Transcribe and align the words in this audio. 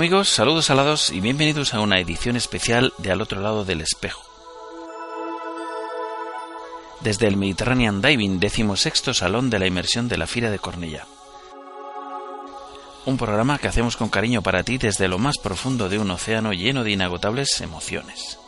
Amigos, 0.00 0.30
saludos 0.30 0.70
alados 0.70 1.10
y 1.10 1.20
bienvenidos 1.20 1.74
a 1.74 1.80
una 1.80 2.00
edición 2.00 2.34
especial 2.34 2.94
de 2.96 3.12
Al 3.12 3.20
otro 3.20 3.42
lado 3.42 3.66
del 3.66 3.82
espejo. 3.82 4.22
Desde 7.00 7.26
el 7.26 7.36
Mediterranean 7.36 8.00
Diving, 8.00 8.40
sexto 8.76 9.12
Salón 9.12 9.50
de 9.50 9.58
la 9.58 9.66
Inmersión 9.66 10.08
de 10.08 10.16
la 10.16 10.26
Fira 10.26 10.50
de 10.50 10.58
Cornella. 10.58 11.06
Un 13.04 13.18
programa 13.18 13.58
que 13.58 13.68
hacemos 13.68 13.98
con 13.98 14.08
cariño 14.08 14.40
para 14.40 14.62
ti 14.62 14.78
desde 14.78 15.06
lo 15.06 15.18
más 15.18 15.36
profundo 15.36 15.90
de 15.90 15.98
un 15.98 16.10
océano 16.10 16.54
lleno 16.54 16.82
de 16.82 16.92
inagotables 16.92 17.60
emociones. 17.60 18.38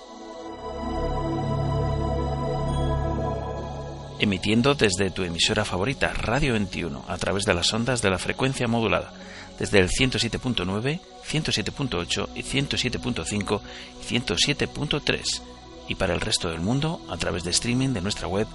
Emitiendo 4.23 4.77
desde 4.77 5.11
tu 5.11 5.25
emisora 5.25 5.65
favorita, 5.65 6.12
Radio 6.12 6.53
21, 6.53 7.06
a 7.09 7.19
través 7.19 7.45
de 7.45 7.55
las 7.55 7.73
ondas 7.73 8.03
de 8.03 8.09
la 8.09 8.20
frecuencia 8.20 8.69
modulada 8.69 9.12
desde 9.59 9.81
el 9.81 9.89
107.9, 9.89 11.01
107.8 11.28 12.28
y 12.37 12.43
107.5 12.45 13.61
y 14.00 14.15
107.3 14.15 15.43
y 15.89 15.97
para 15.97 16.15
el 16.15 16.20
resto 16.20 16.48
del 16.50 16.61
mundo 16.61 17.05
a 17.11 17.17
través 17.17 17.43
de 17.43 17.50
streaming 17.50 17.89
de 17.95 18.00
nuestra 18.00 18.28
web 18.28 18.47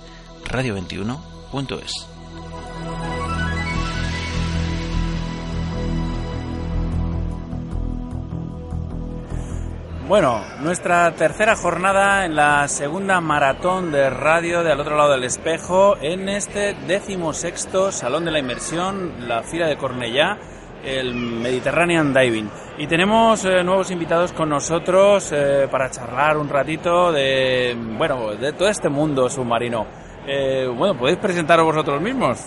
radio21.es. 0.45 2.16
Bueno, 10.07 10.41
nuestra 10.61 11.11
tercera 11.15 11.57
jornada 11.57 12.25
en 12.25 12.33
la 12.33 12.65
segunda 12.69 13.19
maratón 13.19 13.91
de 13.91 14.09
radio 14.09 14.63
de 14.63 14.71
al 14.71 14.79
otro 14.79 14.95
lado 14.95 15.11
del 15.11 15.25
espejo 15.25 15.97
en 16.01 16.29
este 16.29 16.75
décimo 16.87 17.33
sexto 17.33 17.91
Salón 17.91 18.23
de 18.23 18.31
la 18.31 18.39
Inmersión, 18.39 19.27
la 19.27 19.43
Fila 19.43 19.67
de 19.67 19.75
Cornellá 19.75 20.37
el 20.85 21.13
Mediterranean 21.13 22.13
Diving. 22.13 22.49
Y 22.77 22.87
tenemos 22.87 23.43
eh, 23.43 23.65
nuevos 23.65 23.91
invitados 23.91 24.31
con 24.31 24.47
nosotros 24.47 25.29
eh, 25.33 25.67
para 25.69 25.91
charlar 25.91 26.37
un 26.37 26.47
ratito 26.47 27.11
de, 27.11 27.75
bueno, 27.97 28.33
de 28.35 28.53
todo 28.53 28.69
este 28.69 28.87
mundo 28.87 29.29
submarino. 29.29 29.85
Eh, 30.25 30.71
bueno, 30.73 30.97
¿podéis 30.97 31.17
presentaros 31.17 31.65
vosotros 31.65 32.01
mismos? 32.01 32.45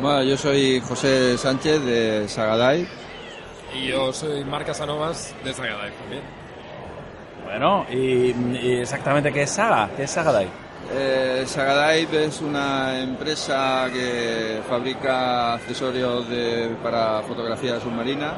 Bueno, 0.00 0.22
yo 0.22 0.36
soy 0.36 0.80
José 0.80 1.36
Sánchez 1.36 1.84
de 1.84 2.28
Sagadive. 2.28 2.88
Y 3.74 3.88
yo 3.88 4.12
soy 4.12 4.44
Marc 4.44 4.66
Casanovas 4.66 5.34
de 5.42 5.52
Sagadive 5.52 5.90
también. 5.98 6.43
Bueno, 7.44 7.86
y, 7.90 8.32
exactamente 8.80 9.32
qué 9.32 9.42
es 9.42 9.50
Saga? 9.50 9.90
¿Qué 9.96 10.04
es 10.04 10.10
Sagadive? 10.10 10.50
Eh, 10.92 11.44
es 11.44 12.40
una 12.40 13.00
empresa 13.00 13.88
que 13.92 14.60
fabrica 14.68 15.54
accesorios 15.54 16.26
para 16.82 17.22
fotografía 17.22 17.80
submarina 17.80 18.34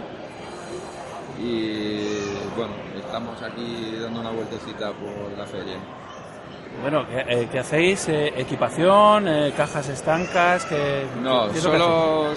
y 1.42 2.16
bueno, 2.56 2.72
estamos 2.97 3.41
aquí 3.42 3.98
dando 4.00 4.20
una 4.20 4.31
vueltecita 4.31 4.92
por 4.92 5.36
la 5.36 5.47
feria. 5.47 5.76
Bueno, 6.82 7.06
¿qué, 7.08 7.48
eh, 7.52 7.58
hacéis? 7.58 8.08
Eh, 8.08 8.32
¿Equipación? 8.36 9.28
Eh, 9.28 9.52
¿Cajas 9.56 9.88
estancas? 9.88 10.64
que 10.66 11.06
no, 11.22 11.52
solo 11.54 12.32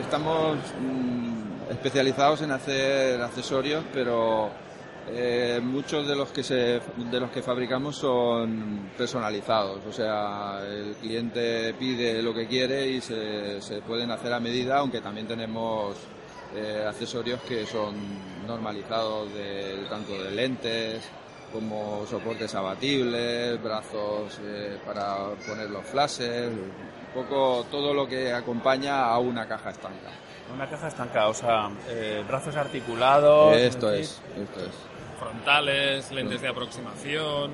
estamos 0.00 0.58
mm, 0.80 1.70
especializados 1.70 2.42
en 2.42 2.50
hacer 2.50 3.20
accesorios, 3.20 3.84
pero 3.92 4.50
eh, 5.08 5.60
muchos 5.62 6.06
de 6.06 6.14
los 6.14 6.30
que 6.30 6.42
se, 6.44 6.80
de 6.96 7.20
los 7.20 7.30
que 7.30 7.42
fabricamos 7.42 7.96
son 7.96 8.90
personalizados, 8.96 9.84
o 9.84 9.92
sea, 9.92 10.60
el 10.64 10.94
cliente 10.94 11.74
pide 11.74 12.22
lo 12.22 12.32
que 12.32 12.46
quiere 12.46 12.86
y 12.86 13.00
se, 13.00 13.60
se 13.60 13.82
pueden 13.82 14.12
hacer 14.12 14.32
a 14.32 14.38
medida, 14.38 14.78
aunque 14.78 15.00
también 15.00 15.26
tenemos 15.26 15.96
eh, 16.54 16.84
accesorios 16.88 17.40
que 17.42 17.66
son 17.66 17.94
normalizados 18.46 19.32
de, 19.34 19.86
tanto 19.90 20.22
de 20.22 20.30
lentes 20.30 21.02
como 21.52 22.06
soportes 22.06 22.54
abatibles, 22.54 23.60
brazos 23.62 24.40
eh, 24.42 24.78
para 24.86 25.30
poner 25.46 25.68
los 25.68 25.84
flashes, 25.84 26.46
un 26.46 27.12
poco 27.12 27.66
todo 27.70 27.92
lo 27.92 28.06
que 28.06 28.32
acompaña 28.32 29.06
a 29.06 29.18
una 29.18 29.46
caja 29.48 29.70
estanca. 29.70 30.10
Una 30.54 30.68
caja 30.68 30.88
estanca, 30.88 31.28
o 31.28 31.34
sea, 31.34 31.70
brazos 32.26 32.56
articulados. 32.56 33.56
Esto 33.56 33.92
es, 33.92 34.20
esto 34.36 34.60
es 34.60 34.91
frontales, 35.22 36.10
lentes 36.10 36.40
de 36.40 36.48
aproximación, 36.48 37.50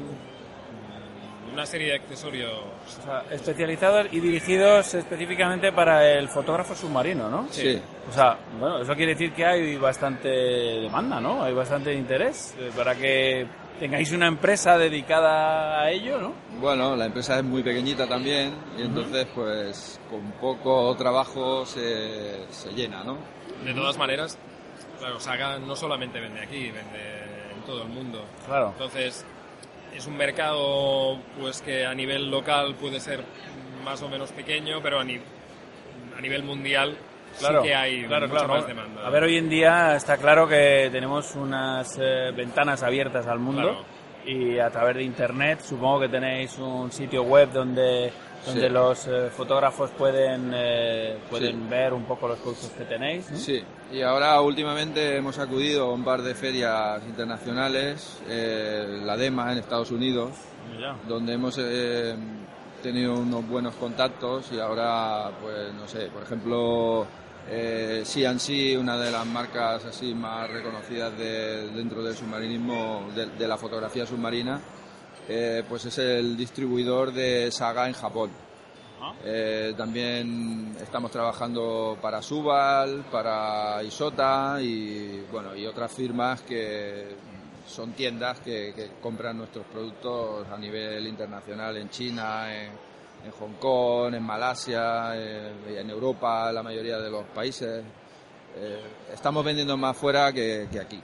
una 1.52 1.66
serie 1.66 1.88
de 1.88 1.94
accesorios. 1.96 2.52
especializados 3.30 4.06
y 4.12 4.20
dirigidos 4.20 4.94
específicamente 4.94 5.72
para 5.72 6.08
el 6.12 6.28
fotógrafo 6.28 6.74
submarino, 6.74 7.28
¿no? 7.28 7.48
Sí. 7.50 7.80
O 8.08 8.12
sea, 8.12 8.38
bueno, 8.58 8.80
eso 8.80 8.94
quiere 8.94 9.12
decir 9.12 9.32
que 9.32 9.44
hay 9.44 9.76
bastante 9.76 10.28
demanda, 10.28 11.20
¿no? 11.20 11.42
Hay 11.42 11.52
bastante 11.52 11.92
interés 11.92 12.54
eh, 12.58 12.70
para 12.76 12.94
que 12.94 13.46
tengáis 13.80 14.12
una 14.12 14.26
empresa 14.28 14.78
dedicada 14.78 15.80
a 15.80 15.90
ello, 15.90 16.18
¿no? 16.18 16.32
Bueno, 16.60 16.96
la 16.96 17.06
empresa 17.06 17.38
es 17.38 17.44
muy 17.44 17.62
pequeñita 17.62 18.06
también 18.06 18.54
y 18.78 18.82
entonces 18.82 19.26
pues 19.34 20.00
con 20.10 20.32
poco 20.32 20.94
trabajo 20.96 21.66
se, 21.66 22.46
se 22.50 22.70
llena, 22.70 23.04
¿no? 23.04 23.18
De 23.64 23.74
todas 23.74 23.98
maneras, 23.98 24.38
claro, 24.98 25.18
Saga 25.18 25.58
no 25.58 25.74
solamente 25.74 26.20
vende 26.20 26.40
aquí, 26.40 26.70
vende 26.70 27.37
todo 27.68 27.82
el 27.82 27.88
mundo. 27.90 28.24
Claro. 28.46 28.70
Entonces, 28.72 29.26
es 29.94 30.06
un 30.06 30.16
mercado 30.16 31.18
pues 31.38 31.60
que 31.60 31.84
a 31.84 31.94
nivel 31.94 32.30
local 32.30 32.74
puede 32.80 32.98
ser 32.98 33.20
más 33.84 34.02
o 34.02 34.08
menos 34.08 34.32
pequeño, 34.32 34.80
pero 34.82 34.98
a, 34.98 35.02
a 35.02 36.20
nivel 36.20 36.42
mundial 36.42 36.96
sí 37.34 37.46
que 37.62 37.74
hay 37.74 38.06
mucha 38.06 38.46
más 38.46 38.66
demanda. 38.66 39.06
A 39.06 39.10
ver, 39.10 39.24
hoy 39.24 39.36
en 39.36 39.50
día 39.50 39.96
está 39.96 40.16
claro 40.16 40.48
que 40.48 40.88
tenemos 40.90 41.36
unas 41.36 41.98
eh, 42.00 42.32
ventanas 42.34 42.82
abiertas 42.82 43.26
al 43.26 43.38
mundo 43.38 43.84
y 44.24 44.58
a 44.58 44.70
través 44.70 44.96
de 44.96 45.02
internet 45.02 45.60
supongo 45.60 46.00
que 46.00 46.08
tenéis 46.08 46.58
un 46.58 46.90
sitio 46.90 47.22
web 47.22 47.50
donde 47.52 48.10
donde 48.46 48.68
los 48.70 49.06
eh, 49.06 49.30
fotógrafos 49.30 49.90
pueden, 49.90 50.52
eh, 50.54 51.18
pueden 51.30 51.68
ver 51.68 51.92
un 51.92 52.04
poco 52.04 52.28
los 52.28 52.38
productos 52.38 52.70
que 52.70 52.84
tenéis. 52.84 53.26
Sí, 53.34 53.62
y 53.92 54.02
ahora 54.02 54.40
últimamente 54.40 55.16
hemos 55.16 55.38
acudido 55.38 55.86
a 55.86 55.92
un 55.92 56.04
par 56.04 56.22
de 56.22 56.34
ferias 56.34 57.02
internacionales, 57.06 58.20
eh, 58.28 59.00
la 59.04 59.16
DEMA 59.16 59.52
en 59.52 59.58
Estados 59.58 59.90
Unidos, 59.90 60.30
donde 61.06 61.32
hemos 61.32 61.58
tenido 62.82 63.14
unos 63.14 63.48
buenos 63.48 63.74
contactos 63.74 64.52
y 64.52 64.60
ahora, 64.60 65.30
pues 65.40 65.72
no 65.74 65.88
sé, 65.88 66.08
por 66.08 66.22
ejemplo, 66.22 67.06
CNC, 67.48 68.78
una 68.78 68.98
de 68.98 69.10
las 69.10 69.26
marcas 69.26 69.86
así 69.86 70.14
más 70.14 70.48
reconocidas 70.50 71.16
dentro 71.18 72.02
del 72.02 72.14
submarinismo, 72.14 73.08
de 73.14 73.48
la 73.48 73.56
fotografía 73.56 74.06
submarina, 74.06 74.60
eh, 75.28 75.62
pues 75.68 75.84
es 75.84 75.98
el 75.98 76.36
distribuidor 76.36 77.12
de 77.12 77.50
Saga 77.50 77.86
en 77.86 77.92
Japón. 77.92 78.30
Ah. 79.00 79.12
Eh, 79.22 79.74
también 79.76 80.74
estamos 80.80 81.10
trabajando 81.10 81.98
para 82.00 82.22
Subal, 82.22 83.04
para 83.12 83.82
Isota 83.82 84.58
y 84.60 85.24
bueno 85.30 85.54
y 85.54 85.66
otras 85.66 85.92
firmas 85.92 86.40
que 86.42 87.14
son 87.66 87.92
tiendas 87.92 88.40
que, 88.40 88.92
compran 89.02 89.36
nuestros 89.36 89.66
productos 89.66 90.48
a 90.48 90.56
nivel 90.56 91.06
internacional 91.06 91.76
en 91.76 91.90
China, 91.90 92.46
en, 92.54 92.70
Hong 93.38 93.54
Kong, 93.60 94.14
en 94.14 94.22
Malasia, 94.22 95.12
eh, 95.14 95.52
en 95.76 95.90
Europa, 95.90 96.50
la 96.50 96.62
mayoría 96.62 96.98
de 96.98 97.10
los 97.10 97.24
países. 97.26 97.84
estamos 99.12 99.44
vendiendo 99.44 99.76
más 99.76 99.96
fuera 99.96 100.32
que 100.32 100.66
aquí. 100.80 101.00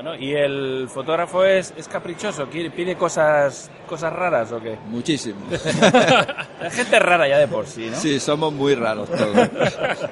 Bueno, 0.00 0.14
¿y 0.14 0.32
el 0.32 0.88
fotógrafo 0.88 1.44
es, 1.44 1.74
es 1.76 1.88
caprichoso? 1.88 2.46
¿Pide 2.46 2.94
cosas, 2.94 3.68
cosas 3.88 4.12
raras 4.12 4.52
o 4.52 4.60
qué? 4.60 4.78
Muchísimo. 4.86 5.40
Hay 6.60 6.70
gente 6.70 7.00
rara 7.00 7.26
ya 7.26 7.38
de 7.38 7.48
por 7.48 7.66
sí, 7.66 7.88
¿no? 7.90 7.96
Sí, 7.96 8.20
somos 8.20 8.52
muy 8.52 8.76
raros 8.76 9.10
todos. 9.10 9.48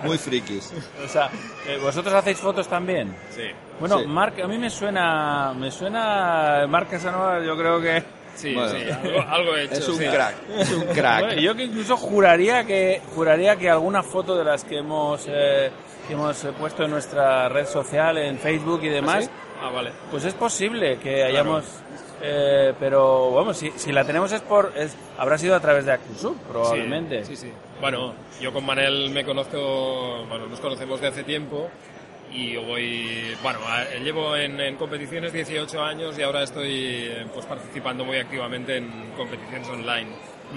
muy 0.02 0.18
frikis. 0.18 0.72
O 1.04 1.08
sea, 1.08 1.30
eh, 1.68 1.78
¿vosotros 1.80 2.12
hacéis 2.14 2.38
fotos 2.38 2.66
también? 2.66 3.14
Sí. 3.30 3.42
Bueno, 3.78 4.00
Sí. 4.00 4.06
Marc, 4.08 4.40
a 4.40 4.48
mí 4.48 4.58
me 4.58 4.70
suena, 4.70 5.54
me 5.56 5.70
suena 5.70 6.66
Marc 6.68 6.90
Casanova, 6.90 7.40
yo 7.44 7.56
creo 7.56 7.80
que... 7.80 8.02
Sí, 8.34 8.54
Bueno. 8.54 8.70
sí, 8.70 8.90
algo, 8.90 9.20
algo 9.28 9.56
he 9.56 9.64
hecho. 9.66 9.74
Es 9.74 9.88
un 9.88 9.98
sí. 9.98 10.04
crack, 10.04 10.34
es 10.58 10.72
un 10.72 10.84
crack. 10.86 11.20
Bueno, 11.26 11.40
yo 11.40 11.54
que 11.54 11.62
incluso 11.62 11.96
juraría 11.96 12.64
que 12.64 13.00
juraría 13.14 13.54
que 13.54 13.70
alguna 13.70 14.02
foto 14.02 14.36
de 14.36 14.42
las 14.44 14.64
que 14.64 14.78
hemos 14.78 15.26
eh, 15.28 15.70
que 16.08 16.14
hemos 16.14 16.36
puesto 16.58 16.84
en 16.84 16.90
nuestra 16.90 17.48
red 17.48 17.66
social, 17.66 18.18
en 18.18 18.36
Facebook 18.38 18.80
y 18.82 18.88
demás, 18.88 19.24
¿Sí? 19.24 19.30
Ah, 19.62 19.70
vale. 19.70 19.90
pues 20.10 20.24
es 20.24 20.34
posible 20.34 20.98
que 20.98 21.24
hayamos... 21.24 21.64
eh, 22.22 22.72
pero 22.78 23.32
vamos, 23.32 23.56
si, 23.56 23.70
si 23.76 23.92
la 23.92 24.04
tenemos 24.04 24.30
es 24.32 24.40
por 24.42 24.72
es, 24.76 24.94
habrá 25.18 25.38
sido 25.38 25.54
a 25.54 25.60
través 25.60 25.84
de 25.86 25.92
Acusub, 25.92 26.36
probablemente. 26.48 27.24
Sí, 27.24 27.36
sí, 27.36 27.46
sí. 27.48 27.52
Bueno, 27.80 28.14
yo 28.40 28.52
con 28.52 28.64
Manel 28.64 29.10
me 29.10 29.24
conozco, 29.24 30.24
bueno, 30.28 30.46
nos 30.46 30.60
conocemos 30.60 31.00
de 31.00 31.08
hace 31.08 31.24
tiempo 31.24 31.68
y 32.32 32.52
yo 32.52 32.62
voy, 32.62 33.36
bueno, 33.42 33.58
a- 33.66 33.84
llevo 34.02 34.36
en, 34.36 34.60
en 34.60 34.76
competiciones 34.76 35.32
18 35.32 35.82
años 35.82 36.18
y 36.18 36.22
ahora 36.22 36.42
estoy 36.42 36.70
eh, 37.08 37.26
pues 37.32 37.46
participando 37.46 38.04
muy 38.04 38.18
activamente 38.18 38.76
en 38.78 39.12
competiciones 39.16 39.68
online 39.68 40.08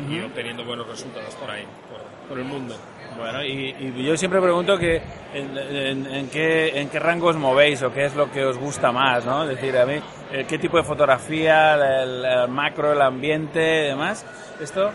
y 0.10 0.20
obteniendo 0.22 0.64
buenos 0.66 0.88
resultados 0.88 1.34
por 1.36 1.50
ahí, 1.50 1.64
por, 1.90 2.30
por 2.30 2.38
el 2.38 2.46
mundo. 2.46 2.76
Bueno, 3.18 3.44
y, 3.44 3.76
y 3.98 4.04
yo 4.06 4.16
siempre 4.16 4.40
pregunto 4.42 4.78
que 4.78 5.02
en, 5.34 5.58
en- 5.58 6.06
en 6.14 6.30
qué, 6.30 6.80
en 6.80 6.90
qué 6.90 7.00
rangos 7.00 7.36
movéis 7.36 7.82
o 7.84 7.92
qué 7.92 8.06
es 8.06 8.16
lo 8.16 8.32
que 8.32 8.46
os 8.46 8.58
gusta 8.58 8.92
más, 8.92 9.26
¿no? 9.26 9.44
Es 9.44 9.50
decir, 9.50 9.76
a 9.78 9.86
mí, 9.86 10.00
eh, 10.32 10.46
qué 10.48 10.58
tipo 10.58 10.78
de 10.78 10.84
fotografía, 10.84 11.76
el, 12.04 12.24
el 12.24 12.48
macro, 12.48 12.94
el 12.94 13.02
ambiente 13.02 13.60
y 13.60 13.88
demás. 13.90 14.26
Esto, 14.62 14.92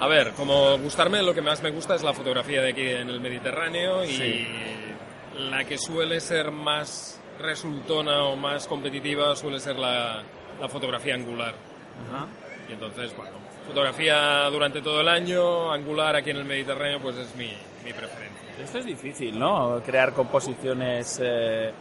A 0.00 0.08
ver, 0.08 0.32
como 0.32 0.76
gustarme, 0.78 1.22
lo 1.22 1.32
que 1.34 1.42
más 1.42 1.62
me 1.62 1.70
gusta 1.70 1.94
es 1.94 2.02
la 2.02 2.12
fotografía 2.12 2.60
de 2.60 2.70
aquí 2.70 2.86
en 2.88 3.08
el 3.08 3.20
Mediterráneo 3.20 4.04
y 4.04 4.08
Sí. 4.08 4.46
la 5.50 5.64
que 5.64 5.78
suele 5.78 6.18
ser 6.20 6.50
más 6.50 7.20
resultona 7.40 8.24
o 8.24 8.36
más 8.36 8.66
competitiva 8.66 9.36
suele 9.36 9.60
ser 9.60 9.76
la, 9.76 10.22
la 10.60 10.68
fotografía 10.68 11.14
angular. 11.14 11.54
Y 12.68 12.72
entonces, 12.72 13.14
bueno, 13.16 13.32
fotografía 13.66 14.48
durante 14.50 14.80
todo 14.82 15.00
el 15.00 15.08
año, 15.08 15.72
angular 15.72 16.16
aquí 16.16 16.30
en 16.30 16.38
el 16.38 16.44
Mediterráneo, 16.44 17.00
pues 17.00 17.16
es 17.16 17.34
mi, 17.36 17.52
mi 17.84 17.92
preferencia. 17.92 18.48
esto 18.62 18.78
es 18.78 18.84
difícil, 18.84 19.38
¿no? 19.38 19.82
Crear 19.84 20.12
composiciones... 20.12 21.20
eh, 21.22 21.72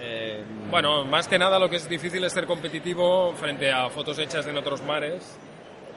eh, 0.00 0.44
Bueno, 0.70 1.04
más 1.04 1.26
que 1.28 1.38
nada 1.38 1.58
lo 1.58 1.68
que 1.68 1.76
es 1.76 1.88
difícil 1.88 2.22
es 2.24 2.32
ser 2.32 2.46
competitivo 2.46 3.32
frente 3.34 3.70
a 3.72 3.88
fotos 3.90 4.18
hechas 4.18 4.46
en 4.46 4.56
otros 4.56 4.82
mares 4.82 5.38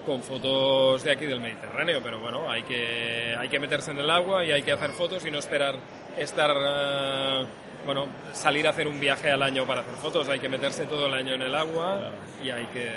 con 0.05 0.23
fotos 0.23 1.03
de 1.03 1.11
aquí 1.11 1.27
del 1.27 1.39
Mediterráneo, 1.39 1.99
pero 2.01 2.19
bueno, 2.19 2.49
hay 2.49 2.63
que, 2.63 3.35
hay 3.37 3.47
que 3.49 3.59
meterse 3.59 3.91
en 3.91 3.99
el 3.99 4.09
agua 4.09 4.44
y 4.44 4.51
hay 4.51 4.63
que 4.63 4.71
hacer 4.71 4.89
fotos 4.91 5.23
y 5.27 5.29
no 5.29 5.37
esperar 5.37 5.75
estar, 6.17 6.51
eh, 6.57 7.45
bueno, 7.85 8.07
salir 8.33 8.65
a 8.65 8.71
hacer 8.71 8.87
un 8.87 8.99
viaje 8.99 9.29
al 9.29 9.44
año 9.44 9.65
para 9.67 9.81
hacer 9.81 9.94
fotos, 9.95 10.27
hay 10.29 10.39
que 10.39 10.49
meterse 10.49 10.85
todo 10.85 11.05
el 11.05 11.13
año 11.13 11.35
en 11.35 11.44
el 11.44 11.53
agua 11.53 12.11
y 12.44 12.49
hay 12.49 12.65
que 12.73 12.89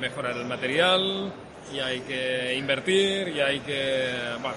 mejorar 0.00 0.36
el 0.36 0.44
material 0.44 1.32
y 1.72 1.80
hay 1.80 2.00
que 2.00 2.54
invertir 2.56 3.28
y 3.28 3.40
hay 3.40 3.60
que, 3.60 4.12
bueno, 4.40 4.56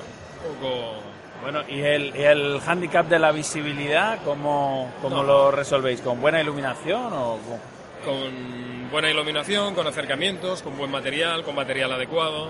un 0.49 0.55
poco... 0.55 0.93
Bueno, 1.41 1.61
¿y 1.67 1.81
el, 1.81 2.15
y 2.15 2.21
el 2.21 2.59
handicap 2.65 3.07
de 3.07 3.17
la 3.17 3.31
visibilidad, 3.31 4.19
cómo, 4.23 4.91
cómo 5.01 5.17
No. 5.17 5.23
lo 5.23 5.51
resolvéis? 5.51 6.01
¿Con 6.01 6.21
buena 6.21 6.39
iluminación 6.41 7.11
o...? 7.13 7.37
con- 7.47 7.71
con 8.03 8.89
buena 8.91 9.11
iluminación, 9.11 9.75
con 9.75 9.85
acercamientos, 9.85 10.63
con 10.63 10.75
buen 10.77 10.89
material, 10.89 11.43
con 11.43 11.53
material 11.55 11.91
adecuado. 11.93 12.49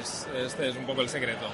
Es- 0.00 0.28
este 0.36 0.68
es 0.68 0.76
un 0.76 0.86
poco 0.86 1.00
el 1.02 1.08
secreto. 1.08 1.46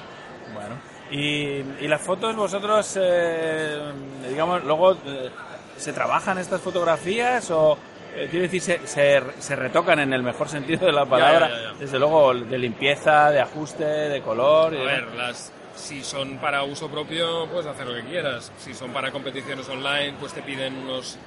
Bueno, 0.54 0.76
y, 1.10 1.84
y 1.84 1.88
las 1.88 2.00
fotos 2.00 2.36
vosotros, 2.36 2.96
eh, 3.00 3.80
digamos, 4.28 4.64
luego 4.64 4.92
eh, 4.92 5.30
se 5.76 5.92
trabajan 5.92 6.38
estas 6.38 6.60
fotografías 6.60 7.50
o 7.50 7.76
eh, 8.16 8.28
quiero 8.30 8.42
decir 8.44 8.60
se, 8.60 8.86
se, 8.86 9.22
se 9.38 9.56
retocan 9.56 9.98
en 10.00 10.12
el 10.12 10.22
mejor 10.22 10.48
sentido 10.48 10.86
de 10.86 10.92
la 10.92 11.06
palabra, 11.06 11.48
ya, 11.48 11.54
ya, 11.56 11.62
ya. 11.72 11.78
desde 11.78 11.98
luego 11.98 12.34
de 12.34 12.58
limpieza, 12.58 13.30
de 13.30 13.40
ajuste, 13.40 13.84
de 13.84 14.22
color. 14.22 14.72
y 14.74 14.76
A 14.76 14.80
demás. 14.80 14.94
ver, 14.94 15.14
las, 15.16 15.52
si 15.74 16.02
son 16.02 16.38
para 16.38 16.62
uso 16.64 16.88
propio, 16.90 17.46
puedes 17.48 17.66
hacer 17.66 17.86
lo 17.86 17.94
que 17.94 18.02
quieras. 18.08 18.50
Si 18.58 18.74
son 18.74 18.92
para 18.92 19.10
competiciones 19.10 19.68
online, 19.68 20.14
pues 20.18 20.32
te 20.32 20.42
piden 20.42 20.74
unos, 20.76 21.18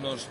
unos 0.00 0.28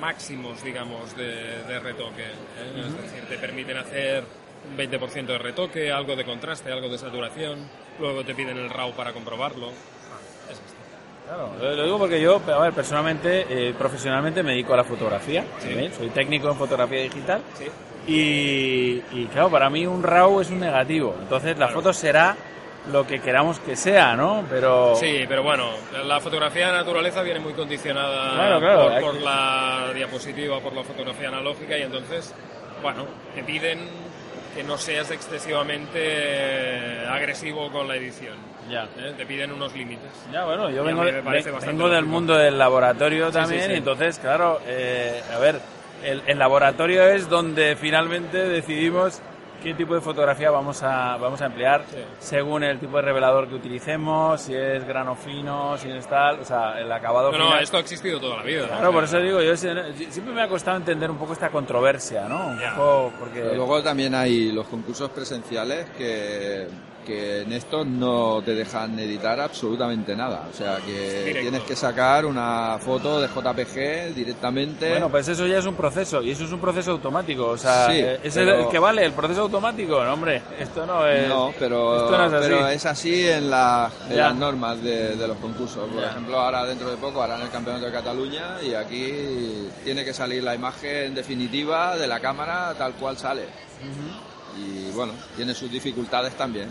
máximos, 0.00 0.62
digamos, 0.64 1.16
de, 1.16 1.62
de 1.68 1.78
retoque. 1.80 2.22
¿eh? 2.22 2.84
Es 2.86 2.96
decir, 3.02 3.24
te 3.28 3.38
permiten 3.38 3.76
hacer 3.76 4.24
un 4.70 4.76
20% 4.76 5.26
de 5.26 5.38
retoque, 5.38 5.90
algo 5.92 6.16
de 6.16 6.24
contraste, 6.24 6.72
algo 6.72 6.88
de 6.88 6.98
saturación. 6.98 7.68
Luego 7.98 8.24
te 8.24 8.34
piden 8.34 8.58
el 8.58 8.68
RAW 8.70 8.92
para 8.92 9.12
comprobarlo. 9.12 9.70
Claro, 11.30 11.52
lo 11.60 11.76
lo 11.76 11.84
digo 11.84 11.96
porque 11.98 12.20
yo, 12.20 12.40
a 12.52 12.58
ver, 12.58 12.72
personalmente, 12.72 13.46
eh, 13.48 13.72
profesionalmente 13.78 14.42
me 14.42 14.50
dedico 14.50 14.74
a 14.74 14.78
la 14.78 14.82
fotografía, 14.84 15.44
soy 15.96 16.08
técnico 16.10 16.48
en 16.50 16.56
fotografía 16.56 17.02
digital 17.02 17.40
Sí. 17.54 17.66
y, 18.08 19.00
y, 19.12 19.26
claro, 19.32 19.48
para 19.48 19.70
mí 19.70 19.86
un 19.86 20.02
RAW 20.02 20.40
es 20.40 20.50
un 20.50 20.58
negativo, 20.58 21.14
entonces 21.20 21.50
la 21.50 21.66
Claro. 21.66 21.72
foto 21.74 21.92
será 21.92 22.34
lo 22.90 23.06
que 23.06 23.20
queramos 23.20 23.60
que 23.60 23.76
sea, 23.76 24.16
¿no? 24.16 24.42
Pero 24.50 24.96
Sí, 24.96 25.24
pero 25.28 25.44
bueno, 25.44 25.68
la 26.04 26.18
fotografía 26.18 26.66
de 26.66 26.72
naturaleza 26.78 27.22
viene 27.22 27.38
muy 27.38 27.52
condicionada 27.52 28.34
Claro, 28.34 28.58
claro, 28.58 28.82
por, 28.82 28.92
hay 28.92 29.04
por 29.04 29.14
que- 29.18 29.24
la 29.24 29.92
diapositiva, 29.94 30.58
por 30.58 30.72
la 30.72 30.82
fotografía 30.82 31.28
analógica 31.28 31.78
y 31.78 31.82
entonces, 31.82 32.34
bueno, 32.82 33.06
te 33.36 33.44
piden 33.44 33.88
que 34.56 34.64
no 34.64 34.76
seas 34.78 35.08
excesivamente 35.12 37.06
agresivo 37.08 37.70
con 37.70 37.86
la 37.86 37.94
edición. 37.94 38.49
Ya. 38.70 38.84
¿eh? 38.98 39.14
Te 39.16 39.26
piden 39.26 39.52
unos 39.52 39.74
límites. 39.74 40.10
Ya, 40.32 40.44
bueno, 40.44 40.70
yo 40.70 40.84
vengo, 40.84 41.02
me 41.02 41.22
parece 41.22 41.50
del 41.50 42.04
mundo 42.06 42.34
del 42.36 42.56
laboratorio 42.58 43.30
también, 43.30 43.62
sí, 43.62 43.66
sí. 43.68 43.72
y 43.74 43.76
entonces, 43.76 44.18
claro, 44.18 44.60
eh, 44.66 45.20
a 45.34 45.38
ver, 45.38 45.60
el, 46.04 46.22
el 46.26 46.38
laboratorio 46.38 47.02
es 47.04 47.28
donde 47.28 47.76
finalmente 47.76 48.38
decidimos 48.48 49.20
qué 49.62 49.74
tipo 49.74 49.94
de 49.94 50.00
fotografía 50.00 50.50
vamos 50.50 50.82
a, 50.82 51.18
vamos 51.18 51.42
a 51.42 51.44
emplear 51.46 51.84
Sí. 51.90 51.98
según 52.18 52.64
el 52.64 52.78
tipo 52.78 52.96
de 52.96 53.02
revelador 53.02 53.46
que 53.46 53.56
utilicemos, 53.56 54.40
si 54.40 54.54
es 54.54 54.86
grano 54.86 55.14
fino, 55.16 55.76
si 55.76 55.90
es 55.90 56.06
tal, 56.08 56.40
o 56.40 56.44
sea, 56.46 56.80
el 56.80 56.90
acabado 56.90 57.30
No, 57.30 57.36
no, 57.36 57.44
final. 57.48 57.62
esto 57.62 57.76
ha 57.76 57.80
existido 57.80 58.18
toda 58.18 58.38
la 58.38 58.42
vida. 58.42 58.66
Claro, 58.68 58.90
por 58.90 59.04
eso 59.04 59.18
digo, 59.18 59.42
yo 59.42 59.54
siempre 59.58 60.32
me 60.32 60.40
ha 60.40 60.48
costado 60.48 60.78
entender 60.78 61.10
un 61.10 61.18
poco 61.18 61.34
esta 61.34 61.50
controversia, 61.50 62.26
¿no? 62.26 62.46
Un 62.46 62.58
Ya. 62.58 62.74
poco 62.74 63.12
porque... 63.18 63.40
Pero 63.42 63.54
luego 63.56 63.82
también 63.82 64.14
hay 64.14 64.50
los 64.50 64.66
concursos 64.66 65.10
presenciales 65.10 65.90
que, 65.90 66.66
que 67.10 67.42
en 67.42 67.52
estos 67.52 67.86
no 67.86 68.40
te 68.44 68.54
dejan 68.54 68.98
editar 68.98 69.40
absolutamente 69.40 70.14
nada. 70.14 70.46
O 70.48 70.56
sea 70.56 70.76
que 70.78 71.36
tienes 71.40 71.62
que 71.62 71.74
sacar 71.74 72.24
una 72.24 72.78
foto 72.80 73.20
de 73.20 73.26
JPG 73.28 74.14
directamente. 74.14 74.88
Bueno, 74.90 75.08
pues 75.10 75.26
eso 75.28 75.46
ya 75.46 75.58
es 75.58 75.66
un 75.66 75.74
proceso, 75.74 76.22
y 76.22 76.30
eso 76.30 76.44
es 76.44 76.52
un 76.52 76.60
proceso 76.60 76.92
automático, 76.92 77.46
o 77.48 77.58
sea, 77.58 77.86
Sí, 77.86 77.98
eh, 77.98 78.20
¿es 78.22 78.34
pero- 78.34 78.60
el, 78.60 78.68
que 78.68 78.78
vale 78.78 79.04
el 79.04 79.12
proceso 79.12 79.42
automático? 79.42 80.02
No, 80.04 80.12
hombre, 80.12 80.42
esto 80.58 80.86
no 80.86 81.06
es... 81.06 81.28
no, 81.28 81.52
pero, 81.58 81.96
esto 82.04 82.16
no 82.16 82.26
es 82.26 82.32
así. 82.32 82.48
pero 82.48 82.68
es 82.68 82.86
así 82.86 83.28
en, 83.28 83.50
la- 83.50 83.90
en 84.08 84.16
Ya. 84.16 84.28
las 84.28 84.36
normas 84.36 84.82
de, 84.82 85.16
de 85.16 85.28
los 85.28 85.36
concursos. 85.38 85.88
Por 85.90 86.00
Ya. 86.02 86.10
ejemplo, 86.10 86.38
ahora 86.38 86.64
dentro 86.64 86.90
de 86.90 86.96
poco 86.96 87.22
harán 87.22 87.42
el 87.42 87.50
Campeonato 87.50 87.86
de 87.86 87.92
Cataluña 87.92 88.56
y 88.62 88.74
aquí 88.74 89.68
tiene 89.84 90.04
que 90.04 90.14
salir 90.14 90.42
la 90.44 90.54
imagen 90.54 91.14
definitiva 91.14 91.96
de 91.96 92.06
la 92.06 92.20
cámara 92.20 92.74
tal 92.78 92.92
cual 92.94 93.16
sale. 93.18 93.44
Y 94.58 94.90
bueno, 94.92 95.12
tiene 95.36 95.54
sus 95.54 95.70
dificultades 95.70 96.34
también. 96.34 96.68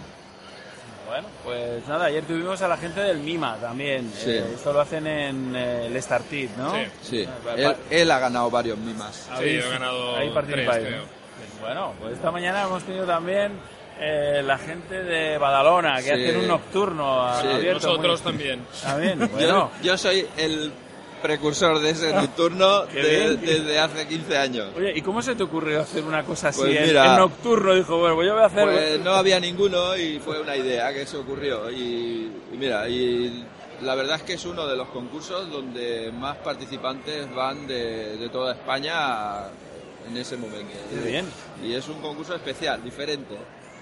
Bueno, 1.09 1.27
pues 1.43 1.87
nada, 1.87 2.05
ayer 2.05 2.23
tuvimos 2.23 2.61
a 2.61 2.67
la 2.67 2.77
gente 2.77 3.01
del 3.01 3.17
MIMA 3.17 3.57
también. 3.57 4.11
Sí. 4.15 4.29
Eh, 4.31 4.51
esto 4.53 4.71
lo 4.71 4.81
hacen 4.81 5.07
en 5.07 5.55
eh, 5.55 5.87
el 5.87 6.01
Startit, 6.01 6.51
¿no? 6.55 6.71
Sí. 6.73 6.81
Sí, 7.01 7.27
Ah, 7.27 7.65
va- 7.67 7.75
él, 7.89 8.11
ha 8.11 8.19
ganado 8.19 8.51
varios 8.51 8.77
mimas. 8.77 9.27
Sí, 9.39 9.53
yo 9.55 9.65
he 9.65 9.69
ganado 9.69 10.15
ahí 10.17 10.31
tres. 10.47 10.69
Bueno, 11.61 11.93
pues 11.99 12.13
esta 12.13 12.31
mañana 12.31 12.63
hemos 12.63 12.83
tenido 12.83 13.05
también 13.05 13.53
eh, 13.99 14.41
la 14.45 14.57
gente 14.57 15.03
de 15.03 15.37
Badalona, 15.37 15.95
que 15.97 16.03
Sí. 16.03 16.11
hacen 16.11 16.37
un 16.37 16.47
nocturno 16.47 17.21
abierto. 17.23 17.87
Nosotros 17.87 18.23
muy- 18.23 18.31
también. 18.31 18.65
También, 18.81 19.19
Yo, 19.19 19.27
bueno. 19.29 19.71
yo 19.83 19.97
soy 19.97 20.25
el 20.37 20.71
precursor 21.21 21.79
de 21.79 21.89
ese 21.91 22.13
nocturno 22.13 22.85
de- 22.85 23.01
bien. 23.01 23.41
desde 23.41 23.79
hace 23.79 24.07
15 24.07 24.37
años. 24.37 24.67
Oye, 24.77 24.93
¿y 24.95 25.01
cómo 25.01 25.21
se 25.21 25.35
te 25.35 25.43
ocurrió 25.43 25.81
hacer 25.81 26.03
una 26.03 26.23
cosa 26.23 26.49
así 26.49 26.61
Pues 26.61 26.77
en- 26.77 26.85
mira, 26.87 27.05
en, 27.13 27.15
nocturno? 27.17 27.73
Dijo, 27.75 27.97
bueno, 27.97 28.15
pues 28.15 28.27
yo 28.27 28.33
voy 28.33 28.43
a 28.43 28.45
hacer... 28.47 28.63
Pues 28.65 28.99
no 29.01 29.11
había 29.11 29.39
ninguno 29.39 29.95
y 29.97 30.19
fue 30.19 30.39
una 30.41 30.55
idea 30.55 30.93
que 30.93 31.05
se 31.05 31.17
ocurrió. 31.17 31.69
Y, 31.69 32.31
y 32.53 32.57
mira, 32.57 32.87
y 32.89 33.45
la 33.81 33.95
verdad 33.95 34.17
es 34.17 34.23
que 34.23 34.33
es 34.33 34.45
uno 34.45 34.67
de 34.67 34.75
los 34.75 34.87
concursos 34.89 35.49
donde 35.51 36.11
más 36.11 36.37
participantes 36.37 37.33
van 37.33 37.67
de, 37.67 38.17
de 38.17 38.29
toda 38.29 38.53
España 38.53 39.45
en 40.07 40.17
ese 40.17 40.37
momento. 40.37 40.73
Qué 40.89 41.09
bien. 41.09 41.25
Y 41.63 41.73
es 41.73 41.87
un 41.87 42.01
concurso 42.01 42.35
especial, 42.35 42.83
diferente. 42.83 43.35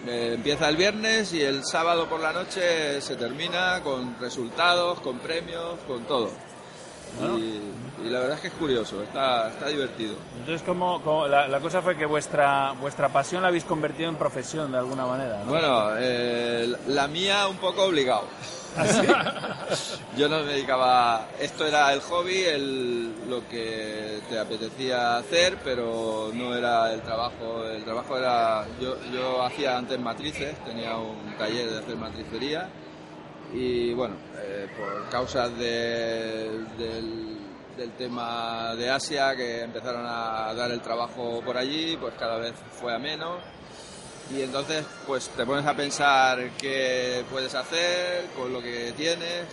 Eh, 0.08 0.34
empieza 0.36 0.70
el 0.70 0.75
viernes 0.77 1.34
y 1.34 1.41
el 1.41 1.63
sábado 1.65 2.08
por 2.08 2.20
la 2.20 2.32
noche 2.32 3.01
se 3.01 3.15
termina 3.15 3.82
con 3.84 4.15
resultados, 4.20 5.00
con 5.00 5.17
premios, 5.17 5.79
con 5.88 6.03
todo. 6.03 6.29
Y, 7.38 8.10
la 8.10 8.20
verdad 8.20 8.36
es 8.36 8.42
que 8.42 8.48
es 8.48 8.54
curioso, 8.54 9.02
está, 9.02 9.50
está 9.50 9.68
divertido. 9.68 10.16
Entonces, 10.40 10.62
¿cómo, 10.66 11.28
la, 11.28 11.60
cosa 11.60 11.82
fue 11.82 11.98
que 11.98 12.06
vuestra, 12.06 12.74
vuestra 12.80 13.10
pasión 13.10 13.42
la 13.42 13.50
habéis 13.50 13.66
convertido 13.66 14.08
en 14.08 14.16
profesión 14.16 14.72
de 14.72 14.78
alguna 14.78 15.06
manera? 15.06 15.42
Bueno, 15.46 15.90
eh, 15.98 16.72
la 16.88 17.08
mía 17.08 17.48
un 17.48 17.58
poco 17.58 17.84
obligado. 17.84 18.26
Yo 20.18 20.30
no 20.30 20.44
me 20.44 20.54
dedicaba, 20.54 21.28
esto 21.40 21.66
era 21.66 21.92
el 21.94 22.00
hobby, 22.02 22.44
el, 22.44 23.30
lo 23.30 23.48
que 23.50 24.20
te 24.30 24.40
apetecía 24.40 25.18
hacer, 25.18 25.58
pero 25.64 26.32
no 26.34 26.56
era 26.56 26.94
el 26.94 27.02
trabajo. 27.02 27.66
El 27.66 27.84
trabajo 27.84 28.18
era, 28.18 28.66
yo, 28.80 28.96
yo 29.12 29.44
hacía 29.44 29.78
antes 29.78 30.00
matrices, 30.00 30.56
tenía 30.64 30.96
un 30.96 31.36
taller 31.38 31.72
de 31.72 31.80
hacer 31.80 31.96
matricería 31.96 32.70
y 33.54 33.94
bueno, 33.94 34.16
eh, 34.38 34.68
por 34.77 35.10
causas 35.10 35.58
del, 35.58 36.68
del 36.77 37.92
tema 37.98 38.75
de 38.75 38.89
Asia 38.89 39.36
que 39.36 39.62
empezaron 39.62 40.06
a 40.06 40.54
dar 40.54 40.72
el 40.72 40.82
trabajo 40.82 41.42
por 41.46 41.58
allí, 41.58 41.98
pues 41.98 42.13
cada 42.16 42.38
vez 42.38 42.54
fue 42.72 42.94
a 42.94 43.00
menos 43.00 43.39
y 44.30 44.42
entonces 44.42 44.86
pues 45.06 45.30
te 45.30 45.46
pones 45.46 45.66
a 45.66 45.74
pensar 45.74 46.50
qué 46.58 47.24
puedes 47.30 47.54
hacer 47.56 48.25
con 48.36 48.51
lo 48.51 48.62
que 48.62 48.94
tienes, 48.98 49.46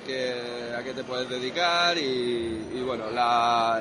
a 0.77 0.83
qué 0.83 0.93
te 0.95 1.05
puedes 1.05 1.29
dedicar 1.29 1.97
y, 1.97 2.83
bueno, 2.85 3.05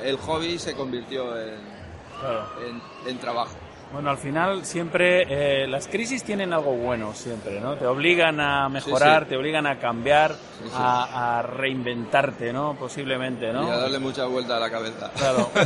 el 0.03 0.17
hobby 0.17 0.60
se 0.60 0.74
convirtió 0.74 1.36
en, 1.39 2.82
en, 3.08 3.17
trabajo. 3.17 3.55
Bueno, 3.93 4.09
al 4.09 4.17
final 4.17 4.65
siempre 4.65 5.25
eh, 5.29 5.67
las 5.67 5.88
crisis 5.88 6.23
tienen 6.23 6.51
algo 6.51 6.73
bueno 6.73 7.13
siempre, 7.13 7.62
¿no? 7.62 7.75
Te 7.75 7.85
obligan 7.85 8.39
a 8.39 8.67
mejorar, 8.67 9.27
te 9.27 9.38
obligan 9.38 9.67
a 9.67 9.77
cambiar, 9.77 10.35
a, 10.73 11.38
a, 11.38 11.41
reinventarte, 11.43 12.51
¿no? 12.51 12.75
Posiblemente, 12.75 13.53
¿no? 13.53 13.67
Y 13.67 13.69
a 13.69 13.77
darle 13.77 14.00
mucha 14.00 14.25
vuelta 14.25 14.57
a 14.57 14.59
la 14.59 14.71
cabeza. 14.71 15.12
Claro. 15.15 15.50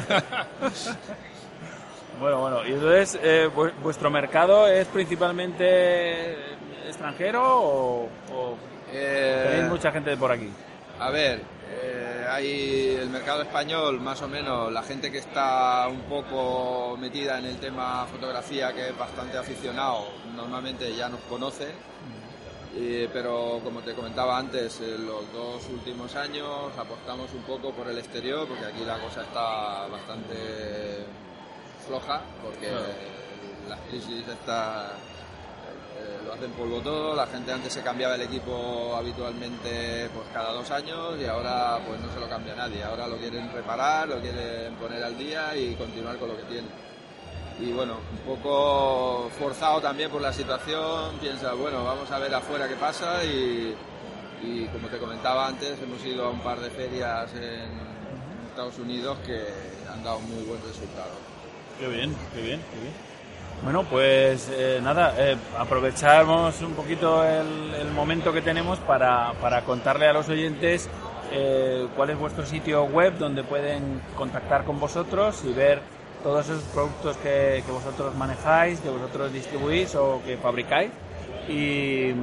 Bueno, 2.20 2.42
bueno, 2.42 2.68
y 2.68 2.74
entonces, 2.74 3.20
eh, 3.22 3.48
¿vuestro 3.84 4.10
mercado 4.10 4.68
es 4.68 4.88
principalmente 4.88 6.34
extranjero 6.88 7.44
o, 7.46 8.10
eh, 8.92 9.50
tenéis 9.52 9.70
mucha 9.70 9.92
gente 9.92 10.18
por 10.18 10.32
aquí? 10.32 10.50
A 11.00 11.12
ver, 11.12 11.42
eh, 11.70 12.07
hay 12.30 12.98
el 13.00 13.10
mercado 13.10 13.42
español, 13.42 14.00
más 14.00 14.22
o 14.22 14.28
menos, 14.28 14.72
la 14.72 14.84
gente 14.84 15.12
que 15.12 15.20
está 15.20 15.88
un 15.88 16.02
poco 16.04 16.98
metida 16.98 17.40
en 17.40 17.46
el 17.46 17.58
tema 17.58 18.06
fotografía, 18.12 18.74
que 18.74 18.90
es 18.90 18.98
bastante 18.98 19.38
aficionado, 19.38 20.08
normalmente 20.36 20.96
ya 20.96 21.10
nos 21.10 21.22
conoce. 21.22 21.68
pero 23.12 23.60
como 23.64 23.82
te 23.82 23.94
comentaba 23.94 24.38
antes, 24.38 24.82
en 24.82 25.06
los 25.06 25.32
dos 25.34 25.68
últimos 25.70 26.16
años 26.16 26.72
apostamos 26.78 27.34
un 27.34 27.42
poco 27.44 27.72
por 27.72 27.88
el 27.88 27.98
exterior, 27.98 28.48
porque 28.48 28.66
aquí 28.66 28.84
la 28.86 29.00
cosa 29.00 29.22
está 29.24 29.88
bastante 29.88 31.06
floja 31.88 32.22
porque 32.44 32.70
las 33.68 33.80
crisis 33.90 34.28
está 34.28 34.92
eh, 34.92 35.17
lo 36.26 36.34
hacen 36.34 36.52
polvo 36.52 36.80
todo, 36.82 37.16
la 37.16 37.28
gente 37.28 37.52
antes 37.52 37.74
se 37.74 37.82
cambiaba 37.82 38.16
el 38.16 38.22
equipo 38.22 38.96
habitualmente 38.96 40.10
pues 40.14 40.28
cada 40.34 40.52
dos 40.52 40.70
años 40.72 41.16
y 41.20 41.26
ahora 41.26 41.80
pues 41.88 42.00
no 42.00 42.12
se 42.14 42.20
lo 42.20 42.30
cambia 42.30 42.56
nadie, 42.56 42.84
ahora 42.84 43.08
lo 43.08 43.18
quieren 43.18 43.52
reparar, 43.52 44.08
lo 44.08 44.20
quieren 44.20 44.76
poner 44.76 45.04
al 45.04 45.18
día 45.18 45.56
y 45.56 45.76
continuar 45.76 46.18
con 46.18 46.30
lo 46.30 46.38
que 46.38 46.44
tienen. 46.44 46.72
Y 47.60 47.72
bueno, 47.72 47.96
un 48.12 48.36
poco 48.36 49.30
forzado 49.40 49.82
también 49.82 50.12
por 50.12 50.22
la 50.22 50.32
situación, 50.32 51.18
piensa, 51.20 51.54
bueno, 51.54 51.84
vamos 51.84 52.10
a 52.12 52.20
ver 52.20 52.34
afuera 52.34 52.68
qué 52.68 52.76
pasa 52.76 53.24
y, 53.24 53.76
como 54.72 54.88
te 54.90 54.98
comentaba 55.00 55.48
antes, 55.48 55.82
hemos 55.82 56.06
ido 56.06 56.28
a 56.28 56.30
un 56.30 56.40
par 56.42 56.60
de 56.60 56.70
ferias 56.70 57.34
en 57.34 57.72
Estados 58.50 58.78
Unidos 58.78 59.18
que 59.26 59.44
han 59.92 60.04
dado 60.04 60.20
muy 60.20 60.44
buen 60.44 60.62
resultado. 60.62 61.14
Qué 61.80 61.88
bien, 61.88 62.16
qué 62.34 62.42
bien, 62.42 62.62
qué 62.72 62.80
bien. 62.80 63.07
Bueno, 63.64 63.84
pues 63.84 64.50
eh, 64.54 64.80
nada, 64.82 65.14
eh, 65.18 65.38
aprovechamos 65.58 66.62
un 66.62 66.74
poquito 66.74 67.24
el, 67.24 67.92
momento 67.94 68.32
que 68.32 68.42
tenemos 68.42 68.78
para, 68.80 69.34
para, 69.42 69.64
contarle 69.64 70.08
a 70.08 70.14
los 70.14 70.30
oyentes 70.30 70.88
eh, 71.32 71.88
cuál 71.96 72.12
es 72.12 72.20
vuestro 72.20 72.46
sitio 72.46 72.84
web 72.84 73.18
donde 73.18 73.44
pueden 73.44 74.00
contactar 74.16 74.64
con 74.64 74.80
vosotros 74.80 75.44
y 75.44 75.52
ver 75.52 75.82
todos 76.24 76.46
esos 76.46 76.62
productos 76.66 77.18
que, 77.18 77.64
que 77.66 77.72
vosotros 77.72 78.14
manejáis, 78.16 78.80
que 78.80 78.90
vosotros 78.90 79.34
distribuís 79.34 79.96
o 79.96 80.22
que 80.26 80.38
fabricáis. 80.38 80.92
Y, 81.50 82.14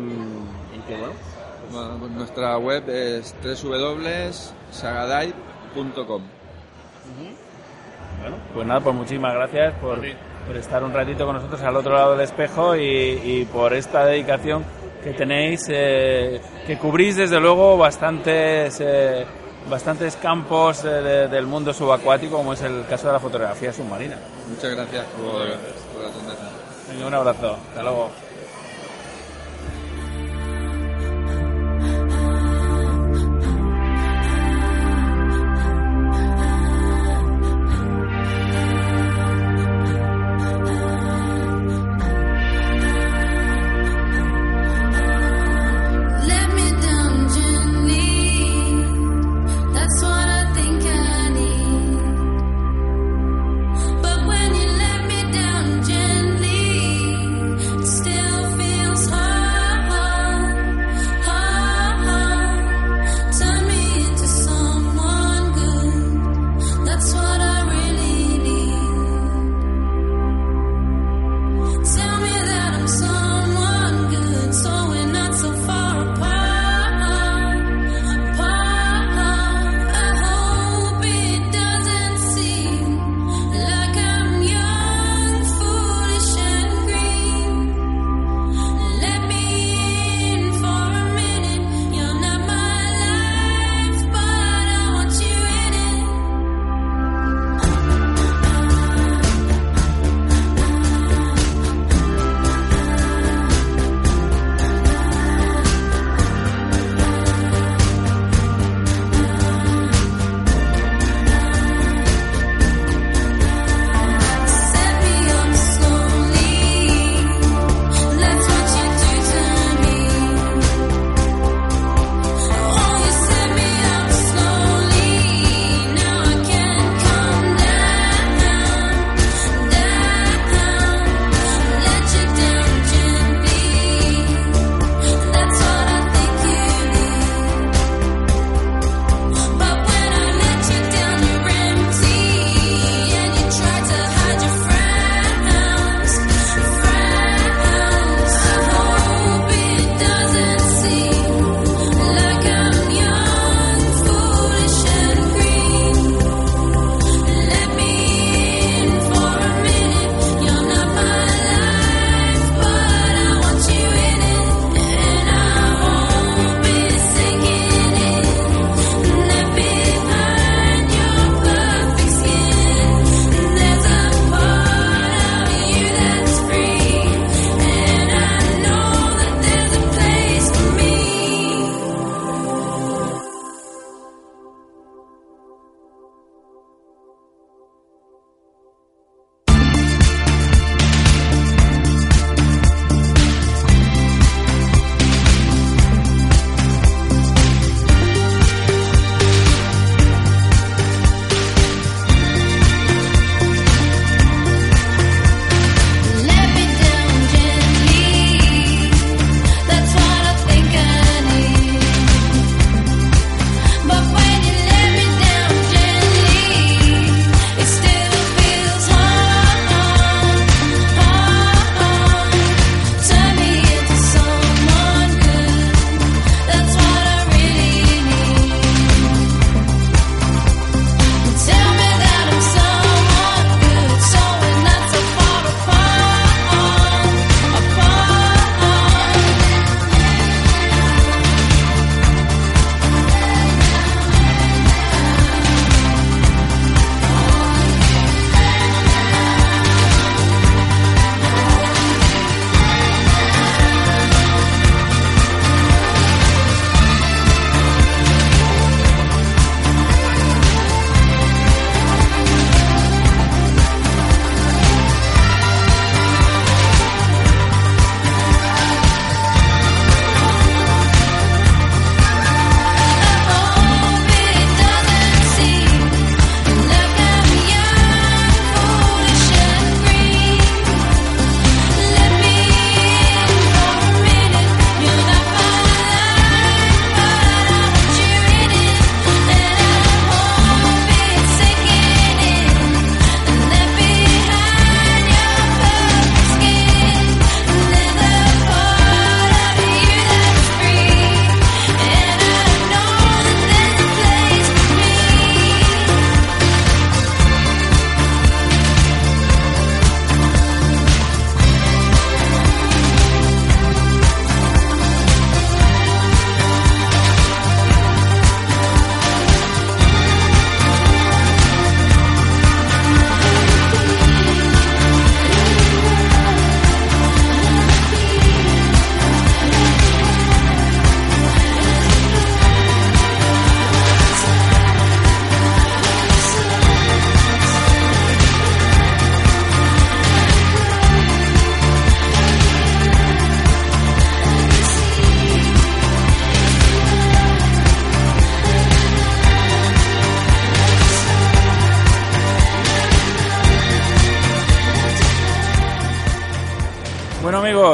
que 0.87 0.97
bueno. 0.99 1.15
Pues 1.99 2.11
nuestra 2.13 2.57
web 2.59 2.89
es 2.89 3.35
www.sagadai.com. 3.43 6.23
Bueno, 8.21 8.37
pues 8.55 8.67
nada, 8.67 8.81
pues 8.81 8.95
muchísimas 8.95 9.35
gracias 9.35 9.75
por, 9.81 9.99
por, 10.47 10.57
estar 10.57 10.83
un 10.83 10.93
ratito 10.93 11.27
con 11.27 11.37
nosotros 11.37 11.61
al 11.63 11.77
otro 11.77 11.93
lado 11.95 12.13
del 12.13 12.21
espejo 12.21 12.77
y, 12.77 13.49
por 13.53 13.75
esta 13.75 14.05
dedicación 14.05 14.65
que 15.03 15.13
tenéis, 15.13 15.67
eh, 15.69 16.41
que 16.67 16.79
cubrís 16.79 17.17
desde 17.17 17.39
luego 17.39 17.77
bastantes, 17.77 18.81
eh, 18.81 19.27
bastantes 19.69 20.17
campos 20.17 20.83
del 20.83 21.47
mundo 21.47 21.73
subacuático, 21.73 22.37
como 22.39 22.55
es 22.55 22.63
el 22.63 22.87
caso 22.89 23.09
de 23.09 23.13
la 23.13 23.21
fotografía 23.21 23.73
submarina. 23.73 24.17
Muchas 24.49 24.75
gracias 24.75 25.05
por, 25.17 25.41
por 25.95 26.07
atendernos. 26.07 27.07
Un 27.07 27.15
abrazo, 27.15 27.57
hasta 27.71 27.83
luego. 27.83 28.11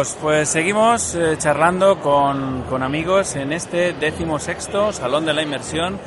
Amigos, 0.00 0.16
pues 0.18 0.48
seguimos 0.48 1.14
eh, 1.14 1.36
charlando 1.36 1.98
con, 1.98 2.62
con, 2.62 2.82
amigos 2.82 3.36
en 3.36 3.52
este 3.52 3.92
décimo 3.92 4.38
sexto 4.38 4.94
Salón 4.94 5.26
de 5.26 5.34
la 5.34 5.42
Inmersión, 5.42 5.98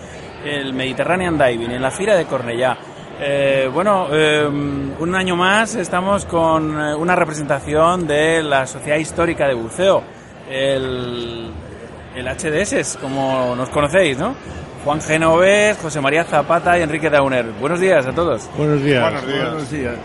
el 0.43 0.73
Mediterranean 0.73 1.37
Diving, 1.37 1.69
en 1.69 1.81
la 1.81 1.91
Fira 1.91 2.15
de 2.15 2.25
Cornellá. 2.25 2.75
Eh, 3.19 3.69
bueno, 3.71 4.07
eh, 4.11 4.47
un 4.47 5.15
año 5.15 5.35
más 5.35 5.75
estamos 5.75 6.25
con 6.25 6.75
una 6.75 7.15
representación 7.15 8.07
de 8.07 8.41
la 8.41 8.65
Sociedad 8.65 8.97
Histórica 8.97 9.47
de 9.47 9.53
Buceo, 9.53 10.01
el, 10.49 11.51
el 12.15 12.27
HDS, 12.27 12.97
como 12.97 13.55
nos 13.55 13.69
conocéis, 13.69 14.17
¿no? 14.17 14.33
Juan 14.83 15.01
Genovés, 15.01 15.77
José 15.77 16.01
María 16.01 16.23
Zapata 16.23 16.79
y 16.79 16.81
Enrique 16.81 17.11
Dauner. 17.11 17.45
Buenos 17.59 17.79
días 17.79 18.07
a 18.07 18.11
todos. 18.11 18.49
Buenos 18.57 18.81
días. 18.81 19.03
Buenos 19.03 19.27
días. 19.27 19.51
Buenos 19.51 19.71
días. 19.71 19.95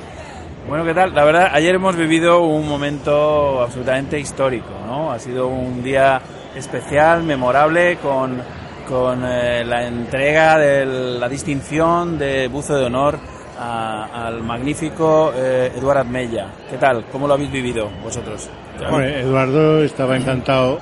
Bueno, 0.68 0.85
¿qué 0.85 0.92
tal? 0.92 1.14
La 1.14 1.24
verdad, 1.24 1.48
ayer 1.54 1.76
hemos 1.76 1.96
vivido 1.96 2.42
un 2.42 2.68
momento 2.68 3.62
absolutamente 3.62 4.20
histórico, 4.20 4.68
¿no? 4.85 5.11
Ha 5.11 5.18
sido 5.18 5.48
un 5.48 5.83
día 5.83 6.20
especial, 6.54 7.22
memorable, 7.22 7.96
con, 7.96 8.38
con 8.87 9.24
eh, 9.24 9.64
la 9.64 9.87
entrega 9.87 10.59
de 10.59 10.85
la 10.85 11.26
distinción 11.26 12.18
de 12.18 12.48
buzo 12.48 12.76
de 12.76 12.85
honor 12.85 13.18
a, 13.59 14.26
al 14.26 14.42
magnífico 14.42 15.33
eh, 15.35 15.72
Eduardo 15.74 16.02
Admella. 16.02 16.48
¿Qué 16.70 16.76
tal? 16.76 17.07
¿Cómo 17.11 17.26
lo 17.26 17.33
habéis 17.33 17.50
vivido 17.50 17.88
vosotros? 18.04 18.50
Bueno, 18.90 19.04
Eduardo 19.04 19.83
estaba 19.83 20.18
encantado 20.18 20.81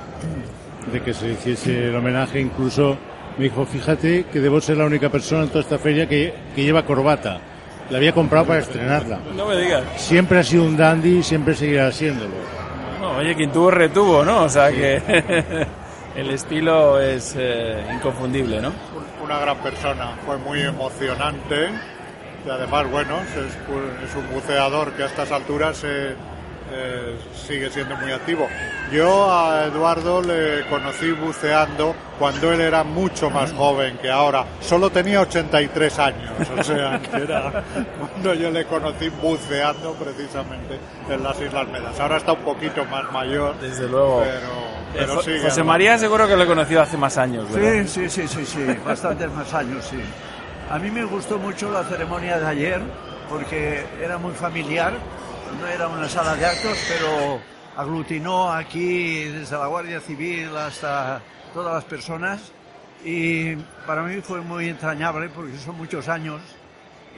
de 0.91 1.01
que 1.01 1.13
se 1.13 1.29
hiciese 1.29 1.87
el 1.87 1.95
homenaje, 1.95 2.41
incluso 2.41 2.97
me 3.37 3.45
dijo, 3.45 3.65
fíjate 3.65 4.25
que 4.25 4.41
debo 4.41 4.59
ser 4.59 4.75
la 4.75 4.85
única 4.85 5.07
persona 5.07 5.43
en 5.43 5.47
toda 5.47 5.61
esta 5.61 5.77
feria 5.77 6.09
que, 6.09 6.33
que 6.53 6.65
lleva 6.65 6.83
corbata 6.83 7.39
la 7.89 7.97
había 7.97 8.13
comprado 8.13 8.45
para 8.45 8.59
estrenarla. 8.59 9.19
No 9.35 9.45
me 9.45 9.57
digas. 9.57 9.83
Siempre 9.95 10.39
ha 10.39 10.43
sido 10.43 10.63
un 10.63 10.77
dandy 10.77 11.19
y 11.19 11.23
siempre 11.23 11.55
seguirá 11.55 11.91
siéndolo. 11.91 12.33
oye, 13.17 13.35
quien 13.35 13.51
tuvo 13.51 13.71
retuvo, 13.71 14.23
¿no? 14.23 14.43
O 14.43 14.49
sea 14.49 14.71
que 14.71 15.01
el 16.15 16.29
estilo 16.29 16.99
es 16.99 17.35
eh, 17.37 17.83
inconfundible, 17.93 18.61
¿no? 18.61 18.71
Una 19.23 19.39
gran 19.39 19.57
persona, 19.57 20.15
fue 20.25 20.37
muy 20.37 20.61
emocionante 20.61 21.69
y 22.45 22.49
además, 22.49 22.89
bueno, 22.89 23.19
es, 23.21 24.09
es 24.09 24.15
un 24.15 24.33
buceador 24.33 24.93
que 24.93 25.03
a 25.03 25.07
estas 25.07 25.31
alturas 25.31 25.77
se 25.77 26.15
eh, 26.71 27.17
sigue 27.33 27.69
siendo 27.69 27.95
muy 27.97 28.11
activo. 28.11 28.47
Yo 28.91 29.31
a 29.31 29.65
Eduardo 29.65 30.21
le 30.21 30.65
conocí 30.69 31.11
buceando 31.11 31.95
cuando 32.19 32.51
él 32.51 32.61
era 32.61 32.83
mucho 32.83 33.29
más 33.29 33.51
joven 33.53 33.97
que 34.01 34.09
ahora. 34.09 34.45
Solo 34.59 34.89
tenía 34.89 35.21
83 35.21 35.99
años, 35.99 36.31
o 36.57 36.63
sea, 36.63 36.99
que 36.99 37.17
era 37.23 37.63
cuando 37.99 38.33
yo 38.33 38.51
le 38.51 38.65
conocí 38.65 39.09
buceando 39.09 39.93
precisamente 39.93 40.79
en 41.09 41.23
las 41.23 41.39
Islas 41.39 41.67
Medas. 41.69 41.99
Ahora 41.99 42.17
está 42.17 42.33
un 42.33 42.43
poquito 42.43 42.83
más 42.85 43.11
mayor. 43.11 43.57
Desde 43.59 43.87
luego. 43.87 44.23
Pero, 44.93 45.21
eh, 45.21 45.41
José 45.43 45.63
María 45.63 45.97
seguro 45.97 46.27
que 46.27 46.35
lo 46.35 46.43
he 46.43 46.47
conocido 46.47 46.81
hace 46.81 46.97
más 46.97 47.17
años, 47.17 47.45
Sí, 47.53 47.87
sí, 47.87 48.09
sí, 48.09 48.27
sí, 48.27 48.45
sí, 48.45 48.65
bastantes 48.85 49.31
más 49.31 49.53
años, 49.53 49.85
sí. 49.85 49.99
A 50.69 50.79
mí 50.79 50.89
me 50.91 51.03
gustó 51.05 51.37
mucho 51.37 51.71
la 51.71 51.83
ceremonia 51.83 52.39
de 52.39 52.45
ayer 52.47 52.81
porque 53.29 53.85
era 54.01 54.17
muy 54.17 54.33
familiar 54.33 54.93
no 55.59 55.67
era 55.67 55.87
una 55.87 56.09
sala 56.09 56.35
de 56.35 56.45
actos, 56.45 56.77
pero 56.87 57.39
aglutinó 57.75 58.51
aquí 58.51 59.25
desde 59.25 59.57
la 59.57 59.67
Guardia 59.67 59.99
Civil 59.99 60.55
hasta 60.55 61.21
todas 61.53 61.73
las 61.73 61.83
personas 61.85 62.51
y 63.03 63.55
para 63.85 64.03
mí 64.03 64.21
fue 64.21 64.41
muy 64.41 64.67
entrañable 64.67 65.29
porque 65.29 65.57
son 65.57 65.77
muchos 65.77 66.07
años 66.07 66.41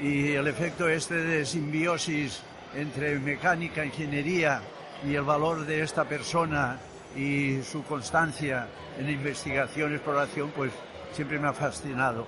y 0.02 0.32
el 0.32 0.48
efecto 0.48 0.88
este 0.88 1.16
de 1.16 1.46
simbiosis 1.46 2.42
entre 2.76 3.20
mecánica, 3.20 3.84
ingeniería 3.84 4.62
y 5.06 5.16
el 5.16 5.24
valor 5.24 5.66
de 5.66 5.82
esta 5.82 6.04
persona 6.06 6.78
y 7.16 7.62
su 7.64 7.84
constancia 7.84 8.68
en 8.98 9.10
investigación, 9.10 9.94
exploración, 9.94 10.52
pues 10.56 10.72
siempre 11.14 11.40
me 11.40 11.48
ha 11.48 11.54
fascinado. 11.54 12.28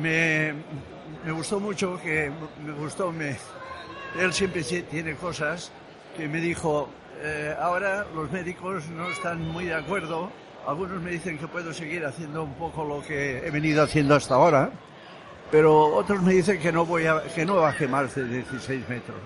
Me, 0.00 0.54
me 1.24 1.32
gustó 1.32 1.60
mucho 1.60 2.00
que, 2.00 2.30
me 2.64 2.72
gustó, 2.72 3.12
me, 3.12 3.36
él 4.18 4.32
siempre 4.32 4.62
tiene 4.62 5.14
cosas 5.14 5.70
que 6.16 6.28
me 6.28 6.40
dijo, 6.40 6.88
eh, 7.22 7.54
ahora 7.60 8.06
los 8.14 8.30
médicos 8.30 8.88
no 8.88 9.08
están 9.08 9.40
muy 9.48 9.66
de 9.66 9.74
acuerdo, 9.74 10.30
algunos 10.66 11.00
me 11.00 11.12
dicen 11.12 11.38
que 11.38 11.46
puedo 11.46 11.72
seguir 11.72 12.04
haciendo 12.04 12.42
un 12.42 12.54
poco 12.54 12.84
lo 12.84 13.02
que 13.02 13.38
he 13.38 13.50
venido 13.50 13.82
haciendo 13.82 14.14
hasta 14.14 14.34
ahora, 14.34 14.70
pero 15.50 15.86
otros 15.94 16.22
me 16.22 16.32
dicen 16.32 16.58
que 16.60 16.72
no 16.72 16.84
voy 16.84 17.06
a, 17.06 17.22
que 17.34 17.44
no 17.44 17.56
baje 17.56 17.88
más 17.88 18.14
de 18.14 18.24
16 18.24 18.88
metros. 18.88 19.18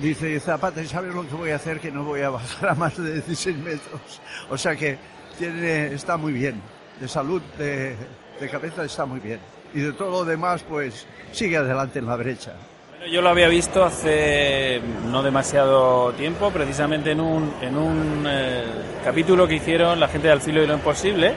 Dice 0.00 0.38
Zapata, 0.38 0.84
¿sabes 0.84 1.14
lo 1.14 1.28
que 1.28 1.34
voy 1.34 1.50
a 1.50 1.56
hacer? 1.56 1.80
Que 1.80 1.90
no 1.90 2.04
voy 2.04 2.20
a 2.20 2.30
bajar 2.30 2.70
a 2.70 2.74
más 2.74 2.96
de 2.96 3.14
16 3.14 3.56
metros. 3.58 4.20
O 4.48 4.56
sea 4.56 4.76
que 4.76 4.96
tiene, 5.38 5.92
está 5.92 6.16
muy 6.16 6.32
bien. 6.32 6.62
De 7.00 7.08
salud, 7.08 7.42
de, 7.58 7.96
de 8.38 8.48
cabeza 8.48 8.84
está 8.84 9.04
muy 9.04 9.20
bien. 9.20 9.40
Y 9.74 9.80
de 9.80 9.92
todo 9.92 10.10
lo 10.10 10.24
demás, 10.24 10.62
pues 10.62 11.06
sigue 11.32 11.56
adelante 11.56 11.98
en 11.98 12.06
la 12.06 12.16
brecha. 12.16 12.54
Yo 13.08 13.22
lo 13.22 13.30
había 13.30 13.48
visto 13.48 13.82
hace 13.82 14.80
no 15.10 15.22
demasiado 15.22 16.12
tiempo, 16.12 16.50
precisamente 16.50 17.12
en 17.12 17.20
un, 17.20 17.54
en 17.62 17.76
un 17.78 18.26
eh, 18.28 18.64
capítulo 19.02 19.48
que 19.48 19.54
hicieron 19.54 19.98
la 19.98 20.08
gente 20.08 20.26
de 20.26 20.34
Al 20.34 20.42
filo 20.42 20.60
de 20.60 20.66
lo 20.66 20.74
imposible, 20.74 21.32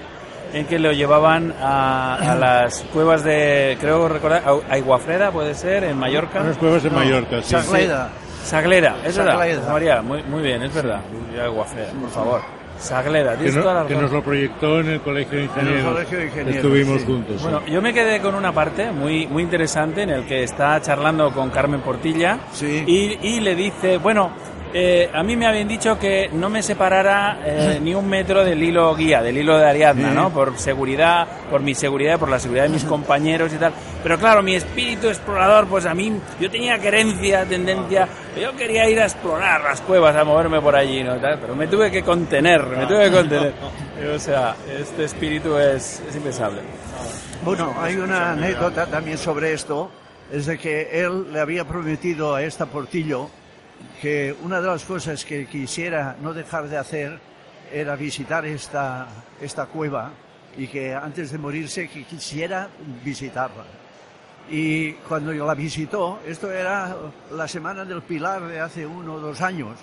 en 0.53 0.65
que 0.65 0.77
lo 0.77 0.91
llevaban 0.91 1.53
a, 1.61 2.35
las 2.39 2.81
cuevas 2.91 3.23
de, 3.23 3.77
creo 3.79 4.09
recordar, 4.09 4.43
Aiguafreda 4.69 5.31
puede 5.31 5.55
ser, 5.55 5.85
en 5.85 5.97
Mallorca. 5.97 6.43
Las 6.43 6.57
cuevas 6.57 6.83
de 6.83 6.89
Mallorca, 6.89 7.41
sí. 7.41 7.51
Saglera. 7.51 8.09
Saglera, 8.43 8.95
es 9.05 9.17
verdad. 9.17 9.69
María, 9.71 10.01
muy, 10.01 10.21
muy 10.23 10.43
bien, 10.43 10.63
es 10.63 10.73
verdad. 10.73 10.99
Aiguafreda, 11.41 11.91
por 11.93 12.09
favor. 12.09 12.62
Saglera, 12.83 13.37
que, 13.37 13.45
que 13.87 13.95
nos 13.95 14.11
lo 14.11 14.21
proyectó 14.21 14.79
en 14.79 14.87
el 14.89 15.01
Colegio 15.01 15.37
de 15.39 15.45
Ingenieros. 15.45 16.05
Estuvimos 16.47 17.03
juntos. 17.03 17.41
Bueno, 17.41 17.65
yo 17.65 17.81
me 17.81 17.93
quedé 17.93 18.19
con 18.19 18.35
una 18.35 18.51
parte 18.51 18.91
muy, 18.91 19.25
muy 19.27 19.43
interesante 19.43 20.03
en 20.03 20.09
el 20.09 20.25
que 20.25 20.43
está 20.43 20.81
charlando 20.81 21.31
con 21.31 21.49
Carmen 21.49 21.81
Portilla 21.81 22.39
y, 22.61 23.17
y 23.21 23.39
le 23.39 23.55
dice, 23.55 23.97
bueno, 23.97 24.31
eh, 24.75 25.09
a 25.13 25.21
mí 25.21 25.35
me 25.35 25.45
habían 25.45 25.67
dicho 25.67 25.99
que 25.99 26.29
no 26.33 26.49
me 26.49 26.63
separara 26.63 27.39
eh, 27.45 27.79
ni 27.79 27.93
un 27.93 28.09
metro 28.09 28.43
del 28.43 28.61
hilo 28.63 28.95
guía, 28.95 29.21
del 29.21 29.37
hilo 29.37 29.57
de 29.57 29.65
Ariadna, 29.67 30.11
¿no? 30.11 30.31
Por 30.31 30.57
seguridad, 30.57 31.27
por 31.51 31.61
mi 31.61 31.75
seguridad, 31.75 32.17
por 32.17 32.29
la 32.29 32.39
seguridad 32.39 32.63
de 32.63 32.69
mis 32.69 32.83
compañeros 32.83 33.53
y 33.53 33.57
tal. 33.57 33.71
Pero 34.01 34.17
claro, 34.17 34.41
mi 34.41 34.55
espíritu 34.55 35.09
explorador, 35.09 35.67
pues 35.67 35.85
a 35.85 35.93
mí, 35.93 36.19
yo 36.39 36.49
tenía 36.49 36.79
querencia, 36.79 37.45
tendencia, 37.45 38.07
yo 38.41 38.55
quería 38.55 38.89
ir 38.89 38.99
a 38.99 39.03
explorar 39.03 39.61
las 39.61 39.79
cuevas, 39.81 40.15
a 40.15 40.23
moverme 40.23 40.59
por 40.59 40.75
allí, 40.75 41.03
¿no? 41.03 41.17
Pero 41.21 41.55
me 41.55 41.67
tuve 41.67 41.91
que 41.91 42.01
contener, 42.01 42.65
me 42.65 42.87
tuve 42.87 43.05
que 43.05 43.11
contener. 43.11 43.53
O 44.13 44.17
sea, 44.17 44.55
este 44.79 45.03
espíritu 45.03 45.55
es, 45.55 46.01
es 46.09 46.15
impensable. 46.15 46.61
Bueno, 47.45 47.75
hay 47.79 47.97
una 47.97 48.31
anécdota 48.31 48.87
también 48.87 49.19
sobre 49.19 49.53
esto, 49.53 49.91
es 50.31 50.47
de 50.47 50.57
que 50.57 50.99
él 50.99 51.31
le 51.31 51.39
había 51.39 51.63
prometido 51.65 52.33
a 52.33 52.41
esta 52.41 52.65
Portillo 52.65 53.29
que 54.01 54.35
una 54.43 54.61
de 54.61 54.67
las 54.67 54.83
cosas 54.83 55.23
que 55.25 55.45
quisiera 55.45 56.15
no 56.21 56.33
dejar 56.33 56.67
de 56.67 56.77
hacer 56.77 57.19
era 57.71 57.95
visitar 57.95 58.45
esta, 58.45 59.07
esta 59.41 59.65
cueva 59.65 60.11
y 60.57 60.67
que 60.67 60.93
antes 60.93 61.31
de 61.31 61.37
morirse 61.37 61.89
que 61.89 62.03
quisiera 62.03 62.69
visitarla. 63.03 63.63
Y 64.49 64.93
cuando 64.93 65.33
yo 65.33 65.45
la 65.45 65.55
visitó, 65.55 66.19
esto 66.27 66.51
era 66.51 66.95
la 67.31 67.47
semana 67.47 67.85
del 67.85 68.01
Pilar 68.01 68.45
de 68.47 68.59
hace 68.59 68.85
uno 68.85 69.15
o 69.15 69.19
dos 69.19 69.41
años, 69.41 69.77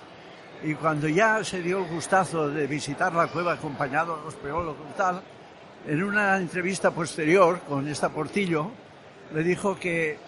y 0.63 0.75
cuando 0.75 1.09
ya 1.09 1.43
se 1.43 1.63
dio 1.63 1.79
el 1.79 1.91
gustazo 1.91 2.51
de 2.51 2.67
visitar 2.67 3.13
la 3.15 3.29
cueva 3.29 3.55
acompañado 3.55 4.19
de 4.19 4.25
los 4.25 4.35
peólogos 4.35 4.87
y 4.95 4.97
tal, 4.97 5.23
en 5.87 6.03
una 6.03 6.37
entrevista 6.37 6.91
posterior 6.91 7.61
con 7.61 7.89
esta 7.89 8.11
Portillo, 8.11 8.71
le 9.35 9.43
dijo 9.43 9.79
que, 9.79 10.19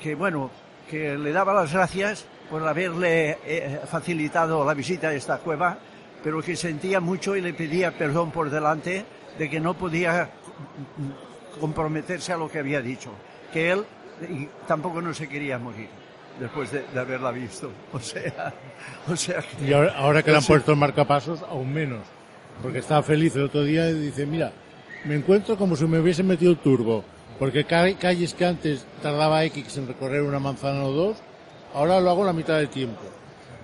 que 0.00 0.14
bueno, 0.14 0.50
que 0.88 1.18
le 1.18 1.32
daba 1.32 1.52
las 1.52 1.72
gracias 1.72 2.24
por 2.52 2.68
haberle 2.68 3.38
eh, 3.46 3.80
facilitado 3.90 4.62
la 4.62 4.74
visita 4.74 5.08
a 5.08 5.14
esta 5.14 5.38
cueva, 5.38 5.78
pero 6.22 6.42
que 6.42 6.54
sentía 6.54 7.00
mucho 7.00 7.34
y 7.34 7.40
le 7.40 7.54
pedía 7.54 7.92
perdón 7.92 8.30
por 8.30 8.50
delante 8.50 9.06
de 9.38 9.48
que 9.48 9.58
no 9.58 9.72
podía 9.72 10.28
comprometerse 11.58 12.30
a 12.34 12.36
lo 12.36 12.50
que 12.50 12.58
había 12.58 12.82
dicho, 12.82 13.08
que 13.54 13.70
él 13.70 13.86
tampoco 14.68 15.00
no 15.00 15.14
se 15.14 15.30
quería 15.30 15.58
morir 15.58 15.88
después 16.38 16.70
de, 16.70 16.84
haberla 16.94 17.30
visto. 17.30 17.70
O 17.94 17.98
sea, 17.98 18.52
o 19.08 19.16
sea 19.16 19.42
y 19.66 19.72
ahora, 19.72 20.22
que 20.22 20.30
le 20.30 20.36
han 20.36 20.44
puesto 20.44 20.72
el 20.72 20.76
marcapasos, 20.76 21.40
aún 21.48 21.72
menos, 21.72 22.02
porque 22.62 22.80
estaba 22.80 23.02
feliz 23.02 23.34
el 23.34 23.44
otro 23.44 23.64
día 23.64 23.88
y 23.88 23.94
dice, 23.94 24.26
mira, 24.26 24.52
me 25.06 25.14
encuentro 25.14 25.56
como 25.56 25.74
si 25.74 25.86
me 25.86 25.98
hubiesen 25.98 26.26
metido 26.26 26.50
el 26.50 26.58
turbo, 26.58 27.02
porque 27.38 27.64
calles 27.64 28.34
que 28.34 28.44
antes 28.44 28.84
tardaba 29.00 29.42
X 29.44 29.78
en 29.78 29.88
recorrer 29.88 30.20
una 30.20 30.38
manzana 30.38 30.84
o 30.84 30.92
dos, 30.92 31.16
ahora 31.74 32.00
lo 32.00 32.10
hago 32.10 32.24
la 32.24 32.32
mitad 32.32 32.56
del 32.56 32.68
tiempo. 32.68 33.00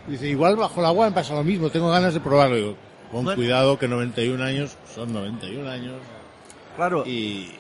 Dice, 0.07 0.27
igual 0.29 0.57
bajo 0.57 0.81
el 0.81 0.87
agua 0.87 1.07
me 1.09 1.13
pasa 1.15 1.35
lo 1.35 1.45
mismo, 1.45 1.71
tengo 1.71 1.91
ganas 1.91 2.15
de 2.15 2.21
probarlo. 2.21 2.57
Digo, 2.57 2.75
con 3.13 3.25
cuidado 3.35 3.79
que 3.79 3.89
91 3.89 4.43
años 4.43 4.77
son 4.95 5.13
91 5.13 5.69
años. 5.71 5.95
Claro. 6.77 7.05
Y 7.07 7.53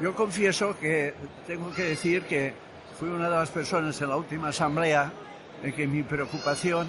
yo 0.00 0.14
confieso 0.14 0.76
que 0.78 1.14
tengo 1.46 1.72
que 1.72 1.82
decir 1.82 2.22
que 2.22 2.54
fui 2.98 3.08
una 3.08 3.28
de 3.28 3.36
las 3.36 3.50
personas 3.50 4.00
en 4.00 4.08
la 4.08 4.16
última 4.16 4.48
asamblea 4.48 5.12
en 5.62 5.72
que 5.72 5.86
mi 5.86 6.02
preocupación 6.02 6.86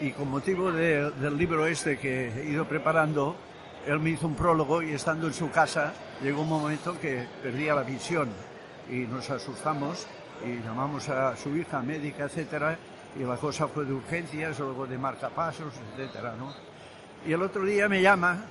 y 0.00 0.10
con 0.12 0.28
motivo 0.30 0.70
de- 0.72 1.10
del 1.10 1.36
libro 1.36 1.66
este 1.66 1.98
que 1.98 2.28
he 2.28 2.44
ido 2.50 2.64
preparando, 2.66 3.34
él 3.86 3.98
me 4.00 4.10
hizo 4.10 4.26
un 4.26 4.34
prólogo 4.34 4.82
y 4.82 4.92
estando 4.92 5.26
en 5.26 5.32
su 5.34 5.50
casa 5.50 5.92
llegó 6.22 6.42
un 6.42 6.48
momento 6.48 6.98
que 7.00 7.26
perdía 7.42 7.74
la 7.74 7.82
visión 7.82 8.28
y 8.90 8.98
nos 8.98 9.28
asustamos 9.30 10.06
y 10.44 10.62
llamamos 10.64 11.08
a 11.08 11.36
su 11.36 11.56
hija 11.56 11.80
médica, 11.80 12.24
etcétera, 12.24 12.76
y 13.18 13.24
la 13.24 13.36
cosa 13.36 13.66
fue 13.68 13.84
de 13.84 13.92
urgencias, 13.92 14.58
luego 14.58 14.86
de 14.86 14.98
marcapasos, 14.98 15.74
etcétera, 15.92 16.34
¿no? 16.38 16.52
Y 17.26 17.32
el 17.32 17.42
otro 17.42 17.64
día 17.64 17.88
me 17.88 18.00
llama 18.00 18.44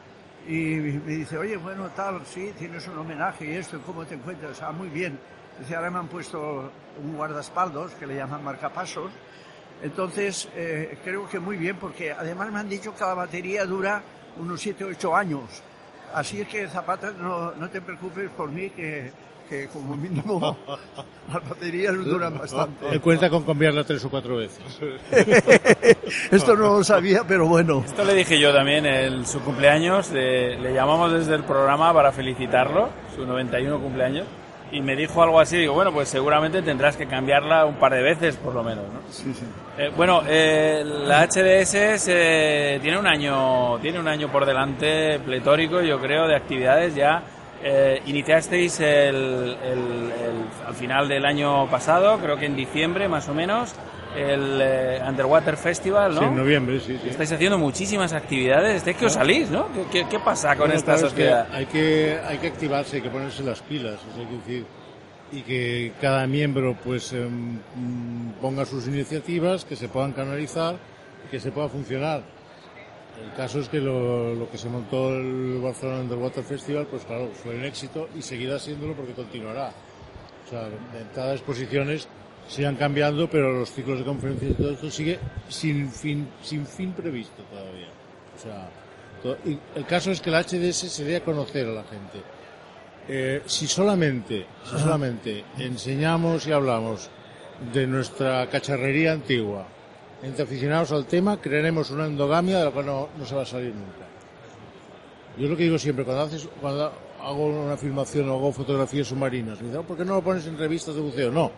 y 0.47 0.75
me 0.75 1.15
dice, 1.15 1.37
oye, 1.37 1.57
bueno, 1.57 1.89
tal, 1.95 2.25
sí, 2.25 2.53
tienes 2.57 2.87
un 2.87 2.97
homenaje 2.97 3.45
y 3.45 3.55
esto, 3.55 3.79
¿cómo 3.85 4.05
te 4.05 4.15
encuentras? 4.15 4.61
Ah, 4.61 4.71
muy 4.71 4.89
bien. 4.89 5.19
Dice, 5.59 5.75
ahora 5.75 5.89
me 5.89 5.99
han 5.99 6.07
puesto 6.07 6.71
un 7.03 7.15
guardaespaldos 7.15 7.93
que 7.93 8.05
le 8.05 8.15
llaman 8.15 8.43
marcapasos. 8.43 9.11
Entonces, 9.81 10.49
eh, 10.55 10.97
creo 11.03 11.27
que 11.27 11.39
muy 11.39 11.57
bien, 11.57 11.77
porque 11.77 12.11
además 12.11 12.51
me 12.51 12.59
han 12.59 12.69
dicho 12.69 12.93
que 12.95 13.03
la 13.03 13.13
batería 13.13 13.65
dura 13.65 14.01
unos 14.37 14.61
7 14.61 14.83
o 14.85 14.87
8 14.89 15.15
años. 15.15 15.63
Así 16.13 16.41
es 16.41 16.47
que, 16.47 16.67
Zapata, 16.67 17.11
no, 17.11 17.51
no 17.53 17.69
te 17.69 17.81
preocupes 17.81 18.29
por 18.31 18.49
mí, 18.49 18.69
que, 18.69 19.11
que 19.49 19.67
como 19.67 19.95
mínimo 19.95 20.57
las 21.33 21.49
baterías 21.49 21.95
duran 22.05 22.37
bastante. 22.37 22.87
Él 22.91 23.01
cuenta 23.01 23.29
con 23.29 23.43
cambiarla 23.43 23.83
tres 23.83 24.03
o 24.05 24.09
cuatro 24.09 24.37
veces. 24.37 24.59
Esto 26.31 26.55
no 26.55 26.77
lo 26.77 26.83
sabía, 26.83 27.23
pero 27.27 27.47
bueno. 27.47 27.83
Esto 27.85 28.03
le 28.05 28.13
dije 28.13 28.39
yo 28.39 28.53
también 28.53 28.85
en 28.85 29.25
su 29.25 29.39
cumpleaños, 29.41 30.11
le, 30.11 30.57
le 30.59 30.73
llamamos 30.73 31.11
desde 31.11 31.35
el 31.35 31.43
programa 31.43 31.93
para 31.93 32.11
felicitarlo, 32.11 32.89
su 33.15 33.25
91 33.25 33.79
cumpleaños, 33.79 34.25
y 34.71 34.81
me 34.81 34.95
dijo 34.95 35.23
algo 35.23 35.39
así, 35.39 35.55
digo, 35.57 35.73
bueno, 35.73 35.93
pues 35.93 36.09
seguramente 36.09 36.61
tendrás 36.61 36.97
que 36.97 37.07
cambiarla 37.07 37.65
un 37.65 37.75
par 37.75 37.93
de 37.93 38.01
veces 38.01 38.35
por 38.35 38.53
lo 38.53 38.63
menos, 38.63 38.83
¿no? 38.85 38.99
Sí, 39.09 39.33
sí. 39.33 39.45
Eh, 39.77 39.91
bueno, 39.95 40.23
eh, 40.27 40.83
la 40.85 41.23
HDS 41.25 41.97
se- 42.01 42.79
tiene 42.81 42.97
un 42.99 43.07
año, 43.07 43.77
tiene 43.79 43.99
un 43.99 44.07
año 44.07 44.29
por 44.29 44.45
delante 44.45 45.19
pletórico, 45.19 45.81
yo 45.81 45.99
creo, 46.01 46.27
de 46.27 46.35
actividades 46.35 46.95
ya. 46.95 47.23
Eh, 47.63 48.01
iniciasteis 48.05 48.79
el, 48.79 48.85
el- 49.63 50.11
el- 50.11 50.67
al 50.67 50.75
final 50.75 51.07
del 51.07 51.25
año 51.25 51.67
pasado, 51.69 52.19
creo 52.19 52.37
que 52.37 52.45
en 52.45 52.55
diciembre 52.55 53.07
más 53.07 53.27
o 53.29 53.33
menos, 53.33 53.73
el 54.15 54.59
eh, 54.61 55.01
Underwater 55.07 55.57
Festival, 55.57 56.13
¿no? 56.15 56.21
Sí, 56.21 56.25
en 56.27 56.35
noviembre, 56.35 56.79
sí, 56.79 56.97
sí. 57.01 57.09
Estáis 57.09 57.31
haciendo 57.31 57.57
muchísimas 57.57 58.13
actividades. 58.13 58.85
¿De 58.85 58.93
qué 58.93 59.05
os 59.07 59.13
salís, 59.13 59.49
no? 59.49 59.67
¿Qué, 59.73 59.85
qué- 59.91 60.07
qué 60.09 60.19
pasa 60.19 60.49
con 60.49 60.59
Bueno, 60.67 60.75
esta 60.75 60.93
claro, 60.93 61.07
es 61.07 61.13
que 61.13 61.21
sociedad? 61.23 61.47
hay 61.51 61.65
que 61.65 62.19
hay 62.27 62.37
que 62.37 62.47
activarse, 62.47 62.95
hay 62.97 63.01
que 63.01 63.09
ponerse 63.09 63.43
las 63.43 63.59
pilas, 63.61 63.95
o 64.09 64.13
sea, 64.15 64.21
hay 64.23 64.27
que 64.27 64.35
decir, 64.37 64.65
y 65.31 65.41
que 65.41 65.91
cada 65.99 66.25
miembro 66.27 66.75
pues 66.83 67.11
em, 67.13 67.55
mm, 67.75 68.31
ponga 68.41 68.65
sus 68.65 68.87
iniciativas, 68.87 69.65
que 69.65 69.75
se 69.75 69.89
puedan 69.89 70.13
canalizar, 70.13 70.75
y 71.25 71.29
que 71.29 71.39
se 71.39 71.51
pueda 71.51 71.67
funcionar. 71.69 72.21
El 73.23 73.33
caso 73.35 73.59
es 73.59 73.69
que 73.69 73.79
lo, 73.79 74.35
lo 74.35 74.49
que 74.49 74.57
se 74.57 74.69
montó 74.69 75.09
el 75.15 75.59
Barcelona 75.61 76.01
Underwater 76.01 76.43
Festival, 76.43 76.87
pues 76.87 77.03
claro, 77.03 77.29
fue 77.33 77.55
un 77.55 77.65
éxito 77.65 78.09
y 78.15 78.21
seguirá 78.21 78.59
siéndolo 78.59 78.93
porque 78.93 79.13
continuará. 79.13 79.71
O 80.45 80.49
sea, 80.49 80.63
de 80.69 81.01
entrada 81.01 81.33
exposiciones 81.33 82.07
sigan 82.47 82.75
cambiando, 82.75 83.29
pero 83.29 83.51
los 83.51 83.71
ciclos 83.71 83.99
de 83.99 84.05
conferencias 84.05 84.51
y 84.51 84.53
todo 84.53 84.71
esto 84.71 84.89
sigue 84.89 85.19
sin 85.49 85.91
fin, 85.91 86.27
sin 86.41 86.65
fin 86.65 86.93
previsto 86.93 87.43
todavía. 87.43 87.89
O 88.35 88.39
sea, 88.39 88.69
y 89.45 89.57
el 89.75 89.85
caso 89.85 90.11
es 90.11 90.21
que 90.21 90.31
la 90.31 90.43
HDS 90.43 90.91
se 90.91 91.03
dé 91.03 91.17
a 91.17 91.23
conocer 91.23 91.67
a 91.67 91.71
la 91.71 91.83
gente. 91.83 92.21
Eh, 93.09 93.41
si 93.45 93.67
solamente, 93.67 94.45
si 94.63 94.77
solamente 94.77 95.43
enseñamos 95.57 96.45
y 96.47 96.51
hablamos 96.51 97.09
de 97.73 97.87
nuestra 97.87 98.47
cacharrería 98.49 99.13
antigua 99.13 99.65
entre 100.23 100.43
aficionados 100.43 100.91
al 100.91 101.05
tema, 101.05 101.39
crearemos 101.39 101.91
una 101.91 102.05
endogamia 102.05 102.59
de 102.59 102.65
la 102.65 102.71
cual 102.71 102.85
no, 102.85 103.09
no 103.17 103.25
se 103.25 103.35
va 103.35 103.43
a 103.43 103.45
salir 103.45 103.73
nunca. 103.73 104.07
Yo 105.37 105.47
lo 105.47 105.55
que 105.55 105.63
digo 105.63 105.77
siempre, 105.77 106.03
cuando 106.03 106.23
haces, 106.23 106.47
cuando 106.59 106.91
hago 107.21 107.45
una 107.45 107.77
filmación 107.77 108.29
o 108.29 108.33
hago 108.35 108.51
fotografías 108.51 109.07
submarinas, 109.07 109.59
me 109.61 109.67
dicen, 109.67 109.81
"Oh, 109.81 109.83
¿por 109.83 109.97
qué 109.97 110.05
no 110.05 110.15
lo 110.15 110.21
pones 110.23 110.47
en 110.47 110.57
revistas 110.57 110.95
de 110.95 111.01
buceo? 111.01 111.31
No. 111.31 111.51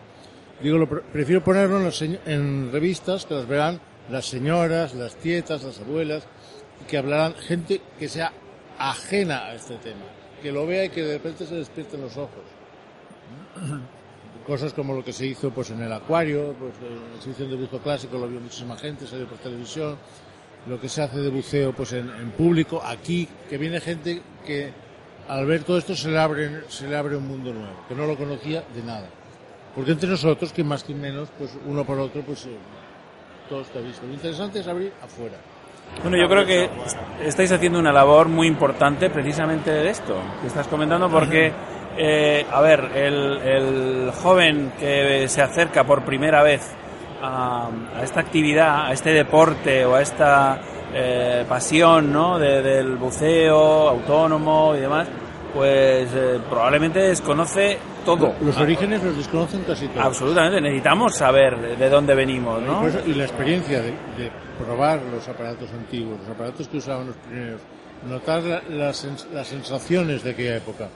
Digo, 0.62 0.86
prefiero 0.86 1.42
ponerlo 1.42 1.78
en, 1.78 1.84
las 1.84 2.02
en 2.02 2.70
revistas 2.70 3.24
que 3.24 3.34
las 3.34 3.48
verán 3.48 3.80
las 4.10 4.26
señoras, 4.26 4.94
las 4.94 5.14
tietas, 5.16 5.62
las 5.62 5.80
abuelas, 5.80 6.24
que 6.88 6.98
hablarán 6.98 7.34
gente 7.34 7.80
que 7.98 8.08
sea 8.08 8.32
ajena 8.78 9.46
a 9.46 9.54
este 9.54 9.76
tema, 9.76 10.04
que 10.42 10.52
lo 10.52 10.66
vea 10.66 10.86
y 10.86 10.90
que 10.90 11.02
de 11.02 11.14
repente 11.14 11.46
se 11.46 11.54
despierten 11.54 12.00
los 12.00 12.16
ojos. 12.16 12.42
Cosas 14.46 14.72
como 14.72 14.94
lo 14.94 15.04
que 15.04 15.12
se 15.12 15.26
hizo 15.26 15.50
pues 15.50 15.70
en 15.70 15.82
el 15.82 15.92
acuario, 15.92 16.54
pues 16.58 16.72
en 16.82 17.10
la 17.10 17.16
exhibición 17.16 17.50
de 17.50 17.56
buceo 17.56 17.78
clásico 17.78 18.18
lo 18.18 18.28
vio 18.28 18.40
muchísima 18.40 18.76
gente, 18.76 19.06
salió 19.06 19.26
por 19.26 19.38
televisión, 19.38 19.96
lo 20.66 20.80
que 20.80 20.88
se 20.88 21.02
hace 21.02 21.18
de 21.18 21.28
buceo 21.28 21.72
pues 21.72 21.92
en, 21.92 22.08
en 22.10 22.30
público, 22.32 22.82
aquí, 22.84 23.28
que 23.48 23.58
viene 23.58 23.80
gente 23.80 24.20
que 24.44 24.72
al 25.28 25.46
ver 25.46 25.62
todo 25.62 25.78
esto 25.78 25.94
se 25.94 26.10
le 26.10 26.18
abre, 26.18 26.62
se 26.68 26.88
le 26.88 26.96
abre 26.96 27.16
un 27.16 27.28
mundo 27.28 27.52
nuevo, 27.52 27.84
que 27.88 27.94
no 27.94 28.06
lo 28.06 28.16
conocía 28.16 28.64
de 28.74 28.82
nada. 28.82 29.08
Porque 29.74 29.92
entre 29.92 30.10
nosotros, 30.10 30.52
que 30.52 30.64
más 30.64 30.82
que 30.82 30.94
menos, 30.94 31.28
pues 31.38 31.56
uno 31.66 31.84
por 31.84 31.98
otro, 32.00 32.22
pues 32.22 32.46
eh, 32.46 32.56
todo 33.48 33.60
está 33.60 33.80
visto. 33.80 34.04
Lo 34.06 34.12
interesante 34.12 34.60
es 34.60 34.66
abrir 34.66 34.92
afuera. 35.02 35.36
Bueno, 36.02 36.16
yo 36.16 36.28
creo 36.28 36.46
que 36.46 36.68
estáis 37.24 37.52
haciendo 37.52 37.78
una 37.78 37.92
labor 37.92 38.28
muy 38.28 38.46
importante 38.46 39.10
precisamente 39.10 39.70
de 39.70 39.90
esto 39.90 40.16
que 40.40 40.46
estás 40.46 40.66
comentando 40.68 41.08
porque, 41.10 41.52
eh, 41.96 42.46
a 42.50 42.60
ver, 42.60 42.90
el, 42.94 43.38
el 43.38 44.10
joven 44.12 44.72
que 44.78 45.26
se 45.28 45.42
acerca 45.42 45.84
por 45.84 46.02
primera 46.04 46.42
vez 46.42 46.62
a, 47.22 47.68
a 47.96 48.02
esta 48.02 48.20
actividad, 48.20 48.86
a 48.86 48.92
este 48.92 49.10
deporte 49.12 49.84
o 49.84 49.94
a 49.96 50.02
esta 50.02 50.60
eh, 50.94 51.44
pasión 51.48 52.12
¿no? 52.12 52.38
de- 52.38 52.62
del 52.62 52.96
buceo 52.96 53.88
autónomo 53.88 54.74
y 54.76 54.80
demás, 54.80 55.08
pues 55.52 56.08
eh, 56.14 56.38
probablemente 56.48 57.00
desconoce 57.00 57.78
todo. 58.04 58.34
Los 58.40 58.56
orígenes 58.56 59.02
los 59.02 59.16
desconocen 59.16 59.62
casi 59.64 59.88
todos. 59.88 60.06
Absolutamente, 60.06 60.60
necesitamos 60.60 61.16
saber 61.16 61.76
de 61.76 61.88
dónde 61.90 62.14
venimos, 62.14 62.62
¿no? 62.62 62.86
eso- 62.86 63.00
y 63.06 63.14
la 63.14 63.24
experiencia 63.24 63.80
de, 63.82 63.90
de 63.90 64.30
probar 64.64 65.00
los 65.12 65.28
aparatos 65.28 65.70
antiguos, 65.72 66.18
los 66.20 66.28
aparatos 66.30 66.68
que 66.68 66.78
usaban 66.78 67.08
los 67.08 67.16
primeros, 67.16 67.60
notar 68.08 68.42
la- 68.44 68.62
las, 68.70 69.04
sens- 69.04 69.26
las 69.32 69.48
sensaciones 69.48 70.22
de 70.24 70.30
aquella 70.30 70.56
época. 70.56 70.88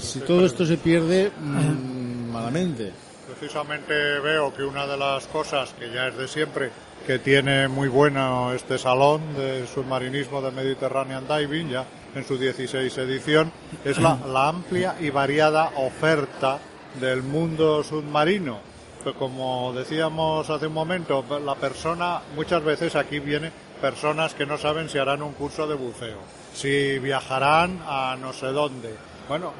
Si 0.00 0.20
todo 0.20 0.46
esto 0.46 0.64
se 0.64 0.76
pierde, 0.76 1.30
mm, 1.30 2.30
malamente. 2.30 2.92
Precisamente 3.26 4.20
veo 4.20 4.54
que 4.54 4.62
una 4.62 4.86
de 4.86 4.96
las 4.96 5.26
cosas 5.26 5.74
que 5.78 5.90
ya 5.92 6.08
es 6.08 6.16
de 6.16 6.28
siempre, 6.28 6.70
que 7.06 7.18
tiene 7.18 7.68
muy 7.68 7.88
bueno 7.88 8.52
este 8.52 8.78
salón 8.78 9.34
de 9.36 9.66
submarinismo 9.66 10.40
de 10.40 10.50
Mediterranean 10.50 11.26
Diving, 11.26 11.70
ya 11.70 11.84
en 12.14 12.24
su 12.24 12.38
16 12.38 12.96
edición, 12.98 13.52
es 13.84 13.98
la, 13.98 14.18
la 14.26 14.48
amplia 14.48 14.96
y 15.00 15.10
variada 15.10 15.72
oferta 15.76 16.58
del 17.00 17.22
mundo 17.22 17.82
submarino. 17.82 18.58
Pues 19.02 19.16
como 19.16 19.72
decíamos 19.74 20.48
hace 20.48 20.66
un 20.66 20.72
momento, 20.72 21.24
la 21.44 21.54
persona, 21.56 22.22
muchas 22.34 22.64
veces 22.64 22.96
aquí 22.96 23.18
viene 23.18 23.52
personas 23.80 24.32
que 24.32 24.46
no 24.46 24.56
saben 24.56 24.88
si 24.88 24.96
harán 24.96 25.22
un 25.22 25.34
curso 25.34 25.66
de 25.66 25.74
buceo, 25.74 26.20
si 26.54 26.98
viajarán 26.98 27.82
a 27.86 28.16
no 28.18 28.32
sé 28.32 28.46
dónde. 28.46 28.94
Bueno, 29.28 29.52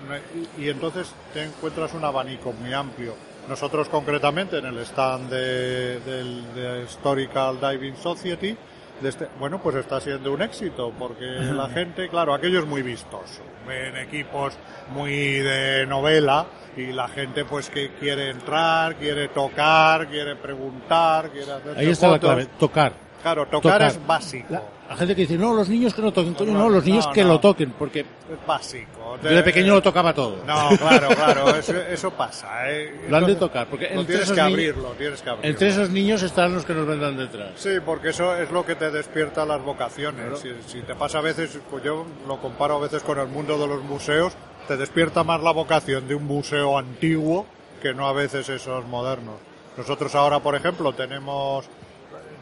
y, 0.59 0.68
entonces 0.68 1.12
te 1.33 1.44
encuentras 1.44 1.94
un 1.94 2.05
abanico 2.05 2.53
muy 2.53 2.72
amplio. 2.72 3.14
Nosotros 3.48 3.88
concretamente 3.88 4.59
en 4.59 4.66
el 4.66 4.79
stand 4.79 5.31
de, 5.31 6.00
del 6.00 6.55
de 6.55 6.83
Historical 6.85 7.59
Diving 7.61 7.96
Society, 7.96 8.57
de 9.00 9.09
este- 9.09 9.29
bueno, 9.38 9.61
pues 9.62 9.77
está 9.77 10.00
siendo 10.00 10.33
un 10.33 10.42
éxito 10.42 10.92
porque 10.98 11.24
la 11.55 11.68
gente, 11.68 12.09
claro, 12.09 12.35
aquello 12.35 12.61
es 12.61 12.66
muy 12.66 12.83
vistoso. 12.83 13.42
Ven 13.66 13.96
equipos 13.96 14.55
muy 14.92 15.12
de 15.38 15.87
novela 15.87 16.46
y 16.77 16.92
la 16.92 17.09
gente 17.09 17.44
pues 17.44 17.70
que 17.70 17.92
quiere 17.94 18.31
entrar, 18.31 18.96
quiere 18.96 19.29
tocar, 19.29 20.09
quiere 20.09 20.37
preguntar, 20.37 21.31
quiere 21.31 21.53
hacer 21.53 21.79
Ahí 21.79 21.88
está 21.88 22.09
la 22.09 22.18
clave, 22.18 22.46
tocar. 22.59 23.03
Claro, 23.24 23.46
tocar, 23.46 23.72
Tocar. 23.72 23.82
es 23.90 24.06
básico. 24.06 24.46
La, 24.52 24.62
la 24.90 24.96
gente 24.96 25.16
que 25.16 25.22
dice, 25.22 25.38
no, 25.38 25.54
los 25.54 25.66
niños 25.68 25.94
que 25.94 26.02
no 26.02 26.12
toquen, 26.12 26.34
coño, 26.34 26.52
No, 26.52 26.58
no, 26.58 26.68
los 26.68 26.84
niños 26.84 27.06
no, 27.06 27.12
que 27.14 27.24
lo 27.24 27.40
toquen, 27.40 27.70
porque 27.70 28.00
Es 28.00 28.46
básico. 28.46 29.16
yo 29.22 29.28
de 29.30 29.42
pequeño 29.42 29.72
lo 29.74 29.82
tocaba 29.82 30.12
todo. 30.12 30.37
No, 30.46 30.68
claro, 30.76 31.08
claro, 31.08 31.56
eso, 31.56 31.74
eso 31.74 32.10
pasa. 32.10 32.70
¿eh? 32.70 33.00
Lo 33.08 33.16
han 33.16 33.24
de 33.26 33.34
tocar, 33.37 33.66
porque 33.66 33.90
lo 33.94 34.04
tienes 34.04 34.30
que 34.30 34.40
abrirlo, 34.40 34.90
tienes 34.98 35.22
que 35.22 35.30
abrirlo. 35.30 35.50
Entre 35.50 35.68
esos 35.68 35.88
niños 35.88 36.22
están 36.22 36.52
los 36.52 36.66
que 36.66 36.74
nos 36.74 36.87
vendrán 36.87 37.16
detrás. 37.16 37.52
Sí, 37.56 37.70
porque 37.84 38.10
eso 38.10 38.37
es 38.37 38.50
lo 38.50 38.66
que 38.66 38.74
te 38.74 38.90
despierta 38.90 39.46
las 39.46 39.62
vocaciones. 39.62 40.38
Si, 40.40 40.50
si 40.66 40.82
te 40.82 40.94
pasa 40.94 41.18
a 41.18 41.22
veces, 41.22 41.58
pues 41.70 41.82
yo 41.82 42.04
lo 42.28 42.37
comparo 42.42 42.76
a 42.76 42.80
veces 42.80 43.02
con 43.02 43.18
el 43.18 43.28
mundo 43.28 43.56
de 43.56 43.66
los 43.66 43.82
museos, 43.84 44.34
te 44.68 44.76
despierta 44.76 45.24
más 45.24 45.42
la 45.42 45.52
vocación 45.52 46.06
de 46.08 46.14
un 46.14 46.24
museo 46.26 46.76
antiguo 46.76 47.46
que 47.80 47.94
no 47.94 48.06
a 48.06 48.12
veces 48.12 48.48
esos 48.50 48.84
modernos. 48.87 49.37
Nosotros 49.76 50.14
ahora, 50.14 50.40
por 50.40 50.54
ejemplo, 50.54 50.92
tenemos, 50.92 51.66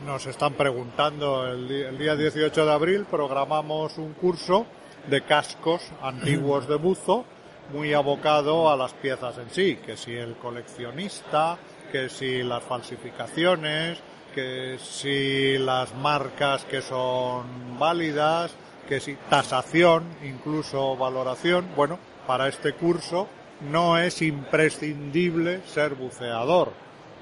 nos 0.05 0.27
están 0.27 0.55
preguntando, 0.55 1.47
el, 1.47 1.71
el 1.71 1.99
día 1.99 2.17
18 2.17 2.67
de 2.67 2.73
abril 2.73 3.07
programamos 3.11 3.99
un 3.99 4.13
curso 4.15 4.67
de 5.09 5.23
cascos 5.23 5.83
antiguos 6.01 6.69
de 6.69 6.77
buzo, 6.77 7.25
muy 7.73 7.95
abocado 7.95 8.71
a 8.71 8.77
las 8.77 8.93
piezas 8.95 9.39
en 9.39 9.51
sí, 9.51 9.77
que 9.77 9.97
si 9.97 10.13
el 10.13 10.37
coleccionista, 10.37 11.59
que 11.91 12.09
si 12.09 12.43
las 12.43 12.63
falsificaciones, 12.63 13.99
que 14.35 14.79
si 14.79 15.59
las 15.59 15.95
marcas 15.95 16.65
que 16.65 16.83
son 16.83 17.79
válidas, 17.79 18.53
que 18.89 19.01
si 19.01 19.15
tasación, 19.29 20.05
incluso 20.25 20.97
valoración. 20.97 21.69
Bueno, 21.77 21.99
para 22.27 22.49
este 22.49 22.73
curso 22.75 23.29
no 23.71 23.99
es 23.99 24.23
imprescindible 24.23 25.61
ser 25.67 25.95
buceador. 25.95 26.73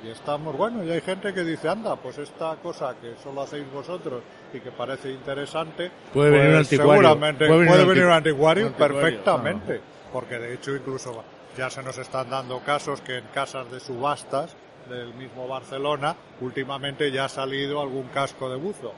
Y 0.02 0.08
estamos, 0.08 0.56
bueno, 0.56 0.82
y 0.82 0.90
hay 0.90 1.00
gente 1.02 1.34
que 1.34 1.42
dice, 1.44 1.68
anda, 1.68 1.94
pues 1.96 2.16
esta 2.18 2.56
cosa 2.56 2.94
que 3.00 3.14
solo 3.22 3.42
hacéis 3.42 3.70
vosotros 3.70 4.22
y 4.52 4.60
que 4.60 4.70
parece 4.72 5.10
interesante, 5.10 5.90
puede 6.14 6.30
venir 6.30 6.46
un 6.48 6.52
pues 6.54 6.72
anticuario. 6.72 7.02
seguramente 7.02 7.46
Puede 7.46 7.66
puede 7.66 7.84
venir 7.84 8.02
un 8.04 8.08
un 8.08 8.12
anti- 8.14 8.28
anticuario, 8.30 8.62
un 8.66 8.68
anticuario, 8.72 9.00
perfectamente. 9.00 9.80
Porque 10.12 10.38
de 10.38 10.54
hecho 10.54 10.74
incluso 10.74 11.22
ya 11.56 11.68
se 11.70 11.82
nos 11.82 11.98
están 11.98 12.30
dando 12.30 12.60
casos 12.60 13.00
que 13.02 13.18
en 13.18 13.24
casas 13.34 13.70
de 13.70 13.78
subastas 13.78 14.56
del 14.88 15.12
mismo 15.14 15.46
Barcelona 15.46 16.16
últimamente 16.40 17.10
ya 17.12 17.26
ha 17.26 17.28
salido 17.28 17.80
algún 17.80 18.08
casco 18.08 18.48
de 18.48 18.56
buzo. 18.56 18.92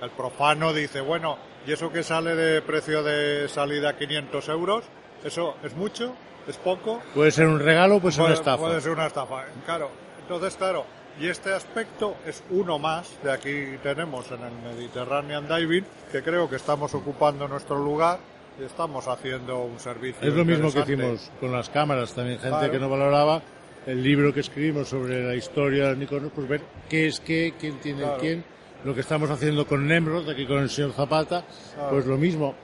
El 0.00 0.10
profano 0.10 0.72
dice, 0.72 1.00
bueno, 1.02 1.36
¿y 1.66 1.72
eso 1.72 1.92
que 1.92 2.02
sale 2.02 2.34
de 2.34 2.62
precio 2.62 3.02
de 3.02 3.48
salida 3.48 3.96
500 3.96 4.48
euros? 4.48 4.84
¿Eso 5.24 5.56
es 5.62 5.74
mucho? 5.76 6.14
¿Es 6.46 6.56
poco? 6.56 7.02
Puede 7.14 7.30
ser 7.32 7.46
un 7.46 7.60
regalo, 7.60 8.00
puede 8.00 8.14
ser 8.14 8.24
una 8.24 8.34
estafa. 8.34 8.56
Puede 8.64 8.80
ser 8.80 8.92
una 8.92 9.06
estafa, 9.06 9.44
claro. 9.66 9.90
Entonces, 10.28 10.56
claro, 10.58 10.84
y 11.18 11.26
este 11.26 11.54
aspecto 11.54 12.16
es 12.26 12.44
uno 12.50 12.78
más 12.78 13.10
de 13.24 13.32
aquí 13.32 13.78
tenemos 13.82 14.30
en 14.30 14.42
el 14.42 14.52
Mediterranean 14.62 15.48
Diving, 15.48 15.86
que 16.12 16.22
creo 16.22 16.50
que 16.50 16.56
estamos 16.56 16.92
ocupando 16.94 17.48
nuestro 17.48 17.78
lugar 17.82 18.18
y 18.60 18.64
estamos 18.64 19.08
haciendo 19.08 19.62
un 19.62 19.80
servicio. 19.80 20.28
Es 20.28 20.34
lo 20.34 20.44
mismo 20.44 20.70
que 20.70 20.80
hicimos 20.80 21.30
con 21.40 21.50
las 21.50 21.70
cámaras, 21.70 22.12
también 22.12 22.38
gente 22.40 22.58
Claro. 22.58 22.70
que 22.72 22.78
no 22.78 22.90
valoraba 22.90 23.40
el 23.86 24.02
libro 24.02 24.34
que 24.34 24.40
escribimos 24.40 24.90
sobre 24.90 25.26
la 25.26 25.34
historia 25.34 25.88
de 25.88 25.96
Nikon, 25.96 26.30
pues 26.34 26.46
ver 26.46 26.60
qué 26.90 27.06
es 27.06 27.20
qué, 27.20 27.54
quién 27.58 27.78
tiene 27.80 28.02
Claro. 28.02 28.18
quién, 28.20 28.44
lo 28.84 28.94
que 28.94 29.00
estamos 29.00 29.30
haciendo 29.30 29.66
con 29.66 29.86
Nemrod, 29.88 30.28
aquí 30.28 30.46
con 30.46 30.58
el 30.58 30.68
señor 30.68 30.92
Zapata, 30.92 31.42
Claro. 31.74 31.88
pues 31.88 32.04
lo 32.04 32.18
mismo. 32.18 32.54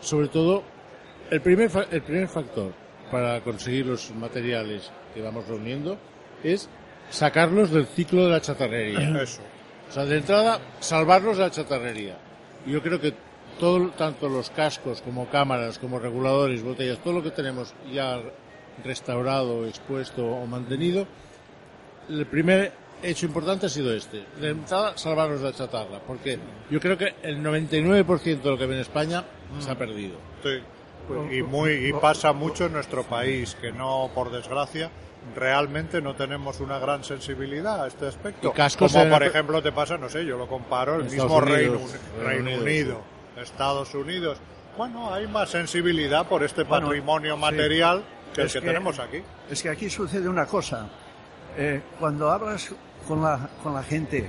Sobre 0.00 0.26
todo, 0.26 0.64
el 1.30 1.40
primer, 1.40 1.70
fa- 1.70 1.86
el 1.88 2.02
primer 2.02 2.26
factor 2.26 2.72
para 3.12 3.40
conseguir 3.42 3.86
los 3.86 4.10
materiales 4.12 4.90
que 5.14 5.22
vamos 5.22 5.46
reuniendo 5.46 5.96
es 6.42 6.68
sacarlos 7.10 7.70
del 7.70 7.86
ciclo 7.86 8.24
de 8.24 8.30
la 8.30 8.40
chatarrería. 8.40 9.22
Eso. 9.22 9.42
O 9.88 9.92
sea, 9.92 10.04
de 10.04 10.18
entrada, 10.18 10.60
salvarlos 10.80 11.36
de 11.36 11.44
la 11.44 11.50
chatarrería. 11.50 12.18
Yo 12.66 12.82
creo 12.82 13.00
que 13.00 13.14
todo, 13.58 13.90
tanto 13.90 14.28
los 14.28 14.50
cascos 14.50 15.00
como 15.00 15.28
cámaras, 15.28 15.78
como 15.78 15.98
reguladores, 15.98 16.62
botellas, 16.62 16.98
todo 16.98 17.14
lo 17.14 17.22
que 17.22 17.30
tenemos 17.30 17.74
ya 17.92 18.20
restaurado, 18.84 19.66
expuesto 19.66 20.26
o 20.26 20.46
mantenido, 20.46 21.06
el 22.08 22.26
primer 22.26 22.72
hecho 23.02 23.26
importante 23.26 23.66
ha 23.66 23.68
sido 23.68 23.92
este. 23.92 24.24
De 24.40 24.50
entrada, 24.50 24.96
salvarlos 24.96 25.40
de 25.40 25.50
la 25.50 25.56
chatarra. 25.56 26.00
Porque 26.06 26.38
yo 26.70 26.80
creo 26.80 26.98
que 26.98 27.14
el 27.22 27.42
99% 27.42 28.42
de 28.42 28.50
lo 28.50 28.58
que 28.58 28.66
ve 28.66 28.74
en 28.74 28.80
España 28.80 29.24
se 29.58 29.70
ha 29.70 29.78
perdido. 29.78 30.16
Sí. 30.42 30.60
Y, 31.30 31.42
muy, 31.42 31.70
y 31.70 31.92
pasa 31.92 32.32
mucho 32.32 32.66
en 32.66 32.72
nuestro 32.72 33.04
país, 33.04 33.56
que 33.60 33.70
no, 33.70 34.10
por 34.12 34.32
desgracia, 34.32 34.90
realmente 35.34 36.00
no 36.00 36.14
tenemos 36.14 36.60
una 36.60 36.78
gran 36.78 37.02
sensibilidad 37.04 37.84
a 37.84 37.88
este 37.88 38.06
aspecto. 38.08 38.52
Como 38.78 39.00
en- 39.02 39.10
por 39.10 39.22
ejemplo 39.22 39.62
te 39.62 39.72
pasa, 39.72 39.98
no 39.98 40.08
sé, 40.08 40.24
yo 40.24 40.36
lo 40.38 40.46
comparo, 40.48 40.96
el 40.96 41.04
mismo 41.04 41.40
Reino, 41.40 41.72
Unidos, 41.72 41.92
Reino 42.18 42.28
Reino 42.28 42.50
Unido, 42.50 42.62
Unido, 42.62 43.00
Estados 43.42 43.94
Unidos. 43.94 44.38
Bueno, 44.76 45.12
hay 45.12 45.26
más 45.26 45.50
sensibilidad 45.50 46.26
por 46.28 46.42
este 46.44 46.62
Bueno, 46.64 46.86
patrimonio 46.88 47.34
sí. 47.34 47.40
material 47.40 48.04
que 48.34 48.42
el 48.42 48.46
Es 48.46 48.52
que, 48.52 48.60
que- 48.60 48.66
tenemos 48.66 48.98
aquí. 48.98 49.22
Es 49.50 49.62
que 49.62 49.70
aquí 49.70 49.88
sucede 49.90 50.28
una 50.28 50.46
cosa. 50.46 50.88
Eh, 51.56 51.80
cuando 51.98 52.30
hablas 52.30 52.70
con 53.08 53.22
la, 53.22 53.48
con 53.62 53.72
la 53.72 53.82
gente 53.82 54.28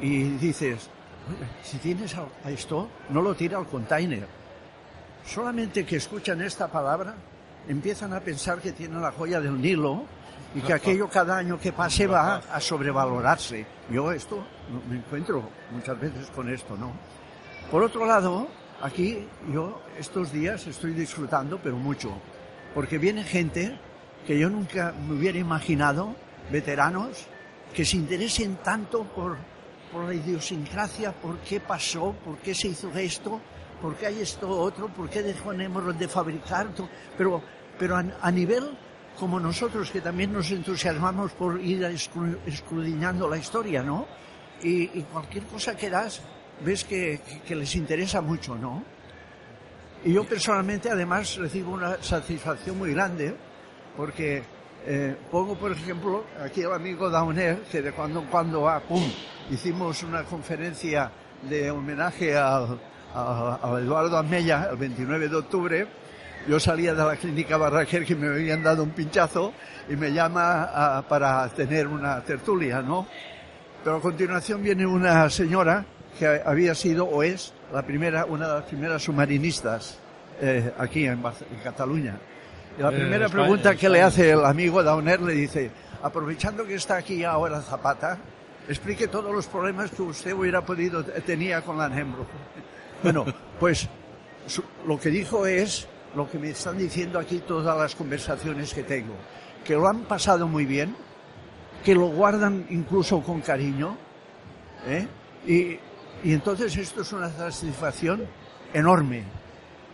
y 0.00 0.22
dices, 0.38 0.88
"Oye, 1.28 1.46
si 1.62 1.76
tienes 1.78 2.16
a 2.16 2.24
a 2.44 2.50
esto, 2.50 2.88
no 3.10 3.20
lo 3.20 3.34
tira 3.34 3.58
al 3.58 3.66
container. 3.66 4.26
Solamente 5.26 5.84
que 5.86 5.96
escuchan 5.96 6.40
esta 6.42 6.68
palabra, 6.68 7.14
empiezan 7.68 8.12
a 8.12 8.20
pensar 8.20 8.58
que 8.60 8.72
tienen 8.72 9.00
la 9.00 9.10
joya 9.12 9.40
del 9.40 9.60
Nilo 9.60 10.04
y 10.54 10.60
que 10.60 10.72
aquello 10.72 11.08
cada 11.08 11.36
año 11.36 11.58
que 11.58 11.72
pase 11.72 12.06
va 12.06 12.36
a 12.36 12.60
sobrevalorarse. 12.60 13.66
Yo 13.90 14.12
esto 14.12 14.44
me 14.88 14.96
encuentro 14.96 15.42
muchas 15.72 16.00
veces 16.00 16.30
con 16.30 16.48
esto, 16.48 16.76
¿no? 16.76 16.92
Por 17.70 17.82
otro 17.82 18.06
lado, 18.06 18.46
aquí 18.80 19.26
yo 19.52 19.82
estos 19.98 20.32
días 20.32 20.66
estoy 20.66 20.92
disfrutando, 20.92 21.58
pero 21.62 21.76
mucho, 21.76 22.12
porque 22.72 22.98
viene 22.98 23.24
gente 23.24 23.76
que 24.26 24.38
yo 24.38 24.48
nunca 24.48 24.94
me 25.06 25.14
hubiera 25.14 25.38
imaginado, 25.38 26.14
veteranos, 26.52 27.26
que 27.74 27.84
se 27.84 27.96
interesen 27.96 28.56
tanto 28.56 29.02
por, 29.04 29.36
por 29.92 30.04
la 30.04 30.14
idiosincrasia, 30.14 31.12
por 31.12 31.38
qué 31.38 31.58
pasó, 31.58 32.14
por 32.24 32.36
qué 32.38 32.54
se 32.54 32.68
hizo 32.68 32.90
esto, 32.92 33.40
por 33.82 33.96
qué 33.96 34.06
hay 34.06 34.20
esto 34.20 34.48
otro, 34.48 34.88
por 34.88 35.10
qué 35.10 35.22
dejó 35.22 35.52
Nemrod 35.52 35.96
de 35.96 36.06
fabricar, 36.06 36.68
pero, 37.18 37.42
pero 37.78 37.96
a, 37.96 38.04
a 38.22 38.30
nivel 38.30 38.70
como 39.18 39.38
nosotros 39.40 39.90
que 39.90 40.00
también 40.00 40.32
nos 40.32 40.50
entusiasmamos 40.50 41.32
por 41.32 41.60
ir 41.60 41.84
escudriñando 42.46 43.28
la 43.28 43.36
historia, 43.36 43.82
¿no? 43.82 44.06
Y, 44.62 44.82
y 44.98 45.06
cualquier 45.12 45.44
cosa 45.44 45.76
que 45.76 45.90
das, 45.90 46.20
ves 46.64 46.84
que- 46.84 47.20
que 47.46 47.54
les 47.54 47.74
interesa 47.76 48.20
mucho, 48.20 48.56
¿no? 48.56 48.82
Y 50.04 50.12
yo 50.12 50.24
personalmente 50.24 50.90
además 50.90 51.36
recibo 51.36 51.72
una 51.72 52.02
satisfacción 52.02 52.76
muy 52.78 52.92
grande 52.92 53.34
porque 53.96 54.42
eh, 54.86 55.16
pongo 55.30 55.56
por 55.56 55.72
ejemplo 55.72 56.24
aquí 56.44 56.60
el 56.60 56.72
amigo 56.72 57.08
Downer 57.08 57.62
que 57.70 57.80
de 57.80 57.92
cuando 57.92 58.20
en 58.20 58.26
cuando 58.26 58.68
ah, 58.68 58.80
pum, 58.80 59.02
hicimos 59.50 60.02
una 60.02 60.24
conferencia 60.24 61.10
de 61.48 61.70
homenaje 61.70 62.36
al, 62.36 62.78
a, 63.14 63.58
a 63.62 63.80
Eduardo 63.80 64.18
Amella 64.18 64.68
el 64.70 64.76
29 64.76 65.28
de 65.28 65.36
octubre 65.36 65.86
yo 66.48 66.60
salía 66.60 66.94
de 66.94 67.04
la 67.04 67.16
clínica 67.16 67.56
Barraquer 67.56 68.04
que 68.04 68.14
me 68.14 68.28
habían 68.28 68.62
dado 68.62 68.82
un 68.82 68.90
pinchazo 68.90 69.52
y 69.88 69.96
me 69.96 70.12
llama 70.12 70.70
ah, 70.72 71.04
para 71.08 71.48
tener 71.48 71.86
una 71.86 72.20
tertulia, 72.22 72.82
¿no? 72.82 73.06
Pero 73.82 73.96
a 73.96 74.00
continuación 74.00 74.62
viene 74.62 74.86
una 74.86 75.28
señora 75.30 75.84
que 76.18 76.42
había 76.44 76.74
sido 76.74 77.04
o 77.06 77.22
es 77.22 77.52
la 77.72 77.82
primera, 77.82 78.24
una 78.24 78.46
de 78.48 78.54
las 78.54 78.64
primeras 78.64 79.02
submarinistas 79.02 79.98
eh, 80.40 80.72
aquí 80.78 81.06
en, 81.06 81.12
en 81.22 81.60
Cataluña. 81.62 82.16
Y 82.78 82.82
la 82.82 82.88
En 82.88 82.94
primera 82.94 83.26
España, 83.26 83.42
pregunta 83.44 83.74
que 83.76 83.88
le 83.88 84.02
hace 84.02 84.30
el 84.30 84.44
amigo 84.44 84.82
Dauner 84.82 85.20
le 85.20 85.32
dice, 85.34 85.70
aprovechando 86.02 86.66
que 86.66 86.74
está 86.74 86.96
aquí 86.96 87.24
ahora 87.24 87.60
Zapata, 87.60 88.18
explique 88.68 89.08
todos 89.08 89.32
los 89.34 89.46
problemas 89.46 89.90
que 89.90 90.02
usted 90.02 90.32
hubiera 90.32 90.62
podido 90.62 91.04
tenía 91.04 91.62
con 91.62 91.78
la 91.78 91.88
Nembro. 91.88 92.26
Bueno, 93.02 93.26
pues 93.60 93.86
su- 94.46 94.64
lo 94.86 94.98
que 94.98 95.10
dijo 95.10 95.44
es 95.46 95.86
lo 96.16 96.30
que 96.30 96.38
me 96.38 96.50
están 96.50 96.78
diciendo 96.78 97.18
aquí 97.18 97.38
todas 97.46 97.76
las 97.76 97.94
conversaciones 97.94 98.72
que 98.72 98.82
tengo, 98.82 99.14
que 99.64 99.74
lo 99.74 99.88
han 99.88 100.00
pasado 100.04 100.46
muy 100.48 100.64
bien, 100.66 100.94
que 101.84 101.94
lo 101.94 102.06
guardan 102.06 102.66
incluso 102.70 103.20
con 103.22 103.40
cariño, 103.40 103.96
¿eh? 104.86 105.06
y, 105.46 106.28
y 106.28 106.32
entonces 106.32 106.76
esto 106.76 107.02
es 107.02 107.12
una 107.12 107.28
satisfacción 107.30 108.24
enorme, 108.72 109.24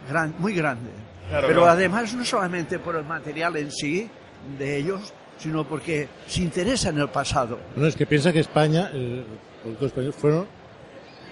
gran- 0.09 0.35
muy 0.38 0.54
grande. 0.54 0.90
Claro, 1.28 1.46
Pero 1.46 1.61
claro. 1.62 1.72
además 1.78 2.14
no 2.14 2.24
solamente 2.24 2.78
por 2.78 2.96
el 2.96 3.04
material 3.04 3.56
en 3.56 3.70
sí 3.70 4.09
de 4.59 4.76
ellos, 4.78 5.12
sino 5.38 5.64
porque 5.64 6.09
se 6.26 6.42
interesa 6.42 6.90
en 6.90 6.98
el 6.98 7.09
pasado. 7.09 7.59
No, 7.76 7.87
es 7.87 7.96
que 7.96 8.06
piensa 8.06 8.33
que 8.33 8.40
España, 8.40 8.90
el 8.92 9.24
producto 9.62 9.87
español, 9.87 10.12
fueron 10.12 10.46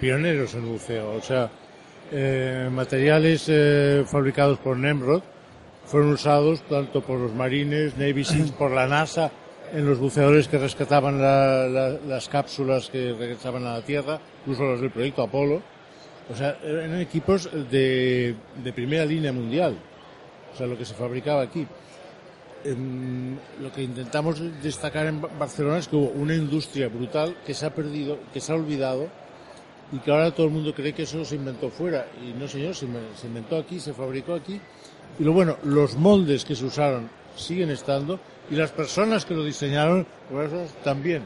pioneros 0.00 0.54
en 0.54 0.64
el 0.64 0.70
buceo. 0.70 1.10
O 1.16 1.20
sea, 1.20 1.50
eh, 2.12 2.68
materiales 2.72 3.44
eh, 3.48 4.04
fabricados 4.06 4.58
por 4.58 4.76
Nemrod 4.76 5.22
fueron 5.86 6.10
usados 6.12 6.60
tanto 6.68 7.00
por 7.02 7.18
los 7.18 7.32
marines, 7.34 7.96
Navy 7.96 8.24
Seals, 8.24 8.50
por 8.52 8.70
la 8.70 8.86
NASA, 8.86 9.30
en 9.72 9.86
los 9.86 9.98
buceadores 9.98 10.48
que 10.48 10.58
rescataban 10.58 11.20
la- 11.20 11.66
la- 11.66 11.98
las 12.06 12.28
cápsulas 12.28 12.88
que 12.90 13.12
regresaban 13.18 13.64
a 13.66 13.74
la 13.74 13.82
Tierra, 13.82 14.20
incluso 14.40 14.64
los 14.64 14.80
del 14.80 14.90
proyecto 14.90 15.22
Apolo. 15.22 15.62
O 16.30 16.34
sea, 16.34 16.58
eran 16.62 17.00
equipos 17.00 17.48
de, 17.70 18.34
de 18.62 18.72
primera 18.74 19.04
línea 19.06 19.32
mundial. 19.32 19.76
O 20.52 20.56
sea, 20.56 20.66
lo 20.66 20.76
que 20.76 20.84
se 20.84 20.92
fabricaba 20.94 21.40
aquí. 21.42 21.66
Em, 22.64 23.36
lo 23.62 23.70
que 23.72 23.82
intentamos 23.82 24.40
destacar 24.62 25.06
en 25.06 25.20
Ba- 25.22 25.28
Barcelona 25.38 25.78
es 25.78 25.88
que 25.88 25.96
hubo 25.96 26.08
una 26.10 26.34
industria 26.34 26.88
brutal 26.88 27.36
que 27.46 27.54
se 27.54 27.64
ha 27.64 27.70
perdido, 27.74 28.18
que 28.32 28.40
se 28.40 28.52
ha 28.52 28.56
olvidado 28.56 29.08
y 29.92 29.98
que 29.98 30.10
ahora 30.10 30.30
todo 30.30 30.46
el 30.46 30.52
mundo 30.52 30.74
cree 30.74 30.92
que 30.92 31.02
eso 31.02 31.24
se 31.24 31.36
inventó 31.36 31.70
fuera. 31.70 32.06
Y 32.22 32.32
no, 32.38 32.46
señor, 32.48 32.74
se 32.74 32.86
inven- 32.86 33.14
se 33.16 33.26
inventó 33.26 33.56
aquí, 33.56 33.80
se 33.80 33.92
fabricó 33.94 34.34
aquí. 34.34 34.60
Y 35.18 35.24
lo 35.24 35.32
bueno, 35.32 35.56
los 35.64 35.96
moldes 35.96 36.44
que 36.44 36.54
se 36.54 36.64
usaron 36.64 37.08
siguen 37.36 37.70
estando 37.70 38.18
y 38.50 38.54
las 38.54 38.70
personas 38.70 39.24
que 39.24 39.34
lo 39.34 39.44
diseñaron, 39.44 40.06
pues 40.30 40.52
esos 40.52 40.72
también. 40.82 41.22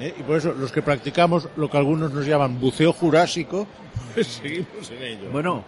¿eh? 0.00 0.14
Y 0.18 0.22
por 0.22 0.36
eso 0.38 0.52
los 0.52 0.70
que 0.72 0.82
practicamos 0.82 1.48
lo 1.56 1.70
que 1.70 1.76
algunos 1.78 2.12
nos 2.12 2.26
llaman 2.26 2.60
buceo 2.60 2.92
jurásico, 2.92 3.66
pues 4.14 4.26
seguimos 4.26 4.90
en 4.90 5.02
ello. 5.02 5.30
Bueno, 5.30 5.64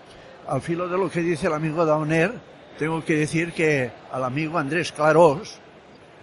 al 0.46 0.60
filo 0.60 0.88
de 0.88 0.98
lo 0.98 1.10
que 1.10 1.20
dice 1.20 1.46
el 1.46 1.54
amigo 1.54 1.84
Dauner, 1.86 2.32
tengo 2.78 3.02
que 3.04 3.14
decir 3.16 3.52
que 3.52 3.90
al 4.12 4.22
amigo 4.24 4.58
Andrés 4.58 4.92
Clarós, 4.92 5.58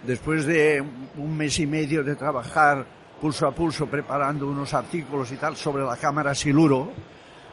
después 0.06 0.46
de 0.46 0.82
un 1.16 1.36
mes 1.36 1.58
y 1.58 1.66
medio 1.66 2.04
de 2.04 2.14
trabajar 2.14 2.86
pulso 3.20 3.46
a 3.46 3.52
pulso 3.52 3.86
preparando 3.86 4.46
unos 4.46 4.74
artículos 4.74 5.32
y 5.32 5.36
tal 5.36 5.56
sobre 5.56 5.84
la 5.84 5.96
cámara 5.96 6.34
Siluro, 6.34 6.92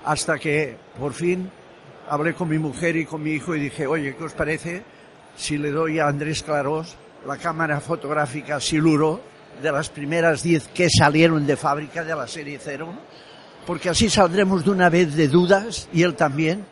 hasta 0.06 0.38
que 0.38 0.78
por 1.00 1.14
fin 1.14 1.50
hablé 2.10 2.34
con 2.34 2.50
mi 2.50 2.60
mujer 2.60 2.96
y 2.98 3.06
con 3.06 3.24
mi 3.24 3.32
hijo 3.32 3.56
y 3.56 3.62
dije, 3.62 3.88
oye, 3.88 4.16
¿qué 4.16 4.24
os 4.24 4.34
parece 4.34 4.84
si 5.36 5.58
le 5.58 5.72
doy 5.72 6.00
a 6.00 6.08
Andrés 6.08 6.44
Clarós 6.44 6.98
la 7.26 7.38
cámara 7.38 7.80
fotográfica 7.80 8.60
Siluro 8.60 9.22
de 9.62 9.72
las 9.72 9.90
primeras 9.90 10.44
10 10.44 10.70
que 10.70 10.90
salieron 10.90 11.46
de 11.46 11.56
fábrica 11.56 12.04
de 12.04 12.16
la 12.16 12.28
serie 12.28 12.60
cero? 12.62 12.94
Porque 13.66 13.90
así 13.90 14.10
saldremos 14.10 14.66
de 14.66 14.72
una 14.72 14.90
vez 14.90 15.16
de 15.16 15.28
dudas, 15.28 15.88
y 15.94 16.02
él 16.02 16.16
también, 16.16 16.66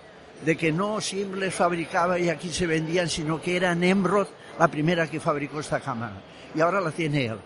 de 0.43 0.58
que 0.58 0.71
no 0.71 0.99
siempre 1.02 1.52
fabricaba 1.52 2.17
y 2.17 2.30
aquí 2.30 2.49
se 2.49 2.65
vendían, 2.65 3.08
sino 3.08 3.41
que 3.41 3.56
era 3.56 3.75
Nemrod 3.75 4.28
la 4.58 4.67
primera 4.67 5.08
que 5.08 5.19
fabricó 5.19 5.60
esta 5.60 5.80
cámara. 5.80 6.15
Y 6.56 6.62
ahora 6.62 6.82
la 6.82 6.91
tiene 6.91 7.28
él. 7.28 7.38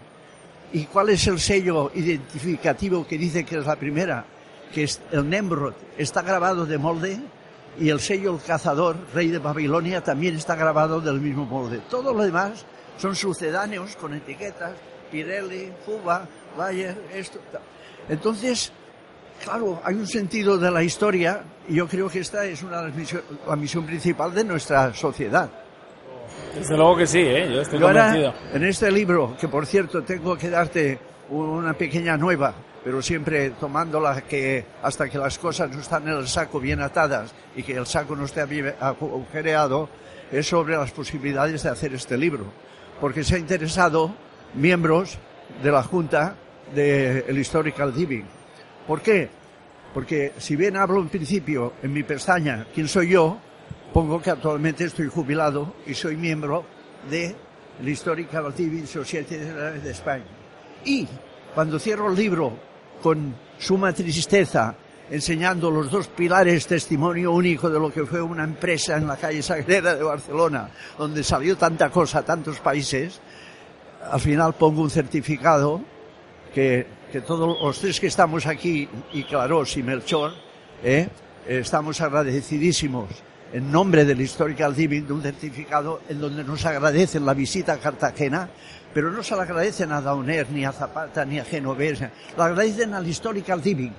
¿Y 0.73 0.85
cuál 0.85 1.09
es 1.09 1.27
el 1.27 1.39
sello 1.39 1.91
identificativo 1.93 3.05
que 3.05 3.17
dice 3.17 3.43
que 3.43 3.59
es 3.59 3.65
la 3.65 3.75
primera? 3.75 4.25
Que 4.73 4.85
es 4.85 4.99
el 5.11 5.29
Nemrod 5.29 5.75
está 5.97 6.23
grabado 6.23 6.65
de 6.65 6.79
molde 6.79 7.19
y 7.79 7.89
el 7.89 7.99
sello 7.99 8.33
El 8.33 8.41
Cazador, 8.41 8.97
rey 9.13 9.29
de 9.29 9.37
Babilonia, 9.37 10.03
también 10.03 10.35
está 10.35 10.55
grabado 10.55 10.99
del 10.99 11.21
mismo 11.21 11.45
molde. 11.45 11.79
Todo 11.89 12.11
lo 12.11 12.23
demás 12.23 12.65
son 12.97 13.15
sucedáneos 13.15 13.95
con 13.95 14.15
etiquetas, 14.15 14.73
Pirelli, 15.11 15.71
Fuba, 15.85 16.27
Bayer, 16.57 16.97
esto. 17.13 17.39
Entonces, 18.09 18.71
claro, 19.43 19.79
hay 19.83 19.93
un 19.93 20.07
sentido 20.07 20.57
de 20.57 20.71
la 20.71 20.83
historia 20.83 21.43
y 21.69 21.75
yo 21.75 21.87
creo 21.87 22.09
que 22.09 22.19
esta 22.19 22.45
es 22.45 22.63
una 22.63 22.81
de 22.81 22.87
las 22.87 22.95
misión, 22.95 23.21
la 23.47 23.55
misión 23.55 23.85
principal 23.85 24.33
de 24.33 24.43
nuestra 24.43 24.91
sociedad. 24.93 25.51
Desde 26.55 26.77
luego 26.77 26.97
que 26.97 27.07
sí, 27.07 27.19
¿eh? 27.19 27.49
yo 27.51 27.61
estoy 27.61 27.79
convencido. 27.79 28.33
en 28.53 28.63
este 28.63 28.91
libro, 28.91 29.35
que 29.39 29.47
por 29.47 29.65
cierto 29.65 30.03
tengo 30.03 30.37
que 30.37 30.49
darte 30.49 30.99
una 31.29 31.73
pequeña 31.73 32.15
nueva, 32.15 32.53
pero 32.83 33.01
siempre 33.01 33.51
tomándola 33.51 34.21
que 34.21 34.65
hasta 34.83 35.09
que 35.09 35.17
las 35.17 35.39
cosas 35.39 35.71
no 35.71 35.79
están 35.79 36.07
en 36.07 36.15
el 36.15 36.27
saco 36.27 36.59
bien 36.59 36.81
atadas 36.81 37.33
y 37.55 37.63
que 37.63 37.73
el 37.73 37.87
saco 37.87 38.15
no 38.15 38.25
esté 38.25 38.41
agujereado, 38.79 39.89
es 40.31 40.47
sobre 40.47 40.75
las 40.75 40.91
posibilidades 40.91 41.63
de 41.63 41.69
hacer 41.69 41.93
este 41.93 42.17
libro. 42.17 42.45
Porque 42.99 43.23
se 43.23 43.35
ha 43.35 43.39
interesado 43.39 44.13
miembros 44.53 45.17
de 45.61 45.71
la 45.71 45.83
Junta 45.83 46.35
del 46.73 47.37
Historical 47.37 47.93
Diving. 47.93 48.25
¿Por 48.87 49.01
qué? 49.01 49.29
Porque 49.93 50.33
si 50.37 50.55
bien 50.55 50.75
hablo 50.77 50.99
en 50.99 51.09
principio 51.09 51.73
en 51.83 51.93
mi 51.93 52.03
pestaña 52.03 52.65
quién 52.73 52.87
soy 52.87 53.09
yo, 53.09 53.37
pongo 53.93 54.19
que 54.19 54.31
actualmente 54.31 54.85
estoy 54.85 55.07
jubilado 55.07 55.75
y 55.85 55.93
soy 55.93 56.17
miembro 56.17 56.65
de 57.09 57.35
la 57.81 57.89
Historical 57.89 58.51
Diving 58.55 58.87
Society 58.87 59.35
de 59.35 59.91
España. 59.91 60.25
Y 60.83 61.07
cuando 61.53 61.77
cierro 61.77 62.09
el 62.09 62.15
libro 62.15 62.57
con 63.03 63.35
suma 63.59 63.93
tristeza, 63.93 64.75
enseñando 65.11 65.69
los 65.69 65.91
dos 65.91 66.07
pilares, 66.07 66.65
testimonio 66.65 67.31
único 67.31 67.69
de 67.69 67.79
lo 67.79 67.93
que 67.93 68.05
fue 68.05 68.19
una 68.19 68.43
empresa 68.43 68.97
en 68.97 69.05
la 69.05 69.15
calle 69.15 69.43
Sagrera 69.43 69.93
de 69.93 70.03
Barcelona, 70.03 70.71
donde 70.97 71.23
salió 71.23 71.55
tanta 71.55 71.91
cosa 71.91 72.23
tantos 72.23 72.59
países, 72.59 73.21
al 74.11 74.19
final 74.19 74.53
pongo 74.53 74.81
un 74.81 74.89
certificado 74.89 75.81
que, 76.53 76.87
que 77.11 77.21
todos 77.21 77.61
los 77.61 77.79
tres 77.79 77.99
que 77.99 78.07
estamos 78.07 78.47
aquí, 78.47 78.89
y 79.13 79.23
Clarós 79.25 79.77
y 79.77 79.83
Melchor, 79.83 80.33
eh, 80.83 81.07
estamos 81.47 82.01
agradecidísimos 82.01 83.09
en 83.53 83.71
nombre 83.71 84.03
del 84.03 84.19
Historical 84.19 84.75
Diving 84.75 85.05
de 85.05 85.13
un 85.13 85.21
certificado 85.21 86.01
en 86.09 86.19
donde 86.19 86.43
nos 86.43 86.65
agradecen 86.65 87.23
la 87.23 87.35
visita 87.35 87.73
a 87.73 87.77
Cartagena, 87.77 88.49
pero 88.93 89.11
no 89.11 89.21
se 89.21 89.35
la 89.35 89.43
agradecen 89.43 89.91
a 89.91 90.01
Dauner, 90.01 90.49
ni 90.49 90.65
a 90.65 90.71
Zapata, 90.71 91.23
ni 91.23 91.39
a 91.39 91.45
Genovés, 91.45 92.01
la 92.35 92.45
agradecen 92.45 92.95
al 92.95 93.07
Historical 93.07 93.61
Diving. 93.61 93.93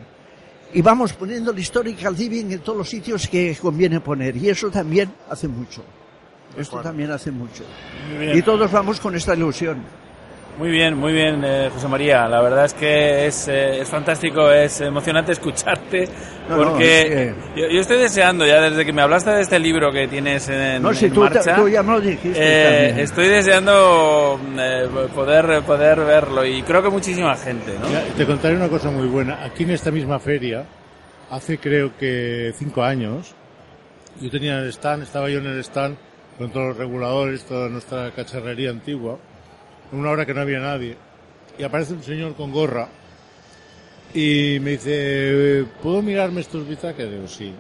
Y 0.73 0.83
vamos 0.83 1.13
poniendo 1.13 1.53
el 1.53 1.59
Historical 1.61 2.17
Diving 2.17 2.51
en 2.51 2.61
todos 2.61 2.79
los 2.79 2.89
sitios 2.91 3.29
que 3.29 3.57
conviene 3.61 4.01
poner, 4.01 4.37
y 4.37 4.51
eso 4.51 4.71
también 4.71 5.13
hace 5.31 5.47
mucho. 5.47 5.85
Esto 6.59 6.81
también 6.81 7.13
hace 7.13 7.31
mucho. 7.31 7.63
Y 8.35 8.43
todos 8.43 8.71
vamos 8.71 8.99
con 8.99 9.15
esta 9.15 9.35
ilusión. 9.35 10.04
Muy 10.57 10.71
bien, 10.71 10.97
muy 10.97 11.13
bien, 11.13 11.43
eh, 11.45 11.69
José 11.75 11.89
María. 11.89 12.29
La 12.29 12.41
verdad 12.41 12.65
es 12.67 12.75
que 12.75 13.27
es, 13.27 13.49
eh, 13.49 13.81
es 13.81 13.89
fantástico, 13.89 14.53
es 14.53 14.81
emocionante 14.83 15.33
escucharte, 15.39 16.09
No, 16.49 16.57
no, 16.57 16.63
porque 16.71 17.29
es 17.31 17.35
yo, 17.57 17.67
yo 17.69 17.81
estoy 17.81 17.99
deseando 17.99 18.47
ya 18.47 18.61
desde 18.61 18.85
que 18.87 18.93
me 18.93 19.03
hablaste 19.03 19.31
de 19.31 19.41
este 19.41 19.59
libro 19.59 19.91
que 19.91 20.07
tienes 20.07 20.49
en, 20.49 20.81
No, 20.81 20.95
si 20.95 21.07
en 21.07 21.13
tú, 21.13 21.27
te- 21.29 21.35
marcha. 21.35 21.57
tú 21.57 21.69
ya 21.69 21.83
me 21.83 21.95
lo 21.95 22.01
dijiste 22.01 22.39
eh, 22.39 22.63
también. 22.87 22.99
estoy 23.05 23.27
deseando 23.29 24.41
eh, 24.57 24.89
poder 25.13 25.63
poder 25.63 25.99
verlo 26.01 26.45
y 26.47 26.63
creo 26.63 26.85
que 26.85 26.89
muchísima 26.91 27.35
gente, 27.37 27.73
¿no? 27.81 27.89
Te 28.17 28.25
contaré 28.25 28.55
una 28.55 28.69
cosa 28.69 28.93
muy 28.93 29.09
buena. 29.09 29.43
Aquí 29.45 29.65
en 29.65 29.71
esta 29.71 29.91
misma 29.91 30.21
feria, 30.21 30.65
hace 31.31 31.59
creo 31.59 31.97
que 31.99 32.53
cinco 32.57 32.85
años, 32.85 33.35
yo 34.21 34.31
tenía 34.31 34.61
el 34.61 34.69
stand, 34.69 35.03
estaba 35.03 35.29
yo 35.29 35.41
en 35.41 35.47
el 35.47 35.59
stand 35.65 35.97
con 36.39 36.51
todos 36.53 36.69
los 36.69 36.77
reguladores, 36.77 37.43
toda 37.45 37.69
nuestra 37.69 38.13
cacharrería 38.13 38.71
antigua, 38.71 39.19
en 39.93 39.99
una 39.99 40.11
hora 40.11 40.27
que 40.27 40.35
no 40.35 40.41
había 40.41 40.61
nadie, 40.61 40.97
y 41.59 41.63
aparece 41.63 41.95
un 41.95 42.03
señor 42.03 42.35
con 42.35 42.53
gorra 42.53 42.89
y 44.15 44.59
me 44.61 44.73
dice, 44.73 45.65
¿puedo 45.83 46.01
mirarme 46.01 46.41
estos 46.41 46.67
bitaques? 46.67 47.11
Digo, 47.11 47.27
sí. 47.27 47.53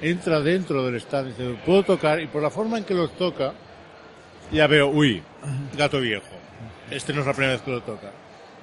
Entra 0.00 0.40
dentro 0.40 0.86
del 0.86 0.94
stand 0.96 1.28
y 1.28 1.30
dice, 1.30 1.58
¿puedo 1.66 1.82
tocar? 1.82 2.20
Y 2.20 2.28
por 2.28 2.42
la 2.42 2.50
forma 2.50 2.78
en 2.78 2.84
que 2.84 2.94
los 2.94 3.12
toca, 3.16 3.52
ya 4.52 4.66
veo, 4.68 4.88
uy, 4.88 5.22
gato 5.76 6.00
viejo. 6.00 6.24
Este 6.90 7.12
no 7.12 7.20
es 7.20 7.26
la 7.26 7.32
primera 7.32 7.54
vez 7.54 7.62
que 7.62 7.72
lo 7.72 7.82
toca. 7.82 8.10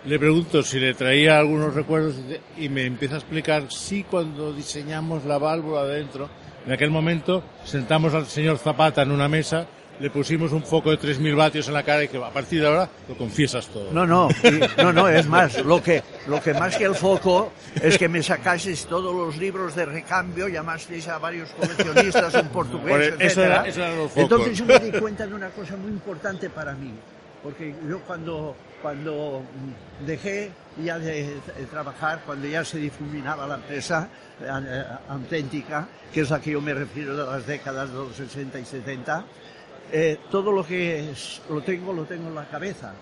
Le 0.05 0.19
pregunto 0.19 0.63
si 0.63 0.79
le 0.79 0.93
traía 0.93 1.37
algunos 1.37 1.73
recuerdos 1.73 2.15
y 2.57 2.69
me 2.69 2.85
empieza 2.85 3.15
a 3.15 3.17
explicar 3.17 3.69
sí 3.71 4.05
cuando 4.09 4.53
diseñamos 4.53 5.25
la 5.25 5.37
válvula 5.37 5.83
dentro. 5.83 6.29
En 6.65 6.71
aquel 6.71 6.91
momento 6.91 7.43
sentamos 7.65 8.13
al 8.13 8.25
señor 8.25 8.57
Zapata 8.57 9.01
en 9.01 9.11
una 9.11 9.27
mesa, 9.27 9.67
le 9.99 10.09
pusimos 10.09 10.51
un 10.51 10.63
foco 10.63 10.91
de 10.91 10.99
3.000 10.99 11.35
vatios 11.35 11.67
en 11.67 11.73
la 11.73 11.83
cara 11.83 12.03
y 12.03 12.07
que 12.07 12.17
a 12.17 12.29
partir 12.29 12.61
de 12.61 12.67
ahora 12.67 12.89
lo 13.09 13.17
confiesas 13.17 13.67
todo. 13.67 13.91
No, 13.91 14.05
no, 14.05 14.29
y- 14.43 14.81
no, 14.81 14.93
no, 14.93 15.07
es 15.09 15.25
más, 15.27 15.63
lo 15.65 15.81
que, 15.81 16.03
lo 16.27 16.41
que 16.41 16.53
más 16.53 16.75
que 16.77 16.83
el 16.85 16.95
foco 16.95 17.51
es 17.81 17.97
que 17.97 18.07
me 18.07 18.21
sacaseis 18.21 18.85
todos 18.85 19.15
los 19.15 19.37
libros 19.37 19.75
de 19.75 19.85
recambio, 19.85 20.47
llamasteis 20.47 21.07
a 21.07 21.17
varios 21.17 21.49
coleccionistas 21.51 22.33
en 22.35 22.47
portugués, 22.49 22.91
Por 22.91 23.01
eso 23.01 23.15
etcétera. 23.19 23.55
era- 23.61 23.67
eso 23.67 23.79
eran 23.83 23.97
los 23.97 24.11
focos. 24.11 24.23
Entonces 24.23 24.57
yo 24.57 24.65
me 24.65 24.79
di 24.79 24.91
cuenta 24.99 25.25
de 25.25 25.33
una 25.33 25.49
cosa 25.49 25.75
muy 25.77 25.91
importante 25.91 26.49
para 26.49 26.73
mí, 26.73 26.91
porque 27.41 27.73
yo 27.89 27.99
cuando, 28.01 28.55
cuando 28.81 29.41
dejé 30.05 30.51
ya 30.83 30.99
de, 30.99 31.37
trabajar, 31.71 32.21
cuando 32.25 32.47
ya 32.47 32.63
se 32.63 32.77
difuminaba 32.77 33.47
la 33.47 33.55
empresa 33.55 34.07
eh, 34.39 34.83
auténtica, 35.09 35.87
que 36.13 36.21
es 36.21 36.31
a 36.31 36.39
que 36.39 36.51
yo 36.51 36.61
me 36.61 36.73
refiero 36.73 37.15
de 37.17 37.25
las 37.25 37.47
décadas 37.47 37.89
de 37.89 37.95
los 37.95 38.15
60 38.15 38.59
y 38.59 38.65
70, 38.65 39.25
eh, 39.91 40.17
todo 40.31 40.51
lo 40.51 40.65
que 40.65 41.11
es- 41.11 41.41
lo 41.49 41.61
tengo, 41.61 41.93
lo 41.93 42.03
tengo 42.05 42.27
en 42.29 42.35
la 42.35 42.45
cabeza. 42.47 42.93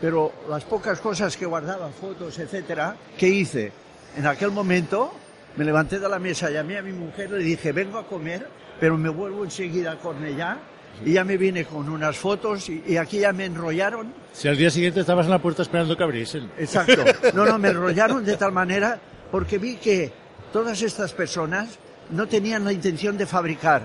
Pero 0.00 0.32
las 0.48 0.64
pocas 0.64 1.00
cosas 1.00 1.36
que 1.36 1.46
guardaba, 1.46 1.88
fotos, 1.90 2.38
etcétera, 2.38 2.96
¿qué 3.16 3.28
hice? 3.28 3.72
En 4.16 4.26
aquel 4.26 4.50
momento 4.50 5.12
me 5.56 5.64
levanté 5.64 5.98
de 6.00 6.08
la 6.08 6.18
mesa, 6.18 6.50
llamé 6.50 6.78
a 6.78 6.82
mi 6.82 6.92
mujer, 6.92 7.30
le 7.30 7.38
dije, 7.44 7.72
vengo 7.72 7.98
a 7.98 8.06
comer, 8.06 8.46
pero 8.80 8.96
me 8.98 9.08
vuelvo 9.08 9.44
enseguida 9.44 9.92
a 9.92 9.98
Cornellá. 9.98 10.58
Y 11.06 11.12
ya 11.14 11.24
me 11.24 11.38
vine 11.38 11.64
con 11.64 11.88
unas 11.88 12.16
fotos 12.18 12.68
y, 12.68 12.82
y 12.86 12.96
aquí 12.98 13.18
ya 13.20 13.32
me 13.32 13.46
enrollaron. 13.46 14.12
Si 14.34 14.46
al 14.46 14.58
día 14.58 14.70
siguiente 14.70 15.00
estabas 15.00 15.24
en 15.24 15.30
la 15.30 15.38
puerta 15.40 15.62
esperando 15.62 15.96
que 15.96 16.02
abriesen. 16.02 16.50
Exacto. 16.58 17.02
No, 17.34 17.46
no, 17.46 17.58
me 17.58 17.68
enrollaron 17.70 18.22
de 18.24 18.36
tal 18.36 18.52
manera 18.52 18.98
porque 19.30 19.56
vi 19.56 19.76
que 19.76 20.12
todas 20.52 20.82
estas 20.82 21.12
personas 21.14 21.78
no 22.10 22.26
tenían 22.28 22.64
la 22.64 22.72
intención 22.74 23.16
de 23.16 23.24
fabricar, 23.24 23.82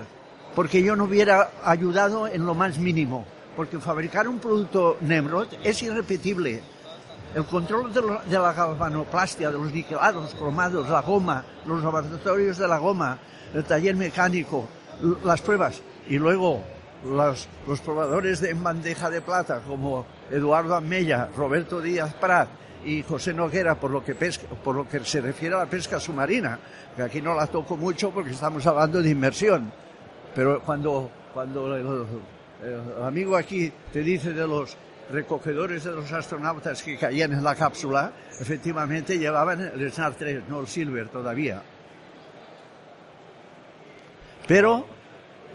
porque 0.58 0.82
yo 0.82 0.96
no 0.96 1.04
hubiera 1.04 1.52
ayudado 1.62 2.26
en 2.26 2.44
lo 2.44 2.52
más 2.52 2.78
mínimo, 2.78 3.24
porque 3.54 3.78
fabricar 3.78 4.26
un 4.26 4.40
producto 4.40 4.96
Nemrod 5.02 5.46
es 5.62 5.80
irrepetible. 5.84 6.60
El 7.32 7.44
control 7.44 7.94
de, 7.94 8.02
la 8.36 8.52
galvanoplastia, 8.52 9.52
de 9.52 9.56
los 9.56 9.72
niquelados, 9.72 10.34
cromados, 10.34 10.88
la 10.88 11.00
goma, 11.00 11.44
los 11.64 11.80
laboratorios 11.80 12.58
de 12.58 12.66
la 12.66 12.78
goma, 12.78 13.20
el 13.54 13.62
taller 13.62 13.94
mecánico, 13.94 14.66
las 15.22 15.40
pruebas 15.42 15.80
y 16.08 16.18
luego 16.18 16.64
los, 17.04 17.46
probadores 17.84 18.40
de 18.40 18.52
bandeja 18.54 19.10
de 19.10 19.20
plata 19.20 19.60
como 19.60 20.06
Eduardo 20.28 20.74
Amella, 20.74 21.28
Roberto 21.36 21.80
Díaz 21.80 22.14
Prat 22.14 22.48
y 22.84 23.04
José 23.04 23.32
Noguera 23.32 23.76
por 23.76 23.92
lo 23.92 24.04
que 24.04 24.16
pesca, 24.16 24.48
por 24.48 24.74
lo 24.74 24.88
que 24.88 25.04
se 25.04 25.20
refiere 25.20 25.54
a 25.54 25.58
la 25.58 25.66
pesca 25.66 26.00
submarina, 26.00 26.58
que 26.96 27.02
aquí 27.02 27.22
no 27.22 27.32
la 27.36 27.46
toco 27.46 27.76
mucho 27.76 28.10
porque 28.10 28.32
estamos 28.32 28.66
hablando 28.66 29.00
de 29.00 29.10
inmersión. 29.10 29.87
Pero 30.38 30.60
cuando, 30.60 31.10
cuando 31.34 31.74
el, 31.74 32.06
el 32.62 33.02
amigo 33.02 33.36
aquí 33.36 33.72
te 33.92 34.04
dice 34.04 34.32
de 34.32 34.46
los 34.46 34.76
recogedores 35.10 35.82
de 35.82 35.90
los 35.90 36.12
astronautas 36.12 36.80
que 36.80 36.96
caían 36.96 37.32
en 37.32 37.42
la 37.42 37.56
cápsula, 37.56 38.12
efectivamente 38.38 39.18
llevaban 39.18 39.60
el 39.60 39.90
SNAR 39.90 40.14
3, 40.14 40.42
no 40.48 40.60
el 40.60 40.68
Silver 40.68 41.08
todavía. 41.08 41.60
Pero 44.46 44.86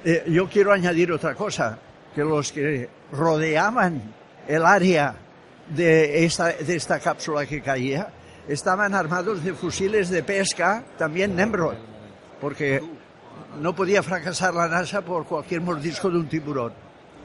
eh, 0.04 0.26
yo 0.28 0.50
quiero 0.50 0.74
añadir 0.74 1.14
otra 1.14 1.34
cosa, 1.34 1.80
que 2.14 2.22
los 2.26 2.52
que 2.52 2.90
rodeaban 3.14 4.02
el 4.50 4.66
área 4.66 5.16
de 5.70 6.26
esta, 6.26 6.48
de 6.48 6.76
esta 6.76 7.00
cápsula 7.00 7.46
que 7.46 7.62
caía 7.62 8.10
estaban 8.50 8.94
armados 8.94 9.46
de 9.46 9.54
fusiles 9.54 10.10
de 10.10 10.24
pesca, 10.24 10.84
también 10.98 11.38
Nemrod, 11.38 11.78
porque 12.42 12.82
no 13.62 13.74
podía 13.76 14.02
fracasar 14.04 14.54
la 14.54 14.68
NASA 14.68 15.02
por 15.02 15.26
cualquier 15.26 15.62
mordisco 15.62 16.10
de 16.10 16.18
un 16.18 16.28
tiburón. 16.28 16.74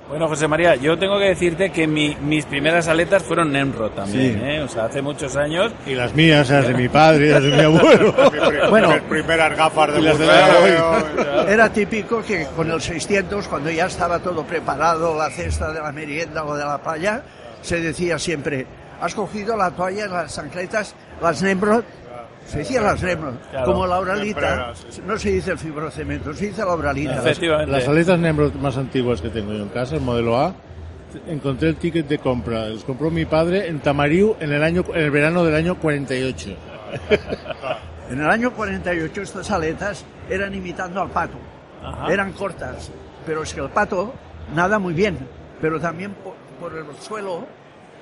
Bueno, 0.09 0.27
José 0.27 0.49
María, 0.49 0.75
yo 0.77 0.99
tengo 0.99 1.19
que 1.19 1.27
decirte 1.27 1.71
que 1.71 1.87
mi- 1.87 2.17
mis 2.23 2.47
primeras 2.47 2.89
aletas 2.89 3.23
fueron 3.23 3.53
Nemrod 3.53 3.91
también, 3.91 4.35
Sí. 4.35 4.41
¿eh? 4.43 4.61
o 4.63 4.69
sea, 4.69 4.87
hace 4.87 5.03
muchos 5.03 5.37
años. 5.37 5.71
Y 5.87 5.95
las 5.95 6.15
mías, 6.15 6.49
las 6.49 6.67
de 6.67 6.73
mi 6.73 6.89
padre, 6.89 7.29
las 7.29 7.43
de 7.43 7.51
mi 7.51 7.61
abuelo. 7.63 8.15
Bueno. 8.71 8.89
Mis 8.89 9.03
primeras 9.03 9.55
gafas 9.55 9.93
de 9.93 10.01
Y 10.01 10.03
las 10.05 10.19
de 10.19 10.25
buceo. 10.25 11.47
Era 11.47 11.71
típico 11.71 12.23
que 12.23 12.47
con 12.57 12.71
el 12.71 12.81
600, 12.81 13.49
cuando 13.49 13.71
ya 13.71 13.85
estaba 13.85 14.19
todo 14.19 14.45
preparado, 14.45 15.15
la 15.19 15.29
cesta 15.29 15.73
de 15.75 15.81
la 15.83 15.93
merienda 15.93 16.43
o 16.45 16.57
de 16.57 16.65
la 16.65 16.79
playa, 16.79 17.23
se 17.61 17.79
decía 17.81 18.19
siempre, 18.19 18.67
has 19.03 19.15
cogido 19.15 19.59
la 19.59 19.71
toalla, 19.73 20.07
las 20.09 20.35
chancletas, 20.35 20.95
las 21.21 21.43
Nemrod, 21.43 21.85
se 22.49 22.59
decía 22.61 22.81
las 22.81 22.99
Claro. 23.01 23.65
como 23.67 23.87
la 23.87 24.01
sí. 24.75 25.03
no 25.07 25.19
se 25.19 25.31
dice 25.33 25.53
el 25.53 25.59
fibrocemento, 25.59 26.33
se 26.33 26.47
dice 26.47 26.65
la 26.65 26.75
Uralita. 26.75 27.19
Efectivamente. 27.19 27.71
Las 27.71 27.87
aletas 27.87 28.19
Nemrod 28.19 28.55
más 28.55 28.77
antiguas 28.79 29.21
que 29.21 29.29
tengo 29.29 29.53
yo 29.53 29.63
en 29.63 29.69
casa, 29.69 29.97
el 29.97 30.01
modelo 30.01 30.39
A, 30.39 30.55
encontré 31.27 31.69
el 31.69 31.77
ticket 31.77 32.09
de 32.09 32.19
compra. 32.19 32.69
Los 32.69 32.85
compró 32.85 33.11
mi 33.11 33.27
padre 33.27 33.69
en 33.69 33.81
Tamariu 33.81 34.35
en 34.41 34.53
el 34.53 34.63
año, 34.63 34.83
en 34.95 35.03
el 35.05 35.11
verano 35.11 35.45
del 35.45 35.55
año 35.55 35.77
48. 35.79 36.51
En 38.11 38.23
el 38.23 38.31
año 38.31 38.55
48 38.55 39.21
estas 39.21 39.51
aletas 39.51 40.03
eran 40.31 40.55
imitando 40.55 41.03
al 41.03 41.11
pato, 41.11 41.37
Ajá. 41.85 42.11
eran 42.11 42.33
cortas, 42.33 42.91
pero 43.27 43.43
es 43.43 43.53
que 43.53 43.61
el 43.61 43.69
pato 43.69 44.15
nada 44.55 44.79
muy 44.79 44.95
bien, 44.95 45.19
pero 45.61 45.79
también 45.79 46.15
por, 46.15 46.33
por 46.59 46.79
el 46.79 46.87
suelo 47.03 47.45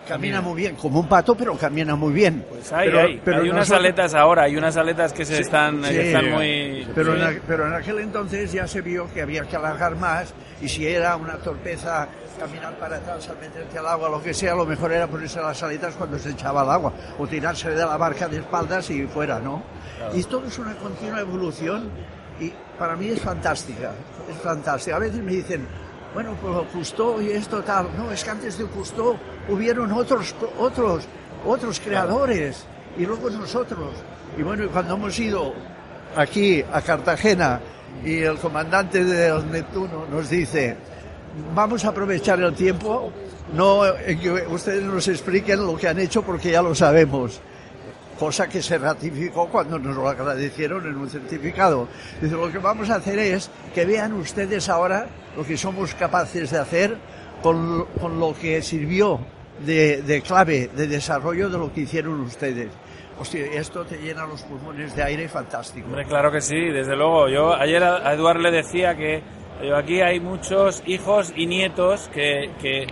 camina 0.06 0.40
muy 0.40 0.54
bien, 0.62 0.76
como 0.76 1.00
un 1.00 1.08
pato, 1.08 1.34
pero 1.36 1.56
camina 1.56 1.94
muy 1.96 2.12
bien. 2.12 2.44
Pues 2.48 2.72
hay, 2.72 2.88
Pero- 2.88 3.00
hay, 3.00 3.20
pero 3.24 3.42
hay 3.42 3.50
unas 3.50 3.70
aletas 3.70 4.14
ahora, 4.14 4.44
hay 4.44 4.56
unas 4.56 4.76
aletas 4.76 5.12
que 5.12 5.24
se 5.24 5.36
Sí, 5.36 5.42
están, 5.42 5.82
sí. 5.84 5.90
que 5.90 6.06
están 6.08 6.30
muy... 6.32 6.88
Pero, 6.94 7.14
sí. 7.16 7.20
en, 7.20 7.26
aqu- 7.28 7.40
pero 7.46 7.66
en 7.66 7.72
aquel 7.74 7.98
entonces 7.98 8.52
ya 8.52 8.66
se 8.66 8.80
vio 8.80 9.12
que 9.12 9.22
había 9.22 9.42
que 9.44 9.56
alargar 9.56 9.96
más 9.96 10.32
y 10.62 10.68
si 10.68 10.86
era 10.86 11.16
una 11.16 11.34
torpeza 11.34 12.08
caminar 12.38 12.74
para 12.78 12.96
atrás 12.96 13.28
al 13.28 13.38
meterte 13.38 13.78
al 13.78 13.86
agua, 13.86 14.08
lo 14.10 14.22
que 14.22 14.32
sea, 14.34 14.54
lo 14.54 14.66
mejor 14.66 14.92
era 14.92 15.06
ponerse 15.06 15.40
las 15.40 15.62
aletas 15.62 15.94
cuando 15.94 16.18
se 16.18 16.30
echaba 16.30 16.62
al 16.62 16.70
agua 16.70 16.92
o 17.18 17.26
tirarse 17.26 17.70
de 17.70 17.76
la 17.84 17.96
barca 17.96 18.28
de 18.28 18.38
espaldas 18.38 18.88
y 18.90 19.04
fuera, 19.06 19.38
¿no? 19.40 19.62
Y 20.14 20.22
todo 20.24 20.46
es 20.46 20.58
una 20.58 20.74
continua 20.74 21.20
evolución 21.20 21.88
y 22.38 22.52
para 22.78 22.94
mí 22.94 23.08
es 23.08 23.20
fantástica, 23.22 23.92
es 24.30 24.36
fantástica. 24.42 24.96
A 24.96 24.98
veces 24.98 25.22
me 25.22 25.32
dicen, 25.32 25.66
bueno, 26.16 26.34
pues 26.40 26.56
Cousteau 26.72 27.20
y 27.20 27.32
esto 27.32 27.62
tal. 27.62 27.88
No, 27.94 28.10
es 28.10 28.24
que 28.24 28.30
antes 28.30 28.56
de 28.56 28.64
Cousteau 28.64 29.18
hubieron 29.50 29.92
otros, 29.92 30.34
otros, 30.58 31.04
otros 31.44 31.78
creadores 31.78 32.64
y 32.96 33.04
luego 33.04 33.28
nosotros. 33.28 33.90
Y 34.38 34.42
bueno, 34.42 34.66
cuando 34.72 34.94
hemos 34.94 35.18
ido 35.18 35.52
aquí 36.16 36.64
a 36.72 36.80
Cartagena 36.80 37.60
y 38.02 38.20
el 38.20 38.38
comandante 38.38 39.04
del 39.04 39.50
Neptuno 39.52 40.06
nos 40.10 40.30
dice, 40.30 40.78
vamos 41.54 41.84
a 41.84 41.88
aprovechar 41.90 42.40
el 42.40 42.54
tiempo, 42.54 43.12
no 43.52 43.82
que 44.06 44.46
ustedes 44.48 44.84
nos 44.84 45.06
expliquen 45.08 45.66
lo 45.66 45.76
que 45.76 45.86
han 45.86 45.98
hecho 45.98 46.22
porque 46.22 46.50
ya 46.50 46.62
lo 46.62 46.74
sabemos. 46.74 47.42
Cosa 48.18 48.48
que 48.48 48.62
se 48.62 48.78
ratificó 48.78 49.48
cuando 49.48 49.78
nos 49.78 49.94
lo 49.94 50.08
agradecieron 50.08 50.86
en 50.86 50.96
un 50.96 51.10
certificado. 51.10 51.88
Dice, 52.20 52.34
lo 52.34 52.50
que 52.50 52.58
vamos 52.58 52.88
a 52.90 52.96
hacer 52.96 53.18
es 53.18 53.50
que 53.74 53.84
vean 53.84 54.14
ustedes 54.14 54.68
ahora 54.68 55.06
lo 55.36 55.44
que 55.44 55.56
somos 55.56 55.94
capaces 55.94 56.50
de 56.50 56.58
hacer 56.58 56.96
con, 57.42 57.84
con 58.00 58.18
lo 58.18 58.34
que 58.34 58.62
sirvió 58.62 59.20
de, 59.64 60.02
de 60.02 60.22
clave 60.22 60.70
de 60.74 60.86
desarrollo 60.86 61.48
de 61.48 61.58
lo 61.58 61.72
que 61.72 61.82
hicieron 61.82 62.20
ustedes. 62.20 62.68
Hostia, 63.18 63.46
esto 63.46 63.84
te 63.84 63.96
llena 63.96 64.26
los 64.26 64.42
pulmones 64.42 64.94
de 64.94 65.02
aire 65.02 65.28
fantástico. 65.28 65.86
Hombre, 65.86 66.04
claro 66.04 66.30
que 66.30 66.40
sí, 66.40 66.56
desde 66.56 66.94
luego. 66.94 67.28
Yo 67.28 67.54
ayer 67.54 67.82
a 67.82 68.12
Eduard 68.12 68.40
le 68.40 68.50
decía 68.50 68.94
que 68.94 69.22
eh, 69.62 69.72
aquí 69.74 70.00
hay 70.00 70.20
muchos 70.20 70.82
hijos 70.86 71.32
y 71.36 71.46
nietos 71.46 72.08
que, 72.12 72.50
que, 72.60 72.86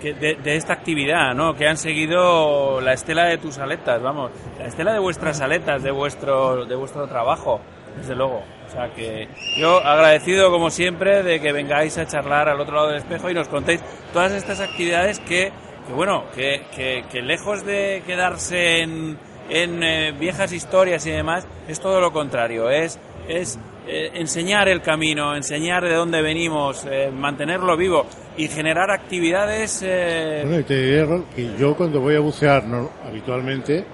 que 0.00 0.14
de, 0.14 0.34
de 0.34 0.56
esta 0.56 0.74
actividad, 0.74 1.34
¿no? 1.34 1.54
Que 1.54 1.66
han 1.66 1.76
seguido 1.76 2.80
la 2.80 2.92
estela 2.92 3.24
de 3.24 3.38
tus 3.38 3.58
aletas, 3.58 4.02
vamos, 4.02 4.30
la 4.58 4.66
estela 4.66 4.92
de 4.92 4.98
vuestras 4.98 5.40
aletas, 5.40 5.82
de 5.82 5.90
vuestro, 5.90 6.66
de 6.66 6.74
vuestro 6.74 7.06
trabajo, 7.08 7.60
desde 7.96 8.14
luego. 8.14 8.42
O 8.66 8.72
sea 8.72 8.92
que 8.94 9.28
yo 9.58 9.78
agradecido 9.78 10.50
como 10.50 10.70
siempre 10.70 11.22
de 11.22 11.40
que 11.40 11.52
vengáis 11.52 11.98
a 11.98 12.06
charlar 12.06 12.48
al 12.48 12.60
otro 12.60 12.76
lado 12.76 12.88
del 12.88 12.98
espejo 12.98 13.30
y 13.30 13.34
nos 13.34 13.48
contéis 13.48 13.82
todas 14.12 14.32
estas 14.32 14.60
actividades 14.60 15.18
que, 15.20 15.52
que 15.86 15.92
bueno, 15.92 16.24
que, 16.34 16.62
que, 16.74 17.04
que 17.10 17.22
lejos 17.22 17.64
de 17.64 18.02
quedarse 18.06 18.82
en, 18.82 19.18
en 19.48 19.82
eh, 19.82 20.12
viejas 20.12 20.52
historias 20.52 21.04
y 21.06 21.10
demás, 21.10 21.48
es 21.66 21.80
todo 21.80 22.00
lo 22.00 22.12
contrario, 22.12 22.70
es, 22.70 23.00
es 23.28 23.58
eh, 23.92 24.10
enseñar 24.14 24.68
el 24.68 24.82
camino, 24.82 25.34
enseñar 25.34 25.82
de 25.82 25.94
dónde 25.94 26.22
venimos, 26.22 26.86
eh, 26.88 27.10
mantenerlo 27.12 27.76
vivo 27.76 28.06
y 28.36 28.46
generar 28.46 28.88
actividades... 28.92 29.82
eh, 29.84 30.42
Bueno, 30.44 30.60
y 30.60 30.62
te 30.62 30.80
diré, 30.80 31.22
que 31.34 31.50
yo 31.58 31.74
cuando 31.74 32.00
voy 32.00 32.14
a 32.14 32.20
bucear 32.20 32.62
habitualmente, 33.04 33.84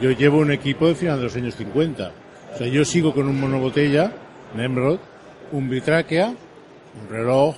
yo 0.00 0.10
llevo 0.12 0.38
un 0.38 0.50
equipo 0.50 0.88
de 0.88 0.94
final 0.94 1.18
de 1.18 1.24
los 1.24 1.36
años 1.36 1.56
50. 1.56 2.12
O 2.54 2.56
sea, 2.56 2.66
yo 2.68 2.86
sigo 2.86 3.12
con 3.12 3.28
un 3.28 3.38
monobotella, 3.38 4.12
Nemrod, 4.54 4.98
un 5.52 5.68
bitráquea, 5.68 6.28
un 6.28 7.08
reloj, 7.10 7.54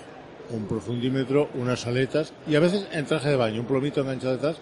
un 0.51 0.67
profundímetro, 0.67 1.51
unas 1.55 1.87
aletas 1.87 2.33
y 2.49 2.57
a 2.57 2.61
veces 2.61 2.89
en 2.93 3.07
traje 3.07 3.29
de 3.29 3.37
baño, 3.37 3.61
un 3.61 3.67
plomito 3.67 4.01
enganchado 4.01 4.33
detrás. 4.33 4.57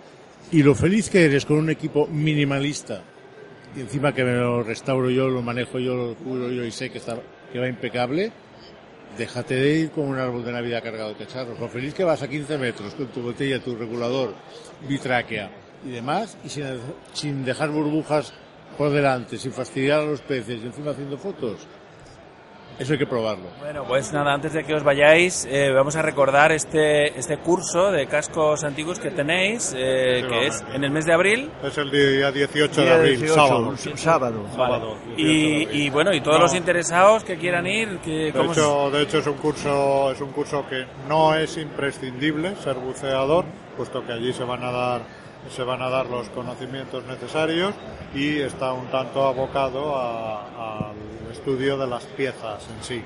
Y 0.53 0.63
lo 0.63 0.75
feliz 0.75 1.09
que 1.09 1.25
eres 1.25 1.47
con 1.47 1.57
un 1.57 1.71
equipo 1.71 2.07
minimalista 2.07 3.03
y 3.77 3.81
encima 3.81 4.15
que 4.15 4.25
me 4.25 4.33
lo 4.33 4.63
restauro 4.63 5.11
yo, 5.11 5.29
lo 5.29 5.43
manejo 5.43 5.79
yo, 5.79 5.95
lo 5.95 6.15
cubro 6.15 6.51
yo 6.51 6.65
y 6.65 6.71
sé 6.71 6.91
que, 6.91 6.99
está, 6.99 7.17
que 7.53 7.59
va 7.59 7.69
impecable, 7.69 8.33
déjate 9.19 9.55
de 9.55 9.79
ir 9.79 9.91
con 9.91 10.05
un 10.05 10.19
árbol 10.19 10.45
de 10.45 10.53
Navidad 10.53 10.83
cargado 10.83 11.11
de 11.11 11.17
cacharros. 11.17 11.59
Lo 11.59 11.69
feliz 11.69 11.95
que 11.95 12.05
vas 12.05 12.23
a 12.23 12.29
15 12.29 12.59
metros 12.59 12.95
con 12.95 13.07
tu 13.09 13.23
botella, 13.23 13.63
tu 13.63 13.75
regulador, 13.77 14.35
bitráquea 14.89 15.51
y 15.85 15.91
demás, 15.91 16.37
y 16.45 16.49
sin, 16.49 16.65
sin 17.13 17.45
dejar 17.45 17.71
burbujas 17.71 18.33
por 18.79 18.91
delante, 18.91 19.39
sin 19.39 19.53
fastidiar 19.53 20.01
a 20.01 20.07
los 20.07 20.21
peces 20.21 20.63
y 20.63 20.67
encima 20.67 20.93
haciendo 20.93 21.19
fotos. 21.19 21.67
Eso 22.79 22.93
hay 22.95 22.99
que 22.99 23.07
probarlo. 23.07 23.45
Bueno, 23.61 23.85
pues 23.87 24.13
nada, 24.13 24.33
antes 24.35 24.53
de 24.53 24.65
que 24.65 24.75
os 24.75 24.83
vayáis, 24.83 25.47
eh, 25.49 25.71
vamos 25.71 25.95
a 25.95 26.03
recordar 26.03 26.51
este, 26.51 27.17
este 27.19 27.39
curso 27.39 27.93
de 27.93 28.07
cascos 28.09 28.65
antiguos 28.65 28.99
que 28.99 29.11
tenéis, 29.13 29.73
eh, 29.77 30.25
que 30.29 30.47
es 30.49 30.65
en 30.75 30.83
el 30.83 30.91
mes 30.91 31.05
de 31.07 31.13
abril. 31.13 31.51
Es 31.63 31.79
el 31.79 31.91
día 31.91 32.33
18 32.33 32.81
de 32.83 32.93
abril, 32.93 33.11
18, 33.21 33.35
sábado. 33.35 33.75
sábado. 33.95 34.45
Sábado, 34.57 34.97
18 35.17 35.17
de 35.17 35.23
Y, 35.23 35.83
y 35.87 35.91
bueno, 35.91 36.13
y 36.13 36.21
todos 36.21 36.39
No. 36.39 36.43
los 36.47 36.55
interesados 36.57 37.23
que 37.23 37.37
quieran 37.37 37.65
ir, 37.67 37.99
que, 37.99 38.11
De 38.11 38.33
¿cómo 38.33 38.53
se- 38.53 38.61
hecho, 38.61 38.91
de 38.91 39.03
hecho 39.03 39.19
es 39.19 39.27
un 39.29 39.35
curso 39.35 40.11
es 40.11 40.21
un 40.21 40.33
curso 40.33 40.65
que 40.69 40.85
no 41.09 41.35
es 41.37 41.57
imprescindible 41.57 42.57
ser 42.57 42.75
buceador, 42.75 43.45
puesto 43.77 44.05
que 44.05 44.13
allí 44.13 44.33
se 44.33 44.43
van 44.43 44.65
a 44.65 44.73
dar 44.73 45.01
se 45.51 45.63
van 45.63 45.83
a 45.83 45.89
dar 45.89 46.07
los 46.07 46.29
conocimientos 46.31 47.05
necesarios 47.05 47.75
y 48.15 48.41
está 48.41 48.73
un 48.73 48.87
tanto 48.87 49.27
abocado 49.27 49.97
al 49.97 50.95
estudio 51.31 51.77
de 51.77 51.87
las 51.87 52.05
piezas 52.05 52.67
en 52.69 52.83
sí. 52.83 53.03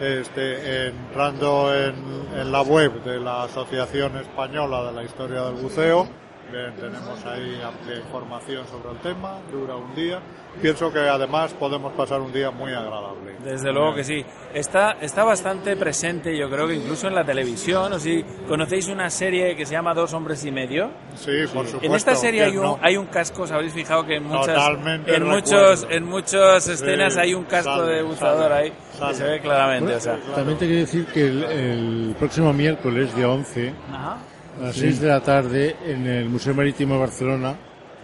Este, 0.00 0.88
entrando 0.88 1.74
en, 1.74 2.50
la 2.50 2.62
web 2.62 3.04
de 3.04 3.20
la 3.20 3.42
Asociación 3.42 4.16
Española 4.16 4.84
de 4.84 4.92
la 4.92 5.04
Historia 5.04 5.42
del 5.42 5.56
Buceo, 5.56 6.08
tenemos 6.50 7.24
ahí 7.26 7.60
amplia 7.62 7.98
información 7.98 8.66
sobre 8.66 8.92
el 8.92 8.98
tema, 8.98 9.38
dura 9.52 9.76
un 9.76 9.94
día. 9.94 10.20
Pienso 10.60 10.92
que 10.92 10.98
además 10.98 11.52
podemos 11.54 11.92
pasar 11.94 12.20
un 12.20 12.32
día 12.32 12.50
muy 12.50 12.72
agradable. 12.72 13.36
Desde 13.44 13.72
luego 13.72 13.94
que 13.94 14.04
sí. 14.04 14.24
Está, 14.52 14.92
está 15.00 15.22
bastante 15.24 15.76
presente, 15.76 16.36
yo 16.36 16.50
creo 16.50 16.66
que 16.66 16.74
incluso 16.74 17.06
en 17.08 17.14
la 17.14 17.24
televisión. 17.24 17.92
O 17.92 17.98
si 17.98 18.22
conocéis 18.48 18.88
una 18.88 19.08
serie 19.08 19.56
que 19.56 19.64
se 19.64 19.72
llama 19.72 19.94
Dos 19.94 20.12
hombres 20.12 20.44
y 20.44 20.50
medio. 20.50 20.90
Sí, 21.14 21.30
por 21.54 21.64
supuesto. 21.66 21.78
En 21.82 21.94
esta 21.94 22.14
serie 22.14 22.44
hay 22.44 22.50
¿quién 22.50 22.62
un, 22.62 22.66
no? 22.66 22.78
hay 22.82 22.96
un 22.96 23.06
casco, 23.06 23.42
¿os 23.42 23.52
habéis 23.52 23.72
fijado 23.72 24.04
que 24.04 24.16
en 24.16 24.24
muchas, 24.24 24.46
Totalmente 24.54 25.14
en 25.14 25.24
muchos, 25.26 25.86
en 25.88 26.04
muchas 26.04 26.64
Sí, 26.64 26.72
escenas 26.72 27.16
hay 27.16 27.32
un 27.32 27.44
casco 27.44 27.76
sale, 27.76 27.92
de 27.94 28.02
buceador 28.02 28.50
sale, 28.50 28.54
ahí 28.54 28.72
sale. 28.98 29.12
que 29.12 29.18
se 29.18 29.24
ve 29.24 29.40
claramente? 29.40 29.94
O 29.94 30.00
sea. 30.00 30.18
También 30.34 30.58
te 30.58 30.66
quiero 30.66 30.80
decir 30.80 31.06
que 31.06 31.26
el, 31.26 31.44
el 31.44 32.14
próximo 32.18 32.52
miércoles, 32.52 33.14
día 33.16 33.28
11, 33.28 33.72
Ajá. 33.92 34.18
a 34.58 34.62
las 34.64 34.76
6 34.76 35.00
de 35.00 35.08
la 35.08 35.20
tarde, 35.22 35.76
en 35.86 36.06
el 36.06 36.28
Museo 36.28 36.52
Marítimo 36.54 36.94
de 36.94 37.00
Barcelona, 37.00 37.54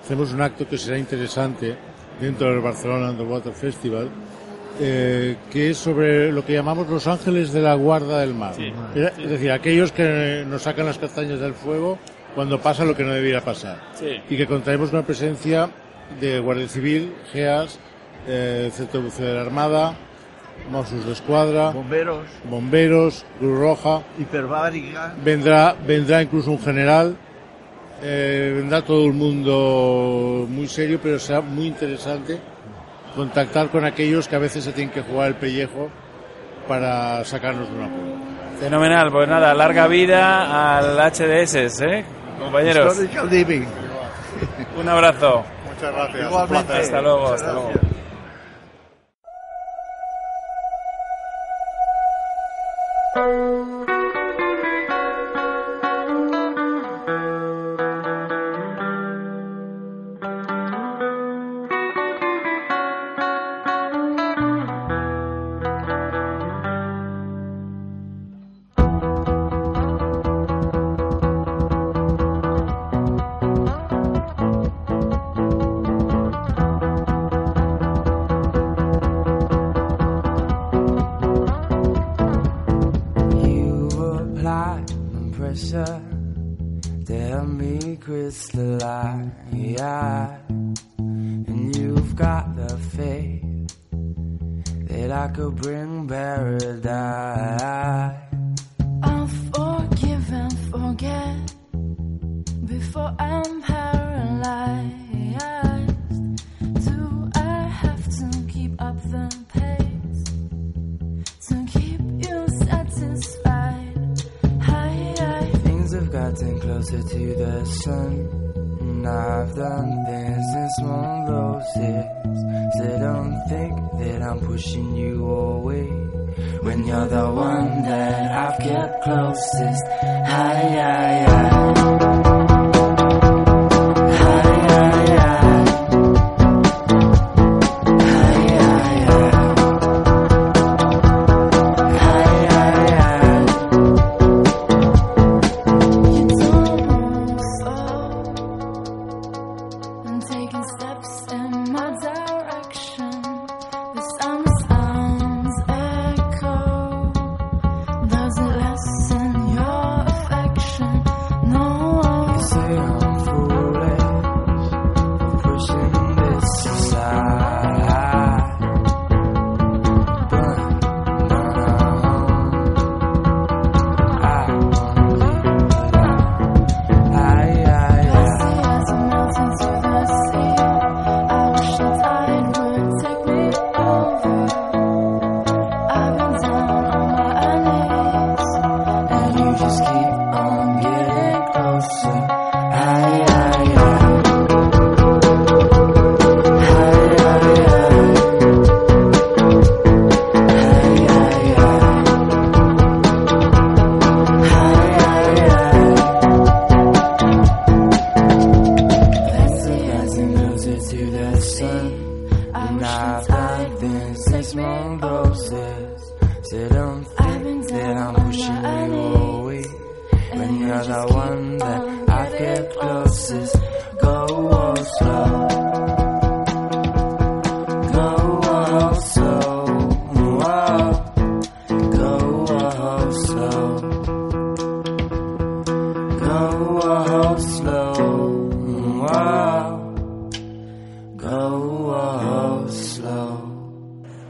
hacemos 0.02 0.32
un 0.32 0.40
acto 0.40 0.66
que 0.66 0.78
será 0.78 0.96
interesante 0.96 1.76
dentro 2.20 2.50
del 2.50 2.60
Barcelona 2.60 3.10
Underwater 3.10 3.52
Festival, 3.52 4.08
eh, 4.80 5.36
que 5.50 5.70
es 5.70 5.76
sobre 5.78 6.30
lo 6.32 6.44
que 6.44 6.52
llamamos 6.52 6.88
los 6.88 7.06
ángeles 7.06 7.52
de 7.52 7.62
la 7.62 7.74
guarda 7.74 8.20
del 8.20 8.34
mar. 8.34 8.54
Sí. 8.56 8.72
Era- 8.94 9.08
Es 9.18 9.30
decir, 9.30 9.50
aquellos 9.50 9.92
que 9.92 10.44
nos 10.46 10.62
sacan 10.62 10.86
las 10.86 10.98
castañas 10.98 11.40
del 11.40 11.54
fuego 11.54 11.98
cuando 12.34 12.60
pasa 12.60 12.84
lo 12.84 12.94
que 12.94 13.02
no 13.02 13.12
debiera 13.12 13.40
pasar. 13.40 13.78
Sí. 13.94 14.20
Y 14.28 14.36
que 14.36 14.46
contaremos 14.46 14.92
una 14.92 15.02
presencia 15.02 15.70
de 16.20 16.38
Guardia 16.40 16.68
Civil, 16.68 17.12
GEAS, 17.32 17.78
eh, 18.28 18.70
Centro 18.72 19.02
de 19.02 19.34
la 19.34 19.40
Armada, 19.40 19.94
Mossos 20.70 21.04
de 21.06 21.12
Escuadra, 21.12 21.70
Bomberos, 21.70 22.24
bomberos, 22.50 23.24
Cruz 23.38 23.58
Roja, 23.58 24.02
hiperbárica. 24.18 25.14
vendrá, 25.22 25.76
vendrá 25.86 26.22
incluso 26.22 26.50
un 26.50 26.58
general 26.60 27.16
eh, 28.02 28.52
vendrá 28.56 28.82
todo 28.82 29.06
el 29.06 29.12
mundo 29.12 30.46
muy 30.48 30.66
serio, 30.66 31.00
pero 31.02 31.18
será 31.18 31.40
muy 31.40 31.66
interesante 31.66 32.38
contactar 33.14 33.68
con 33.70 33.84
aquellos 33.84 34.28
que 34.28 34.36
a 34.36 34.38
veces 34.38 34.64
se 34.64 34.72
tienen 34.72 34.92
que 34.92 35.02
jugar 35.02 35.28
el 35.28 35.34
pellejo 35.36 35.88
para 36.68 37.24
sacarnos 37.24 37.68
una 37.70 37.88
prueba. 37.88 38.16
Fenomenal, 38.60 39.10
pues 39.10 39.28
nada, 39.28 39.54
larga 39.54 39.86
vida 39.86 40.78
al 40.78 40.96
HDS, 40.98 41.80
¿eh? 41.82 42.04
compañeros. 42.38 42.98
Un 44.78 44.88
abrazo. 44.88 45.44
Muchas 45.68 45.94
gracias. 45.94 46.26
Igualmente. 46.26 46.72
Hasta 46.72 47.00
luego, 47.00 47.32
hasta 47.32 47.52
luego. 47.52 47.95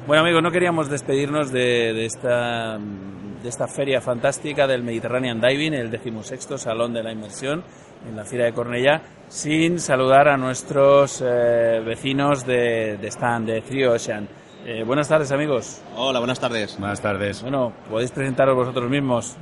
Bueno 0.06 0.22
amigos, 0.22 0.42
no 0.42 0.50
queríamos 0.52 0.88
despedirnos 0.88 1.50
de, 1.50 1.92
de 1.92 2.04
esta, 2.06 2.78
de 2.78 3.48
esta 3.48 3.66
feria 3.66 4.00
fantástica 4.00 4.66
del 4.66 4.82
Mediterranean 4.84 5.40
Diving, 5.40 5.74
el 5.74 5.90
decimosexto 5.90 6.56
Salón 6.58 6.92
de 6.92 7.02
la 7.02 7.12
Inmersión 7.12 7.64
en 8.08 8.14
la 8.14 8.24
Fiera 8.24 8.44
de 8.44 8.52
Cornellá, 8.52 9.02
sin 9.26 9.80
saludar 9.80 10.28
a 10.28 10.36
nuestros 10.36 11.20
eh, 11.26 11.80
vecinos 11.84 12.46
de, 12.46 12.98
de 12.98 13.08
stand, 13.08 13.48
de 13.48 13.62
Three 13.62 13.84
Ocean. 13.86 14.28
Eh, 14.64 14.84
buenas 14.84 15.08
tardes 15.08 15.32
amigos. 15.32 15.82
Hola, 15.96 16.20
buenas 16.20 16.38
tardes. 16.38 16.78
Buenas 16.78 17.00
tardes. 17.00 17.42
Bueno, 17.42 17.72
podéis 17.90 18.12
presentaros 18.12 18.54
vosotros 18.54 18.88
mismos. 18.88 19.36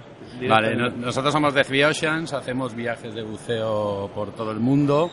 Vale, 0.48 0.74
no- 0.76 0.88
nosotros 0.90 1.32
somos 1.32 1.52
de 1.52 1.62
Three 1.64 1.84
Oceans, 1.84 2.32
hacemos 2.32 2.74
viajes 2.74 3.14
de 3.14 3.22
buceo 3.22 4.10
por 4.14 4.32
todo 4.34 4.50
el 4.50 4.60
mundo, 4.60 5.10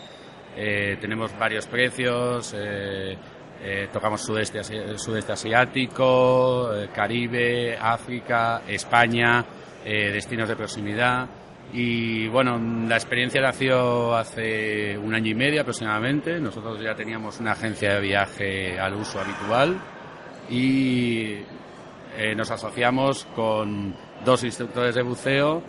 eh, 0.55 0.97
tenemos 1.01 1.37
varios 1.37 1.67
precios, 1.67 2.53
eh, 2.57 3.17
eh, 3.63 3.89
tocamos 3.93 4.21
sudeste, 4.21 4.63
sudeste 4.97 5.33
asiático, 5.33 6.73
eh, 6.73 6.89
Caribe, 6.91 7.77
África, 7.79 8.63
España, 8.67 9.45
eh, 9.85 10.11
destinos 10.11 10.49
de 10.49 10.55
proximidad. 10.55 11.29
Y 11.71 12.27
bueno, 12.27 12.59
la 12.87 12.95
experiencia 12.95 13.39
nació 13.39 14.15
hace 14.15 14.97
un 14.97 15.13
año 15.13 15.29
y 15.29 15.35
medio 15.35 15.61
aproximadamente. 15.61 16.39
Nosotros 16.39 16.81
ya 16.81 16.95
teníamos 16.95 17.39
una 17.39 17.51
agencia 17.51 17.93
de 17.93 18.01
viaje 18.01 18.79
al 18.79 18.95
uso 18.95 19.19
habitual 19.21 19.79
y 20.49 21.37
nos 22.35 22.51
asociamos 22.51 23.25
con 23.35 23.95
dos 24.25 24.43
instructores 24.43 24.95
de 24.95 25.01
buceo 25.01 25.63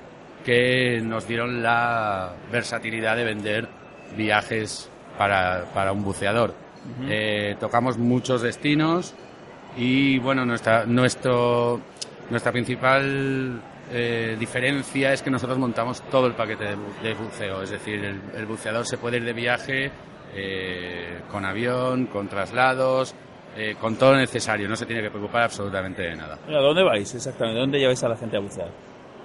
que 0.44 1.00
nos 1.00 1.28
dieron 1.28 1.62
la 1.62 2.34
versatilidad 2.50 3.16
de 3.16 3.24
vender 3.24 3.68
viajes 4.16 4.90
para, 5.16 5.66
para 5.72 5.92
un 5.92 6.02
buceador. 6.02 6.61
Eh, 7.08 7.56
tocamos 7.60 7.96
muchos 7.98 8.42
destinos 8.42 9.14
y 9.76 10.18
bueno, 10.18 10.44
nuestra, 10.44 10.84
nuestro, 10.84 11.80
nuestra 12.30 12.52
principal 12.52 13.60
eh, 13.92 14.36
diferencia 14.38 15.12
es 15.12 15.22
que 15.22 15.30
nosotros 15.30 15.58
montamos 15.58 16.02
todo 16.10 16.26
el 16.26 16.32
paquete 16.34 16.64
de, 16.64 16.74
bu- 16.76 17.02
de 17.02 17.14
buceo, 17.14 17.62
es 17.62 17.70
decir, 17.70 18.04
el, 18.04 18.20
el 18.36 18.46
buceador 18.46 18.86
se 18.86 18.98
puede 18.98 19.18
ir 19.18 19.24
de 19.24 19.32
viaje 19.32 19.90
eh, 20.34 21.20
con 21.30 21.44
avión, 21.44 22.06
con 22.06 22.28
traslados, 22.28 23.14
eh, 23.56 23.76
con 23.80 23.96
todo 23.96 24.12
lo 24.12 24.18
necesario, 24.18 24.68
no 24.68 24.76
se 24.76 24.86
tiene 24.86 25.02
que 25.02 25.10
preocupar 25.10 25.42
absolutamente 25.42 26.02
de 26.02 26.16
nada. 26.16 26.38
¿A 26.48 26.52
dónde 26.52 26.82
vais 26.82 27.14
exactamente? 27.14 27.60
¿Dónde 27.60 27.78
lleváis 27.78 28.02
a 28.02 28.08
la 28.08 28.16
gente 28.16 28.36
a 28.36 28.40
bucear? 28.40 28.68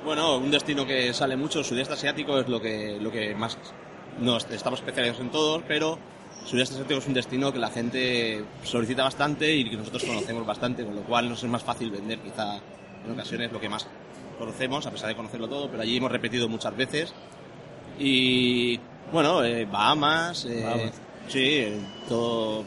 Bueno, 0.05 0.37
un 0.37 0.51
destino 0.51 0.85
que 0.85 1.13
sale 1.13 1.35
mucho, 1.35 1.59
el 1.59 1.65
sudeste 1.65 1.93
asiático, 1.93 2.39
es 2.39 2.47
lo 2.47 2.61
que, 2.61 2.97
lo 3.01 3.09
que 3.11 3.33
más 3.35 3.57
no 4.19 4.37
est- 4.37 4.51
estamos 4.51 4.79
especializados 4.79 5.21
en 5.21 5.31
todos, 5.31 5.63
pero 5.67 5.97
Sudeste 6.47 6.75
Asiático 6.75 6.99
es 6.99 7.07
un 7.07 7.13
destino 7.13 7.51
que 7.51 7.59
la 7.59 7.69
gente 7.69 8.43
solicita 8.63 9.03
bastante 9.03 9.53
y 9.53 9.69
que 9.69 9.75
nosotros 9.75 10.03
conocemos 10.05 10.45
bastante, 10.45 10.85
con 10.85 10.95
lo 10.95 11.01
cual 11.01 11.27
nos 11.29 11.43
es 11.43 11.49
más 11.49 11.61
fácil 11.63 11.91
vender 11.91 12.19
quizá 12.19 12.55
en 13.05 13.11
ocasiones 13.11 13.51
lo 13.51 13.59
que 13.59 13.67
más 13.69 13.85
conocemos, 14.39 14.85
a 14.87 14.91
pesar 14.91 15.09
de 15.09 15.15
conocerlo 15.15 15.47
todo, 15.49 15.69
pero 15.69 15.83
allí 15.83 15.97
hemos 15.97 16.11
repetido 16.11 16.47
muchas 16.47 16.75
veces. 16.75 17.13
Y 17.99 18.79
bueno, 19.11 19.43
eh, 19.43 19.65
Bahamas, 19.65 20.45
eh, 20.45 20.63
Bahamas. 20.63 21.01
sí, 21.27 21.39
eh, 21.43 21.79
todo 22.07 22.63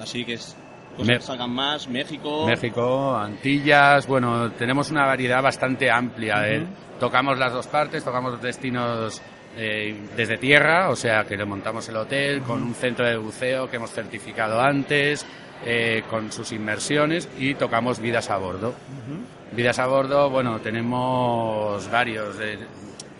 así 0.00 0.24
que 0.24 0.34
es 0.34 0.54
cosas 0.92 1.06
Me- 1.08 1.16
que 1.18 1.22
salgan 1.24 1.50
más, 1.50 1.88
México. 1.88 2.46
México, 2.46 3.16
Antillas, 3.16 4.06
bueno, 4.06 4.52
tenemos 4.52 4.90
una 4.90 5.04
variedad 5.04 5.42
bastante 5.42 5.90
amplia. 5.90 6.48
eh. 6.48 6.64
Tocamos 7.00 7.38
las 7.38 7.52
dos 7.52 7.66
partes, 7.66 8.04
tocamos 8.04 8.32
los 8.32 8.42
destinos 8.42 9.20
eh, 9.56 9.96
desde 10.16 10.38
tierra, 10.38 10.90
o 10.90 10.96
sea 10.96 11.24
que 11.24 11.36
le 11.36 11.44
montamos 11.44 11.88
el 11.88 11.96
hotel 11.96 12.42
con 12.42 12.62
un 12.62 12.74
centro 12.74 13.06
de 13.06 13.16
buceo 13.16 13.70
que 13.70 13.76
hemos 13.76 13.90
certificado 13.90 14.60
antes, 14.60 15.24
eh, 15.64 16.02
con 16.10 16.30
sus 16.30 16.52
inmersiones 16.52 17.28
y 17.38 17.54
tocamos 17.54 17.98
vidas 17.98 18.30
a 18.30 18.36
bordo. 18.36 18.74
Vidas 19.52 19.78
a 19.78 19.86
bordo, 19.86 20.28
bueno, 20.28 20.60
tenemos 20.60 21.90
varios, 21.90 22.36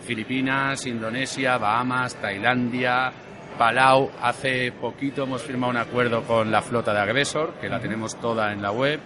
Filipinas, 0.07 0.85
Indonesia, 0.85 1.57
Bahamas, 1.57 2.15
Tailandia, 2.15 3.11
Palau. 3.57 4.09
Hace 4.21 4.71
poquito 4.71 5.23
hemos 5.23 5.41
firmado 5.41 5.71
un 5.71 5.77
acuerdo 5.77 6.23
con 6.23 6.49
la 6.49 6.61
flota 6.61 6.93
de 6.93 7.01
Agresor, 7.01 7.55
que 7.59 7.67
la 7.67 7.79
tenemos 7.79 8.15
toda 8.15 8.53
en 8.53 8.61
la 8.61 8.71
web, 8.71 8.99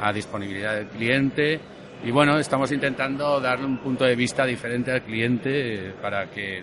a 0.00 0.12
disponibilidad 0.12 0.74
del 0.74 0.88
cliente. 0.88 1.60
Y 2.04 2.10
bueno, 2.10 2.38
estamos 2.38 2.70
intentando 2.72 3.40
darle 3.40 3.66
un 3.66 3.78
punto 3.78 4.04
de 4.04 4.14
vista 4.14 4.44
diferente 4.46 4.92
al 4.92 5.02
cliente 5.02 5.92
para 6.00 6.30
que 6.30 6.62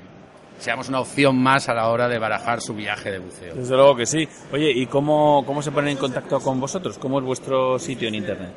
seamos 0.58 0.88
una 0.88 1.02
opción 1.02 1.38
más 1.38 1.68
a 1.68 1.74
la 1.74 1.90
hora 1.90 2.08
de 2.08 2.18
barajar 2.18 2.62
su 2.62 2.74
viaje 2.74 3.12
de 3.12 3.20
buceo. 3.20 3.54
Desde 3.56 3.76
luego 3.76 3.98
que 3.98 4.06
sí. 4.06 4.26
Oye, 4.54 4.72
¿y 4.72 4.86
cómo, 4.88 5.44
cómo 5.46 5.62
se 5.62 5.72
ponen 5.72 5.92
en 5.92 5.98
contacto 5.98 6.40
con 6.40 6.62
vosotros? 6.62 6.98
¿Cómo 6.98 7.20
es 7.20 7.26
vuestro 7.26 7.78
sitio 7.78 8.08
en 8.08 8.16
internet? 8.16 8.52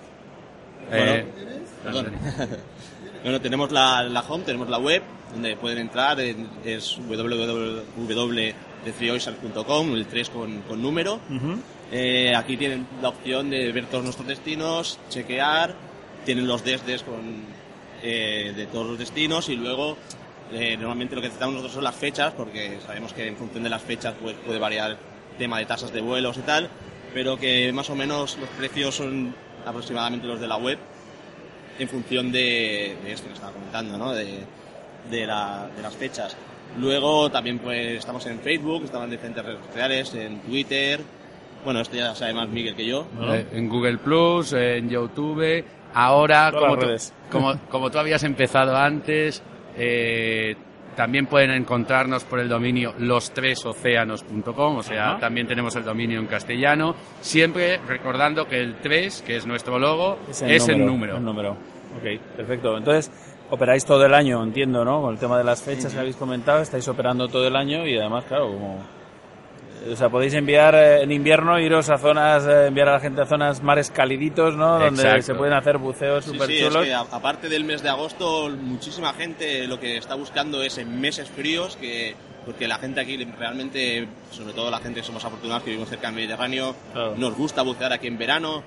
Eh, 0.92 1.24
Perdón. 1.82 2.12
bueno, 3.24 3.40
tenemos 3.40 3.72
la, 3.72 4.04
la 4.04 4.20
home, 4.20 4.44
tenemos 4.44 4.68
la 4.68 4.78
web, 4.78 5.02
donde 5.32 5.56
pueden 5.56 5.78
entrar, 5.78 6.20
en- 6.20 6.48
es 6.64 6.96
www.thefreeocean.com, 7.08 9.94
el 9.94 10.06
3 10.06 10.30
con, 10.30 10.60
con 10.62 10.80
número. 10.80 11.18
Eh, 11.90 12.32
aquí 12.36 12.56
tienen 12.56 12.86
la 13.02 13.08
opción 13.08 13.50
de 13.50 13.72
ver 13.72 13.86
todos 13.86 14.04
nuestros 14.04 14.28
destinos, 14.28 15.00
chequear, 15.08 15.74
tienen 16.28 16.46
los 16.46 16.62
desdes 16.62 17.02
con, 17.04 17.42
eh, 18.02 18.52
de 18.54 18.66
todos 18.66 18.86
los 18.86 18.98
destinos 18.98 19.48
y 19.48 19.56
luego 19.56 19.96
eh, 20.52 20.76
normalmente 20.76 21.14
lo 21.14 21.22
que 21.22 21.28
necesitamos 21.28 21.54
nosotros 21.54 21.72
son 21.76 21.84
las 21.84 21.94
fechas, 21.94 22.34
porque 22.36 22.76
sabemos 22.86 23.14
que 23.14 23.26
en 23.26 23.34
función 23.34 23.64
de 23.64 23.70
las 23.70 23.80
fechas 23.80 24.12
pues, 24.20 24.36
puede 24.44 24.58
variar 24.58 24.90
el 24.90 25.38
tema 25.38 25.58
de 25.58 25.64
tasas 25.64 25.90
de 25.90 26.02
vuelos 26.02 26.36
y 26.36 26.42
tal, 26.42 26.68
pero 27.14 27.38
que 27.38 27.72
más 27.72 27.88
o 27.88 27.94
menos 27.94 28.36
los 28.38 28.48
precios 28.50 28.94
son 28.96 29.34
aproximadamente 29.64 30.26
los 30.26 30.38
de 30.38 30.48
la 30.48 30.58
web 30.58 30.76
en 31.78 31.88
función 31.88 32.30
de, 32.30 32.94
de 33.02 33.12
esto 33.12 33.26
que 33.28 33.32
estaba 33.32 33.52
comentando, 33.54 33.96
¿no? 33.96 34.12
de, 34.12 34.40
de, 35.10 35.26
la- 35.26 35.66
de 35.74 35.82
las 35.82 35.96
fechas. 35.96 36.36
Luego 36.78 37.30
también 37.30 37.58
pues 37.58 38.00
estamos 38.00 38.26
en 38.26 38.38
Facebook, 38.40 38.84
estamos 38.84 39.06
en 39.06 39.12
diferentes 39.12 39.42
redes 39.42 39.60
sociales, 39.66 40.12
en 40.14 40.40
Twitter. 40.40 41.00
Bueno, 41.64 41.80
esto 41.80 41.96
ya 41.96 42.14
sabe 42.14 42.34
más 42.34 42.48
Miguel 42.50 42.76
que 42.76 42.84
yo. 42.84 43.06
Eh, 43.32 43.46
en 43.52 43.68
Google 43.70 43.96
Plus, 43.96 44.52
en 44.52 44.90
YouTube. 44.90 45.64
Ahora, 45.94 46.52
como 46.52 46.78
tú, 46.78 46.86
como, 47.30 47.54
como 47.70 47.90
tú 47.90 47.98
habías 47.98 48.22
empezado 48.24 48.76
antes, 48.76 49.42
eh, 49.76 50.56
también 50.96 51.26
pueden 51.26 51.52
encontrarnos 51.52 52.24
por 52.24 52.40
el 52.40 52.48
dominio 52.48 52.92
lostresoceanos.com, 52.98 54.78
o 54.78 54.82
sea, 54.82 55.10
Ajá. 55.10 55.20
también 55.20 55.46
tenemos 55.46 55.76
el 55.76 55.84
dominio 55.84 56.18
en 56.18 56.26
castellano, 56.26 56.96
siempre 57.20 57.78
recordando 57.86 58.46
que 58.46 58.58
el 58.58 58.80
3, 58.80 59.22
que 59.22 59.36
es 59.36 59.46
nuestro 59.46 59.78
logo, 59.78 60.18
es, 60.28 60.68
el 60.68 60.84
número. 60.84 61.16
El 61.16 61.24
número. 61.24 61.52
Ok, 61.52 62.20
perfecto. 62.36 62.76
Entonces, 62.76 63.12
operáis 63.48 63.84
todo 63.84 64.04
el 64.04 64.12
año, 64.12 64.42
entiendo, 64.42 64.84
¿no? 64.84 65.00
Con 65.00 65.14
el 65.14 65.20
tema 65.20 65.38
de 65.38 65.44
las 65.44 65.62
fechas 65.62 65.94
que 65.94 66.00
habéis 66.00 66.16
comentado, 66.16 66.62
estáis 66.62 66.88
operando 66.88 67.28
todo 67.28 67.46
el 67.46 67.54
año 67.54 67.86
y 67.86 67.96
además, 67.96 68.24
claro, 68.24 68.48
como... 68.48 68.97
O 69.92 69.96
sea, 69.96 70.08
podéis 70.08 70.34
enviar 70.34 70.74
eh, 70.74 71.02
en 71.02 71.12
invierno, 71.12 71.58
iros 71.58 71.88
a 71.90 71.98
zonas, 71.98 72.46
eh, 72.46 72.66
enviar 72.66 72.88
a 72.88 72.92
la 72.94 73.00
gente 73.00 73.22
a 73.22 73.26
zonas 73.26 73.62
mares 73.62 73.90
caliditos, 73.90 74.54
¿no? 74.56 74.78
Donde 74.78 75.22
se 75.22 75.34
pueden 75.34 75.54
hacer 75.54 75.78
buceos 75.78 76.24
Sí, 76.24 76.30
súper 76.32 76.46
sí, 76.48 76.56
es 76.58 76.68
chulos. 76.68 76.84
que 76.84 76.94
a- 76.94 77.00
aparte 77.00 77.48
del 77.48 77.64
mes 77.64 77.82
de 77.82 77.88
agosto, 77.88 78.48
muchísima 78.50 79.12
gente 79.14 79.66
lo 79.66 79.78
que 79.78 79.96
está 79.96 80.14
buscando 80.14 80.62
es 80.62 80.78
en 80.78 81.00
meses 81.00 81.28
fríos, 81.30 81.76
que 81.76 82.14
porque 82.44 82.66
la 82.66 82.78
gente 82.78 83.00
aquí 83.00 83.16
realmente, 83.38 84.08
sobre 84.30 84.54
todo 84.54 84.70
la 84.70 84.78
gente 84.78 85.00
que 85.00 85.06
somos 85.06 85.22
afortunados 85.24 85.62
que 85.64 85.70
vivimos 85.70 85.90
cerca 85.90 86.06
del 86.06 86.16
Mediterráneo, 86.16 86.74
Claro. 86.94 87.14
nos 87.16 87.34
gusta 87.36 87.62
bucear 87.62 87.92
aquí 87.92 88.06
en 88.06 88.16
verano. 88.18 88.62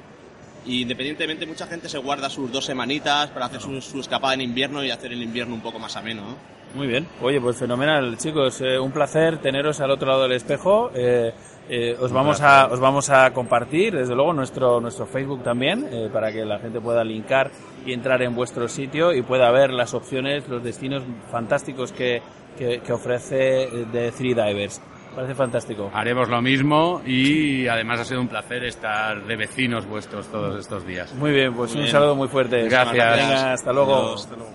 Y 0.65 0.83
independientemente, 0.83 1.45
mucha 1.45 1.65
gente 1.67 1.89
se 1.89 1.97
guarda 1.97 2.29
sus 2.29 2.51
dos 2.51 2.65
semanitas 2.65 3.29
para 3.31 3.47
hacer 3.47 3.61
su, 3.61 3.81
su 3.81 3.99
escapada 3.99 4.33
en 4.35 4.41
invierno 4.41 4.83
y 4.83 4.91
hacer 4.91 5.11
el 5.11 5.23
invierno 5.23 5.55
un 5.55 5.61
poco 5.61 5.79
más 5.79 5.95
ameno. 5.95 6.21
¿no? 6.21 6.35
Muy 6.75 6.87
bien. 6.87 7.07
Oye, 7.21 7.41
pues 7.41 7.57
fenomenal, 7.57 8.17
chicos. 8.17 8.61
Eh, 8.61 8.79
un 8.79 8.91
placer 8.91 9.39
teneros 9.39 9.79
al 9.81 9.91
otro 9.91 10.07
lado 10.07 10.23
del 10.23 10.33
espejo. 10.33 10.91
Eh, 10.93 11.33
eh, 11.69 11.97
os, 11.99 12.11
vamos 12.11 12.39
placer. 12.39 12.69
a, 12.69 12.73
os 12.73 12.79
vamos 12.79 13.09
a 13.09 13.31
compartir, 13.33 13.95
desde 13.95 14.15
luego, 14.15 14.33
nuestro, 14.33 14.79
nuestro 14.79 15.05
Facebook 15.05 15.43
también, 15.43 15.87
eh, 15.91 16.09
para 16.11 16.31
que 16.31 16.45
la 16.45 16.59
gente 16.59 16.79
pueda 16.79 17.03
linkar 17.03 17.51
y 17.85 17.93
entrar 17.93 18.21
en 18.21 18.35
vuestro 18.35 18.67
sitio 18.67 19.13
y 19.13 19.21
pueda 19.21 19.49
ver 19.51 19.71
las 19.71 19.93
opciones, 19.93 20.47
los 20.47 20.63
destinos 20.63 21.03
fantásticos 21.31 21.91
que, 21.91 22.21
que, 22.57 22.79
que 22.81 22.93
ofrece 22.93 23.69
The 23.91 24.11
Three 24.11 24.33
Divers. 24.33 24.81
Parece 25.15 25.35
fantástico. 25.35 25.91
Haremos 25.93 26.29
lo 26.29 26.41
mismo 26.41 27.01
y 27.05 27.67
además 27.67 27.99
ha 27.99 28.05
sido 28.05 28.21
un 28.21 28.29
placer 28.29 28.63
estar 28.63 29.25
de 29.25 29.35
vecinos 29.35 29.85
vuestros 29.85 30.27
todos 30.27 30.57
estos 30.59 30.85
días. 30.87 31.13
Muy 31.15 31.31
bien, 31.31 31.53
pues 31.53 31.71
Muy 31.71 31.79
un 31.79 31.83
bien. 31.83 31.91
saludo 31.91 32.15
muy 32.15 32.29
fuerte. 32.29 32.63
Gracias. 32.69 33.17
Venga, 33.17 33.53
hasta 33.53 33.73
luego. 33.73 33.95
Adiós. 33.95 34.21
Hasta 34.23 34.35
luego. 34.37 34.51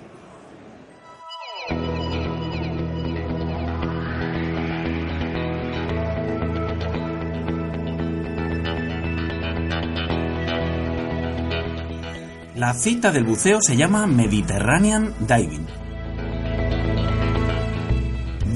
La 12.55 12.73
cita 12.73 13.13
del 13.13 13.25
buceo 13.25 13.59
se 13.61 13.77
llama 13.77 14.07
Mediterranean 14.07 15.15
Diving. 15.21 15.67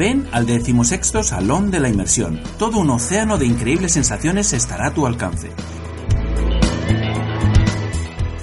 Ven 0.01 0.27
al 0.33 0.47
decimosexto 0.47 1.23
Salón 1.23 1.71
de 1.71 1.79
la 1.79 1.91
Inmersión. 1.91 2.41
Todo 2.59 2.79
un 2.79 2.89
océano 2.89 3.37
de 3.37 3.45
increíbles 3.45 3.93
sensaciones 3.93 4.55
estará 4.55 4.87
a 4.87 4.95
tu 4.95 5.07
alcance. 5.07 5.51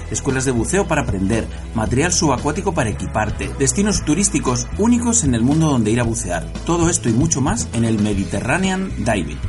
Escuelas 0.08 0.44
de 0.44 0.52
buceo 0.52 0.86
para 0.86 1.02
aprender, 1.02 1.48
material 1.74 2.12
subacuático 2.12 2.74
para 2.74 2.90
equiparte, 2.90 3.50
destinos 3.58 4.04
turísticos 4.04 4.68
únicos 4.78 5.24
en 5.24 5.34
el 5.34 5.42
mundo 5.42 5.66
donde 5.66 5.90
ir 5.90 5.98
a 5.98 6.04
bucear. 6.04 6.46
Todo 6.64 6.88
esto 6.88 7.08
y 7.08 7.12
mucho 7.12 7.40
más 7.40 7.68
en 7.72 7.84
el 7.84 7.98
Mediterranean 7.98 8.92
Diving. 8.98 9.40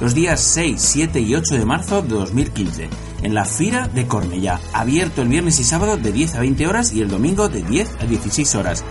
Los 0.00 0.14
días 0.14 0.40
6, 0.40 0.80
7 0.80 1.20
y 1.20 1.34
8 1.34 1.56
de 1.56 1.66
marzo 1.66 2.00
de 2.00 2.08
2015, 2.08 2.88
en 3.22 3.34
la 3.34 3.44
Fira 3.44 3.88
de 3.88 4.06
Cornellá, 4.06 4.58
abierto 4.72 5.20
el 5.20 5.28
viernes 5.28 5.60
y 5.60 5.64
sábado 5.64 5.98
de 5.98 6.12
10 6.12 6.36
a 6.36 6.40
20 6.40 6.66
horas 6.66 6.94
y 6.94 7.02
el 7.02 7.08
domingo 7.08 7.50
de 7.50 7.62
10 7.62 7.96
a 8.00 8.06
16 8.06 8.54
horas. 8.54 8.82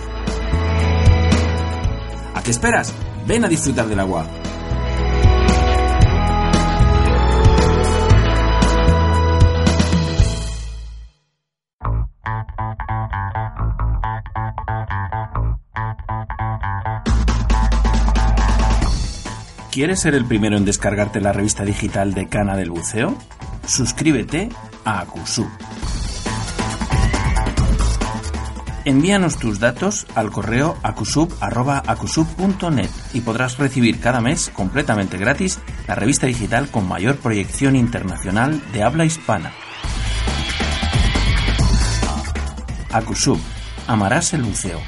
¿A 2.50 2.52
qué 2.52 2.54
esperas? 2.54 2.96
Ven 3.28 3.46
a 3.46 3.48
disfrutar 3.48 3.88
del 3.88 4.00
agua. 4.00 4.26
¿Quieres 19.72 20.00
ser 20.00 20.16
el 20.16 20.26
primero 20.26 20.58
en 20.58 20.66
descargarte 20.66 21.22
la 21.22 21.32
revista 21.32 21.64
digital 21.64 22.16
de 22.16 22.28
Cana 22.30 22.58
del 22.58 22.72
Buceo? 22.72 23.16
Suscríbete 23.68 24.50
a 24.86 25.02
Acusub. 25.02 25.48
Envíanos 28.90 29.38
tus 29.38 29.60
datos 29.60 30.08
al 30.16 30.32
correo 30.32 30.76
acusub.acusub.net 30.82 32.90
y 33.14 33.22
podrás 33.22 33.60
recibir 33.60 34.00
cada 34.00 34.20
mes 34.20 34.50
completamente 34.52 35.20
gratis 35.20 35.60
la 35.88 35.94
revista 35.94 36.26
digital 36.26 36.72
con 36.72 36.88
mayor 36.88 37.18
proyección 37.18 37.76
internacional 37.76 38.60
de 38.74 38.82
habla 38.82 39.06
hispana. 39.06 39.54
Acusub. 42.92 43.38
Amarás 43.86 44.34
el 44.34 44.42
buceo. 44.42 44.82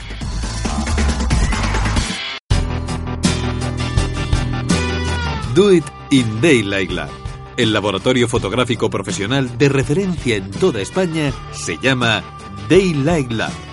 Do 5.54 5.72
It 5.72 5.86
in 6.10 6.42
Daylight 6.42 6.90
Lab. 6.90 7.12
El 7.56 7.72
laboratorio 7.72 8.28
fotográfico 8.28 8.90
profesional 8.90 9.60
de 9.60 9.70
referencia 9.70 10.38
en 10.38 10.50
toda 10.50 10.82
España 10.82 11.32
se 11.52 11.78
llama 11.78 12.24
Daylight 12.68 13.32
Lab. 13.32 13.71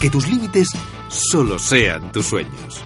Que 0.00 0.08
tus 0.08 0.28
límites 0.28 0.70
solo 1.08 1.58
sean 1.58 2.10
tus 2.10 2.26
sueños. 2.26 2.80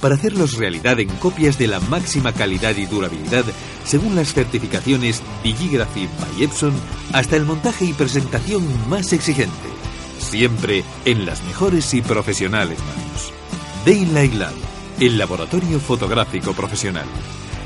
Para 0.00 0.14
hacerlos 0.14 0.56
realidad 0.56 1.00
en 1.00 1.08
copias 1.16 1.58
de 1.58 1.66
la 1.66 1.80
máxima 1.80 2.32
calidad 2.32 2.76
y 2.76 2.86
durabilidad, 2.86 3.44
según 3.84 4.14
las 4.14 4.32
certificaciones 4.32 5.20
Digigraphy 5.42 6.08
by 6.20 6.44
Epson, 6.44 6.72
hasta 7.12 7.36
el 7.36 7.44
montaje 7.44 7.86
y 7.86 7.92
presentación 7.92 8.64
más 8.88 9.12
exigente. 9.12 9.68
Siempre 10.20 10.84
en 11.04 11.26
las 11.26 11.42
mejores 11.42 11.92
y 11.92 12.02
profesionales 12.02 12.78
manos. 12.78 13.32
Daylight 13.84 14.34
Lab, 14.34 14.54
el 15.00 15.18
laboratorio 15.18 15.80
fotográfico 15.80 16.52
profesional. 16.52 17.06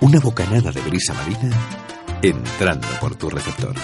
Una 0.00 0.20
bocanada 0.20 0.70
de 0.70 0.80
brisa 0.82 1.14
marina 1.14 1.50
entrando 2.22 2.86
por 3.00 3.16
tu 3.16 3.28
receptor. 3.28 3.74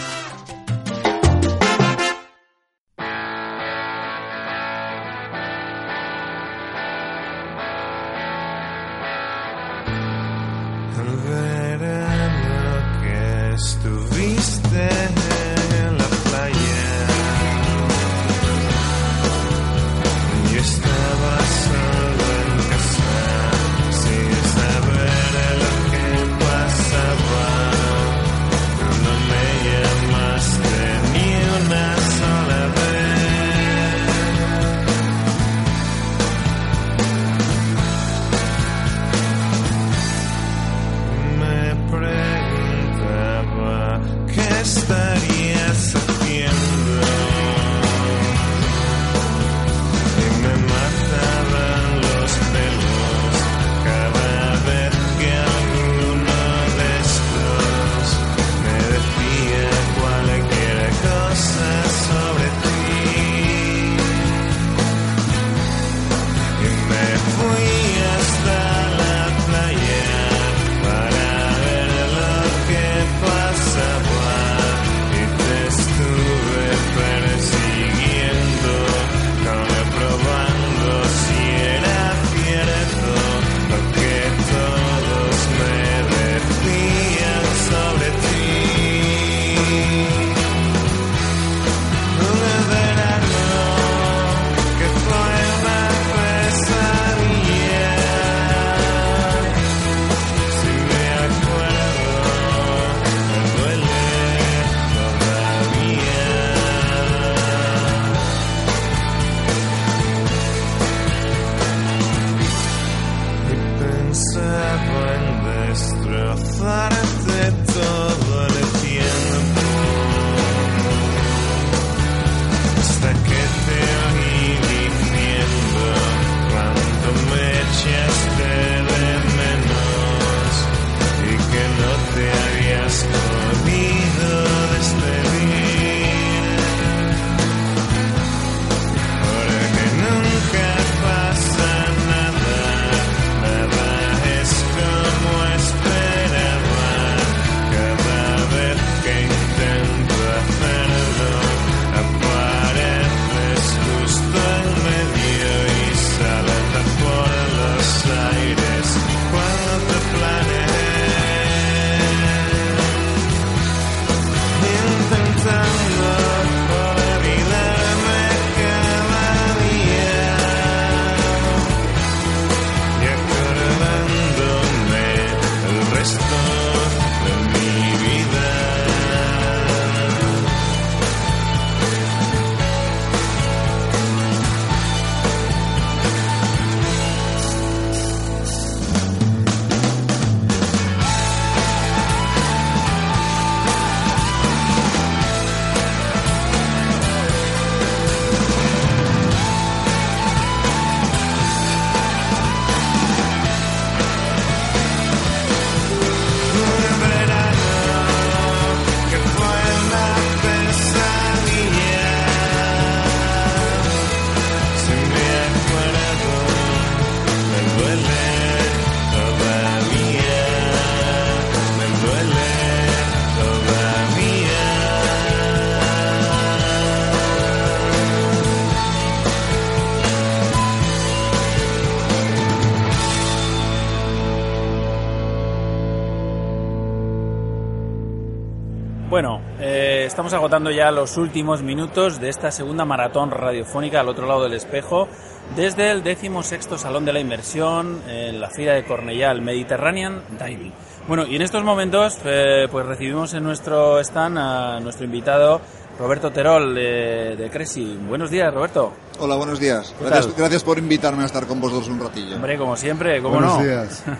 Estamos 240.12 240.34
agotando 240.34 240.70
ya 240.70 240.90
los 240.90 241.16
últimos 241.16 241.62
minutos 241.62 242.20
de 242.20 242.28
esta 242.28 242.50
segunda 242.50 242.84
maratón 242.84 243.30
radiofónica 243.30 244.00
al 244.00 244.10
otro 244.10 244.26
lado 244.26 244.42
del 244.42 244.52
espejo, 244.52 245.08
desde 245.56 245.90
el 245.90 246.02
16 246.02 246.68
Salón 246.76 247.06
de 247.06 247.14
la 247.14 247.20
Inmersión 247.20 248.02
en 248.06 248.38
la 248.38 248.50
Fira 248.50 248.74
de 248.74 248.84
Cornellá, 248.84 249.30
el 249.30 249.40
Mediterranean 249.40 250.20
Diving. 250.38 250.74
Bueno, 251.08 251.26
y 251.26 251.36
en 251.36 251.40
estos 251.40 251.64
momentos 251.64 252.18
eh, 252.26 252.68
pues 252.70 252.84
recibimos 252.84 253.32
en 253.32 253.42
nuestro 253.42 254.00
stand 254.00 254.36
a 254.36 254.80
nuestro 254.80 255.06
invitado 255.06 255.62
Roberto 255.98 256.30
Terol 256.30 256.74
de, 256.74 257.34
de 257.34 257.48
Cresi. 257.48 257.98
Buenos 258.06 258.30
días, 258.30 258.52
Roberto. 258.52 258.92
Hola, 259.18 259.36
buenos 259.36 259.58
días. 259.58 259.94
¿Qué 259.98 260.04
Gracias, 260.04 260.36
gracias 260.36 260.62
por 260.62 260.78
invitarme 260.78 261.22
a 261.22 261.26
estar 261.26 261.46
con 261.46 261.58
vosotros 261.58 261.88
un 261.88 261.98
ratillo. 261.98 262.36
Hombre, 262.36 262.58
como 262.58 262.76
siempre, 262.76 263.22
¿cómo 263.22 263.36
Buenos 263.36 263.58
no? 263.58 263.64
días. 263.64 264.04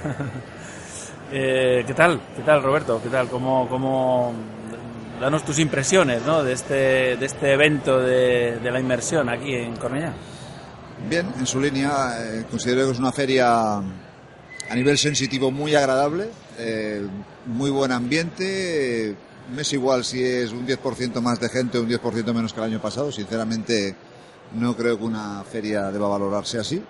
Eh, 1.34 1.82
¿Qué 1.86 1.94
tal? 1.94 2.20
¿Qué 2.36 2.42
tal, 2.42 2.62
Roberto? 2.62 3.00
¿Qué 3.02 3.08
tal? 3.08 3.26
¿Cómo, 3.28 3.66
cómo... 3.66 4.34
Danos 5.22 5.44
tus 5.44 5.60
impresiones 5.60 6.26
¿no? 6.26 6.42
de, 6.42 6.52
este, 6.52 7.16
de 7.16 7.26
este 7.26 7.52
evento 7.52 8.00
de, 8.00 8.58
la 8.60 8.80
inmersión 8.80 9.28
aquí 9.28 9.54
en 9.54 9.76
Cornellá. 9.76 10.12
Bien, 11.08 11.32
en 11.38 11.46
su 11.46 11.60
línea, 11.60 12.16
eh, 12.18 12.44
considero 12.50 12.86
que 12.86 12.90
es 12.90 12.98
una 12.98 13.12
feria 13.12 13.76
a 13.76 14.74
nivel 14.74 14.98
sensitivo 14.98 15.52
muy 15.52 15.76
agradable, 15.76 16.28
eh, 16.58 17.06
muy 17.46 17.70
buen 17.70 17.92
ambiente. 17.92 19.10
eh, 19.10 19.16
me 19.54 19.62
es 19.62 19.72
igual 19.72 20.04
si 20.04 20.24
es 20.24 20.50
un 20.50 20.66
10% 20.66 21.20
más 21.20 21.38
de 21.38 21.48
gente 21.50 21.78
o 21.78 21.82
un 21.82 21.88
10% 21.88 22.34
menos 22.34 22.52
que 22.52 22.58
el 22.58 22.66
año 22.66 22.82
pasado. 22.82 23.12
Sinceramente, 23.12 23.94
no 24.54 24.76
creo 24.76 24.98
que 24.98 25.04
una 25.04 25.44
feria 25.44 25.92
deba 25.92 26.08
valorarse 26.08 26.58
así. 26.58 26.82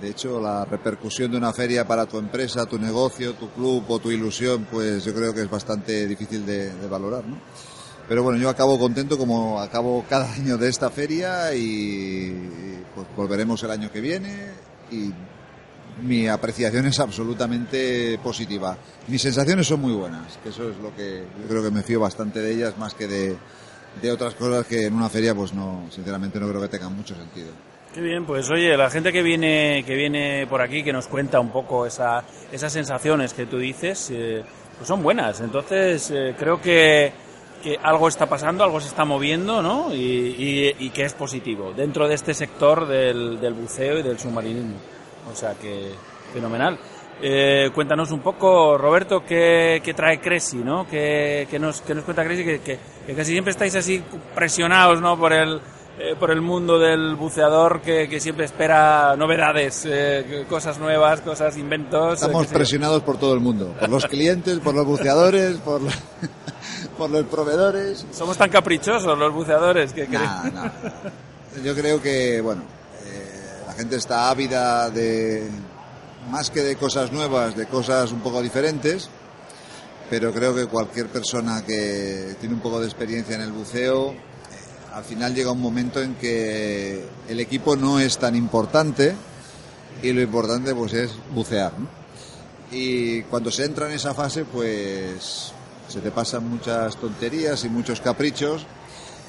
De 0.00 0.10
hecho, 0.10 0.40
la 0.40 0.64
repercusión 0.66 1.30
de 1.30 1.38
una 1.38 1.52
feria 1.52 1.86
para 1.86 2.04
tu 2.06 2.18
empresa, 2.18 2.66
tu 2.66 2.78
negocio, 2.78 3.32
tu 3.34 3.50
club 3.50 3.84
o 3.88 3.98
tu 3.98 4.10
ilusión, 4.10 4.66
pues 4.70 5.04
yo 5.04 5.14
creo 5.14 5.32
que 5.32 5.40
es 5.40 5.50
bastante 5.50 6.06
difícil 6.06 6.44
de, 6.44 6.70
valorar, 6.88 7.24
¿no? 7.24 7.38
Pero 8.06 8.22
bueno, 8.22 8.38
yo 8.38 8.48
acabo 8.48 8.78
contento 8.78 9.18
como 9.18 9.58
acabo 9.58 10.04
cada 10.08 10.32
año 10.32 10.58
de 10.58 10.68
esta 10.68 10.90
feria 10.90 11.54
y 11.54 12.82
pues 12.94 13.06
volveremos 13.16 13.62
el 13.64 13.70
año 13.70 13.90
que 13.90 14.00
viene 14.00 14.52
y 14.92 15.12
mi 16.02 16.28
apreciación 16.28 16.86
es 16.86 17.00
absolutamente 17.00 18.18
positiva. 18.22 18.76
Mis 19.08 19.22
sensaciones 19.22 19.66
son 19.66 19.80
muy 19.80 19.92
buenas, 19.92 20.38
que 20.42 20.50
eso 20.50 20.68
es 20.68 20.76
lo 20.76 20.94
que 20.94 21.24
yo 21.40 21.48
creo 21.48 21.62
que 21.64 21.70
me 21.70 21.82
fío 21.82 22.00
bastante 22.00 22.40
de 22.40 22.52
ellas 22.52 22.78
más 22.78 22.94
que 22.94 23.08
de, 23.08 23.36
de 24.00 24.12
otras 24.12 24.34
cosas 24.34 24.66
que 24.66 24.86
en 24.86 24.94
una 24.94 25.08
feria 25.08 25.34
pues 25.34 25.52
no, 25.52 25.86
sinceramente 25.90 26.38
no 26.38 26.48
creo 26.48 26.60
que 26.60 26.68
tengan 26.68 26.94
mucho 26.94 27.16
sentido. 27.16 27.48
Qué 27.96 28.02
bien, 28.02 28.26
pues 28.26 28.50
oye, 28.50 28.76
la 28.76 28.90
gente 28.90 29.10
que 29.10 29.22
viene, 29.22 29.82
que 29.86 29.94
viene 29.94 30.46
por 30.50 30.60
aquí, 30.60 30.82
que 30.84 30.92
nos 30.92 31.06
cuenta 31.06 31.40
un 31.40 31.48
poco 31.48 31.86
esa, 31.86 32.22
esas 32.52 32.70
sensaciones 32.70 33.32
que 33.32 33.46
tú 33.46 33.56
dices, 33.56 34.10
eh, 34.12 34.44
pues 34.76 34.86
son 34.86 35.02
buenas. 35.02 35.40
Entonces, 35.40 36.10
eh, 36.14 36.34
creo 36.38 36.60
que, 36.60 37.10
que 37.62 37.78
algo 37.82 38.08
está 38.08 38.26
pasando, 38.26 38.62
algo 38.64 38.80
se 38.82 38.88
está 38.88 39.06
moviendo, 39.06 39.62
¿no? 39.62 39.94
Y, 39.94 39.96
y- 39.98 40.76
y 40.78 40.90
que 40.90 41.04
es 41.06 41.14
positivo 41.14 41.72
dentro 41.74 42.06
de 42.06 42.16
este 42.16 42.34
sector 42.34 42.86
del, 42.86 43.40
del 43.40 43.54
buceo 43.54 43.98
y 44.00 44.02
del 44.02 44.18
submarinismo. 44.18 44.76
O 45.32 45.34
sea 45.34 45.54
que, 45.54 45.92
fenomenal. 46.34 46.78
Eh, 47.22 47.70
cuéntanos 47.74 48.10
un 48.10 48.20
poco, 48.20 48.76
Roberto, 48.76 49.24
qué, 49.24 49.80
qué 49.82 49.94
trae 49.94 50.20
Cresi, 50.20 50.58
¿no? 50.58 50.86
¿Qué, 50.86 51.48
qué 51.50 51.58
nos, 51.58 51.80
qué 51.80 51.94
nos 51.94 52.04
cuenta 52.04 52.24
Cresi? 52.24 52.44
Que, 52.44 52.60
que, 52.60 52.78
que 53.06 53.14
casi 53.14 53.32
siempre 53.32 53.52
estáis 53.52 53.74
así 53.74 54.02
presionados, 54.34 55.00
¿no? 55.00 55.18
Por 55.18 55.32
el, 55.32 55.58
eh, 55.98 56.14
por 56.18 56.30
el 56.30 56.40
mundo 56.40 56.78
del 56.78 57.14
buceador 57.16 57.80
que, 57.80 58.08
que 58.08 58.20
siempre 58.20 58.44
espera 58.44 59.14
novedades, 59.16 59.84
eh, 59.86 60.44
cosas 60.48 60.78
nuevas, 60.78 61.20
cosas, 61.22 61.56
inventos. 61.56 62.12
eh, 62.22 62.26
Estamos 62.26 62.46
presionados 62.48 63.02
por 63.02 63.18
todo 63.18 63.34
el 63.34 63.40
mundo, 63.40 63.74
por 63.80 63.88
los 63.88 64.06
clientes, 64.06 64.58
por 64.60 64.74
los 64.74 64.84
buceadores, 64.86 65.56
por, 65.58 65.80
la- 65.82 65.92
por 66.98 67.10
los 67.10 67.24
proveedores. 67.26 68.04
Somos 68.12 68.36
tan 68.36 68.50
caprichosos 68.50 69.16
los 69.18 69.32
buceadores 69.32 69.92
que... 69.92 70.06
que- 70.06 70.18
Nah, 70.18 70.50
nah. 70.50 70.70
Yo 71.64 71.74
creo 71.74 72.02
que, 72.02 72.40
bueno, 72.42 72.62
eh, 73.06 73.62
la 73.66 73.72
gente 73.72 73.96
está 73.96 74.28
ávida 74.28 74.90
de, 74.90 75.48
más 76.30 76.50
que 76.50 76.60
de 76.62 76.76
cosas 76.76 77.10
nuevas, 77.12 77.56
de 77.56 77.64
cosas 77.66 78.12
un 78.12 78.20
poco 78.20 78.42
diferentes, 78.42 79.08
pero 80.10 80.32
creo 80.32 80.54
que 80.54 80.66
cualquier 80.66 81.06
persona 81.08 81.64
que 81.66 82.36
tiene 82.40 82.54
un 82.54 82.60
poco 82.60 82.78
de 82.80 82.86
experiencia 82.86 83.34
en 83.36 83.40
el 83.40 83.52
buceo, 83.52 84.14
al 84.96 85.04
final 85.04 85.34
llega 85.34 85.52
un 85.52 85.60
momento 85.60 86.00
en 86.02 86.14
que 86.14 87.04
el 87.28 87.38
equipo 87.40 87.76
no 87.76 88.00
es 88.00 88.16
tan 88.16 88.34
importante 88.34 89.14
y 90.02 90.10
lo 90.12 90.22
importante 90.22 90.74
pues 90.74 90.94
es 90.94 91.12
bucear. 91.34 91.72
Y 92.72 93.20
cuando 93.24 93.50
se 93.50 93.66
entra 93.66 93.86
en 93.88 93.92
esa 93.92 94.14
fase, 94.14 94.46
pues 94.46 95.52
se 95.86 96.00
te 96.00 96.10
pasan 96.10 96.48
muchas 96.48 96.96
tonterías 96.96 97.62
y 97.64 97.68
muchos 97.68 98.00
caprichos 98.00 98.64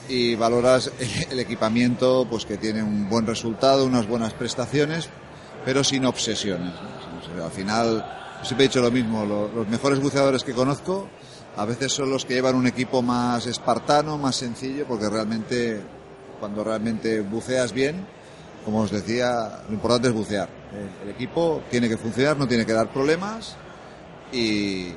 y 0.08 0.36
valoras 0.36 0.90
el 1.32 1.40
equipamiento 1.40 2.26
pues 2.30 2.46
que 2.46 2.56
tiene 2.58 2.82
un 2.82 3.10
buen 3.10 3.28
resultado, 3.28 3.86
unas 3.86 4.08
buenas 4.08 4.32
prestaciones, 4.34 5.10
pero 5.66 5.84
sin 5.84 6.06
obsesiones. 6.06 6.74
al 7.44 7.52
final, 7.52 8.06
siempre 8.42 8.66
he 8.66 8.70
dicho 8.70 8.82
lo 8.82 8.90
mismo, 8.90 9.26
lo- 9.26 9.50
los 9.50 9.68
mejores 9.68 10.00
buceadores 10.00 10.46
que 10.46 10.54
conozco 10.54 11.10
a 11.58 11.66
veces 11.66 11.92
son 11.92 12.12
los 12.12 12.24
que 12.24 12.36
llevan 12.36 12.56
un 12.56 12.68
equipo 12.68 13.02
más 13.02 13.48
espartano, 13.48 14.18
más 14.18 14.36
sencillo, 14.36 14.86
porque 14.88 15.10
realmente, 15.10 15.82
cuando 16.40 16.64
realmente 16.64 17.22
buceas 17.22 17.74
bien, 17.74 18.06
como 18.64 18.82
os 18.82 18.92
decía, 18.92 19.64
lo 19.68 19.74
importante 19.74 20.10
es 20.10 20.14
bucear. 20.14 20.50
El, 21.04 21.10
equipo 21.10 21.64
tiene 21.72 21.90
que 21.90 21.98
funcionar, 21.98 22.38
no 22.38 22.48
tiene 22.48 22.66
que 22.66 22.74
dar 22.74 22.90
problemas 22.90 23.58
y, 24.32 24.92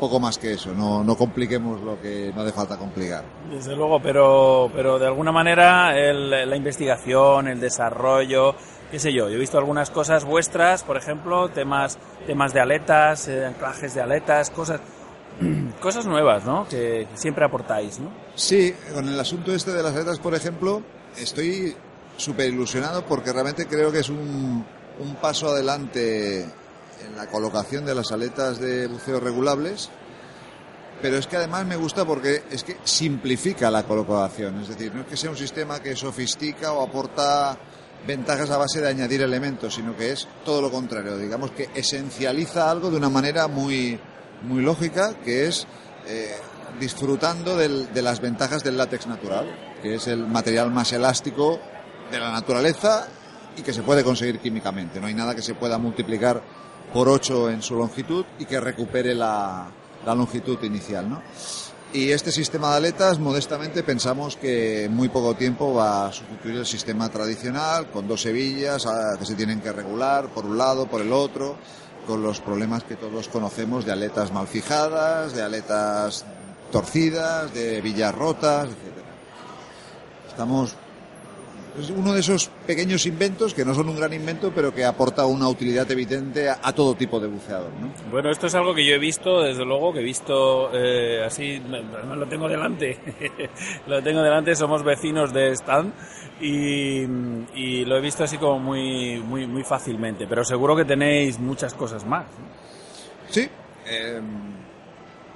poco 0.00 0.18
más 0.18 0.36
que 0.36 0.54
eso. 0.54 0.74
No, 0.74 1.16
compliquemos 1.16 1.80
lo 1.80 2.00
que 2.00 2.32
no 2.34 2.42
hace 2.42 2.52
falta 2.52 2.76
complicar. 2.76 3.24
Desde 3.48 3.76
luego, 3.76 4.00
pero, 4.02 4.70
pero 4.74 4.98
de 4.98 5.06
alguna 5.06 5.32
manera 5.32 5.92
la 5.92 6.56
investigación, 6.56 7.46
el 7.46 7.60
desarrollo, 7.60 8.54
qué 8.90 8.98
sé 8.98 9.12
yo, 9.12 9.28
yo 9.28 9.36
he 9.36 9.38
visto 9.38 9.58
algunas 9.58 9.90
cosas 9.90 10.24
vuestras, 10.24 10.82
por 10.82 10.96
ejemplo, 10.96 11.50
temas, 11.50 11.98
temas 12.26 12.52
de 12.52 12.60
aletas, 12.60 13.28
eh, 13.28 13.46
anclajes 13.46 13.94
de 13.94 14.00
aletas, 14.00 14.50
cosas, 14.50 14.80
cosas 15.80 16.06
nuevas, 16.06 16.44
¿no? 16.44 16.66
Que, 16.68 17.06
siempre 17.14 17.44
aportáis, 17.44 17.98
¿no? 17.98 18.10
Sí, 18.34 18.74
con 18.92 19.08
el 19.08 19.18
asunto 19.18 19.52
este 19.52 19.72
de 19.72 19.82
las 19.82 19.94
aletas, 19.94 20.18
por 20.18 20.34
ejemplo, 20.34 20.82
estoy 21.16 21.74
súper 22.16 22.48
ilusionado 22.48 23.04
porque 23.04 23.32
realmente 23.32 23.66
creo 23.66 23.92
que 23.92 24.00
es 24.00 24.08
un, 24.08 24.64
un 24.98 25.14
paso 25.16 25.48
adelante 25.48 26.42
en 26.42 27.16
la 27.16 27.26
colocación 27.26 27.84
de 27.84 27.94
las 27.94 28.10
aletas 28.12 28.58
de 28.58 28.86
buceo 28.88 29.20
regulables, 29.20 29.90
pero 31.00 31.16
es 31.16 31.26
que 31.26 31.36
además 31.36 31.64
me 31.66 31.76
gusta 31.76 32.04
porque 32.04 32.42
es 32.50 32.64
que 32.64 32.76
simplifica 32.82 33.70
la 33.70 33.84
colocación, 33.84 34.60
es 34.60 34.68
decir, 34.68 34.92
no 34.94 35.02
es 35.02 35.06
que 35.06 35.16
sea 35.16 35.30
un 35.30 35.36
sistema 35.36 35.80
que 35.80 35.94
sofistica 35.94 36.72
o 36.72 36.82
aporta 36.82 37.56
ventajas 38.06 38.50
a 38.50 38.58
base 38.58 38.80
de 38.80 38.88
añadir 38.88 39.22
elementos, 39.22 39.74
sino 39.74 39.96
que 39.96 40.12
es 40.12 40.26
todo 40.44 40.60
lo 40.60 40.70
contrario, 40.70 41.16
digamos 41.16 41.52
que 41.52 41.68
esencializa 41.74 42.70
algo 42.70 42.90
de 42.90 42.96
una 42.96 43.08
manera 43.08 43.46
muy, 43.46 43.98
muy 44.42 44.62
lógica, 44.62 45.14
que 45.24 45.46
es 45.46 45.66
eh, 46.06 46.34
disfrutando 46.80 47.56
del- 47.56 47.92
de 47.92 48.02
las 48.02 48.20
ventajas 48.20 48.62
del 48.64 48.76
látex 48.76 49.06
natural, 49.06 49.46
que 49.82 49.96
es 49.96 50.06
el 50.06 50.26
material 50.26 50.70
más 50.70 50.92
elástico 50.92 51.58
de 52.10 52.18
la 52.18 52.32
naturaleza 52.32 53.06
y 53.56 53.62
que 53.62 53.72
se 53.72 53.82
puede 53.82 54.04
conseguir 54.04 54.38
químicamente. 54.38 55.00
No 55.00 55.06
hay 55.06 55.14
nada 55.14 55.34
que 55.34 55.42
se 55.42 55.54
pueda 55.54 55.78
multiplicar 55.78 56.40
por 56.92 57.08
8 57.08 57.50
en 57.50 57.60
su 57.62 57.74
longitud 57.76 58.24
y 58.38 58.44
que 58.46 58.60
recupere 58.60 59.14
la, 59.14 59.68
longitud 60.06 60.62
inicial. 60.62 61.10
¿no? 61.10 61.20
Y 61.92 62.10
este 62.12 62.32
sistema 62.32 62.70
de 62.70 62.76
aletas, 62.78 63.18
modestamente, 63.18 63.82
pensamos 63.82 64.36
que 64.36 64.84
en 64.84 64.94
muy 64.94 65.08
poco 65.08 65.34
tiempo 65.34 65.74
va 65.74 66.06
a 66.06 66.12
sustituir 66.12 66.56
el 66.56 66.66
sistema 66.66 67.08
tradicional, 67.10 67.90
con 67.90 68.06
dos 68.08 68.24
hebillas 68.24 68.86
ah, 68.86 69.16
que 69.18 69.26
se 69.26 69.34
tienen 69.34 69.60
que 69.60 69.72
regular 69.72 70.28
por 70.28 70.46
un 70.46 70.56
lado, 70.56 70.86
por 70.86 71.02
el 71.02 71.12
otro, 71.12 71.56
con 72.08 72.22
los 72.22 72.40
problemas 72.40 72.84
que 72.84 72.96
todos 72.96 73.28
conocemos 73.28 73.84
de 73.84 73.92
aletas 73.92 74.32
mal 74.32 74.48
fijadas, 74.48 75.34
de 75.34 75.42
aletas 75.42 76.24
torcidas, 76.72 77.52
de 77.52 77.76
hebillas 77.76 78.14
rotas, 78.14 78.68
etc. 78.68 79.04
Estamos 80.26 80.74
es 81.80 81.90
uno 81.90 82.12
de 82.12 82.20
esos 82.20 82.48
pequeños 82.66 83.06
inventos 83.06 83.54
que 83.54 83.64
no 83.64 83.74
son 83.74 83.88
un 83.88 83.96
gran 83.96 84.12
invento, 84.12 84.52
pero 84.54 84.74
que 84.74 84.84
aporta 84.84 85.26
una 85.26 85.48
utilidad 85.48 85.90
evidente 85.90 86.48
a, 86.48 86.58
a 86.62 86.72
todo 86.72 86.94
tipo 86.94 87.20
de 87.20 87.28
buceador. 87.28 87.70
¿no? 87.80 87.92
Bueno, 88.10 88.30
esto 88.30 88.46
es 88.46 88.54
algo 88.54 88.74
que 88.74 88.84
yo 88.84 88.94
he 88.94 88.98
visto, 88.98 89.42
desde 89.42 89.64
luego, 89.64 89.92
que 89.92 90.00
he 90.00 90.04
visto 90.04 90.70
eh, 90.72 91.22
así, 91.24 91.60
me 91.68 92.16
lo 92.16 92.26
tengo 92.26 92.48
delante, 92.48 92.98
lo 93.86 94.02
tengo 94.02 94.22
delante, 94.22 94.54
somos 94.54 94.82
vecinos 94.82 95.32
de 95.32 95.52
stand 95.52 95.92
y, 96.40 97.02
y 97.54 97.84
lo 97.84 97.96
he 97.96 98.00
visto 98.00 98.24
así 98.24 98.38
como 98.38 98.58
muy, 98.58 99.18
muy, 99.20 99.46
muy 99.46 99.64
fácilmente, 99.64 100.26
pero 100.26 100.44
seguro 100.44 100.76
que 100.76 100.84
tenéis 100.84 101.38
muchas 101.38 101.74
cosas 101.74 102.04
más. 102.04 102.26
¿no? 102.26 102.48
Sí, 103.28 103.48
eh, 103.86 104.20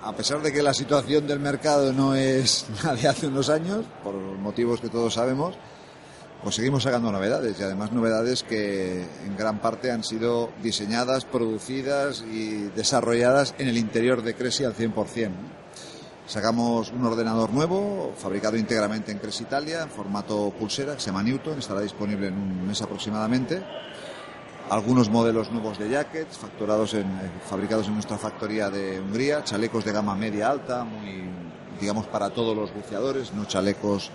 a 0.03 0.13
pesar 0.13 0.41
de 0.43 0.53
que 0.53 0.63
la 0.63 0.75
situación 0.75 1.27
del 1.27 1.39
mercado 1.39 1.93
no 1.93 2.15
es 2.15 2.67
la 2.85 2.95
de 2.95 3.09
hace 3.09 3.27
unos 3.27 3.49
años, 3.49 3.85
por 4.03 4.15
motivos 4.15 4.81
que 4.81 4.89
todos 4.89 5.15
sabemos, 5.15 5.55
pues 6.43 6.57
seguimos 6.57 6.83
sacando 6.83 7.13
novedades 7.13 7.59
y 7.59 7.63
además 7.63 7.93
novedades 7.93 8.43
que 8.43 9.03
en 9.25 9.37
gran 9.37 9.61
parte 9.61 9.93
han 9.93 10.03
sido 10.03 10.51
diseñadas, 10.63 11.25
producidas 11.25 12.23
y 12.23 12.69
desarrolladas 12.75 13.55
en 13.59 13.69
el 13.69 13.79
interior 13.79 14.23
de 14.23 14.35
Cresi 14.35 14.65
al 14.65 14.75
100%. 14.75 15.29
¿no? 15.29 15.63
Sacamos 16.27 16.91
un 16.93 17.05
ordenador 17.05 17.53
nuevo, 17.53 18.15
fabricado 18.17 18.57
íntegramente 18.57 19.13
en 19.13 19.19
Cres 19.19 19.41
Italia, 19.41 19.83
en 19.83 19.91
formato 19.91 20.51
pulsera, 20.59 20.95
que 20.95 21.01
se 21.01 21.07
llama 21.07 21.23
Newton, 21.23 21.59
estará 21.59 21.81
disponible 21.81 22.29
en 22.29 22.35
un 22.35 22.67
mes 22.67 22.81
aproximadamente. 22.81 23.63
Algunos 24.71 25.11
modelos 25.11 25.51
nuevos 25.51 25.79
de 25.79 25.91
jackets, 25.91 26.39
facturados 26.39 26.95
en, 26.95 27.03
eh, 27.03 27.31
fabricados 27.49 27.89
en 27.89 27.95
nuestra 27.95 28.19
factoría 28.19 28.71
de 28.71 29.01
Hungría, 29.01 29.45
chalecos 29.45 29.85
de 29.85 29.93
gama 29.93 30.15
media 30.15 30.49
alta, 30.49 30.85
muy, 30.85 31.25
digamos, 31.81 32.07
para 32.07 32.31
todos 32.31 32.57
los 32.57 32.73
buceadores, 32.73 33.35
no 33.35 33.45
chalecos 33.45 34.11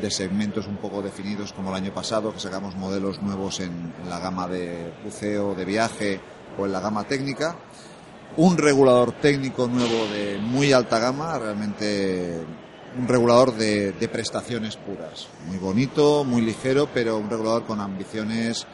de 0.00 0.10
segmentos 0.10 0.66
un 0.66 0.76
poco 0.76 1.02
definidos 1.02 1.52
como 1.52 1.70
el 1.70 1.76
año 1.76 1.92
pasado, 1.92 2.32
que 2.32 2.40
sacamos 2.40 2.76
modelos 2.76 3.22
nuevos 3.22 3.60
en, 3.60 3.92
la 4.08 4.18
gama 4.18 4.46
de 4.48 4.92
buceo, 5.04 5.54
de 5.54 5.64
viaje 5.64 6.20
o 6.58 6.66
en 6.66 6.72
la 6.72 6.80
gama 6.80 7.04
técnica. 7.04 7.56
Un 8.36 8.58
regulador 8.58 9.12
técnico 9.12 9.66
nuevo 9.66 10.06
de 10.12 10.38
muy 10.38 10.72
alta 10.72 10.98
gama, 10.98 11.38
realmente 11.38 12.44
un 12.98 13.08
regulador 13.08 13.54
de, 13.54 13.92
de 13.92 14.08
prestaciones 14.08 14.76
puras. 14.76 15.28
Muy 15.46 15.58
bonito, 15.58 16.24
muy 16.24 16.42
ligero, 16.42 16.88
pero 16.92 17.18
un 17.18 17.30
regulador 17.30 17.64
con 17.64 17.80
ambiciones 17.80 18.66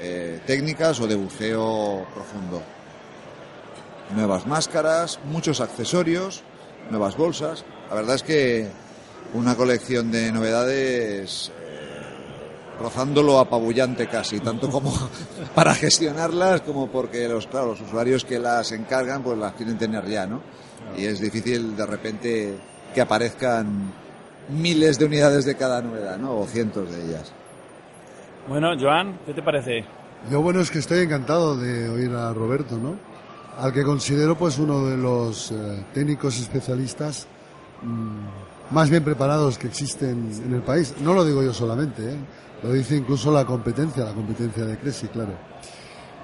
eh, 0.00 0.40
técnicas 0.46 1.00
o 1.00 1.08
de 1.08 1.16
buceo 1.16 2.06
profundo. 2.14 2.62
Nuevas 4.14 4.46
máscaras, 4.46 5.18
muchos 5.24 5.60
accesorios, 5.60 6.42
nuevas 6.90 7.16
bolsas. 7.16 7.64
La 7.88 7.96
verdad 7.96 8.14
es 8.14 8.22
que 8.22 8.68
una 9.34 9.54
colección 9.54 10.10
de 10.10 10.32
novedades 10.32 11.52
eh, 11.58 12.78
rozando 12.80 13.22
lo 13.22 13.38
apabullante 13.38 14.06
casi, 14.06 14.40
tanto 14.40 14.70
como 14.70 14.92
para 15.54 15.74
gestionarlas 15.74 16.62
como 16.62 16.88
porque 16.88 17.28
los, 17.28 17.46
claro, 17.46 17.68
los 17.68 17.80
usuarios 17.80 18.24
que 18.24 18.38
las 18.38 18.72
encargan 18.72 19.22
pues 19.22 19.38
las 19.38 19.52
quieren 19.54 19.76
tener 19.76 20.06
ya, 20.06 20.26
¿no? 20.26 20.40
Y 20.96 21.04
es 21.04 21.20
difícil 21.20 21.76
de 21.76 21.86
repente 21.86 22.54
que 22.94 23.00
aparezcan 23.00 23.92
miles 24.48 24.98
de 24.98 25.04
unidades 25.04 25.44
de 25.44 25.56
cada 25.56 25.82
novedad, 25.82 26.18
¿no? 26.18 26.38
O 26.38 26.46
cientos 26.46 26.90
de 26.90 27.04
ellas. 27.04 27.32
Bueno, 28.48 28.74
Joan, 28.80 29.18
¿qué 29.26 29.34
te 29.34 29.42
parece? 29.42 29.84
Yo 30.30 30.40
bueno 30.40 30.60
es 30.60 30.70
que 30.70 30.78
estoy 30.78 31.00
encantado 31.00 31.56
de 31.56 31.88
oír 31.88 32.10
a 32.12 32.32
Roberto, 32.32 32.76
¿no? 32.78 32.96
Al 33.58 33.72
que 33.72 33.82
considero 33.82 34.36
pues 34.36 34.58
uno 34.58 34.86
de 34.86 34.96
los 34.96 35.50
eh, 35.50 35.84
técnicos 35.92 36.38
especialistas 36.38 37.26
mm, 37.82 38.47
más 38.70 38.90
bien 38.90 39.02
preparados 39.04 39.58
que 39.58 39.66
existen 39.66 40.30
en 40.44 40.54
el 40.54 40.62
país. 40.62 40.94
No 41.00 41.14
lo 41.14 41.24
digo 41.24 41.42
yo 41.42 41.52
solamente, 41.52 42.12
¿eh? 42.12 42.16
lo 42.62 42.72
dice 42.72 42.96
incluso 42.96 43.30
la 43.30 43.44
competencia, 43.44 44.04
la 44.04 44.12
competencia 44.12 44.64
de 44.64 44.78
Cresi, 44.78 45.08
claro. 45.08 45.32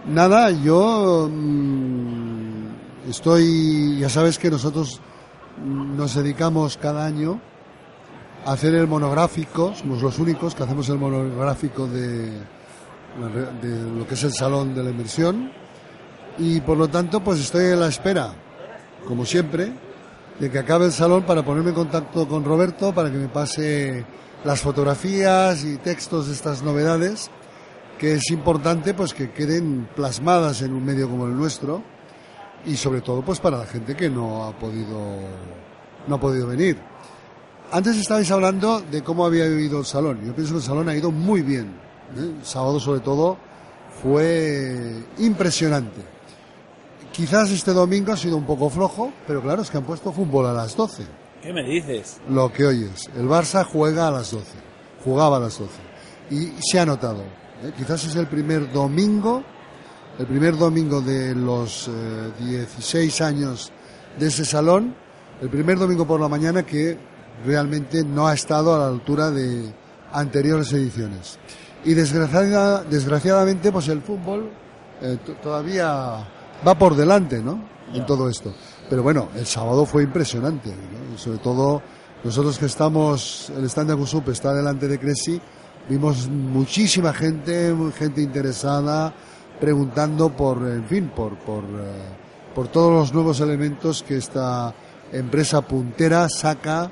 Nada, 0.07 0.51
yo 0.51 1.29
mm, 1.33 3.09
estoy, 3.09 3.99
ya 3.99 4.09
sabes 4.09 4.39
que 4.39 4.51
nosotros 4.51 5.01
mm, 5.65 5.97
nos 5.97 6.15
dedicamos 6.15 6.77
cada 6.77 7.07
año 7.07 7.41
a 8.45 8.53
hacer 8.53 8.75
el 8.75 8.87
monográfico, 8.87 9.75
somos 9.75 10.03
los 10.03 10.19
únicos 10.19 10.55
que 10.55 10.63
hacemos 10.63 10.89
el 10.91 10.99
monográfico 10.99 11.87
de, 11.87 12.31
de 13.63 13.93
lo 13.97 14.07
que 14.07 14.15
es 14.15 14.25
el 14.25 14.33
Salón 14.33 14.75
de 14.75 14.83
la 14.83 14.91
Inversión 14.91 15.51
y 16.39 16.61
por 16.61 16.77
lo 16.77 16.89
tanto 16.89 17.21
pues 17.21 17.41
estoy 17.41 17.73
en 17.73 17.81
la 17.81 17.89
espera, 17.89 18.35
como 19.07 19.25
siempre, 19.25 19.73
de 20.39 20.51
que 20.51 20.59
acabe 20.59 20.87
el 20.87 20.93
salón 20.93 21.23
para 21.25 21.45
ponerme 21.45 21.71
en 21.71 21.77
contacto 21.77 22.27
con 22.27 22.45
Roberto 22.45 22.95
para 22.95 23.11
que 23.11 23.19
me 23.19 23.29
pase 23.29 24.05
las 24.45 24.61
fotografías 24.61 25.65
y 25.65 25.77
textos 25.77 26.27
de 26.27 26.33
estas 26.33 26.63
novedades 26.63 27.31
que 27.99 28.15
es 28.15 28.31
importante 28.31 28.95
pues 28.95 29.15
que 29.15 29.31
queden 29.31 29.89
plasmadas 29.95 30.63
en 30.63 30.73
un 30.73 30.85
medio 30.85 31.09
como 31.09 31.27
el 31.27 31.37
nuestro 31.37 31.83
y 32.67 32.77
sobre 32.77 33.01
todo 33.01 33.23
pues 33.23 33.41
para 33.41 33.59
la 33.59 33.67
gente 33.67 33.95
que 33.95 34.11
no 34.11 34.45
ha 34.45 34.59
podido 34.59 35.19
no 36.07 36.17
ha 36.17 36.21
podido 36.21 36.47
venir. 36.47 36.77
Antes 37.73 37.97
estabais 37.97 38.31
hablando 38.31 38.81
de 38.81 39.03
cómo 39.03 39.25
había 39.25 39.47
ido 39.47 39.81
el 39.81 39.87
salón. 39.87 40.21
Yo 40.25 40.35
pienso 40.35 40.53
que 40.53 40.59
el 40.59 40.65
salón 40.65 40.89
ha 40.89 40.95
ido 40.95 41.11
muy 41.11 41.43
bien. 41.43 41.75
¿eh? 42.17 42.35
El 42.39 42.45
sábado 42.45 42.79
sobre 42.79 43.01
todo 43.01 43.39
fue 44.03 45.03
impresionante. 45.19 46.14
Quizás 47.15 47.51
este 47.51 47.73
domingo 47.73 48.13
ha 48.13 48.17
sido 48.17 48.37
un 48.37 48.45
poco 48.45 48.69
flojo, 48.69 49.13
pero 49.27 49.41
claro, 49.41 49.63
es 49.63 49.71
que 49.71 49.77
han 49.79 49.85
puesto 49.85 50.13
fútbol 50.13 50.47
a 50.47 50.53
las 50.53 50.77
12. 50.77 51.05
¿Qué 51.43 51.53
me 51.53 51.63
dices? 51.63 52.19
Lo 52.29 52.53
que 52.53 52.67
oyes. 52.67 53.09
El 53.17 53.29
Barça 53.29 53.65
juega 53.65 54.09
a 54.09 54.11
las 54.11 54.33
12. 54.33 54.45
Jugaba 55.05 55.37
a 55.37 55.41
las 55.41 55.59
12. 55.59 55.71
Y 56.31 56.53
se 56.61 56.81
ha 56.81 56.87
notado. 56.87 57.23
¿eh? 57.63 57.73
Quizás 57.77 58.05
es 58.05 58.17
el 58.17 58.27
primer 58.27 58.73
domingo, 58.73 59.45
el 60.19 60.27
primer 60.27 60.57
domingo 60.59 61.01
de 61.03 61.35
los 61.37 61.87
eh, 61.89 62.33
16 62.41 63.21
años 63.21 63.71
de 64.19 64.27
ese 64.27 64.45
salón, 64.45 64.95
el 65.41 65.49
primer 65.51 65.79
domingo 65.79 66.07
por 66.07 66.21
la 66.21 66.29
mañana 66.29 66.65
que 66.65 66.99
realmente 67.47 68.03
no 68.05 68.27
ha 68.27 68.35
estado 68.35 68.75
a 68.75 68.79
la 68.79 68.87
altura 68.89 69.31
de 69.31 69.73
anteriores 70.13 70.73
ediciones. 70.73 71.39
Y 71.85 71.95
desgraciada- 71.95 72.83
desgraciadamente, 72.85 73.71
pues 73.71 73.87
el 73.89 74.01
fútbol 74.03 74.51
eh, 75.03 75.19
todavía 75.43 76.27
va 76.67 76.77
por 76.77 76.97
delante, 76.97 77.43
¿no? 77.43 77.59
En 77.93 78.07
todo 78.07 78.29
esto. 78.29 78.53
Pero 78.89 79.03
bueno, 79.03 79.29
el 79.37 79.47
sábado 79.47 79.87
fue 79.87 80.03
impresionante, 80.03 80.71
¿no? 80.71 81.19
Sobre 81.19 81.39
todo 81.39 81.83
nosotros 82.25 82.59
que 82.59 82.67
estamos, 82.67 83.53
el 83.57 83.65
stand 83.67 83.89
de 83.89 83.93
Agusup 83.93 84.29
está 84.31 84.55
delante 84.55 84.89
de 84.89 84.99
Cresi, 84.99 85.41
vimos 85.89 86.29
muchísima 86.29 87.13
gente, 87.13 87.75
gente 87.99 88.23
interesada, 88.23 89.13
preguntando 89.61 90.31
por, 90.31 90.59
en 90.67 90.85
fin, 90.85 91.13
por, 91.15 91.37
por, 91.37 91.65
eh, 91.65 92.25
por 92.55 92.69
todos 92.69 92.93
los 92.93 93.15
nuevos 93.15 93.41
elementos 93.41 94.03
que 94.03 94.17
esta 94.17 94.75
empresa 95.13 95.61
puntera 95.63 96.29
saca, 96.29 96.91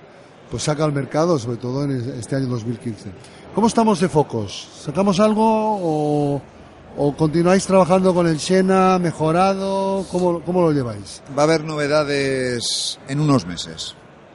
pues 0.51 0.65
saca 0.65 0.85
al 0.85 0.93
mercado, 0.93 1.39
sobre 1.39 1.57
todo 1.57 1.85
en 1.85 1.93
este 2.19 2.37
año 2.37 2.47
2015. 2.49 3.11
¿Cómo 3.55 3.67
estamos 3.67 4.01
de 4.01 4.09
focos? 4.09 4.69
¿Sacamos 4.85 5.21
algo 5.21 5.43
o, 5.45 6.43
o 6.97 7.17
continuáis 7.17 7.67
trabajando 7.67 8.15
con 8.15 8.27
el 8.27 8.41
Sena 8.41 8.99
mejorado? 8.99 10.05
¿Cómo, 10.11 10.41
cómo 10.43 10.63
lo 10.63 10.73
lleváis? 10.73 11.23
Va 11.37 11.43
a 11.43 11.45
haber 11.45 11.65
novedades 11.65 12.99
en 13.09 13.21
unos 13.21 13.47
meses. 13.47 13.95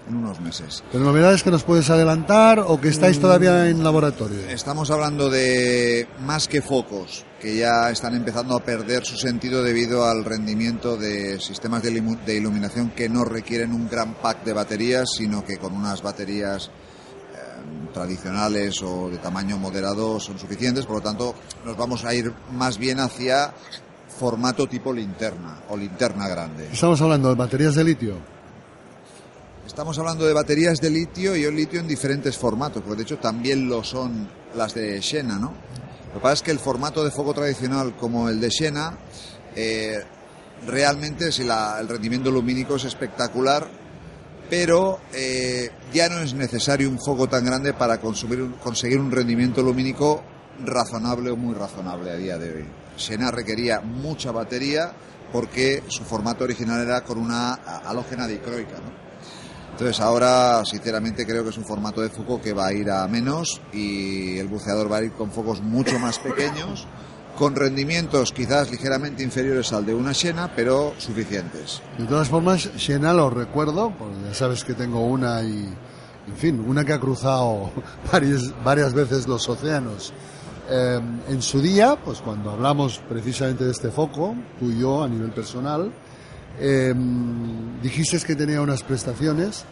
En 0.10 0.16
unos 0.16 0.40
meses. 0.40 0.84
¿Pero 0.90 1.04
novedades 1.04 1.44
que 1.44 1.52
nos 1.52 1.64
puedes 1.64 1.90
adelantar 1.90 2.60
o 2.60 2.80
que 2.80 2.88
estáis 2.88 3.20
todavía 3.20 3.68
en 3.70 3.84
laboratorio? 3.84 4.40
Estamos 4.48 4.90
hablando 4.90 5.30
de 5.30 6.08
más 6.22 6.48
que 6.48 6.62
focos, 6.62 7.26
que 7.42 7.58
ya 7.58 7.90
están 7.92 8.16
empezando 8.16 8.56
a 8.56 8.64
perder 8.64 9.06
su 9.06 9.18
sentido 9.18 9.62
debido 9.62 10.06
al 10.06 10.24
rendimiento 10.24 10.96
de 10.96 11.42
sistemas 11.42 11.84
de, 11.84 11.92
de 12.26 12.36
iluminación 12.36 12.92
que 12.92 13.10
no 13.10 13.26
requieren 13.26 13.74
un 13.74 13.90
gran 13.90 14.14
pack 14.14 14.46
de 14.46 14.54
baterías, 14.54 15.10
sino 15.18 15.44
que 15.44 15.58
con 15.58 15.74
unas 15.74 16.02
baterías 16.02 16.72
tradicionales 17.94 18.82
o 18.84 19.10
de 19.10 19.18
tamaño 19.18 19.58
moderado 19.58 20.20
son 20.20 20.38
suficientes. 20.40 20.86
Por 20.86 20.98
lo 20.98 21.02
tanto, 21.02 21.36
nos 21.66 21.76
vamos 21.78 22.04
a 22.06 22.14
ir 22.14 22.32
más 22.54 22.78
bien 22.78 23.00
hacia 23.00 23.54
formato 24.20 24.68
tipo 24.68 24.92
linterna 24.94 25.60
o 25.70 25.78
linterna 25.78 26.28
grande. 26.28 26.70
Estamos 26.72 27.00
hablando 27.02 27.30
de 27.30 27.36
baterías 27.36 27.76
de 27.76 27.84
litio. 27.84 28.16
Estamos 29.66 29.98
hablando 30.00 30.26
de 30.26 30.34
baterías 30.34 30.80
de 30.80 30.90
litio 30.90 31.36
y 31.36 31.44
el 31.44 31.56
litio 31.56 31.80
en 31.80 31.88
diferentes 31.88 32.38
formatos, 32.38 32.82
porque 32.82 32.98
de 32.98 33.04
hecho 33.04 33.18
también 33.18 33.68
lo 33.68 33.84
son 33.84 34.28
las 34.56 34.74
de 34.74 35.02
Xena, 35.02 35.38
¿no? 35.38 35.54
Lo 36.08 36.14
que 36.14 36.20
pasa 36.20 36.34
es 36.36 36.42
que 36.42 36.52
el 36.52 36.60
formato 36.60 37.04
de 37.04 37.12
foco 37.12 37.34
tradicional 37.34 37.96
como 37.98 38.30
el 38.30 38.40
de 38.40 38.50
Xena, 38.50 38.98
eh, 39.56 40.00
realmente 40.66 41.32
si 41.32 41.44
la- 41.44 41.80
el 41.80 41.88
rendimiento 41.90 42.32
lumínico 42.32 42.78
es 42.78 42.86
espectacular, 42.86 43.68
pero 44.50 45.00
eh, 45.14 45.70
ya 45.94 46.10
no 46.10 46.20
es 46.20 46.34
necesario 46.34 46.90
un 46.90 47.00
foco 47.00 47.28
tan 47.28 47.46
grande 47.46 47.74
para 47.74 48.00
consumir 48.00 48.52
conseguir 48.64 49.00
un 49.00 49.12
rendimiento 49.12 49.62
lumínico 49.62 50.24
razonable 50.64 51.32
o 51.32 51.36
muy 51.36 51.54
razonable 51.54 52.12
a 52.12 52.16
día 52.16 52.38
de 52.38 52.52
hoy. 52.52 52.66
Xena 52.98 53.32
requería 53.32 53.82
mucha 53.82 54.32
batería 54.32 54.92
porque 55.32 55.84
su 55.88 56.04
formato 56.04 56.44
original 56.44 56.82
era 56.82 57.04
con 57.04 57.18
una 57.18 57.54
halógena 57.54 58.28
dicroica. 58.28 58.78
Entonces 59.78 60.00
ahora, 60.00 60.66
sinceramente, 60.66 61.24
creo 61.24 61.44
que 61.44 61.52
es 61.52 61.58
un 61.60 61.64
formato 61.64 62.02
de 62.02 62.10
foco 62.10 62.42
que 62.42 62.52
va 62.52 62.66
a 62.66 62.74
ir 62.74 62.90
a 62.90 63.08
menos 63.08 63.62
y 63.72 64.40
el 64.40 64.48
buceador 64.48 64.92
va 64.92 64.98
a 64.98 65.04
ir 65.04 65.12
con 65.12 65.30
focos 65.30 65.62
mucho 65.62 66.00
más 66.00 66.18
pequeños, 66.18 66.88
con 67.38 67.56
rendimientos 67.56 68.32
quizás 68.32 68.72
ligeramente 68.72 69.22
inferiores 69.22 69.72
al 69.74 69.86
de 69.86 69.94
una 69.94 70.16
Xena, 70.16 70.52
pero 70.56 70.96
suficientes. 70.98 71.84
De 71.96 72.06
todas 72.06 72.28
formas, 72.28 72.72
Xena 72.76 73.14
lo 73.14 73.30
recuerdo, 73.30 73.94
porque 74.00 74.16
ya 74.26 74.34
sabes 74.34 74.64
que 74.64 74.74
tengo 74.74 75.06
una 75.06 75.44
y, 75.44 75.72
en 76.28 76.36
fin, 76.36 76.66
una 76.68 76.84
que 76.84 76.94
ha 76.94 77.00
cruzado 77.00 77.70
varias, 78.12 78.52
varias 78.64 78.96
veces 78.96 79.28
los 79.28 79.48
océanos. 79.48 80.12
Eh, 80.72 81.00
en 81.30 81.42
su 81.44 81.62
día, 81.62 82.00
pues 82.04 82.22
cuando 82.22 82.50
hablamos 82.50 83.00
precisamente 83.08 83.64
de 83.64 83.74
este 83.74 83.92
foco, 83.92 84.34
tú 84.60 84.72
y 84.72 84.80
yo 84.80 85.04
a 85.04 85.08
nivel 85.08 85.30
personal, 85.30 85.94
eh, 86.60 86.94
dijiste 87.82 88.20
que 88.26 88.36
tenía 88.36 88.62
unas 88.62 88.84
prestaciones 88.84 89.66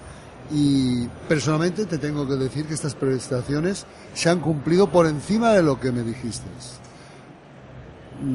y 0.52 1.08
personalmente 1.28 1.86
te 1.86 1.98
tengo 1.98 2.28
que 2.28 2.36
decir 2.36 2.66
que 2.68 2.74
estas 2.76 2.94
prestaciones 2.96 3.86
se 4.14 4.30
han 4.30 4.40
cumplido 4.40 4.88
por 4.92 5.08
encima 5.08 5.52
de 5.54 5.64
lo 5.64 5.80
que 5.80 5.92
me 5.92 6.04
dijiste. 6.04 6.46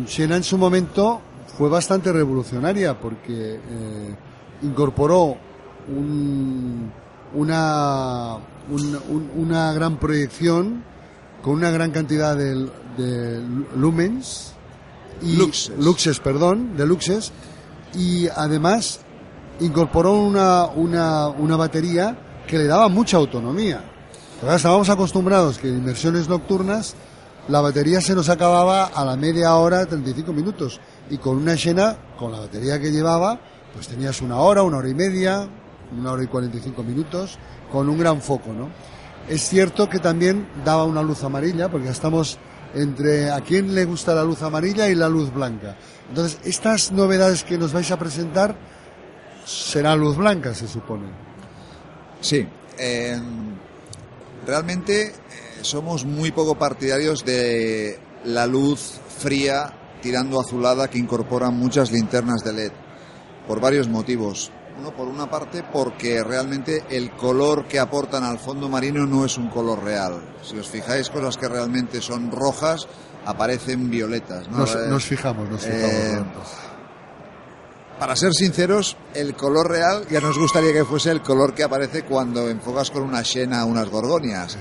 Xena 0.07 0.37
en 0.37 0.43
su 0.45 0.59
momento 0.59 1.21
fue 1.57 1.69
bastante 1.69 2.13
revolucionaria 2.13 2.99
porque 2.99 3.55
eh, 3.57 4.15
incorporó 4.63 5.37
un- 5.89 6.91
una, 7.35 8.37
un- 8.71 8.99
un- 9.09 9.31
una 9.37 9.73
gran 9.73 9.99
proyección 9.99 10.83
con 11.43 11.55
una 11.55 11.71
gran 11.71 11.91
cantidad 11.93 12.37
de, 12.37 12.69
de 12.99 13.41
lumens 13.77 14.53
y 15.23 15.37
Luxes. 15.37 15.79
luxes, 15.79 16.19
perdón, 16.21 16.77
de 16.77 16.87
luxes 16.87 17.33
y 17.95 18.29
además 18.29 19.01
incorporó 19.61 20.15
una, 20.15 20.67
una, 20.67 21.29
una 21.29 21.57
batería 21.57 22.17
que 22.47 22.59
le 22.59 22.67
daba 22.67 22.89
mucha 22.89 23.17
autonomía. 23.17 23.83
Ahora 24.43 24.57
estábamos 24.57 24.89
acostumbrados 24.89 25.59
que 25.59 25.69
en 25.69 25.79
inmersiones 25.79 26.29
nocturnas 26.29 26.95
la 27.49 27.61
batería 27.61 28.01
se 28.01 28.15
nos 28.15 28.29
acababa 28.29 28.87
a 28.87 29.05
la 29.05 29.17
media 29.17 29.55
hora, 29.57 29.85
35 29.87 30.33
minutos. 30.33 30.81
Y 31.11 31.19
con 31.19 31.37
una 31.37 31.55
llena, 31.55 31.97
con 32.19 32.33
la 32.33 32.41
batería 32.41 32.81
que 32.81 32.91
llevaba, 32.91 33.41
pues 33.75 33.89
tenías 33.89 34.23
una 34.23 34.37
hora, 34.37 34.63
una 34.63 34.79
hora 34.79 34.89
y 34.89 34.95
media, 34.95 35.49
una 35.99 36.13
hora 36.13 36.23
y 36.23 36.27
45 36.27 36.83
minutos, 36.83 37.39
con 37.71 37.89
un 37.89 37.99
gran 37.99 38.21
foco, 38.21 38.53
¿no? 38.53 38.69
Es 39.29 39.43
cierto 39.49 39.89
que 39.89 39.99
también 39.99 40.49
daba 40.65 40.85
una 40.85 41.03
luz 41.03 41.23
amarilla, 41.25 41.69
porque 41.69 41.87
ya 41.87 41.93
estamos 41.93 42.39
entre 42.75 43.31
a 43.31 43.41
quién 43.41 43.75
le 43.75 43.85
gusta 43.85 44.15
la 44.15 44.25
luz 44.25 44.43
amarilla 44.43 44.89
y 44.89 44.95
la 44.95 45.09
luz 45.09 45.33
blanca. 45.33 45.77
Entonces, 46.09 46.39
estas 46.45 46.93
novedades 46.93 47.45
que 47.45 47.59
nos 47.59 47.73
vais 47.73 47.91
a 47.91 47.99
presentar 47.99 48.57
será 49.45 49.97
luz 49.97 50.17
blanca, 50.17 50.55
se 50.55 50.69
supone. 50.69 51.09
Sí. 52.21 52.47
eh, 52.79 53.19
realmente 54.47 55.07
eh, 55.07 55.13
somos 55.63 56.05
muy 56.05 56.33
poco 56.33 56.57
partidarios 56.57 57.25
de 57.25 57.99
la 58.25 58.47
luz 58.47 59.01
fría 59.19 59.73
tirando 60.03 60.41
azulada 60.41 60.89
que 60.89 60.99
incorporan 60.99 61.55
muchas 61.55 61.93
linternas 61.93 62.43
de 62.43 62.53
LED. 62.53 62.73
Por 63.47 63.61
varios 63.61 63.89
motivos. 63.89 64.51
Uno, 64.81 64.93
por 64.93 65.09
una 65.09 65.29
parte, 65.29 65.63
porque 65.71 66.25
realmente 66.25 66.85
el 66.89 67.11
color 67.13 67.67
que 67.67 67.79
aportan 67.79 68.25
al 68.25 68.39
fondo 68.39 68.69
marino 68.69 69.05
no 69.07 69.25
es 69.27 69.37
un 69.37 69.49
color 69.51 69.85
real. 69.85 70.21
Si 70.43 70.57
os 70.57 70.69
fijáis, 70.69 71.11
cosas 71.11 71.37
que 71.37 71.49
realmente 71.49 72.01
son 72.01 72.31
rojas 72.31 72.87
aparecen 73.27 73.91
violetas. 73.91 74.49
¿no? 74.49 74.59
Nos, 74.59 74.75
Eh, 74.75 74.79
nos 74.89 75.05
fijamos, 75.05 75.49
nos 75.51 75.61
fijamos. 75.61 75.85
eh. 75.93 76.25
Para 78.01 78.17
ser 78.17 78.33
sinceros, 78.33 78.97
el 79.15 79.35
color 79.35 79.69
real 79.69 80.05
ya 80.11 80.21
nos 80.21 80.37
gustaría 80.39 80.73
que 80.73 80.85
fuese 80.87 81.11
el 81.13 81.21
color 81.21 81.55
que 81.55 81.63
aparece 81.63 82.03
cuando 82.03 82.49
enfocas 82.49 82.91
con 82.91 83.03
una 83.03 83.23
xena 83.23 83.65
unas 83.67 83.89
gorgonias. 83.91 84.57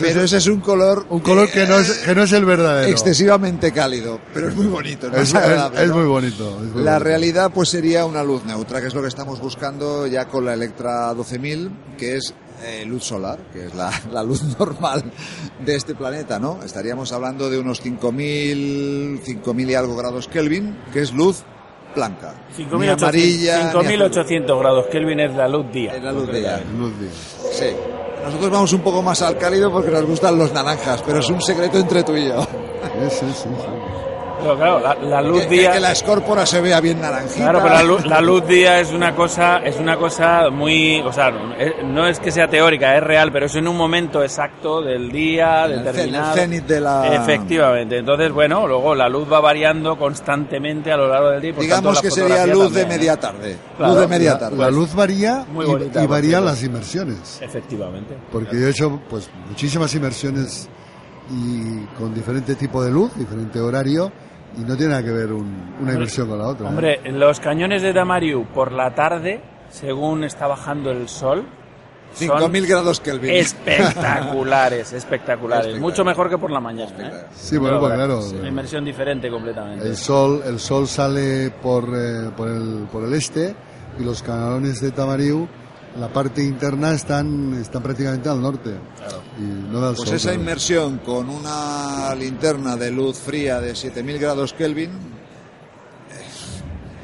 pero 0.00 0.22
ese 0.22 0.36
es 0.38 0.46
un 0.46 0.60
color 0.60 1.04
Un 1.10 1.18
color 1.20 1.50
que 1.50 1.66
no 1.66 1.76
es, 1.80 1.90
que 1.90 2.14
no 2.14 2.22
es 2.22 2.32
el 2.32 2.44
verdadero. 2.44 2.88
excesivamente 2.88 3.72
cálido, 3.72 4.20
pero 4.32 4.48
es 4.48 4.54
muy 4.54 4.66
bonito. 4.66 5.08
Es, 5.08 5.34
Es, 5.34 5.34
es- 5.34 5.88
¿no? 5.90 5.96
muy 5.96 6.06
bonito. 6.06 6.50
muy 6.52 6.82
La 6.84 6.92
bonito. 6.92 6.98
realidad 7.00 7.50
pues 7.52 7.68
sería 7.68 8.06
una 8.06 8.22
luz 8.22 8.44
neutra, 8.44 8.80
que 8.80 8.86
es 8.86 8.94
lo 8.94 9.02
que 9.02 9.08
estamos 9.08 9.40
buscando 9.40 10.06
ya 10.06 10.26
con 10.28 10.44
la 10.44 10.54
Electra 10.54 11.12
12000, 11.14 11.70
que 11.98 12.16
es 12.16 12.32
eh, 12.62 12.84
luz 12.86 13.02
solar, 13.04 13.40
que 13.52 13.66
es 13.66 13.74
la, 13.74 13.90
la 14.12 14.22
luz 14.22 14.40
normal 14.56 15.02
de 15.66 15.74
este 15.74 15.96
planeta, 15.96 16.38
¿no? 16.38 16.60
Estaríamos 16.64 17.10
hablando 17.12 17.50
de 17.50 17.58
unos 17.58 17.80
5000, 17.80 19.20
5000 19.24 19.70
y 19.70 19.74
algo 19.74 19.96
grados 19.96 20.28
Kelvin, 20.28 20.78
que 20.92 21.00
es 21.02 21.12
luz 21.12 21.42
blanca. 21.94 22.34
Ni 22.56 22.64
5.800 22.64 23.02
amarilla, 23.02 23.58
ni 23.58 23.68
azul. 23.68 23.84
5.800 23.84 24.60
grados 24.60 24.86
Kelvin 24.86 25.20
es 25.20 25.34
la 25.34 25.48
luz 25.48 25.70
día. 25.72 25.96
Es 25.96 26.02
la 26.02 26.12
luz 26.12 26.26
de 26.28 26.42
ya. 26.42 26.60
Luz 26.76 26.98
día. 26.98 27.10
Sí. 27.52 27.66
Nosotros 28.24 28.50
vamos 28.50 28.72
un 28.72 28.80
poco 28.80 29.02
más 29.02 29.20
al 29.22 29.36
cálido 29.36 29.70
porque 29.70 29.90
nos 29.90 30.04
gustan 30.06 30.38
los 30.38 30.52
naranjas, 30.52 31.02
pero 31.06 31.18
es 31.18 31.28
un 31.28 31.42
secreto 31.42 31.78
entre 31.78 32.02
tú 32.02 32.16
y 32.16 32.28
yo. 32.28 32.42
Sí, 32.42 33.10
sí, 33.10 33.26
sí, 33.34 33.48
sí. 33.48 33.93
Pero 34.44 34.56
claro, 34.56 34.80
la, 34.80 34.94
la 34.94 35.22
luz 35.22 35.42
Que, 35.42 35.48
día... 35.48 35.72
que 35.72 35.80
la 35.80 35.92
escórpora 35.92 36.46
se 36.46 36.60
vea 36.60 36.80
bien 36.80 37.00
naranjita. 37.00 37.36
Claro, 37.50 37.60
pero 37.62 37.74
la 37.74 37.82
luz, 37.82 38.06
la 38.06 38.20
luz 38.20 38.46
día 38.46 38.80
es 38.80 38.92
una 38.92 39.14
cosa, 39.14 39.58
es 39.58 39.76
una 39.78 39.96
cosa 39.96 40.50
muy, 40.50 41.00
o 41.00 41.12
sea, 41.12 41.30
no 41.30 41.54
es- 41.54 41.74
no 41.84 42.06
es 42.06 42.20
que 42.20 42.30
sea 42.30 42.48
teórica, 42.48 42.96
es 42.96 43.02
real, 43.02 43.30
pero 43.32 43.46
es 43.46 43.54
en 43.56 43.66
un 43.68 43.76
momento 43.76 44.22
exacto 44.22 44.82
del 44.82 45.10
día, 45.10 45.64
el 45.64 45.84
determinado. 45.84 46.34
el 46.34 46.40
cenit 46.40 46.64
de 46.66 46.80
la- 46.80 47.14
Efectivamente. 47.14 47.98
Entonces, 47.98 48.30
bueno, 48.32 48.66
luego 48.68 48.94
la 48.94 49.08
luz 49.08 49.30
va 49.32 49.40
variando 49.40 49.96
constantemente 49.98 50.92
a 50.92 50.96
lo 50.96 51.08
largo 51.08 51.30
del 51.30 51.40
día. 51.42 51.54
por 51.54 51.60
tanto, 51.64 51.76
Digamos 51.76 51.94
la 51.96 52.02
que 52.02 52.10
sería 52.10 52.46
luz 52.46 52.72
de 52.74 52.80
también. 52.82 52.88
media 53.00 53.16
tarde. 53.18 53.56
Claro. 53.76 53.92
luz 53.92 54.00
de 54.02 54.08
media 54.08 54.32
La, 54.32 54.38
tarde. 54.38 54.56
la 54.56 54.70
luz 54.70 54.94
varía 54.94 55.44
Muy 55.52 55.64
y- 55.64 55.68
bonita, 55.68 56.04
y, 56.04 56.06
cierto. 56.22 56.44
las 56.44 56.62
inmersiones. 56.62 57.38
Efectivamente. 57.42 58.14
Porque 58.30 58.60
yo 58.60 58.66
he 58.66 58.70
hecho 58.70 59.00
pues 59.08 59.28
muchísimas 59.48 59.94
inmersiones 59.94 60.68
y 61.30 61.78
con 61.98 62.14
diferente 62.14 62.54
tipo 62.54 62.82
de 62.84 62.90
luz, 62.90 63.12
diferente 63.16 63.58
horario 63.60 64.12
y 64.56 64.60
no 64.60 64.76
tiene 64.76 64.90
nada 64.92 65.02
que 65.02 65.10
ver 65.12 65.32
un- 65.32 65.74
una 65.80 65.92
inmersión 65.94 66.28
con 66.28 66.38
la 66.38 66.46
otra. 66.48 66.66
¿eh? 66.66 66.68
Hombre, 66.70 67.00
los 67.12 67.40
cañones 67.40 67.82
de 67.82 67.92
Damariu 67.92 68.46
por 68.54 68.72
la 68.72 68.94
tarde, 68.94 69.40
según 69.70 70.24
está 70.24 70.46
bajando 70.46 70.90
el 70.90 71.08
sol, 71.08 71.44
son 72.14 72.28
5.000 72.28 72.66
grados 72.68 73.00
Kelvin. 73.00 73.30
espectaculares, 73.32 74.92
espectaculares. 74.92 74.92
Espectacular. 74.92 75.80
Mucho 75.80 76.04
mejor 76.04 76.28
que 76.30 76.38
por 76.38 76.50
la 76.50 76.60
mañana. 76.60 76.92
¿eh? 77.08 77.26
Sí, 77.34 77.56
bueno, 77.58 77.80
pues 77.80 77.92
claro. 77.94 78.20
Es 78.20 78.32
una 78.32 78.48
inmersión 78.48 78.84
diferente 78.84 79.28
completamente. 79.30 79.86
El 79.86 79.96
sol, 79.96 80.42
el 80.46 80.58
sol 80.60 80.86
sale 80.86 81.50
por, 81.50 81.84
eh, 81.94 82.30
por, 82.36 82.48
el, 82.48 82.86
por 82.90 83.04
el 83.04 83.14
este 83.14 83.54
y 83.98 84.04
los 84.04 84.22
canalones 84.22 84.80
de 84.80 84.90
Tamariu, 84.92 85.48
la 85.96 86.08
parte 86.08 86.42
interna 86.42 86.92
están, 86.92 87.54
están 87.54 87.82
prácticamente 87.82 88.28
al 88.28 88.40
norte. 88.40 88.74
Y 89.38 89.42
no 89.42 89.80
da 89.80 89.90
el 89.90 89.96
Pues 89.96 90.08
sol, 90.08 90.16
esa 90.16 90.28
claro. 90.30 90.40
inmersión 90.40 90.98
con 90.98 91.28
una 91.28 92.14
linterna 92.14 92.76
de 92.76 92.90
luz 92.90 93.18
fría 93.18 93.60
de 93.60 93.74
7000 93.74 94.18
grados 94.18 94.52
Kelvin, 94.54 94.90
eh, 94.90 94.94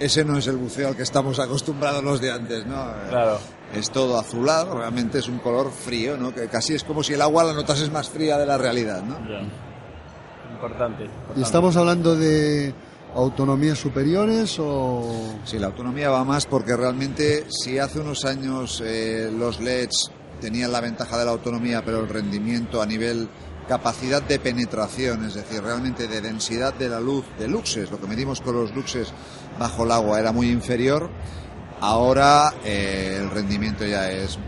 ese 0.01 0.25
no 0.25 0.39
es 0.39 0.47
el 0.47 0.57
buceo 0.57 0.89
al 0.89 0.97
que 0.97 1.03
estamos 1.03 1.39
acostumbrados 1.39 2.03
los 2.03 2.21
de 2.21 2.33
antes, 2.33 2.67
¿no? 2.67 2.87
Claro. 3.09 3.39
Es 3.75 3.91
todo 3.91 4.19
azulado, 4.19 4.77
realmente 4.79 5.19
es 5.21 5.29
un 5.29 5.39
color 5.39 5.71
frío, 5.71 6.17
¿no? 6.17 6.35
Que 6.35 6.49
casi 6.49 6.75
es 6.75 6.83
como 6.83 7.05
si 7.05 7.15
el 7.15 7.23
agua 7.23 7.45
la 7.45 7.53
notases 7.53 7.93
más 7.93 8.09
fría 8.09 8.37
de 8.39 8.47
la 8.47 8.59
realidad, 8.59 9.03
¿no? 9.03 9.17
Importante. 10.53 11.09
¿Y 11.37 11.43
estamos 11.43 11.77
hablando 11.77 12.17
de 12.17 12.75
autonomías 13.15 13.79
superiores 13.79 14.57
o...? 14.59 15.41
Sí, 15.45 15.59
la 15.59 15.69
autonomía 15.69 16.11
va 16.11 16.25
más 16.25 16.47
porque 16.47 16.77
realmente 16.77 17.47
si 17.49 17.79
hace 17.79 18.01
unos 18.01 18.25
años 18.25 18.83
eh, 18.85 19.31
los 19.37 19.61
LEDs 19.61 20.11
tenían 20.41 20.73
la 20.73 20.81
ventaja 20.81 21.19
de 21.19 21.25
la 21.25 21.33
autonomía, 21.33 21.83
pero 21.85 22.01
el 22.01 22.09
rendimiento 22.09 22.81
a 22.81 22.87
nivel 22.87 23.29
capacidad 23.69 24.23
de 24.23 24.41
penetración, 24.41 25.25
es 25.27 25.35
decir, 25.35 25.63
realmente 25.63 26.09
de 26.09 26.21
densidad 26.21 26.75
de 26.75 26.89
la 26.89 26.99
luz, 26.99 27.25
de 27.39 27.47
luxes, 27.47 27.91
lo 27.91 28.01
que 28.01 28.09
medimos 28.09 28.41
con 28.41 28.57
los 28.57 28.75
luxes 28.75 29.13
bajo 29.59 29.85
el 29.85 29.93
agua 29.93 30.19
era 30.19 30.33
muy 30.33 30.51
inferior, 30.51 31.09
ahora 31.81 32.53
eh, 32.65 33.19
el 33.21 33.31
rendimiento 33.31 33.87
ya 33.87 34.11
es 34.11 34.39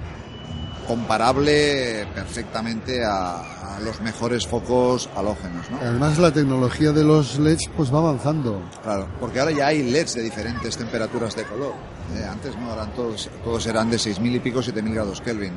comparable 0.88 2.06
perfectamente 2.14 3.04
a, 3.04 3.51
a 3.76 3.80
los 3.80 4.00
mejores 4.00 4.46
focos 4.46 5.08
halógenos, 5.14 5.70
¿no? 5.70 5.78
Además 5.80 6.18
la 6.18 6.32
tecnología 6.32 6.92
de 6.92 7.04
los 7.04 7.38
LEDs 7.38 7.70
pues 7.76 7.92
va 7.92 7.98
avanzando. 7.98 8.62
Claro, 8.82 9.08
porque 9.20 9.40
ahora 9.40 9.52
ya 9.52 9.68
hay 9.68 9.82
LEDs 9.82 10.14
de 10.14 10.22
diferentes 10.22 10.76
temperaturas 10.76 11.34
de 11.36 11.44
color. 11.44 11.72
Eh, 12.14 12.24
antes 12.24 12.56
no 12.56 12.72
eran 12.72 12.92
todos, 12.94 13.30
todos 13.44 13.66
eran 13.66 13.90
de 13.90 13.96
6.000 13.96 14.36
y 14.36 14.40
pico, 14.40 14.60
7.000 14.60 14.94
grados 14.94 15.20
Kelvin. 15.20 15.52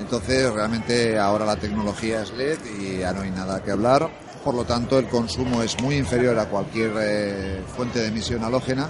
Entonces, 0.00 0.52
realmente 0.52 1.18
ahora 1.18 1.44
la 1.44 1.56
tecnología 1.56 2.22
es 2.22 2.32
LED 2.32 2.58
y 2.80 2.98
ya 2.98 3.12
no 3.12 3.22
hay 3.22 3.30
nada 3.30 3.62
que 3.62 3.70
hablar. 3.70 4.10
Por 4.42 4.54
lo 4.54 4.64
tanto, 4.64 4.98
el 4.98 5.08
consumo 5.08 5.62
es 5.62 5.80
muy 5.80 5.96
inferior 5.96 6.38
a 6.38 6.46
cualquier 6.48 6.92
eh, 7.00 7.62
fuente 7.76 8.00
de 8.00 8.08
emisión 8.08 8.42
halógena 8.44 8.88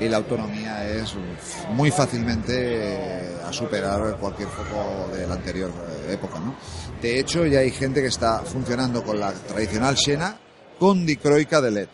y 0.00 0.08
la 0.08 0.16
autonomía 0.18 0.88
es 0.88 1.14
muy 1.74 1.90
fácilmente 1.90 2.52
eh, 2.56 3.36
a 3.46 3.52
superar 3.52 4.16
cualquier 4.18 4.48
foco 4.48 5.14
de 5.14 5.26
la 5.26 5.34
anterior 5.34 5.70
eh, 6.08 6.14
época. 6.14 6.38
¿no? 6.40 6.54
De 7.00 7.18
hecho, 7.20 7.46
ya 7.46 7.60
hay 7.60 7.70
gente 7.70 8.00
que 8.00 8.08
está 8.08 8.40
funcionando 8.40 9.02
con 9.04 9.18
la 9.20 9.32
tradicional 9.32 9.96
Xena 9.96 10.36
con 10.78 11.06
dicroica 11.06 11.60
de 11.60 11.70
LED. 11.70 11.88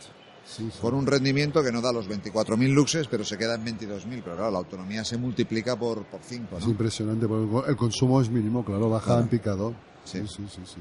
Con 0.80 0.94
un 0.94 1.06
rendimiento 1.06 1.62
que 1.62 1.70
no 1.70 1.80
da 1.80 1.92
los 1.92 2.08
24.000 2.08 2.72
luxes, 2.72 3.06
pero 3.08 3.24
se 3.24 3.38
queda 3.38 3.54
en 3.54 3.64
22.000. 3.64 4.20
Pero 4.24 4.34
claro, 4.36 4.50
la 4.50 4.58
autonomía 4.58 5.04
se 5.04 5.16
multiplica 5.16 5.76
por 5.76 6.04
5. 6.20 6.58
Es 6.58 6.64
impresionante, 6.64 7.28
porque 7.28 7.44
el 7.44 7.50
co- 7.50 7.66
el 7.66 7.76
consumo 7.76 8.20
es 8.20 8.28
mínimo, 8.30 8.64
claro, 8.64 8.90
baja 8.90 9.06
Claro. 9.06 9.20
en 9.22 9.28
picado. 9.28 9.74
Sí. 10.04 10.18
sí, 10.26 10.44
sí, 10.52 10.60
sí. 10.64 10.80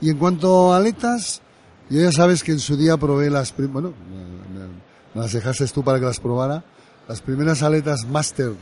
Y 0.00 0.08
en 0.08 0.16
cuanto 0.16 0.72
a 0.72 0.78
aletas, 0.78 1.42
ya 1.90 2.10
sabes 2.12 2.42
que 2.42 2.52
en 2.52 2.60
su 2.60 2.76
día 2.78 2.96
probé 2.96 3.28
las... 3.28 3.52
Bueno, 3.56 3.92
las 5.14 5.32
dejaste 5.32 5.66
tú 5.68 5.82
para 5.84 5.98
que 5.98 6.06
las 6.06 6.20
probara. 6.20 6.64
Las 7.08 7.20
primeras 7.20 7.62
aletas 7.62 8.06
Master 8.06 8.52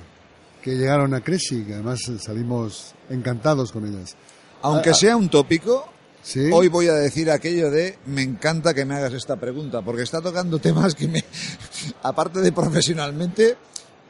que 0.62 0.76
llegaron 0.76 1.12
a 1.14 1.20
Cresci, 1.20 1.64
que 1.64 1.74
además 1.74 2.00
salimos 2.20 2.94
encantados 3.10 3.72
con 3.72 3.86
ellas. 3.86 4.16
Aunque 4.62 4.90
Ah, 4.90 4.94
sea 4.94 5.16
un 5.16 5.28
tópico, 5.28 5.88
Sí. 6.22 6.50
hoy 6.52 6.68
voy 6.68 6.86
a 6.86 6.94
decir 6.94 7.30
aquello 7.32 7.68
de 7.70 7.98
me 8.06 8.22
encanta 8.22 8.72
que 8.74 8.84
me 8.84 8.94
hagas 8.94 9.12
esta 9.12 9.34
pregunta, 9.36 9.82
porque 9.82 10.02
está 10.02 10.20
tocando 10.20 10.58
temas 10.60 10.94
que 10.94 11.08
me, 11.08 11.24
aparte 12.04 12.40
de 12.40 12.52
profesionalmente, 12.52 13.56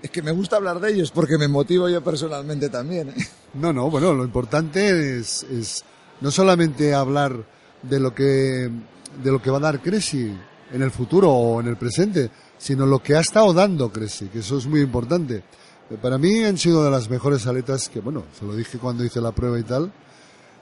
es 0.02 0.10
que 0.10 0.20
me 0.20 0.31
gusta 0.32 0.56
hablar 0.56 0.78
de 0.81 0.93
ellos 0.93 1.10
porque 1.10 1.39
me 1.39 1.48
motivo 1.48 1.89
yo 1.89 2.02
personalmente 2.05 2.69
también. 2.69 3.10
¿eh? 3.10 3.14
No, 3.55 3.73
no, 3.73 3.89
bueno, 3.90 4.12
lo 4.12 4.24
importante 4.24 5.19
es, 5.19 5.43
es 5.44 5.85
no 6.20 6.31
solamente 6.31 6.93
hablar 6.93 7.35
de 7.82 7.98
lo 8.01 8.14
que 8.14 8.70
de 9.23 9.31
lo 9.31 9.40
que 9.43 9.51
va 9.51 9.59
a 9.59 9.60
dar 9.60 9.81
Cresci 9.81 10.35
en 10.73 10.82
el 10.82 10.90
futuro 10.90 11.31
o 11.31 11.61
en 11.61 11.69
el 11.69 11.77
presente, 11.77 12.31
sino 12.59 12.86
lo 12.86 13.03
que 13.03 13.15
ha 13.16 13.20
estado 13.20 13.53
dando 13.53 13.93
Cresci, 13.93 14.28
que 14.28 14.39
eso 14.39 14.59
es 14.59 14.66
muy 14.66 14.81
importante. 14.81 15.43
Eh, 15.90 15.99
Para 16.01 16.19
mí 16.19 16.43
han 16.44 16.57
sido 16.57 16.82
de 16.82 16.90
las 16.90 17.11
mejores 17.11 17.47
aletas 17.47 17.89
que, 17.89 18.01
bueno, 18.01 18.24
se 18.39 18.44
lo 18.44 18.57
dije 18.57 18.78
cuando 18.78 19.05
hice 19.05 19.20
la 19.20 19.32
prueba 19.32 19.59
y 19.59 19.62
tal, 19.65 19.93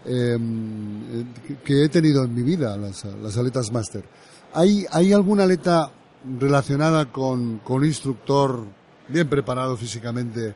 eh, 0.05 0.37
eh, 0.37 1.25
que 1.65 1.85
he 1.85 1.89
tenido 1.89 2.25
en 2.25 2.35
mi 2.35 2.43
vida, 2.43 2.77
las, 2.77 3.05
las 3.05 3.37
aletas 3.37 3.71
máster. 3.71 4.05
¿Hay, 4.53 4.85
¿Hay 4.91 5.13
alguna 5.13 5.45
aleta 5.45 5.91
relacionada 6.39 7.13
con, 7.13 7.59
con 7.59 7.79
un 7.79 7.87
instructor 7.87 8.65
bien 9.09 9.29
preparado 9.29 9.77
físicamente 9.77 10.55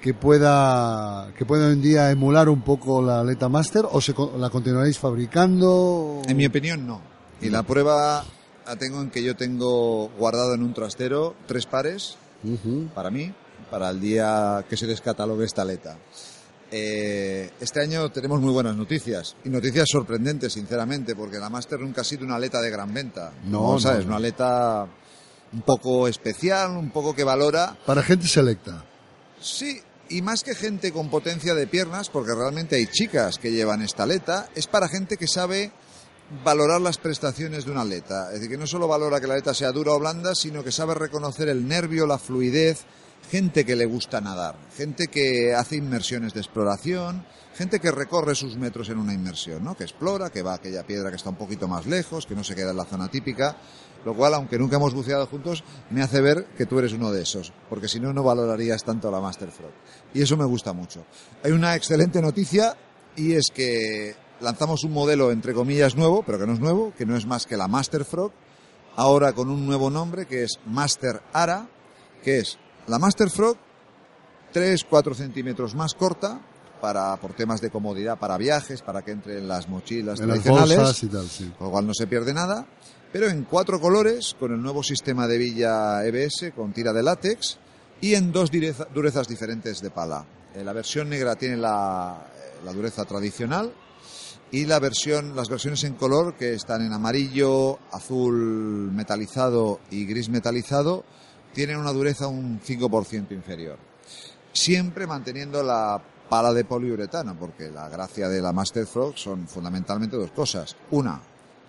que 0.00 0.14
pueda, 0.14 1.32
que 1.36 1.44
pueda 1.44 1.66
hoy 1.66 1.72
en 1.74 1.82
día 1.82 2.10
emular 2.10 2.48
un 2.48 2.62
poco 2.62 3.02
la 3.02 3.20
aleta 3.20 3.48
máster 3.48 3.84
o 3.90 4.00
se, 4.00 4.14
la 4.38 4.50
continuaréis 4.50 4.98
fabricando? 4.98 6.22
En 6.26 6.36
mi 6.36 6.46
opinión, 6.46 6.86
no. 6.86 7.00
Y 7.40 7.50
la 7.50 7.62
prueba 7.62 8.24
la 8.66 8.76
tengo 8.76 9.00
en 9.00 9.10
que 9.10 9.22
yo 9.22 9.36
tengo 9.36 10.08
guardado 10.18 10.54
en 10.54 10.62
un 10.62 10.74
trastero 10.74 11.34
tres 11.46 11.66
pares 11.66 12.16
para 12.94 13.10
mí, 13.10 13.32
para 13.70 13.90
el 13.90 14.00
día 14.00 14.64
que 14.68 14.76
se 14.76 14.86
descatalogue 14.86 15.44
esta 15.44 15.62
aleta. 15.62 15.96
Eh, 16.70 17.50
este 17.60 17.80
año 17.80 18.10
tenemos 18.10 18.40
muy 18.40 18.52
buenas 18.52 18.76
noticias 18.76 19.36
y 19.44 19.48
noticias 19.48 19.86
sorprendentes, 19.90 20.52
sinceramente, 20.52 21.14
porque 21.14 21.38
la 21.38 21.48
Master 21.48 21.80
nunca 21.80 22.00
ha 22.00 22.04
sido 22.04 22.24
una 22.24 22.36
aleta 22.36 22.60
de 22.60 22.70
gran 22.70 22.92
venta. 22.92 23.32
No, 23.44 23.74
no, 23.74 23.80
sabes, 23.80 24.00
no. 24.00 24.08
una 24.08 24.16
aleta 24.16 24.86
un 25.52 25.62
poco 25.62 26.08
especial, 26.08 26.72
un 26.72 26.90
poco 26.90 27.14
que 27.14 27.22
valora 27.22 27.76
Para 27.86 28.02
gente 28.02 28.26
selecta. 28.26 28.84
Sí, 29.40 29.80
y 30.08 30.22
más 30.22 30.42
que 30.42 30.54
gente 30.54 30.92
con 30.92 31.08
potencia 31.08 31.54
de 31.54 31.68
piernas, 31.68 32.10
porque 32.10 32.34
realmente 32.34 32.76
hay 32.76 32.86
chicas 32.88 33.38
que 33.38 33.52
llevan 33.52 33.82
esta 33.82 34.02
aleta, 34.02 34.48
es 34.54 34.66
para 34.66 34.88
gente 34.88 35.16
que 35.16 35.28
sabe 35.28 35.72
valorar 36.44 36.80
las 36.80 36.98
prestaciones 36.98 37.64
de 37.64 37.70
una 37.70 37.82
aleta. 37.82 38.28
Es 38.28 38.34
decir, 38.34 38.50
que 38.50 38.58
no 38.58 38.66
solo 38.66 38.88
valora 38.88 39.20
que 39.20 39.26
la 39.26 39.34
aleta 39.34 39.54
sea 39.54 39.72
dura 39.72 39.92
o 39.92 39.98
blanda, 39.98 40.34
sino 40.34 40.64
que 40.64 40.72
sabe 40.72 40.94
reconocer 40.94 41.48
el 41.48 41.66
nervio, 41.66 42.06
la 42.06 42.18
fluidez, 42.18 42.84
gente 43.30 43.64
que 43.64 43.76
le 43.76 43.86
gusta 43.86 44.20
nadar, 44.20 44.56
gente 44.76 45.08
que 45.08 45.54
hace 45.54 45.76
inmersiones 45.76 46.32
de 46.34 46.40
exploración, 46.40 47.24
gente 47.54 47.80
que 47.80 47.90
recorre 47.90 48.34
sus 48.34 48.56
metros 48.56 48.88
en 48.88 48.98
una 48.98 49.14
inmersión, 49.14 49.64
¿no? 49.64 49.76
que 49.76 49.84
explora, 49.84 50.30
que 50.30 50.42
va 50.42 50.52
a 50.52 50.56
aquella 50.56 50.86
piedra 50.86 51.10
que 51.10 51.16
está 51.16 51.30
un 51.30 51.36
poquito 51.36 51.66
más 51.66 51.86
lejos, 51.86 52.26
que 52.26 52.34
no 52.34 52.44
se 52.44 52.54
queda 52.54 52.70
en 52.70 52.76
la 52.76 52.84
zona 52.84 53.08
típica, 53.08 53.56
lo 54.04 54.14
cual, 54.14 54.34
aunque 54.34 54.58
nunca 54.58 54.76
hemos 54.76 54.94
buceado 54.94 55.26
juntos, 55.26 55.64
me 55.90 56.02
hace 56.02 56.20
ver 56.20 56.46
que 56.56 56.66
tú 56.66 56.78
eres 56.78 56.92
uno 56.92 57.10
de 57.10 57.22
esos, 57.22 57.52
porque 57.68 57.88
si 57.88 57.98
no, 57.98 58.12
no 58.12 58.22
valorarías 58.22 58.84
tanto 58.84 59.10
la 59.10 59.20
Master 59.20 59.50
Frog. 59.50 59.72
Y 60.14 60.22
eso 60.22 60.36
me 60.36 60.44
gusta 60.44 60.72
mucho. 60.72 61.04
Hay 61.42 61.50
una 61.50 61.74
excelente 61.74 62.20
noticia 62.22 62.76
y 63.16 63.32
es 63.32 63.50
que 63.52 64.14
lanzamos 64.40 64.84
un 64.84 64.92
modelo, 64.92 65.30
entre 65.30 65.54
comillas, 65.54 65.96
nuevo, 65.96 66.22
pero 66.22 66.38
que 66.38 66.46
no 66.46 66.52
es 66.52 66.60
nuevo, 66.60 66.92
que 66.96 67.06
no 67.06 67.16
es 67.16 67.26
más 67.26 67.46
que 67.46 67.56
la 67.56 67.68
Master 67.68 68.04
Frog, 68.04 68.32
ahora 68.96 69.32
con 69.32 69.50
un 69.50 69.66
nuevo 69.66 69.90
nombre 69.90 70.26
que 70.26 70.44
es 70.44 70.58
Master 70.66 71.22
Ara, 71.32 71.68
que 72.22 72.38
es 72.38 72.58
la 72.86 72.98
Master 72.98 73.30
Frog 73.30 73.56
3-4 74.54 75.14
centímetros 75.14 75.74
más 75.74 75.94
corta, 75.94 76.40
para, 76.80 77.16
por 77.16 77.32
temas 77.32 77.60
de 77.60 77.70
comodidad 77.70 78.18
para 78.18 78.36
viajes, 78.36 78.82
para 78.82 79.02
que 79.02 79.12
entre 79.12 79.38
en 79.38 79.48
las 79.48 79.68
mochilas 79.68 80.20
En 80.20 80.28
las 80.28 80.40
tradicionales, 80.40 80.76
bolsas 80.76 81.02
y 81.02 81.08
tal, 81.08 81.28
sí. 81.28 81.52
con 81.56 81.66
lo 81.66 81.70
cual 81.72 81.86
no 81.86 81.94
se 81.94 82.06
pierde 82.06 82.34
nada, 82.34 82.66
pero 83.12 83.28
en 83.28 83.44
cuatro 83.44 83.80
colores, 83.80 84.36
con 84.38 84.52
el 84.52 84.60
nuevo 84.60 84.82
sistema 84.82 85.26
de 85.26 85.38
villa 85.38 86.04
EBS, 86.04 86.52
con 86.54 86.72
tira 86.72 86.92
de 86.92 87.02
látex, 87.02 87.58
y 88.00 88.14
en 88.14 88.30
dos 88.30 88.50
durezas 88.92 89.26
diferentes 89.26 89.80
de 89.80 89.90
pala. 89.90 90.26
Eh, 90.54 90.62
la 90.62 90.72
versión 90.72 91.08
negra 91.08 91.36
tiene 91.36 91.56
la, 91.56 92.26
la 92.64 92.72
dureza 92.72 93.04
tradicional, 93.04 93.72
y 94.50 94.64
la 94.66 94.78
versión, 94.78 95.34
las 95.34 95.48
versiones 95.48 95.82
en 95.84 95.94
color 95.94 96.34
que 96.34 96.54
están 96.54 96.82
en 96.82 96.92
amarillo, 96.92 97.78
azul 97.92 98.90
metalizado 98.92 99.80
y 99.90 100.04
gris 100.06 100.28
metalizado 100.28 101.04
tienen 101.52 101.78
una 101.78 101.92
dureza 101.92 102.28
un 102.28 102.60
5% 102.60 103.32
inferior. 103.32 103.78
Siempre 104.52 105.06
manteniendo 105.06 105.62
la 105.62 106.00
pala 106.28 106.52
de 106.52 106.64
poliuretano, 106.64 107.36
porque 107.38 107.70
la 107.70 107.88
gracia 107.88 108.28
de 108.28 108.40
la 108.42 108.52
Master 108.52 108.86
Frog 108.86 109.16
son 109.16 109.48
fundamentalmente 109.48 110.16
dos 110.16 110.30
cosas. 110.30 110.76
Una, 110.90 111.20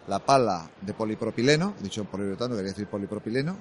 la 0.08 0.20
pala 0.20 0.70
de 0.82 0.94
polipropileno, 0.94 1.76
dicho 1.82 2.06
poliuretano 2.06 2.56
quería 2.56 2.72
decir 2.72 2.88
polipropileno, 2.88 3.58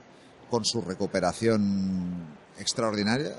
con 0.51 0.64
su 0.64 0.80
recuperación 0.80 2.45
extraordinaria, 2.58 3.36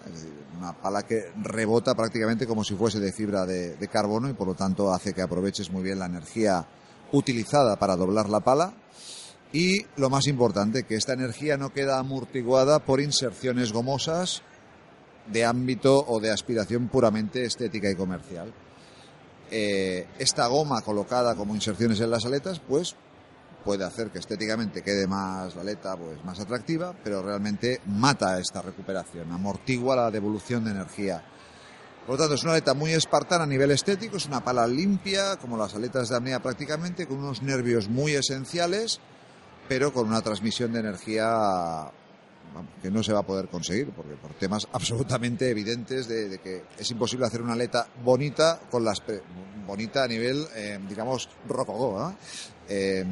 una 0.58 0.74
pala 0.74 1.04
que 1.04 1.32
rebota 1.42 1.96
prácticamente 1.96 2.48
como 2.48 2.64
si 2.64 2.76
fuese 2.76 3.00
de 3.00 3.12
fibra 3.12 3.46
de, 3.46 3.76
de 3.76 3.88
carbono 3.88 4.30
y 4.30 4.34
por 4.34 4.48
lo 4.48 4.56
tanto 4.56 4.94
hace 4.94 5.14
que 5.14 5.22
aproveches 5.22 5.72
muy 5.72 5.84
bien 5.84 6.00
la 6.00 6.06
energía 6.06 6.66
utilizada 7.12 7.78
para 7.78 7.96
doblar 7.96 8.30
la 8.30 8.40
pala. 8.40 8.74
Y 9.54 9.86
lo 9.96 10.10
más 10.10 10.28
importante, 10.28 10.84
que 10.84 10.96
esta 10.96 11.14
energía 11.14 11.58
no 11.58 11.72
queda 11.72 12.00
amortiguada 12.00 12.80
por 12.80 13.00
inserciones 13.00 13.72
gomosas 13.72 14.42
de 15.32 15.46
ámbito 15.46 16.04
o 16.08 16.20
de 16.20 16.32
aspiración 16.32 16.88
puramente 16.90 17.44
estética 17.44 17.90
y 17.90 17.96
comercial. 17.96 18.54
Eh, 19.50 20.06
esta 20.20 20.48
goma 20.48 20.82
colocada 20.82 21.36
como 21.36 21.56
inserciones 21.56 22.00
en 22.02 22.12
las 22.12 22.26
aletas, 22.26 22.60
pues 22.60 22.96
puede 23.68 23.84
hacer 23.84 24.12
que 24.12 24.20
estéticamente 24.20 24.82
quede 24.82 25.08
más 25.08 25.54
la 25.54 25.62
aleta 25.62 25.98
pues 25.98 26.24
más 26.24 26.40
atractiva, 26.40 26.96
pero 27.04 27.22
realmente 27.22 27.82
mata 27.88 28.40
esta 28.40 28.62
recuperación, 28.62 29.30
amortigua 29.30 29.94
la 29.94 30.10
devolución 30.10 30.64
de 30.64 30.72
energía. 30.72 31.22
Por 32.06 32.16
lo 32.16 32.18
tanto, 32.18 32.36
es 32.36 32.44
una 32.44 32.54
aleta 32.54 32.74
muy 32.74 32.94
espartana 32.94 33.44
a 33.44 33.46
nivel 33.46 33.72
estético, 33.72 34.16
es 34.16 34.26
una 34.26 34.42
pala 34.42 34.66
limpia, 34.66 35.36
como 35.36 35.58
las 35.58 35.76
aletas 35.76 36.08
de 36.08 36.16
apnea 36.16 36.42
prácticamente, 36.42 37.08
con 37.08 37.18
unos 37.18 37.42
nervios 37.42 37.90
muy 37.90 38.14
esenciales, 38.14 39.02
pero 39.68 39.92
con 39.92 40.08
una 40.08 40.22
transmisión 40.22 40.72
de 40.72 40.80
energía 40.80 41.92
que 42.82 42.90
no 42.90 43.04
se 43.04 43.12
va 43.12 43.20
a 43.20 43.24
poder 43.24 43.50
conseguir, 43.50 43.92
porque 43.92 44.14
por 44.14 44.32
temas 44.36 44.66
absolutamente 44.72 45.50
evidentes 45.50 46.08
de, 46.08 46.40
que 46.40 46.64
es 46.80 46.90
imposible 46.90 47.26
hacer 47.26 47.42
una 47.42 47.52
aleta 47.52 47.86
bonita 48.02 48.62
con 48.72 48.86
las 48.86 49.04
bonita 49.68 50.06
a 50.06 50.08
nivel, 50.08 50.48
eh, 50.56 50.80
digamos, 50.88 51.28
rococó. 51.50 52.16
Eh, 52.70 53.04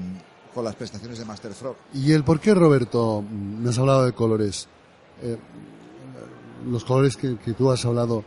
con 0.56 0.64
las 0.64 0.76
prestaciones 0.76 1.20
de 1.20 1.26
Master 1.26 1.54
Frog. 1.54 1.76
¿Y 1.94 2.14
el 2.14 2.24
por 2.24 2.40
qué, 2.40 2.54
Roberto, 2.54 3.22
me 3.22 3.70
has 3.70 3.78
hablado 3.78 4.06
de 4.06 4.14
colores? 4.14 4.70
Eh, 5.22 5.38
los 6.66 6.86
colores 6.86 7.18
que, 7.18 7.38
que 7.38 7.54
tú 7.54 7.70
has 7.70 7.84
hablado 7.86 8.24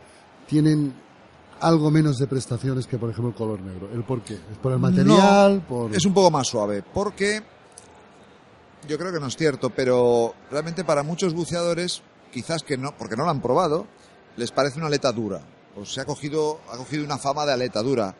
tienen 0.46 0.94
algo 1.60 1.90
menos 1.90 2.18
de 2.18 2.26
prestaciones 2.26 2.86
que, 2.86 2.98
por 2.98 3.10
ejemplo, 3.10 3.30
el 3.30 3.34
color 3.34 3.60
negro. 3.60 3.88
¿El 3.92 4.04
por 4.04 4.22
qué? 4.22 4.34
¿Es 4.34 4.58
por 4.62 4.72
el 4.72 4.78
material? 4.78 5.56
No, 5.56 5.66
por... 5.66 5.96
Es 5.96 6.04
un 6.04 6.12
poco 6.12 6.30
más 6.30 6.46
suave, 6.46 6.82
porque 6.82 7.42
yo 8.86 8.98
creo 8.98 9.10
que 9.10 9.20
no 9.20 9.26
es 9.26 9.36
cierto, 9.36 9.70
pero 9.70 10.34
realmente 10.50 10.84
para 10.84 11.02
muchos 11.02 11.32
buceadores, 11.32 12.02
quizás 12.30 12.62
que 12.62 12.76
no, 12.76 12.94
porque 12.96 13.16
no 13.16 13.24
lo 13.24 13.30
han 13.30 13.40
probado, 13.40 13.86
les 14.36 14.52
parece 14.52 14.78
una 14.78 14.88
aleta 14.88 15.10
dura. 15.12 15.40
O 15.76 15.86
se 15.86 16.02
ha 16.02 16.04
cogido, 16.04 16.60
ha 16.70 16.76
cogido 16.76 17.04
una 17.04 17.18
fama 17.18 17.46
de 17.46 17.52
aleta 17.52 17.82
dura, 17.82 18.14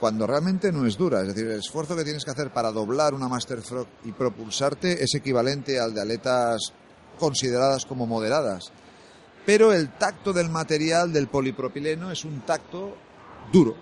cuando 0.00 0.26
realmente 0.26 0.70
no 0.72 0.86
es 0.86 0.96
dura. 0.96 1.20
Es 1.22 1.28
decir, 1.28 1.46
el 1.46 1.58
esfuerzo 1.58 1.96
que 1.96 2.04
tienes 2.04 2.24
que 2.24 2.30
hacer 2.30 2.52
para 2.52 2.70
doblar 2.72 3.14
una 3.14 3.28
Master 3.28 3.62
Frog 3.62 3.86
y 4.04 4.12
propulsarte 4.12 5.02
es 5.02 5.14
equivalente 5.14 5.78
al 5.80 5.94
de 5.94 6.00
aletas 6.02 6.72
consideradas 7.18 7.84
como 7.84 8.06
moderadas. 8.06 8.70
Pero 9.44 9.72
el 9.72 9.90
tacto 9.96 10.32
del 10.32 10.50
material 10.50 11.12
del 11.12 11.28
polipropileno 11.28 12.10
es 12.10 12.24
un 12.24 12.40
tacto 12.42 12.94
duro. 13.52 13.74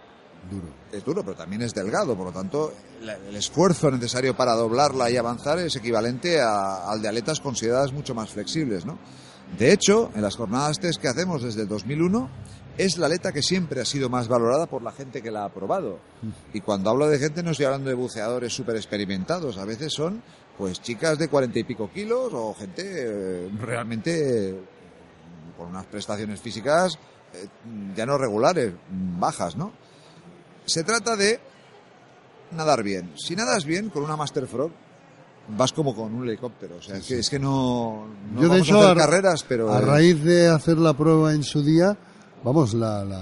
Duro. 0.51 0.69
Es 0.93 1.05
duro, 1.05 1.25
pero 1.25 1.37
también 1.37 1.63
es 1.63 1.75
delgado, 1.75 2.17
por 2.17 2.27
lo 2.27 2.33
tanto, 2.33 2.73
el 3.03 3.35
esfuerzo 3.37 3.91
necesario 3.91 4.37
para 4.37 4.55
doblarla 4.55 5.11
y 5.11 5.17
avanzar 5.17 5.59
es 5.59 5.75
equivalente 5.75 6.41
a- 6.41 6.89
al 6.89 7.03
de 7.03 7.09
aletas 7.09 7.41
consideradas 7.41 7.93
mucho 7.93 8.15
más 8.15 8.31
flexibles, 8.31 8.87
¿no? 8.87 8.97
De 9.59 9.73
hecho, 9.73 10.11
en 10.15 10.23
las 10.23 10.37
jornadas 10.37 10.79
test 10.79 11.01
que 11.01 11.09
hacemos 11.09 11.43
desde 11.43 11.63
el 11.63 11.69
2001, 11.69 12.31
es 12.79 12.99
la 12.99 13.07
aleta 13.07 13.33
que 13.33 13.43
siempre 13.43 13.81
ha 13.81 13.85
sido 13.85 14.09
más 14.09 14.29
valorada 14.29 14.67
por 14.67 14.83
la 14.83 14.93
gente 14.93 15.23
que 15.23 15.31
la 15.31 15.45
ha 15.45 15.53
probado. 15.53 15.99
Y 16.53 16.61
cuando 16.61 16.91
hablo 16.91 17.09
de 17.09 17.19
gente 17.19 17.43
no 17.43 17.51
estoy 17.53 17.67
hablando 17.67 17.89
de 17.89 17.95
buceadores 17.97 18.53
súper 18.55 18.77
experimentados, 18.77 19.57
a 19.59 19.65
veces 19.65 19.93
son 19.93 20.23
pues 20.59 20.81
chicas 20.81 21.19
de 21.19 21.29
cuarenta 21.29 21.59
y 21.59 21.65
pico 21.65 21.91
kilos 21.93 22.33
o 22.33 22.55
gente 22.55 22.83
eh, 22.87 23.51
realmente 23.61 24.51
eh, 24.51 24.61
con 25.57 25.69
unas 25.69 25.87
prestaciones 25.87 26.41
físicas 26.41 26.99
eh, 27.35 27.47
ya 27.95 28.07
no 28.07 28.17
regulares, 28.19 28.73
bajas, 28.91 29.57
¿no? 29.57 29.73
Se 30.65 30.83
trata 30.85 31.15
de 31.17 31.39
nadar 32.53 32.83
bien. 32.83 33.13
Si 33.17 33.37
nadas 33.37 33.65
bien 33.65 33.91
con 33.91 34.03
una 34.03 34.17
Master 34.17 34.47
Frog, 34.47 34.71
vas 35.57 35.73
como 35.73 35.95
con 35.95 36.15
un 36.15 36.27
helicóptero. 36.29 36.77
O 36.77 36.83
sea, 36.83 36.97
es 36.97 37.07
que, 37.07 37.19
es 37.21 37.31
que 37.31 37.39
no, 37.39 38.07
no 38.33 38.43
Yo, 38.43 38.49
de 38.49 38.59
hecho, 38.61 38.81
a 38.81 38.85
hacer 38.87 38.97
ra- 38.97 39.05
carreras, 39.07 39.45
pero... 39.49 39.73
a 39.73 39.81
raíz 39.81 40.23
de 40.25 40.49
hacer 40.49 40.79
la 40.79 40.95
prueba 40.95 41.33
en 41.35 41.43
su 41.45 41.63
día, 41.63 41.97
vamos, 42.43 42.75
la, 42.75 43.05
la, 43.05 43.21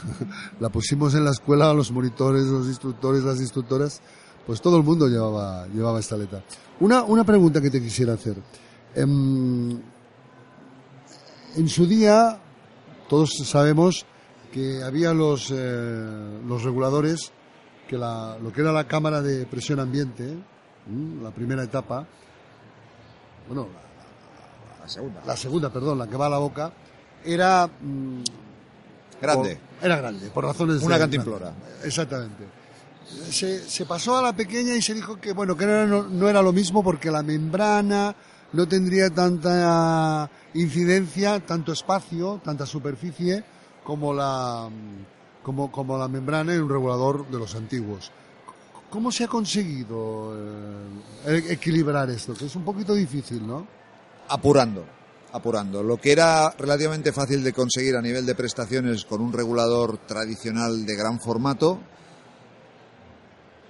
la 0.60 0.68
pusimos 0.68 1.14
en 1.14 1.24
la 1.24 1.30
escuela, 1.30 1.72
los 1.72 1.90
monitores, 1.90 2.44
los 2.44 2.66
instructores, 2.66 3.22
las 3.24 3.40
instructoras, 3.40 4.00
pues 4.46 4.60
todo 4.60 4.76
el 4.76 4.82
mundo 4.82 5.08
llevaba, 5.08 5.66
llevaba 5.68 6.00
esta 6.00 6.14
aleta. 6.14 6.42
Una, 6.80 7.02
una 7.02 7.24
pregunta 7.24 7.60
que 7.60 7.70
te 7.70 7.80
quisiera 7.80 8.14
hacer. 8.14 8.36
Em, 8.94 9.80
en 11.56 11.68
su 11.68 11.86
día, 11.86 12.40
todos 13.08 13.36
sabemos 13.44 14.06
que 14.52 14.82
había 14.82 15.12
los, 15.12 15.50
eh, 15.50 16.40
los 16.46 16.62
reguladores, 16.62 17.32
que 17.88 17.96
la, 17.96 18.38
lo 18.42 18.52
que 18.52 18.60
era 18.60 18.72
la 18.72 18.86
cámara 18.86 19.22
de 19.22 19.46
presión 19.46 19.80
ambiente, 19.80 20.36
la 21.22 21.30
primera 21.30 21.62
etapa, 21.62 22.06
bueno, 23.48 23.68
la 24.80 24.88
segunda. 24.88 25.22
la 25.26 25.36
segunda, 25.36 25.72
perdón, 25.72 25.98
la 25.98 26.06
que 26.06 26.16
va 26.16 26.26
a 26.26 26.30
la 26.30 26.38
boca, 26.38 26.72
era... 27.24 27.66
mm, 27.66 28.22
Grande. 29.20 29.56
por- 29.56 29.84
era 29.86 29.96
grande, 29.96 30.30
por 30.30 30.44
razones 30.44 30.82
Una 30.82 30.94
de- 30.96 31.00
cantimplora. 31.00 31.52
Exactamente. 31.84 32.44
Se, 33.30 33.68
se 33.68 33.84
pasó 33.86 34.16
a 34.16 34.22
la 34.22 34.32
pequeña 34.32 34.74
y 34.74 34.82
se 34.82 34.94
dijo 34.94 35.20
que, 35.20 35.32
bueno, 35.32 35.56
que 35.56 35.66
no 35.66 35.72
era, 35.72 35.86
no, 35.86 36.02
no 36.04 36.28
era 36.28 36.40
lo 36.42 36.52
mismo 36.52 36.82
porque 36.82 37.10
la 37.10 37.22
membrana 37.22 38.14
no 38.52 38.66
tendría 38.68 39.10
tanta 39.10 40.30
incidencia, 40.54 41.40
tanto 41.40 41.72
espacio, 41.72 42.40
tanta 42.44 42.64
superficie 42.66 43.44
como 43.84 44.14
la, 44.14 44.68
mm, 44.70 45.42
como, 45.44 45.70
como 45.72 45.98
la 45.98 46.08
membrana 46.08 46.54
en 46.54 46.62
un 46.62 46.68
regulador 46.70 47.26
de 47.28 47.38
los 47.38 47.54
antiguos. 47.54 48.10
¿Cómo 48.90 49.10
se 49.10 49.24
ha 49.24 49.28
conseguido 49.28 50.34
eh, 51.26 51.44
equilibrar 51.50 52.08
esto? 52.10 52.34
Que 52.34 52.46
es 52.46 52.56
un 52.56 52.64
poquito 52.64 52.94
difícil, 52.94 53.46
¿no? 53.46 53.66
apurando, 54.28 54.84
apurando. 55.32 55.82
Lo 55.82 55.96
que 55.96 56.12
era 56.12 56.50
relativamente 56.50 57.12
fácil 57.12 57.42
de 57.42 57.52
conseguir 57.52 57.96
a 57.96 58.02
nivel 58.02 58.26
de 58.26 58.34
prestaciones 58.34 59.04
con 59.04 59.20
un 59.20 59.32
regulador 59.32 59.98
tradicional 60.06 60.84
de 60.84 60.96
gran 60.96 61.20
formato, 61.20 61.80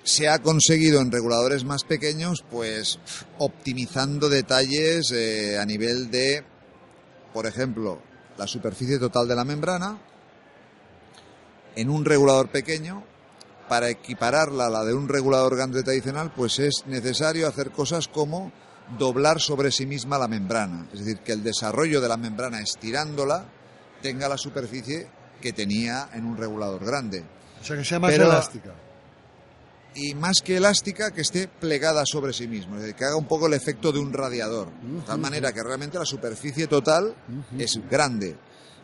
se 0.05 0.28
ha 0.28 0.40
conseguido 0.40 1.01
en 1.01 1.12
reguladores 1.12 1.64
más 1.64 1.84
pequeños, 1.84 2.44
pues 2.51 2.98
optimizando 3.39 4.28
detalles 4.28 5.12
eh, 5.12 5.59
a 5.59 5.64
nivel 5.64 6.10
de, 6.10 6.44
por 7.32 7.47
ejemplo, 7.47 8.02
la 8.36 8.47
superficie 8.48 8.98
total 8.98 9.28
de 9.28 9.36
la 9.36 9.44
membrana 9.44 9.98
en 11.76 11.89
un 11.89 12.05
regulador 12.05 12.51
pequeño. 12.51 13.05
Para 13.68 13.89
equipararla 13.89 14.66
a 14.66 14.70
la 14.70 14.84
de 14.84 14.93
un 14.93 15.09
regulador 15.09 15.56
grande 15.56 15.82
tradicional, 15.82 16.32
pues 16.36 16.59
es 16.59 16.82
necesario 16.86 17.48
hacer 17.48 17.70
cosas 17.70 18.06
como 18.06 18.52
doblar 18.99 19.41
sobre 19.41 19.71
sí 19.71 19.87
misma 19.87 20.19
la 20.19 20.29
membrana. 20.29 20.87
Es 20.93 21.01
decir, 21.01 21.19
que 21.21 21.33
el 21.33 21.43
desarrollo 21.43 22.01
de 22.01 22.09
la 22.09 22.17
membrana 22.17 22.61
estirándola 22.61 23.45
tenga 24.03 24.29
la 24.29 24.37
superficie 24.39 25.09
que 25.41 25.53
tenía 25.53 26.09
en 26.13 26.25
un 26.27 26.37
regulador 26.37 26.85
grande. 26.85 27.25
O 27.61 27.65
sea, 27.65 27.77
que 27.77 27.85
sea 27.85 27.99
más 28.01 28.11
Pero- 28.13 28.25
elástica. 28.27 28.75
Y 29.95 30.15
más 30.15 30.41
que 30.43 30.57
elástica, 30.57 31.11
que 31.11 31.21
esté 31.21 31.49
plegada 31.49 32.05
sobre 32.07 32.33
sí 32.33 32.49
mismo, 32.49 32.77
es 32.77 32.81
decir, 32.81 32.97
que 32.97 33.05
haga 33.05 33.17
un 33.17 33.27
poco 33.27 33.47
el 33.47 33.53
efecto 33.53 33.93
de 33.93 33.99
un 33.99 34.11
radiador. 34.11 34.69
De 34.81 35.03
tal 35.03 35.19
manera 35.19 35.53
que 35.53 35.63
realmente 35.63 35.99
la 35.99 36.07
superficie 36.07 36.67
total 36.67 37.15
es 37.59 37.79
grande. 37.91 38.35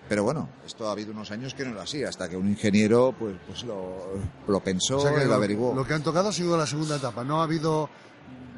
Pero 0.06 0.24
bueno, 0.24 0.50
esto 0.66 0.86
ha 0.86 0.92
habido 0.92 1.12
unos 1.12 1.30
años 1.30 1.54
que 1.54 1.64
no 1.64 1.72
era 1.72 1.82
así, 1.84 2.04
hasta 2.04 2.28
que 2.28 2.36
un 2.36 2.48
ingeniero 2.48 3.14
pues, 3.18 3.36
pues 3.46 3.62
lo, 3.64 4.18
lo 4.46 4.60
pensó 4.60 4.98
O 4.98 5.00
sea, 5.00 5.12
que 5.14 5.20
y 5.20 5.24
lo 5.24 5.28
lo, 5.30 5.34
averiguó. 5.36 5.74
lo 5.74 5.86
que 5.86 5.94
han 5.94 6.02
tocado 6.02 6.28
ha 6.28 6.32
sido 6.32 6.56
la 6.58 6.66
segunda 6.66 6.96
etapa. 6.96 7.24
No 7.24 7.40
ha 7.40 7.44
habido 7.44 7.88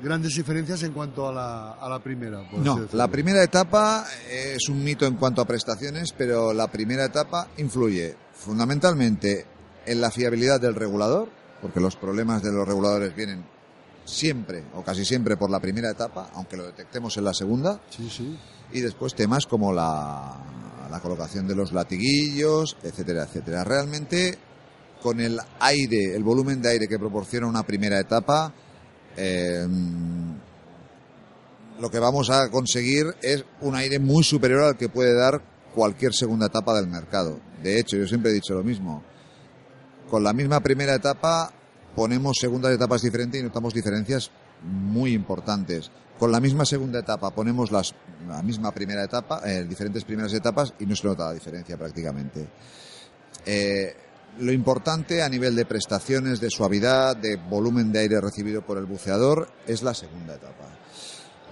grandes 0.02 0.34
diferencias 0.34 0.82
en 0.82 0.92
cuanto 0.92 1.28
a 1.28 1.32
la, 1.32 1.72
a 1.72 1.88
la 1.88 1.98
primera. 1.98 2.42
No, 2.52 2.86
la 2.92 3.08
primera 3.08 3.42
etapa 3.42 4.06
es 4.30 4.68
un 4.68 4.82
mito 4.82 5.06
en 5.06 5.16
cuanto 5.16 5.42
a 5.42 5.46
prestaciones, 5.46 6.12
pero 6.16 6.52
la 6.52 6.70
primera 6.70 7.04
etapa 7.04 7.48
influye 7.58 8.16
fundamentalmente 8.34 9.46
en 9.86 10.00
la 10.00 10.10
fiabilidad 10.10 10.60
del 10.60 10.74
regulador, 10.74 11.28
porque 11.60 11.80
los 11.80 11.96
problemas 11.96 12.42
de 12.42 12.52
los 12.52 12.66
reguladores 12.66 13.14
vienen 13.14 13.44
siempre 14.04 14.64
o 14.74 14.82
casi 14.82 15.04
siempre 15.04 15.36
por 15.36 15.50
la 15.50 15.60
primera 15.60 15.90
etapa, 15.90 16.30
aunque 16.34 16.56
lo 16.56 16.64
detectemos 16.64 17.16
en 17.16 17.24
la 17.24 17.34
segunda. 17.34 17.80
Sí, 17.90 18.08
sí. 18.10 18.38
Y 18.72 18.80
después 18.80 19.14
temas 19.14 19.46
como 19.46 19.72
la, 19.72 20.36
la 20.90 21.00
colocación 21.00 21.46
de 21.46 21.54
los 21.54 21.72
latiguillos, 21.72 22.76
etcétera, 22.82 23.24
etcétera. 23.24 23.64
Realmente 23.64 24.38
con 25.02 25.20
el 25.20 25.40
aire, 25.60 26.14
el 26.14 26.22
volumen 26.22 26.60
de 26.60 26.70
aire 26.70 26.88
que 26.88 26.98
proporciona 26.98 27.46
una 27.46 27.62
primera 27.62 27.98
etapa, 27.98 28.52
eh, 29.16 29.66
lo 31.80 31.90
que 31.90 31.98
vamos 31.98 32.30
a 32.30 32.50
conseguir 32.50 33.06
es 33.22 33.44
un 33.60 33.74
aire 33.74 33.98
muy 33.98 34.22
superior 34.22 34.64
al 34.64 34.76
que 34.76 34.88
puede 34.88 35.14
dar 35.14 35.42
cualquier 35.74 36.12
segunda 36.12 36.46
etapa 36.46 36.74
del 36.74 36.88
mercado. 36.88 37.40
De 37.62 37.78
hecho, 37.78 37.96
yo 37.96 38.06
siempre 38.06 38.30
he 38.30 38.34
dicho 38.34 38.54
lo 38.54 38.62
mismo. 38.62 39.02
Con 40.10 40.22
la 40.22 40.32
misma 40.32 40.60
primera 40.60 40.94
etapa 40.94 41.52
ponemos 41.94 42.36
segundas 42.38 42.72
etapas 42.72 43.02
diferentes 43.02 43.40
y 43.40 43.44
notamos 43.44 43.72
diferencias 43.72 44.30
muy 44.62 45.12
importantes. 45.12 45.90
Con 46.18 46.32
la 46.32 46.40
misma 46.40 46.66
segunda 46.66 46.98
etapa 46.98 47.30
ponemos 47.30 47.72
las, 47.72 47.94
la 48.28 48.42
misma 48.42 48.72
primera 48.72 49.04
etapa, 49.04 49.40
eh, 49.44 49.64
diferentes 49.64 50.04
primeras 50.04 50.34
etapas 50.34 50.74
y 50.78 50.86
no 50.86 50.94
se 50.94 51.06
nota 51.06 51.26
la 51.26 51.32
diferencia 51.32 51.78
prácticamente. 51.78 52.46
Eh, 53.46 53.96
lo 54.38 54.52
importante 54.52 55.22
a 55.22 55.28
nivel 55.28 55.54
de 55.56 55.66
prestaciones, 55.66 56.40
de 56.40 56.50
suavidad, 56.50 57.16
de 57.16 57.36
volumen 57.36 57.92
de 57.92 57.98
aire 58.00 58.20
recibido 58.20 58.62
por 58.62 58.78
el 58.78 58.86
buceador 58.86 59.48
es 59.66 59.82
la 59.82 59.92
segunda 59.94 60.34
etapa. 60.34 60.76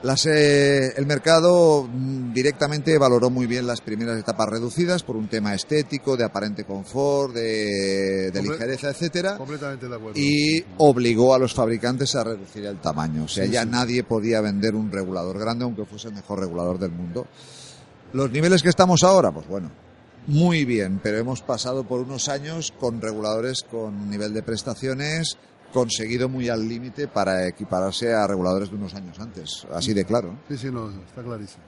Las, 0.01 0.27
eh, 0.27 0.93
el 0.97 1.07
mercado 1.07 1.83
mm, 1.93 2.33
directamente 2.33 2.97
valoró 2.99 3.31
muy 3.31 3.49
bien 3.49 3.67
las 3.67 3.81
primeras 3.81 4.17
etapas 4.17 4.49
reducidas 4.49 5.03
por 5.03 5.17
un 5.17 5.27
tema 5.27 5.55
estético, 5.57 6.17
de 6.17 6.23
aparente 6.23 6.63
confort, 6.65 7.35
de, 7.35 8.31
de 8.31 8.41
Comple- 8.41 8.53
ligereza, 8.53 8.91
etcétera, 8.91 9.37
Completamente 9.37 9.89
de 9.89 9.97
acuerdo. 9.97 10.17
y 10.21 10.65
obligó 10.77 11.35
a 11.35 11.39
los 11.41 11.53
fabricantes 11.53 12.15
a 12.15 12.23
reducir 12.23 12.65
el 12.67 12.81
tamaño. 12.81 13.25
O 13.25 13.29
sea, 13.29 13.45
Sí, 13.45 13.51
ya 13.51 13.65
sí. 13.65 13.69
nadie 13.71 14.05
podía 14.05 14.41
vender 14.41 14.77
un 14.77 14.93
regulador 14.93 15.37
grande, 15.37 15.65
aunque 15.65 15.85
fuese 15.85 16.07
el 16.09 16.15
mejor 16.15 16.39
regulador 16.39 16.79
del 16.79 16.93
mundo. 16.93 17.27
Los 18.13 18.31
niveles 18.31 18.63
que 18.63 18.69
estamos 18.69 19.03
ahora, 19.03 19.33
pues 19.33 19.49
bueno, 19.49 19.69
muy 20.29 20.65
bien, 20.65 21.01
pero 21.03 21.19
hemos 21.19 21.41
pasado 21.41 21.85
por 21.85 22.01
unos 22.01 22.29
años 22.29 22.73
con 22.79 23.01
reguladores 23.01 23.65
con 23.65 24.11
nivel 24.11 24.35
de 24.35 24.43
prestaciones 24.43 25.39
conseguido 25.73 26.29
muy 26.29 26.49
al 26.49 26.69
límite 26.69 27.09
para 27.09 27.49
equipararse 27.49 28.15
a 28.15 28.27
reguladores 28.27 28.71
de 28.71 28.77
unos 28.77 28.95
años 28.95 29.19
antes. 29.19 29.67
Así 29.73 29.95
de 29.95 30.05
claro. 30.05 30.35
Sí, 30.49 30.57
sí, 30.57 30.71
no, 30.71 30.91
está 30.91 31.23
clarísimo. 31.23 31.65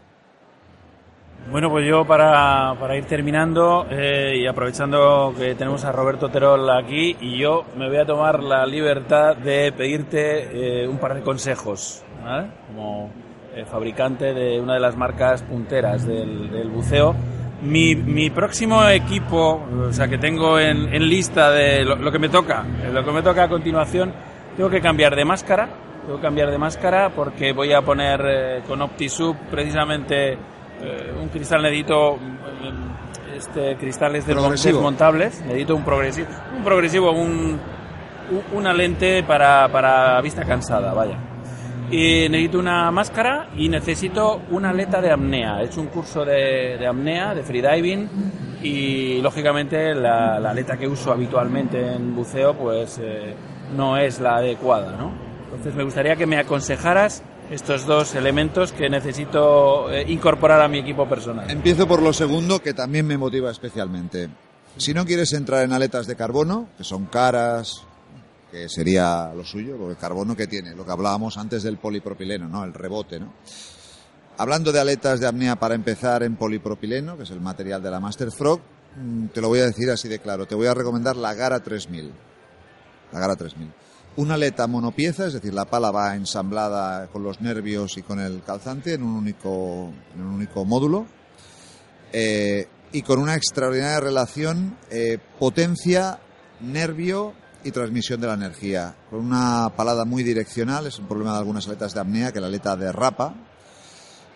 Bueno, 1.51 1.71
pues 1.71 1.89
yo 1.89 2.07
para, 2.07 2.79
para 2.79 2.97
ir 2.99 3.07
terminando 3.07 3.87
eh, 3.91 4.37
y 4.37 4.47
aprovechando 4.47 5.35
que 5.37 5.55
tenemos 5.55 5.85
a 5.85 5.91
Roberto 5.91 6.29
Terol 6.29 6.69
aquí 6.69 7.17
y 7.19 7.39
yo 7.39 7.65
me 7.77 7.89
voy 7.89 7.97
a 7.97 8.05
tomar 8.05 8.43
la 8.43 8.67
libertad 8.67 9.37
de 9.37 9.73
pedirte 9.73 10.83
eh, 10.83 10.87
un 10.87 10.99
par 10.99 11.15
de 11.15 11.23
consejos, 11.23 12.05
¿vale? 12.23 12.51
Como 12.67 13.11
eh, 13.55 13.65
fabricante 13.65 14.35
de 14.35 14.61
una 14.61 14.75
de 14.75 14.81
las 14.81 14.97
marcas 14.97 15.43
punteras 15.43 16.07
del, 16.07 16.51
del 16.51 16.69
buceo. 16.69 17.17
Mi, 17.63 17.95
mi 17.95 18.31
próximo 18.31 18.89
equipo, 18.89 19.63
o 19.89 19.93
sea, 19.93 20.09
que 20.09 20.17
tengo 20.17 20.59
en, 20.59 20.95
en 20.95 21.09
lista 21.09 21.51
de 21.51 21.85
lo, 21.85 21.97
lo 21.97 22.11
que 22.11 22.19
me 22.19 22.31
toca, 22.31 22.65
lo 22.91 23.05
que 23.05 23.13
me 23.13 23.23
toca 23.23 23.45
a 23.45 23.49
continuación, 23.49 24.15
tengo 24.57 24.71
que 24.71 24.81
cambiar 24.81 25.15
de 25.15 25.25
máscara, 25.25 25.69
tengo 26.05 26.17
que 26.17 26.23
cambiar 26.23 26.51
de 26.51 26.59
máscara 26.59 27.11
porque 27.11 27.53
voy 27.53 27.73
a 27.73 27.83
poner 27.83 28.21
eh, 28.27 28.63
con 28.67 28.81
OptiSub 28.83 29.37
precisamente 29.51 30.33
eh, 30.33 31.15
un 31.21 31.29
cristal 31.29 31.63
necesito 31.63 32.17
mm, 32.17 33.37
este 33.37 33.77
cristales 33.77 34.27
desmontables 34.27 35.41
necesito 35.43 35.77
un 35.77 35.85
progresivo 35.85 36.29
un 36.57 36.65
progresivo 36.65 37.13
un, 37.13 37.61
una 38.55 38.73
lente 38.73 39.23
para, 39.23 39.69
para 39.69 40.21
vista 40.21 40.45
cansada 40.45 40.93
vaya 40.93 41.30
y 41.91 42.29
necesito 42.29 42.59
una 42.59 42.91
máscara 42.91 43.51
y 43.57 43.69
necesito 43.69 44.43
una 44.51 44.71
aleta 44.71 45.01
de 45.01 45.11
apnea 45.11 45.61
he 45.61 45.67
hecho 45.67 45.81
un 45.81 45.89
curso 45.89 46.25
de, 46.25 46.77
de 46.79 46.87
apnea 46.87 47.35
de 47.35 47.43
freediving 47.43 48.09
y 48.63 49.21
lógicamente 49.21 49.95
la, 49.95 50.39
la 50.39 50.51
aleta 50.51 50.77
que 50.77 50.87
uso 50.87 51.13
habitualmente 51.13 51.95
en 51.95 52.15
buceo 52.15 52.55
pues 52.55 52.99
eh, 53.03 53.35
no 53.77 53.97
es 53.97 54.21
la 54.21 54.37
adecuada 54.37 54.97
no 54.97 55.13
entonces 55.45 55.75
me 55.75 55.83
gustaría 55.83 56.17
que 56.17 56.27
me 56.27 56.39
aconsejaras 56.39 57.23
estos 57.51 57.85
dos 57.85 58.15
elementos 58.15 58.73
que 58.73 58.89
necesito 58.89 59.91
eh, 59.91 60.05
incorporar 60.09 60.63
a 60.63 60.69
mi 60.69 60.79
equipo 60.79 61.09
personal. 61.09 61.51
Empiezo 61.51 61.87
por 61.89 62.01
lo 62.01 62.13
segundo, 62.13 62.61
que 62.61 62.73
también 62.73 63.07
me 63.07 63.19
motiva 63.19 63.51
especialmente. 63.51 64.29
Si 64.77 64.95
no 64.95 65.05
quieres 65.05 65.33
entrar 65.33 65.65
en 65.65 65.73
aletas 65.73 66.07
de 66.07 66.15
carbono, 66.15 66.69
que 66.79 66.85
son 66.85 67.07
caras, 67.07 67.83
que 68.51 68.69
sería 68.69 69.33
lo 69.35 69.45
suyo, 69.45 69.77
porque 69.77 69.93
el 69.93 69.99
carbono 69.99 70.37
que 70.37 70.47
tiene, 70.47 70.75
lo 70.75 70.85
que 70.85 70.93
hablábamos 70.93 71.37
antes 71.37 71.63
del 71.63 71.79
polipropileno, 71.79 72.49
¿no? 72.49 72.65
El 72.65 72.75
rebote, 72.75 73.21
¿no? 73.21 73.33
Hablando 74.39 74.73
de 74.73 74.81
aletas 74.81 75.21
de 75.21 75.27
apnea 75.27 75.57
para 75.57 75.75
empezar 75.75 76.23
en 76.23 76.37
polipropileno, 76.37 77.17
que 77.17 77.25
es 77.25 77.31
el 77.31 77.41
material 77.41 77.83
de 77.83 77.91
la 77.91 78.01
Master 78.01 78.31
Frog, 78.33 78.61
mm, 78.97 79.27
te 79.27 79.41
lo 79.41 79.49
voy 79.49 79.61
a 79.61 79.67
decir 79.67 79.91
así 79.91 80.09
de 80.09 80.19
claro. 80.19 80.47
Te 80.47 80.55
voy 80.55 80.67
a 80.67 80.75
recomendar 80.75 81.17
la 81.17 81.35
Gara 81.35 81.61
3000. 81.61 82.11
La 83.13 83.21
Gara 83.21 83.37
3000. 83.37 83.71
Una 84.17 84.35
aleta 84.35 84.67
monopieza, 84.67 85.27
es 85.27 85.35
decir, 85.35 85.53
la 85.53 85.67
pala 85.67 85.91
va 85.91 86.17
ensamblada 86.17 87.07
con 87.09 87.23
los 87.23 87.41
nervios 87.41 87.97
y 87.99 88.03
con 88.03 88.19
el 88.19 88.43
calzante 88.43 88.95
en 88.95 89.03
un 89.03 89.15
único, 89.15 89.93
en 90.15 90.23
un 90.23 90.35
único 90.35 90.65
módulo. 90.65 91.07
Eh, 92.13 92.67
y 92.93 93.03
con 93.03 93.21
una 93.21 93.37
extraordinaria 93.37 94.01
relación 94.01 94.77
eh, 94.91 95.19
potencia, 95.39 96.19
nervio 96.61 97.35
y 97.65 97.71
transmisión 97.71 98.21
de 98.21 98.27
la 98.27 98.35
energía. 98.35 98.95
Con 99.11 99.21
una 99.21 99.73
palada 99.77 100.05
muy 100.05 100.23
direccional, 100.23 100.87
es 100.87 100.99
un 100.99 101.07
problema 101.07 101.33
de 101.33 101.39
algunas 101.39 101.67
aletas 101.67 101.95
de 101.95 102.01
apnea, 102.01 102.33
que 102.33 102.41
la 102.41 102.47
aleta 102.47 102.77
derrapa. 102.77 103.35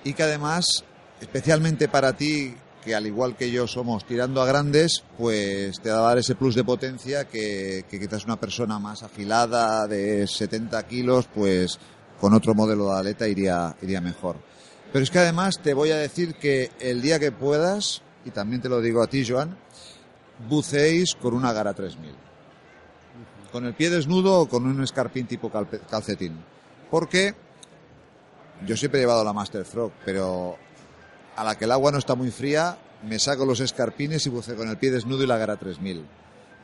Y 0.04 0.12
que 0.12 0.22
además, 0.22 0.84
especialmente 1.20 1.88
para 1.88 2.12
ti, 2.14 2.54
que 2.84 2.94
al 2.94 3.06
igual 3.06 3.36
que 3.36 3.50
yo 3.50 3.66
somos 3.66 4.04
tirando 4.04 4.42
a 4.42 4.46
grandes, 4.46 5.02
pues 5.16 5.80
te 5.80 5.90
va 5.90 5.98
a 5.98 6.08
dar 6.08 6.18
ese 6.18 6.34
plus 6.34 6.54
de 6.54 6.64
potencia 6.64 7.24
que, 7.24 7.86
que 7.88 7.98
quizás 7.98 8.24
una 8.26 8.38
persona 8.38 8.78
más 8.78 9.02
afilada 9.02 9.86
de 9.86 10.26
70 10.26 10.86
kilos, 10.86 11.26
pues 11.34 11.78
con 12.20 12.34
otro 12.34 12.54
modelo 12.54 12.90
de 12.92 12.98
aleta 12.98 13.26
iría, 13.26 13.74
iría 13.80 14.00
mejor. 14.00 14.36
Pero 14.92 15.02
es 15.02 15.10
que 15.10 15.18
además 15.18 15.60
te 15.62 15.74
voy 15.74 15.90
a 15.90 15.96
decir 15.96 16.34
que 16.34 16.70
el 16.78 17.02
día 17.02 17.18
que 17.18 17.32
puedas, 17.32 18.02
y 18.24 18.30
también 18.30 18.62
te 18.62 18.68
lo 18.68 18.80
digo 18.80 19.02
a 19.02 19.06
ti, 19.06 19.26
Joan, 19.26 19.56
buceéis 20.48 21.14
con 21.14 21.34
una 21.34 21.52
Gara 21.52 21.74
3000. 21.74 22.23
Con 23.54 23.66
el 23.66 23.74
pie 23.74 23.88
desnudo 23.88 24.40
o 24.40 24.48
con 24.48 24.66
un 24.66 24.82
escarpín 24.82 25.28
tipo 25.28 25.48
calcetín. 25.88 26.42
Porque 26.90 27.36
yo 28.66 28.76
siempre 28.76 28.98
he 28.98 29.02
llevado 29.04 29.22
la 29.22 29.32
Master 29.32 29.64
Frog, 29.64 29.92
pero 30.04 30.56
a 31.36 31.44
la 31.44 31.56
que 31.56 31.64
el 31.64 31.70
agua 31.70 31.92
no 31.92 31.98
está 31.98 32.16
muy 32.16 32.32
fría, 32.32 32.76
me 33.08 33.20
saco 33.20 33.46
los 33.46 33.60
escarpines 33.60 34.26
y 34.26 34.30
buceo 34.30 34.56
con 34.56 34.68
el 34.68 34.76
pie 34.76 34.90
desnudo 34.90 35.22
y 35.22 35.28
la 35.28 35.38
Gara 35.38 35.56
3000. 35.56 36.04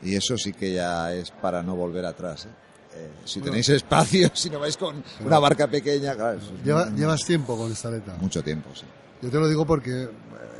Y 0.03 0.15
eso 0.17 0.35
sí 0.37 0.51
que 0.51 0.73
ya 0.73 1.13
es 1.13 1.31
para 1.31 1.63
no 1.63 1.77
volver 1.77 2.05
atrás. 2.05 2.45
¿eh? 2.45 2.49
Eh, 2.93 3.09
si 3.23 3.39
Bueno. 3.39 3.51
tenéis 3.53 3.69
espacio, 3.69 4.29
si 4.33 4.49
no 4.49 4.59
vais 4.59 4.75
con 4.75 5.01
una 5.23 5.39
barca 5.39 5.67
pequeña, 5.67 6.13
claro, 6.13 6.39
Lleva- 6.65 6.89
llevas 6.89 7.23
tiempo 7.23 7.55
con 7.55 7.71
esta 7.71 7.87
aleta. 7.87 8.17
mucho 8.19 8.43
tiempo, 8.43 8.69
sí. 8.75 8.83
Yo 9.21 9.29
te 9.29 9.37
lo 9.37 9.47
digo 9.47 9.65
porque 9.65 9.91
eh, 10.03 10.09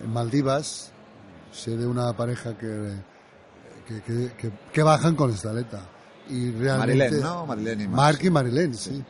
en 0.06 0.10
Maldivas 0.14 0.92
sé 1.52 1.76
de 1.76 1.86
una 1.86 2.14
pareja 2.16 2.58
que, 2.58 2.94
que, 3.86 4.02
que- 4.04 4.32
que- 4.38 4.52
que 4.72 4.84
bajan 4.84 5.16
con 5.18 5.30
esta 5.32 5.50
aleta. 5.50 5.82
Y 6.32 6.52
realmente, 6.52 6.96
Marilén, 7.04 7.22
¿no? 7.22 7.46
Marilén 7.46 7.82
y 7.82 7.88
Marc. 7.88 7.96
Marc 7.96 8.24
y 8.24 8.30
Marilén, 8.30 8.74
sí. 8.76 9.04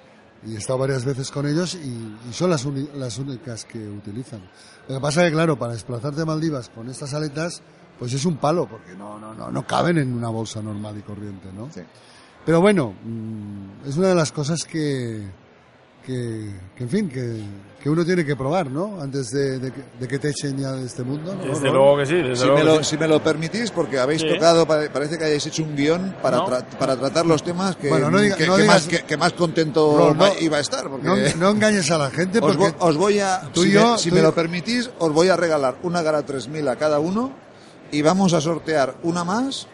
Y 0.45 0.55
he 0.55 0.57
estado 0.57 0.79
varias 0.79 1.05
veces 1.05 1.29
con 1.29 1.45
ellos 1.47 1.75
y, 1.75 1.87
y 2.29 2.33
son 2.33 2.49
las, 2.49 2.65
uni- 2.65 2.89
las 2.95 3.17
únicas 3.19 3.63
que 3.65 3.77
utilizan. 3.87 4.41
Lo 4.87 4.95
que 4.95 5.01
pasa 5.01 5.21
es 5.23 5.29
que, 5.29 5.35
claro, 5.35 5.57
para 5.59 5.73
desplazarte 5.73 6.21
a 6.21 6.25
Maldivas 6.25 6.69
con 6.69 6.89
estas 6.89 7.13
aletas, 7.13 7.61
pues 7.99 8.11
es 8.13 8.25
un 8.25 8.37
palo, 8.37 8.67
porque 8.67 8.95
no, 8.95 9.19
no, 9.19 9.35
no, 9.35 9.51
no 9.51 9.67
caben 9.67 9.99
en 9.99 10.11
una 10.13 10.29
bolsa 10.29 10.61
normal 10.63 10.97
y 10.97 11.01
corriente, 11.03 11.49
¿no? 11.55 11.69
Pero 12.43 12.59
bueno, 12.59 12.95
mm, 13.03 13.87
es 13.87 13.97
una 13.97 14.07
de 14.07 14.15
las 14.15 14.31
cosas 14.31 14.63
que, 14.63 15.27
que, 16.05 16.49
que, 16.77 16.83
en 16.83 16.89
fin, 16.89 17.09
que, 17.09 17.43
que 17.81 17.89
uno 17.89 18.03
tiene 18.05 18.25
que 18.25 18.35
probar, 18.35 18.69
¿no? 18.71 18.99
Antes 19.01 19.29
de, 19.31 19.59
de 19.59 19.71
que, 19.71 19.81
de 19.99 20.07
que 20.07 20.19
te 20.19 20.29
echen 20.29 20.57
ya 20.57 20.71
de 20.73 20.85
este 20.85 21.03
mundo. 21.03 21.35
¿no? 21.35 21.43
Desde 21.43 21.69
luego 21.71 21.97
que 21.97 22.05
sí, 22.05 22.15
desde 22.15 22.35
Si 22.37 22.41
luego 22.45 22.55
me, 22.57 22.61
que 22.61 22.65
lo, 22.65 22.77
sí. 22.83 22.89
si 22.89 22.97
me 22.97 23.07
lo 23.07 23.23
permitís, 23.23 23.71
porque 23.71 23.99
habéis 23.99 24.21
Sí. 24.21 24.29
tocado, 24.33 24.65
pare- 24.67 24.89
parece 24.89 25.17
que 25.17 25.25
hayáis 25.25 25.45
hecho 25.47 25.63
un 25.63 25.75
guion 25.75 26.15
para, 26.21 26.37
No. 26.37 26.47
tra- 26.47 26.65
para 26.77 26.95
tratar 26.97 27.25
los 27.25 27.43
temas 27.43 27.75
que, 27.75 27.89
Bueno, 27.89 28.09
no 28.11 28.19
diga- 28.19 28.35
que, 28.35 28.47
no 28.47 28.55
que 28.55 28.61
digas- 28.63 28.75
más, 28.75 28.87
que, 28.87 29.03
que 29.05 29.17
más 29.17 29.33
contento 29.33 30.15
iba 30.39 30.57
a 30.57 30.61
estar. 30.61 30.89
Porque 30.89 31.05
No, 31.07 31.15
no 31.37 31.49
engañes 31.49 31.89
a 31.91 31.97
la 31.97 32.09
gente 32.11 32.39
os, 32.39 32.55
porque 32.57 32.75
os 32.79 32.97
voy 32.97 33.19
a, 33.19 33.41
tú 33.53 33.63
si, 33.63 33.69
y 33.69 33.71
yo- 33.73 33.91
me, 33.93 33.97
si 33.97 34.09
tú 34.09 34.15
me 34.15 34.21
y- 34.21 34.23
lo 34.23 34.33
permitís, 34.35 34.89
os 34.99 35.11
voy 35.13 35.29
a 35.29 35.35
regalar 35.35 35.77
una 35.83 36.01
Gara 36.01 36.23
3000 36.25 36.67
a 36.67 36.75
cada 36.75 36.99
uno 36.99 37.31
y 37.91 38.01
vamos 38.01 38.33
a 38.33 38.41
sortear 38.41 38.95
una 39.03 39.23
más 39.23 39.67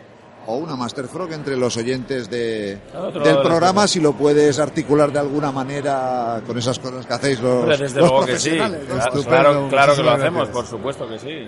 o 0.47 0.55
una 0.57 0.75
Master 0.75 1.07
Frog 1.07 1.31
entre 1.33 1.55
los 1.57 1.75
oyentes 1.77 2.29
de, 2.29 2.79
del 3.23 3.37
programa, 3.41 3.87
si 3.87 3.99
lo 3.99 4.13
puedes 4.13 4.57
articular 4.59 5.11
de 5.11 5.19
alguna 5.19 5.51
manera 5.51 6.41
con 6.47 6.57
esas 6.57 6.79
cosas 6.79 7.05
que 7.05 7.13
hacéis 7.13 7.39
los, 7.41 7.59
Hombre, 7.61 7.77
desde 7.77 7.99
los 7.99 8.09
luego 8.09 8.25
que 8.25 8.39
sí. 8.39 8.49
profesionales. 8.51 8.81
Claro, 8.87 9.23
claro, 9.23 9.67
claro 9.69 9.95
que 9.95 10.03
lo 10.03 10.11
hacemos, 10.11 10.49
por 10.49 10.65
supuesto 10.65 11.07
que 11.07 11.19
sí. 11.19 11.47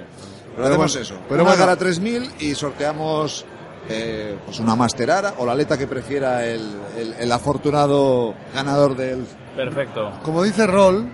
Pero 0.56 0.68
hacemos 0.68 0.96
eso. 0.96 1.16
pero 1.30 1.44
bueno. 1.44 1.58
Gara 1.58 1.76
3000 1.78 2.30
y 2.40 2.54
sorteamos 2.56 3.46
eh, 3.88 4.38
pues 4.46 4.60
una 4.60 4.76
Master 4.76 5.10
Ara 5.12 5.34
o 5.38 5.46
la 5.46 5.54
aleta 5.54 5.78
que 5.78 5.88
prefiera 5.88 6.46
el, 6.46 6.62
el- 6.98 7.14
el 7.20 7.32
afortunado 7.32 8.34
ganador 8.54 8.96
del. 8.98 9.26
Perfecto. 9.56 10.12
como 10.24 10.44
dice 10.44 10.68
Rol, 10.68 11.10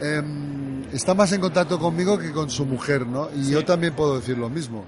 em, 0.00 0.82
está 0.92 1.14
más 1.14 1.32
en 1.32 1.40
contacto 1.40 1.78
conmigo 1.78 2.18
que 2.18 2.32
con 2.32 2.50
su 2.50 2.64
mujer, 2.64 3.06
¿no? 3.06 3.28
Y 3.34 3.50
yo 3.50 3.64
también 3.64 3.94
puedo 3.94 4.16
decir 4.18 4.36
lo 4.38 4.48
mismo. 4.48 4.84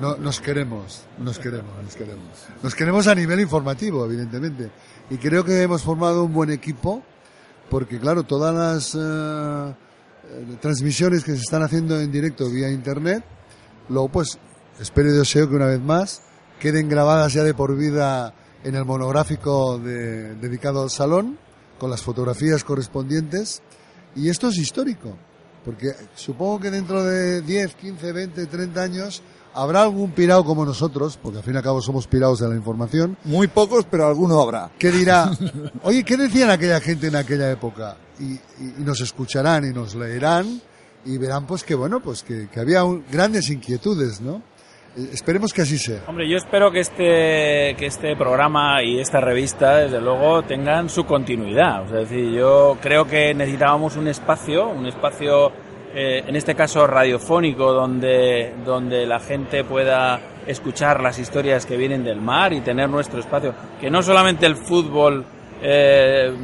No, 0.00 0.16
nos 0.16 0.40
queremos, 0.40 1.02
nos 1.18 1.38
queremos, 1.38 1.72
nos 1.82 1.94
queremos. 1.94 2.28
Nos 2.62 2.74
queremos 2.74 3.06
a 3.06 3.14
nivel 3.14 3.40
informativo, 3.40 4.04
evidentemente. 4.04 4.70
Y 5.10 5.16
creo 5.18 5.44
que 5.44 5.62
hemos 5.62 5.82
formado 5.82 6.24
un 6.24 6.32
buen 6.32 6.50
equipo, 6.50 7.02
porque 7.70 8.00
claro, 8.00 8.24
todas 8.24 8.52
las 8.54 8.94
eh, 8.94 8.98
eh, 8.98 10.56
transmisiones 10.60 11.22
que 11.22 11.32
se 11.32 11.38
están 11.42 11.62
haciendo 11.62 12.00
en 12.00 12.10
directo 12.10 12.50
vía 12.50 12.70
internet, 12.70 13.24
luego 13.88 14.08
pues 14.08 14.38
espero 14.80 15.10
y 15.10 15.12
deseo 15.12 15.48
que 15.48 15.54
una 15.54 15.66
vez 15.66 15.80
más 15.80 16.22
queden 16.58 16.88
grabadas 16.88 17.32
ya 17.32 17.44
de 17.44 17.54
por 17.54 17.76
vida 17.76 18.34
en 18.64 18.74
el 18.74 18.84
monográfico 18.84 19.78
de- 19.78 20.34
dedicado 20.36 20.82
al 20.82 20.90
salón, 20.90 21.38
con 21.78 21.90
las 21.90 22.02
fotografías 22.02 22.64
correspondientes. 22.64 23.62
Y 24.16 24.28
esto 24.28 24.48
es 24.48 24.58
histórico, 24.58 25.16
porque 25.64 25.92
supongo 26.16 26.58
que 26.60 26.70
dentro 26.72 27.04
de 27.04 27.42
10, 27.42 27.74
15, 27.76 28.12
20, 28.12 28.46
30 28.46 28.82
años 28.82 29.22
habrá 29.54 29.82
algún 29.82 30.10
pirado 30.12 30.44
como 30.44 30.64
nosotros, 30.64 31.18
porque 31.22 31.38
al 31.38 31.44
fin 31.44 31.54
y 31.54 31.56
al 31.58 31.62
cabo 31.62 31.80
somos 31.80 32.06
pirados 32.06 32.40
de 32.40 32.48
la 32.48 32.54
información, 32.56 33.16
Muy 33.24 33.46
pocos, 33.48 33.86
pero 33.90 34.06
alguno 34.06 34.40
habrá. 34.40 34.70
que 34.78 34.90
dirá, 34.90 35.30
oye, 35.82 36.04
¿qué 36.04 36.16
decían 36.16 36.50
aquella 36.50 36.80
gente 36.80 37.06
en 37.08 37.16
aquella 37.16 37.50
época? 37.50 37.96
Y, 38.18 38.34
y- 38.34 38.40
y 38.78 38.84
nos 38.84 39.00
escucharán 39.00 39.64
y 39.64 39.72
nos 39.72 39.94
leerán 39.94 40.60
y 41.04 41.18
verán 41.18 41.46
pues 41.46 41.64
que 41.64 41.74
bueno, 41.74 42.00
pues 42.00 42.22
que, 42.22 42.48
que 42.52 42.60
había 42.60 42.84
un- 42.84 43.04
grandes 43.10 43.50
inquietudes, 43.50 44.20
¿no? 44.20 44.42
Eh, 44.96 45.10
esperemos 45.12 45.52
que 45.52 45.62
así 45.62 45.76
sea. 45.76 46.04
Hombre, 46.06 46.28
yo 46.30 46.36
espero 46.36 46.70
que 46.70 46.78
este, 46.80 47.74
que 47.76 47.86
este 47.86 48.14
programa 48.16 48.80
y 48.84 49.00
esta 49.00 49.20
revista, 49.20 49.76
desde 49.78 50.00
luego, 50.00 50.42
tengan 50.44 50.88
su 50.88 51.04
continuidad. 51.04 51.82
O 51.84 51.88
sea, 51.88 52.00
es 52.02 52.08
decir, 52.10 52.30
yo 52.30 52.78
creo 52.80 53.04
que 53.06 53.34
necesitábamos 53.34 53.96
un 53.96 54.06
espacio, 54.06 54.68
un 54.68 54.86
espacio, 54.86 55.50
eh, 55.96 56.24
en 56.26 56.34
este 56.34 56.56
caso 56.56 56.88
radiofónico, 56.88 57.72
donde, 57.72 58.52
donde 58.66 59.06
la 59.06 59.20
gente 59.20 59.62
pueda 59.62 60.18
escuchar 60.44 61.00
las 61.00 61.20
historias 61.20 61.66
que 61.66 61.76
vienen 61.76 62.02
del 62.02 62.20
mar 62.20 62.52
y 62.52 62.62
tener 62.62 62.88
nuestro 62.88 63.20
espacio. 63.20 63.54
Que 63.80 63.90
no 63.90 64.02
solamente 64.02 64.44
el 64.44 64.56
fútbol 64.56 65.24
eh, 65.62 66.34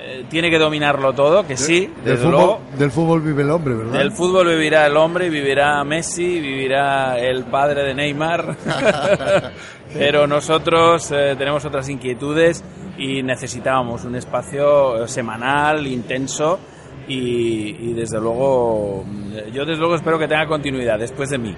eh, 0.00 0.24
tiene 0.30 0.48
que 0.48 0.58
dominarlo 0.58 1.12
todo, 1.12 1.46
que 1.46 1.58
sí, 1.58 1.92
del, 2.02 2.16
fútbol, 2.16 2.30
luego, 2.32 2.60
del 2.78 2.90
fútbol 2.90 3.20
vive 3.20 3.42
el 3.42 3.50
hombre, 3.50 3.74
¿verdad? 3.74 3.98
del 3.98 4.12
fútbol 4.12 4.48
vivirá 4.48 4.86
el 4.86 4.96
hombre, 4.96 5.28
vivirá 5.28 5.84
Messi, 5.84 6.40
vivirá 6.40 7.18
el 7.18 7.44
padre 7.44 7.82
de 7.82 7.94
Neymar. 7.94 8.56
Pero 9.92 10.26
nosotros 10.26 11.08
tenemos 11.08 11.66
otras 11.66 11.88
inquietudes 11.90 12.64
y 12.96 13.22
necesitábamos 13.22 14.04
un 14.04 14.16
espacio 14.16 15.06
semanal, 15.06 15.86
intenso. 15.86 16.58
Y, 17.08 17.76
y 17.90 17.92
desde 17.92 18.20
luego, 18.20 19.04
yo 19.52 19.64
desde 19.64 19.78
luego 19.78 19.94
espero 19.94 20.18
que 20.18 20.26
tenga 20.26 20.46
continuidad 20.48 20.98
después 20.98 21.30
de 21.30 21.38
mí. 21.38 21.54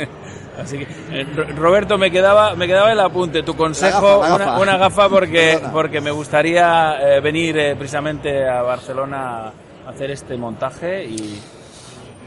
Así 0.58 0.78
que, 0.78 0.86
eh, 1.10 1.24
Ro- 1.34 1.44
Roberto, 1.54 1.98
me 1.98 2.10
quedaba, 2.10 2.54
me 2.54 2.66
quedaba 2.66 2.90
el 2.92 3.00
apunte, 3.00 3.42
tu 3.42 3.54
consejo, 3.54 4.20
gafa, 4.20 4.28
la 4.30 4.34
una- 4.36 4.44
gafa. 4.46 4.60
Una, 4.62 4.76
gafa 4.78 5.08
porque, 5.10 5.50
Perdona. 5.54 5.72
porque 5.72 6.00
me 6.00 6.10
gustaría 6.10 6.96
eh, 7.16 7.20
venir 7.20 7.58
eh, 7.58 7.76
precisamente 7.76 8.48
a 8.48 8.62
Barcelona 8.62 9.48
a 9.86 9.90
hacer 9.90 10.10
este 10.12 10.36
montaje 10.38 11.04
y, 11.04 11.40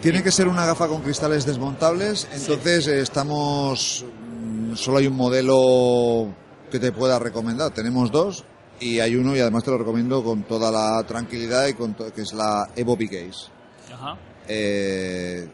Tiene 0.02 0.22
que 0.22 0.32
ser 0.32 0.48
una 0.48 0.66
gafa 0.68 0.88
con 0.88 1.02
cristales 1.02 1.46
desmontables, 1.48 2.30
entonces 2.32 2.88
estamos. 2.88 4.06
mm, 4.44 4.76
Solo 4.76 5.00
hay 5.00 5.08
un 5.08 5.16
modelo 5.18 6.28
que 6.72 6.78
te 6.78 6.92
pueda 6.92 7.18
recomendar. 7.18 7.72
Tenemos 7.72 8.12
dos 8.12 8.46
y 8.80 9.00
hay 9.00 9.16
uno 9.16 9.36
y 9.36 9.40
además 9.40 9.64
te 9.64 9.72
lo 9.72 9.78
recomiendo 9.78 10.24
con 10.24 10.44
toda 10.44 10.72
la 10.72 11.04
tranquilidad 11.06 11.68
y 11.68 11.74
con 11.74 11.94
que 11.94 12.22
es 12.22 12.34
la 12.34 12.70
Evo 12.76 12.96
Big 12.96 13.12
Ace. 13.16 13.50
Ajá. 13.94 14.18
Eh, 14.48 15.48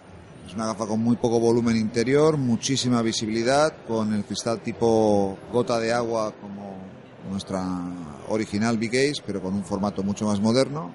es 0.46 0.54
una 0.54 0.68
gafa 0.68 0.86
con 0.86 1.00
muy 1.00 1.16
poco 1.16 1.40
volumen 1.40 1.76
interior, 1.76 2.38
muchísima 2.38 3.02
visibilidad, 3.02 3.74
con 3.88 4.14
el 4.14 4.24
cristal 4.24 4.62
tipo 4.62 5.38
gota 5.52 5.80
de 5.80 5.92
agua 5.92 6.34
como 6.40 6.78
nuestra 7.30 7.64
original 8.30 8.78
Big 8.78 8.96
Ace, 8.96 9.24
pero 9.26 9.42
con 9.42 9.54
un 9.54 9.66
formato 9.66 10.04
mucho 10.04 10.26
más 10.26 10.40
moderno 10.40 10.94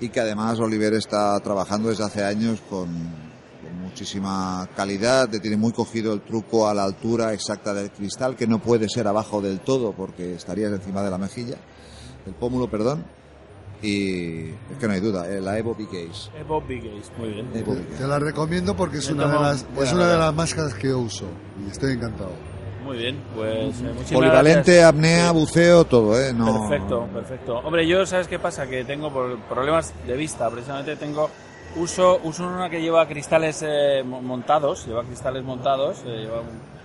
y 0.00 0.08
que 0.08 0.20
además 0.20 0.58
Oliver 0.58 0.94
está 0.94 1.38
trabajando 1.40 1.88
desde 1.88 2.04
hace 2.04 2.24
años 2.24 2.60
con 2.68 2.88
muchísima 3.96 4.68
calidad, 4.76 5.26
le 5.32 5.40
tiene 5.40 5.56
muy 5.56 5.72
cogido 5.72 6.12
el 6.12 6.20
truco 6.20 6.68
a 6.68 6.74
la 6.74 6.84
altura 6.84 7.32
exacta 7.32 7.72
del 7.72 7.90
cristal, 7.90 8.36
que 8.36 8.46
no 8.46 8.58
puede 8.58 8.90
ser 8.90 9.08
abajo 9.08 9.40
del 9.40 9.60
todo 9.60 9.92
porque 9.92 10.34
estarías 10.34 10.70
encima 10.70 11.02
de 11.02 11.10
la 11.10 11.16
mejilla, 11.16 11.56
del 12.26 12.34
pómulo, 12.34 12.68
perdón, 12.68 13.06
y 13.80 14.50
es 14.50 14.78
que 14.78 14.86
no 14.86 14.92
hay 14.92 15.00
duda, 15.00 15.26
eh, 15.32 15.40
la 15.40 15.56
Evo 15.56 15.74
Big 15.74 15.88
Ace. 15.88 16.30
Evo 16.38 16.60
Big 16.60 16.80
Ace, 16.80 17.10
muy 17.16 17.30
bien. 17.30 17.48
Evo 17.54 17.72
Big 17.72 17.86
Ace. 17.86 18.02
Te 18.02 18.06
la 18.06 18.18
recomiendo 18.18 18.76
porque 18.76 18.98
es 18.98 19.08
una 19.08 19.28
de 19.28 19.40
las, 19.40 19.66
es 19.80 19.92
una 19.94 20.12
de 20.12 20.18
las 20.18 20.34
máscaras 20.34 20.74
que 20.74 20.88
yo 20.88 20.98
uso 20.98 21.24
y 21.66 21.70
estoy 21.70 21.94
encantado. 21.94 22.32
Muy 22.84 22.98
bien, 22.98 23.24
pues 23.34 23.80
eh, 23.80 23.92
muchísimas 23.94 24.12
Polivalente, 24.12 24.72
gracias. 24.72 24.88
apnea, 24.90 25.30
buceo, 25.30 25.84
todo, 25.86 26.20
¿eh? 26.20 26.34
No... 26.34 26.68
Perfecto, 26.68 27.08
perfecto. 27.14 27.58
Hombre, 27.60 27.88
yo, 27.88 28.04
¿sabes 28.04 28.28
qué 28.28 28.38
pasa? 28.38 28.66
Que 28.66 28.84
tengo 28.84 29.10
por 29.10 29.38
problemas 29.44 29.94
de 30.06 30.16
vista, 30.18 30.50
precisamente 30.50 30.96
tengo... 30.96 31.30
Uso, 31.76 32.20
uso 32.24 32.46
una 32.46 32.70
que 32.70 32.80
lleva 32.80 33.06
cristales 33.06 33.62
eh, 33.66 34.02
mo- 34.04 34.22
montados, 34.22 34.86
lleva 34.86 35.02
cristales 35.04 35.44
montados, 35.44 35.98
eh, 36.06 36.22
lleva 36.22 36.40
un- 36.40 36.76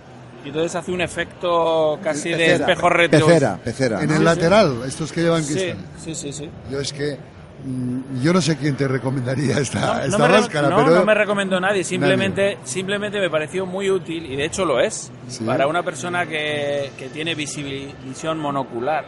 y 0.44 0.48
entonces 0.48 0.74
hace 0.74 0.90
un 0.92 1.00
efecto 1.00 1.98
casi 2.02 2.30
de 2.30 2.36
Pecera, 2.36 2.54
espejo 2.66 2.88
retro. 2.90 3.26
Pecera, 3.26 3.58
pecera. 3.62 4.02
En 4.02 4.08
¿no? 4.10 4.16
el 4.16 4.24
lateral, 4.24 4.82
estos 4.86 5.12
que 5.12 5.22
llevan 5.22 5.42
Sí, 5.44 5.54
cristal. 5.54 5.76
sí, 5.98 6.14
sí, 6.14 6.32
sí. 6.32 6.50
Yo 6.70 6.80
es 6.80 6.92
que 6.92 7.16
mm, 7.64 8.20
yo 8.22 8.32
no 8.32 8.40
sé 8.40 8.56
quién 8.56 8.76
te 8.76 8.88
recomendaría 8.88 9.56
esta, 9.58 9.80
No, 9.80 9.94
no 9.94 10.00
esta 10.02 10.18
me 10.18 10.26
re- 10.28 10.40
máscara, 10.40 10.68
no, 10.68 10.76
pero 10.76 10.90
no 10.96 11.04
me 11.06 11.14
recomendó 11.14 11.60
nadie, 11.60 11.84
simplemente, 11.84 12.58
simplemente 12.64 13.20
me 13.20 13.30
pareció 13.30 13.64
muy 13.66 13.88
útil 13.88 14.26
y 14.30 14.34
de 14.36 14.44
hecho 14.44 14.64
lo 14.64 14.80
es 14.80 15.10
Sí. 15.28 15.44
para 15.44 15.66
una 15.68 15.82
persona 15.84 16.26
que, 16.26 16.90
que 16.98 17.08
tiene 17.08 17.34
visión 17.36 18.38
monocular. 18.40 19.04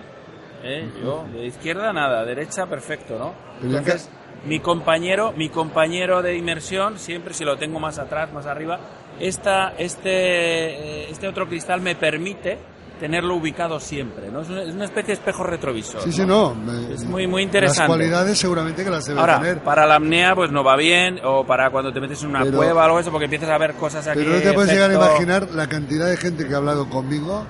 ¿eh? 0.62 0.88
Yo, 1.02 1.26
de 1.32 1.44
izquierda 1.46 1.92
nada, 1.92 2.24
derecha 2.24 2.64
perfecto, 2.66 3.18
¿no? 3.18 3.34
Pero 3.60 3.72
en 3.72 3.78
Entonces, 3.78 4.08
mi 4.46 4.60
compañero, 4.60 5.32
mi 5.36 5.48
compañero 5.48 6.22
de 6.22 6.36
inmersión, 6.36 6.98
siempre 6.98 7.34
si 7.34 7.44
lo 7.44 7.56
tengo 7.56 7.80
más 7.80 7.98
atrás, 7.98 8.32
más 8.32 8.46
arriba, 8.46 8.78
esta, 9.20 9.74
este, 9.78 10.10
eh, 10.10 11.10
este 11.10 11.28
otro 11.28 11.48
cristal 11.48 11.80
me 11.80 11.94
permite 11.94 12.58
tenerlo 13.00 13.34
ubicado 13.34 13.80
siempre, 13.80 14.30
¿no? 14.30 14.42
Es 14.42 14.48
una, 14.48 14.62
es 14.62 14.72
una 14.74 14.84
especie 14.84 15.08
de 15.08 15.12
espejo 15.14 15.42
retrovisor. 15.42 16.00
Sí, 16.02 16.12
sí, 16.12 16.24
no. 16.24 16.54
Es 16.92 17.04
muy, 17.04 17.26
muy 17.26 17.42
interesante. 17.42 17.80
Las 17.80 17.88
cualidades 17.88 18.38
seguramente 18.38 18.84
que 18.84 18.90
las 18.90 19.04
debe 19.04 19.18
Ahora, 19.20 19.40
tener. 19.40 19.58
para 19.60 19.84
la 19.84 19.96
apnea 19.96 20.34
pues 20.34 20.52
no 20.52 20.62
va 20.62 20.76
bien, 20.76 21.18
o 21.24 21.44
para 21.44 21.70
cuando 21.70 21.92
te 21.92 22.00
metes 22.00 22.22
en 22.22 22.30
una 22.30 22.44
Pero- 22.44 22.56
cueva 22.56 22.82
o 22.82 22.84
algo 22.84 23.00
eso, 23.00 23.10
porque 23.10 23.24
empiezas 23.24 23.50
a 23.50 23.58
ver 23.58 23.74
cosas 23.74 24.06
aquí. 24.06 24.20
Pero 24.20 24.36
no 24.36 24.40
te 24.40 24.52
puedes 24.52 24.72
llegar 24.72 24.90
a 24.90 24.94
imaginar 24.94 25.48
la 25.52 25.68
cantidad 25.68 26.06
de 26.08 26.16
gente 26.16 26.46
que 26.46 26.54
ha 26.54 26.58
hablado 26.58 26.88
conmigo 26.88 27.44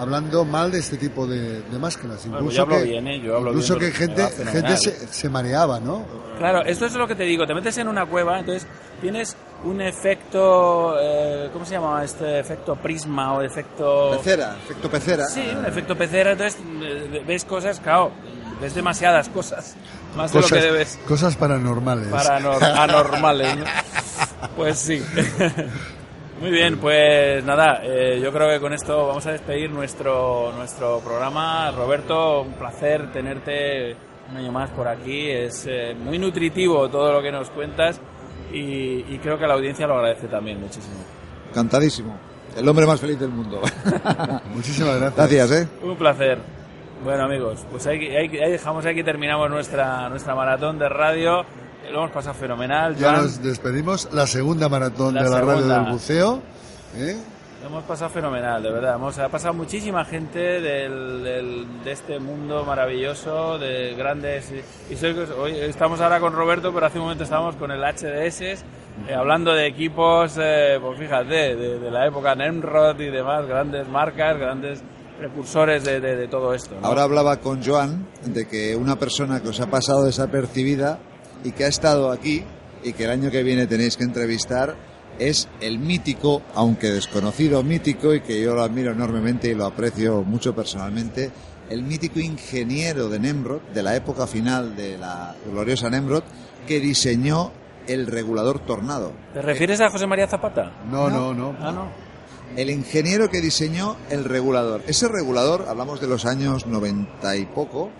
hablando 0.00 0.44
mal 0.44 0.70
de 0.72 0.78
este 0.78 0.96
tipo 0.96 1.26
de, 1.26 1.62
de 1.62 1.78
máscaras. 1.78 2.26
Bueno, 2.26 2.38
Incluso 2.38 2.44
pues 2.44 2.56
yo 2.56 2.62
hablo 2.62 2.76
que, 2.76 2.82
bien, 2.84 3.06
¿eh? 3.08 3.20
Yo 3.20 3.36
hablo 3.36 3.50
incluso 3.50 3.76
bien, 3.76 3.92
que 3.92 3.98
gente, 3.98 4.28
gente 4.50 4.76
se, 4.76 5.06
se 5.08 5.28
mareaba, 5.28 5.78
¿no? 5.80 6.04
Claro, 6.38 6.62
esto 6.64 6.86
es 6.86 6.94
lo 6.94 7.06
que 7.06 7.14
te 7.14 7.24
digo, 7.24 7.46
te 7.46 7.54
metes 7.54 7.76
en 7.78 7.86
una 7.88 8.06
cueva, 8.06 8.38
entonces 8.40 8.66
tienes 9.00 9.36
un 9.64 9.80
efecto, 9.82 10.96
eh, 10.98 11.50
¿cómo 11.52 11.66
se 11.66 11.72
llama 11.72 12.02
este 12.02 12.38
efecto 12.40 12.76
prisma 12.76 13.34
o 13.34 13.42
efecto... 13.42 14.12
Pecera, 14.16 14.56
efecto 14.64 14.90
pecera. 14.90 15.26
Sí, 15.26 15.42
un 15.58 15.66
efecto 15.66 15.96
pecera, 15.96 16.32
entonces 16.32 16.58
eh, 16.82 17.22
ves 17.26 17.44
cosas, 17.44 17.78
claro, 17.80 18.10
ves 18.58 18.74
demasiadas 18.74 19.28
cosas, 19.28 19.74
más 20.16 20.32
de 20.32 20.40
lo 20.40 20.46
que 20.48 20.54
debes. 20.60 20.98
cosas 21.06 21.36
paranormales. 21.36 22.08
Paranor- 22.10 22.62
anormales, 22.62 23.56
¿no? 23.58 23.64
Pues 24.56 24.78
sí. 24.78 25.02
Muy 26.40 26.50
bien, 26.50 26.78
pues 26.78 27.44
nada, 27.44 27.80
eh, 27.84 28.18
yo 28.22 28.32
creo 28.32 28.48
que 28.48 28.60
con 28.60 28.72
esto 28.72 29.06
vamos 29.08 29.26
a 29.26 29.32
despedir 29.32 29.70
nuestro, 29.70 30.52
nuestro 30.56 31.00
programa. 31.00 31.70
Roberto, 31.70 32.40
un 32.42 32.54
placer 32.54 33.12
tenerte 33.12 33.94
un 34.30 34.36
año 34.38 34.50
más 34.50 34.70
por 34.70 34.88
aquí. 34.88 35.28
Es 35.30 35.66
eh, 35.68 35.94
muy 36.02 36.18
nutritivo 36.18 36.88
todo 36.88 37.12
lo 37.12 37.20
que 37.22 37.30
nos 37.30 37.50
cuentas 37.50 38.00
y, 38.52 39.04
y 39.14 39.18
creo 39.22 39.38
que 39.38 39.46
la 39.46 39.52
audiencia 39.54 39.86
lo 39.86 39.96
agradece 39.96 40.28
también 40.28 40.58
muchísimo. 40.60 40.96
Encantadísimo. 41.50 42.16
El 42.56 42.66
hombre 42.68 42.86
más 42.86 43.00
feliz 43.00 43.20
del 43.20 43.28
mundo. 43.30 43.60
Muchísimas 44.54 44.98
gracias. 44.98 45.16
Gracias, 45.16 45.50
¿eh? 45.52 45.68
Un 45.82 45.96
placer. 45.96 46.38
Bueno 47.04 47.24
amigos, 47.24 47.64
pues 47.70 47.86
ahí, 47.86 48.08
ahí- 48.14 48.38
ahí 48.38 48.50
dejamos, 48.52 48.84
aquí 48.84 49.02
terminamos 49.02 49.48
nuestra, 49.50 50.08
nuestra 50.10 50.34
maratón 50.34 50.78
de 50.78 50.88
radio. 50.88 51.44
Lo 51.90 51.98
hemos 51.98 52.10
pasado 52.12 52.34
fenomenal. 52.34 52.94
Ya 52.96 53.10
Joan. 53.10 53.22
nos 53.22 53.42
despedimos. 53.42 54.08
La 54.12 54.26
segunda 54.26 54.68
maratón 54.68 55.14
La 55.14 55.24
de 55.24 55.30
la 55.30 55.40
radio 55.40 55.56
segunda. 55.56 55.80
del 55.82 55.92
buceo. 55.92 56.42
¿eh? 56.96 57.16
Lo 57.62 57.66
hemos 57.66 57.84
pasado 57.84 58.10
fenomenal, 58.10 58.62
de 58.62 58.70
verdad. 58.70 58.94
Hemos, 58.94 59.18
ha 59.18 59.28
pasado 59.28 59.52
muchísima 59.54 60.04
gente 60.04 60.38
del, 60.38 61.22
del- 61.22 61.82
de 61.84 61.92
este 61.92 62.18
mundo 62.18 62.64
maravilloso, 62.64 63.58
de 63.58 63.94
grandes 63.96 64.50
históricos. 64.88 65.28
Hoy 65.38 65.52
estamos 65.58 66.00
ahora 66.00 66.20
con 66.20 66.32
Roberto, 66.32 66.72
pero 66.72 66.86
hace 66.86 66.98
un 66.98 67.04
momento 67.04 67.24
estábamos 67.24 67.56
con 67.56 67.70
el 67.70 67.82
HDS, 67.82 68.40
eh, 68.40 69.14
hablando 69.14 69.52
de 69.52 69.66
equipos, 69.66 70.38
eh, 70.40 70.78
pues 70.80 70.98
fíjate, 70.98 71.56
de, 71.56 71.78
de 71.78 71.90
la 71.90 72.06
época 72.06 72.34
Nemrod 72.34 72.98
y 72.98 73.10
demás, 73.10 73.46
grandes 73.46 73.86
marcas, 73.88 74.38
grandes 74.38 74.80
precursores 75.18 75.84
de, 75.84 76.00
de- 76.00 76.16
de 76.16 76.28
todo 76.28 76.54
esto. 76.54 76.76
¿no? 76.80 76.86
Ahora 76.86 77.02
hablaba 77.02 77.36
con 77.40 77.62
Joan 77.62 78.06
de 78.24 78.48
que 78.48 78.74
una 78.74 78.96
persona 78.96 79.42
que 79.42 79.48
os 79.50 79.60
ha 79.60 79.66
pasado 79.66 80.04
desapercibida 80.04 80.98
y 81.44 81.52
que 81.52 81.64
ha 81.64 81.68
estado 81.68 82.10
aquí 82.10 82.44
y 82.82 82.92
que 82.92 83.04
el 83.04 83.10
año 83.10 83.30
que 83.30 83.42
viene 83.42 83.66
tenéis 83.66 83.96
que 83.96 84.04
entrevistar 84.04 84.76
es 85.18 85.48
el 85.60 85.78
mítico, 85.78 86.42
aunque 86.54 86.90
desconocido 86.90 87.62
mítico 87.62 88.14
y 88.14 88.20
que 88.20 88.40
yo 88.40 88.54
lo 88.54 88.62
admiro 88.62 88.92
enormemente 88.92 89.48
y 89.48 89.54
lo 89.54 89.66
aprecio 89.66 90.22
mucho 90.22 90.54
personalmente, 90.54 91.30
el 91.68 91.82
mítico 91.82 92.20
ingeniero 92.20 93.08
de 93.08 93.18
Nemrod, 93.18 93.60
de 93.74 93.82
la 93.82 93.94
época 93.94 94.26
final 94.26 94.74
de 94.74 94.98
la 94.98 95.36
gloriosa 95.50 95.90
Nemrod, 95.90 96.24
que 96.66 96.80
diseñó 96.80 97.52
el 97.86 98.06
regulador 98.06 98.60
tornado. 98.60 99.12
¿Te 99.34 99.42
refieres 99.42 99.80
a 99.80 99.90
José 99.90 100.06
María 100.06 100.26
Zapata? 100.26 100.72
No, 100.90 101.08
no, 101.10 101.34
no. 101.34 101.54
Ah, 101.60 101.72
no. 101.72 101.88
El 102.56 102.70
ingeniero 102.70 103.30
que 103.30 103.40
diseñó 103.40 103.96
el 104.10 104.24
regulador. 104.24 104.82
Ese 104.86 105.06
regulador, 105.06 105.66
hablamos 105.68 106.00
de 106.00 106.08
los 106.08 106.24
años 106.26 106.66
90 106.66 107.36
y 107.36 107.46
poco, 107.46 107.90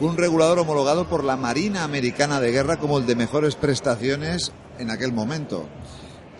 fue 0.00 0.08
un 0.08 0.16
regulador 0.16 0.58
homologado 0.58 1.06
por 1.06 1.22
la 1.22 1.36
Marina 1.36 1.84
Americana 1.84 2.40
de 2.40 2.50
Guerra 2.50 2.78
como 2.78 2.98
el 2.98 3.06
de 3.06 3.14
mejores 3.14 3.54
prestaciones 3.54 4.50
en 4.78 4.90
aquel 4.90 5.12
momento. 5.12 5.66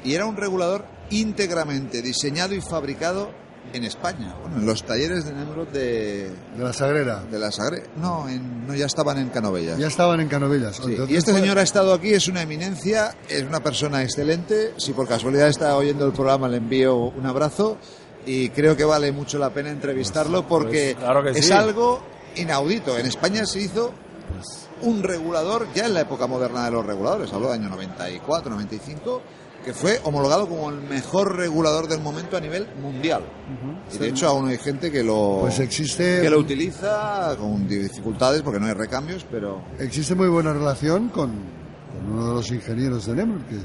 Y 0.02 0.14
era 0.14 0.24
un 0.26 0.36
regulador 0.36 0.84
íntegramente 1.10 2.00
diseñado 2.02 2.54
y 2.54 2.60
fabricado 2.62 3.30
en 3.74 3.84
España, 3.84 4.34
bueno, 4.40 4.56
en 4.56 4.66
los 4.66 4.82
talleres 4.84 5.26
de 5.26 5.32
Nemrod 5.34 5.68
de, 5.68 6.30
De 6.56 6.64
la 6.64 6.72
Sagrera. 6.72 7.22
de 7.30 7.38
la 7.38 7.52
Sagre. 7.52 7.82
No, 7.96 8.26
en- 8.28 8.66
no, 8.66 8.74
ya 8.74 8.86
estaban 8.86 9.18
en 9.18 9.28
Canovellas. 9.28 9.78
Ya 9.78 9.86
estaban 9.86 10.18
en 10.20 10.28
Canovellas. 10.28 10.76
Sí, 10.76 10.96
Y 11.08 11.16
este 11.16 11.30
pues, 11.32 11.42
señor 11.42 11.58
ha 11.58 11.62
estado 11.62 11.92
aquí, 11.92 12.14
es 12.14 12.26
una 12.26 12.42
eminencia, 12.42 13.14
es 13.28 13.42
una 13.42 13.60
persona 13.60 14.02
excelente. 14.02 14.72
Si 14.78 14.92
por 14.94 15.06
casualidad 15.06 15.48
está 15.48 15.76
oyendo 15.76 16.06
el 16.06 16.12
programa, 16.12 16.48
le 16.48 16.56
envío 16.56 16.96
un 16.96 17.26
abrazo 17.26 17.76
y 18.26 18.48
creo 18.48 18.76
que 18.76 18.84
vale 18.84 19.12
mucho 19.12 19.38
la 19.38 19.50
pena 19.50 19.70
entrevistarlo 19.70 20.48
porque 20.48 20.94
Pues, 20.94 21.04
claro 21.04 21.22
que 21.22 21.30
es 21.38 21.50
algo 21.50 22.00
inaudito. 22.36 22.96
En 22.98 23.06
España 23.06 23.44
se 23.46 23.60
hizo 23.60 23.92
un 24.82 25.02
regulador 25.02 25.66
ya 25.74 25.86
en 25.86 25.94
la 25.94 26.00
época 26.02 26.26
moderna 26.26 26.64
de 26.64 26.70
los 26.70 26.86
reguladores, 26.86 27.32
hablo 27.32 27.50
del 27.50 27.60
año 27.60 27.68
94, 27.70 28.50
95, 28.50 29.22
que 29.64 29.74
fue 29.74 30.00
homologado 30.04 30.48
como 30.48 30.70
el 30.70 30.80
mejor 30.80 31.36
regulador 31.36 31.86
del 31.86 32.00
momento 32.00 32.36
a 32.36 32.40
nivel 32.40 32.66
mundial. 32.80 33.22
Y 33.94 33.98
de 33.98 34.08
hecho 34.08 34.28
aún 34.28 34.48
hay 34.48 34.56
gente 34.56 34.90
que 34.90 35.02
lo, 35.02 35.38
Pues 35.42 35.58
existe- 35.60 36.22
que 36.22 36.30
lo 36.30 36.38
utiliza 36.38 37.36
con 37.38 37.68
dificultades 37.68 38.40
porque 38.40 38.58
no 38.58 38.66
hay 38.66 38.72
recambios, 38.72 39.26
pero 39.30 39.60
Existe 39.78 40.14
muy 40.14 40.28
buena 40.28 40.54
relación 40.54 41.10
con, 41.10 41.30
con 41.92 42.12
uno 42.12 42.28
de 42.28 42.34
los 42.36 42.50
ingenieros 42.50 43.04
de 43.04 43.14
Nemrod 43.16 43.42
que, 43.42 43.56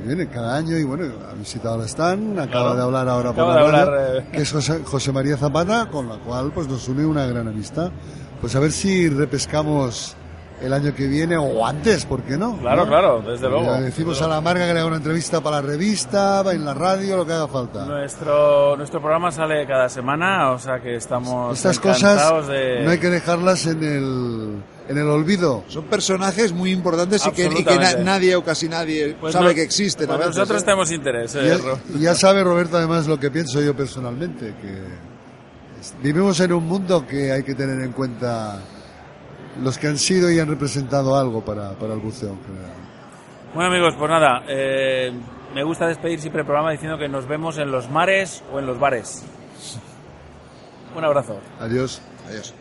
que 0.00 0.06
viene 0.06 0.28
cada 0.28 0.56
año 0.56 0.76
y 0.76 0.84
bueno, 0.84 1.04
ha 1.30 1.34
visitado 1.34 1.76
el 1.82 1.88
stand, 1.88 2.38
acaba 2.38 2.48
Claro. 2.72 2.74
de 2.76 2.82
hablar 2.82 3.08
ahora 3.08 3.32
por 3.32 3.44
Acaba 3.44 3.54
la 3.54 3.66
de 3.66 3.72
radio, 3.72 3.92
hablar, 3.92 4.16
eh. 4.16 4.28
que 4.32 4.42
es 4.42 4.52
José, 4.52 4.80
José 4.84 5.12
María 5.12 5.36
Zapata, 5.36 5.88
con 5.90 6.08
la 6.08 6.16
cual 6.16 6.50
pues 6.54 6.68
nos 6.68 6.86
une 6.88 7.04
una 7.04 7.26
gran 7.26 7.46
amistad. 7.48 7.90
Pues 8.40 8.54
a 8.56 8.60
ver 8.60 8.70
si 8.72 9.08
repescamos 9.08 10.14
el 10.60 10.72
año 10.72 10.92
que 10.94 11.06
viene 11.06 11.36
o 11.36 11.64
antes, 11.64 12.04
¿por 12.04 12.22
qué 12.22 12.36
no? 12.36 12.56
Claro, 12.58 12.82
¿No? 12.82 12.88
claro, 12.88 13.22
desde 13.22 13.48
luego. 13.48 13.72
Le 13.76 13.82
decimos 13.82 14.20
a 14.22 14.26
la 14.28 14.40
marca 14.40 14.66
que 14.66 14.72
le 14.74 14.80
haga 14.80 14.88
una 14.88 14.96
entrevista 14.96 15.40
para 15.40 15.60
la 15.60 15.62
revista, 15.62 16.42
en 16.52 16.64
la 16.64 16.74
radio, 16.74 17.16
lo 17.16 17.24
que 17.26 17.32
haga 17.32 17.46
falta. 17.46 17.84
Nuestro, 17.84 18.76
nuestro 18.76 19.00
programa 19.00 19.30
sale 19.30 19.64
cada 19.68 19.88
semana, 19.88 20.50
o 20.50 20.58
sea 20.58 20.80
que 20.80 20.96
estamos 20.96 21.56
Estas 21.56 21.76
encantados 21.78 22.32
cosas 22.32 22.48
de... 22.48 22.82
no 22.84 22.90
hay 22.90 22.98
que 22.98 23.08
dejarlas 23.08 23.66
en 23.66 23.82
el, 23.84 24.62
en 24.88 24.96
el 24.98 25.08
olvido. 25.08 25.64
Son 25.68 25.84
personajes 25.84 26.52
muy 26.52 26.70
importantes 26.72 27.24
y 27.26 27.30
que, 27.32 27.44
y 27.44 27.48
que 27.48 27.52
na- 27.52 27.58
Absolutamente. 27.72 28.04
nadie 28.04 28.36
o 28.36 28.42
casi 28.44 28.68
nadie 28.68 29.16
Pues 29.20 29.32
sabe 29.34 29.48
no- 29.50 29.54
que 29.54 29.62
existen. 29.62 30.06
pues 30.06 30.16
a 30.16 30.18
veces, 30.18 30.36
nosotros 30.36 30.62
¿eh? 30.62 30.64
tenemos 30.64 30.90
interés. 30.90 31.34
eh, 31.34 31.42
Y 31.44 31.48
ya, 31.48 31.56
Ro- 31.58 31.78
y 31.94 31.98
ya 32.00 32.14
sabe 32.14 32.42
Roberto 32.42 32.76
además 32.78 33.06
lo 33.06 33.18
que 33.20 33.30
pienso 33.30 33.60
yo 33.60 33.76
personalmente, 33.76 34.54
que 34.60 35.08
vivimos 36.02 36.40
en 36.40 36.52
un 36.52 36.66
mundo 36.66 37.06
que 37.06 37.30
hay 37.32 37.42
que 37.42 37.54
tener 37.54 37.78
en 37.84 37.92
cuenta 37.92 38.60
los 39.62 39.76
que 39.78 39.88
han 39.88 39.98
sido 39.98 40.30
y 40.30 40.38
han 40.40 40.48
representado 40.48 41.16
algo 41.16 41.44
para, 41.44 41.72
para 41.72 41.94
el 41.94 42.00
buceo 42.00 42.30
en 42.30 42.44
general. 42.44 42.72
Bueno 43.54 43.70
amigos, 43.70 43.94
pues 43.98 44.10
nada, 44.10 44.42
eh, 44.48 45.12
me 45.54 45.64
gusta 45.64 45.86
despedir 45.86 46.20
siempre 46.20 46.40
el 46.42 46.46
programa 46.46 46.70
diciendo 46.72 46.96
que 46.98 47.08
nos 47.08 47.26
vemos 47.26 47.58
en 47.58 47.70
los 47.70 47.90
mares 47.90 48.42
o 48.52 48.58
en 48.58 48.66
los 48.66 48.78
bares. 48.78 49.22
Un 50.96 51.04
abrazo. 51.04 51.38
Adiós. 51.60 52.00
Adiós. 52.28 52.54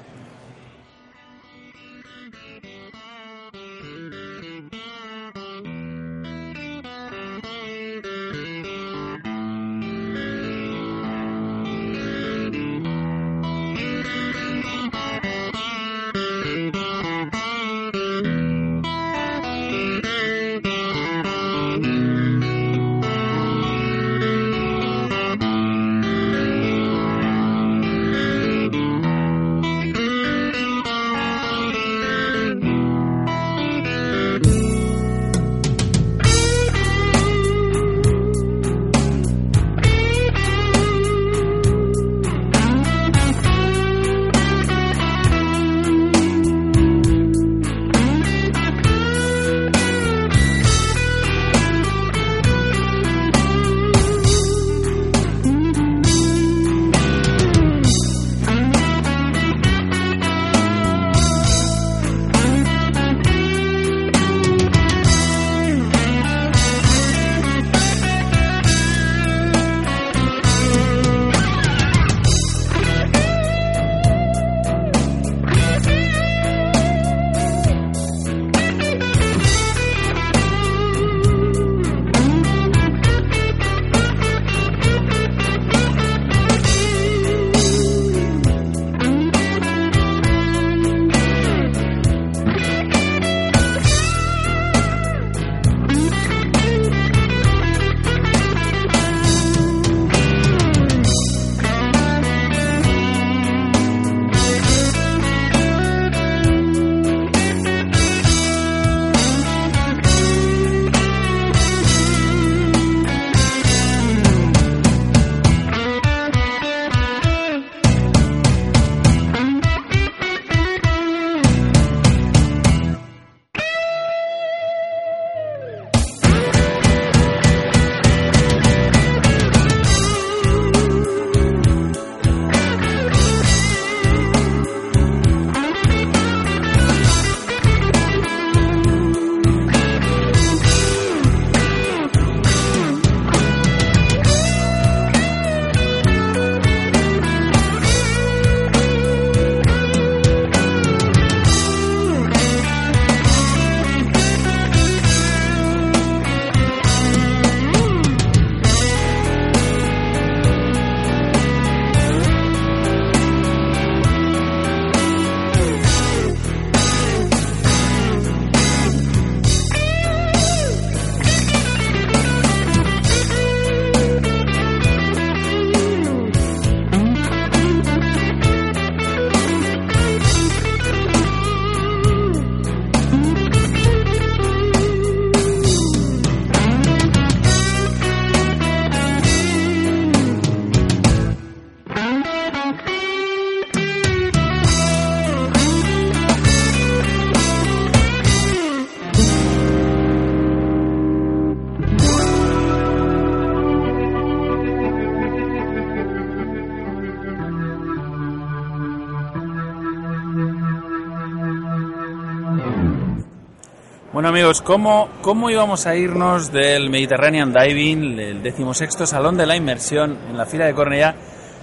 Amigos, 214.38 214.62
¿cómo, 214.62 215.10
¿cómo 215.24 215.50
íbamos 215.50 215.88
a 215.88 215.96
irnos 215.96 216.52
del 216.52 216.92
Mediterranean 216.92 217.52
Diving, 217.52 218.20
el 218.20 218.44
decimosexto 218.44 219.08
Salón 219.08 219.36
de 219.36 219.48
la 219.48 219.56
Inmersión 219.56 220.16
en 220.30 220.38
la 220.38 220.46
fila 220.46 220.66
de 220.68 220.76
Cornellá, 220.76 221.16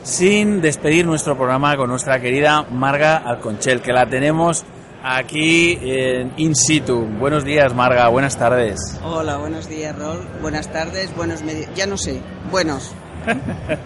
sin 0.03 0.61
despedir 0.61 1.07
nuestro 1.07 1.37
programa 1.37 1.77
con 1.77 1.89
nuestra 1.89 2.19
querida 2.19 2.63
Marga 2.73 3.19
Alconchel, 3.19 3.81
que 3.81 3.93
la 3.93 4.07
tenemos 4.07 4.65
aquí 5.05 5.79
en 5.83 6.33
in 6.37 6.57
situ. 6.57 6.99
Buenos 7.21 7.45
días 7.45 7.73
Marga, 7.77 8.09
buenas 8.09 8.37
tardes. 8.37 8.99
Hola, 9.05 9.37
buenos 9.37 9.69
días, 9.69 9.97
Rol. 9.97 10.27
Buenas 10.43 10.67
tardes, 10.73 11.15
buenos 11.15 11.45
medi- 11.45 11.69
Ya 11.77 11.87
no 11.87 11.97
sé, 11.97 12.21
buenos. 12.51 12.93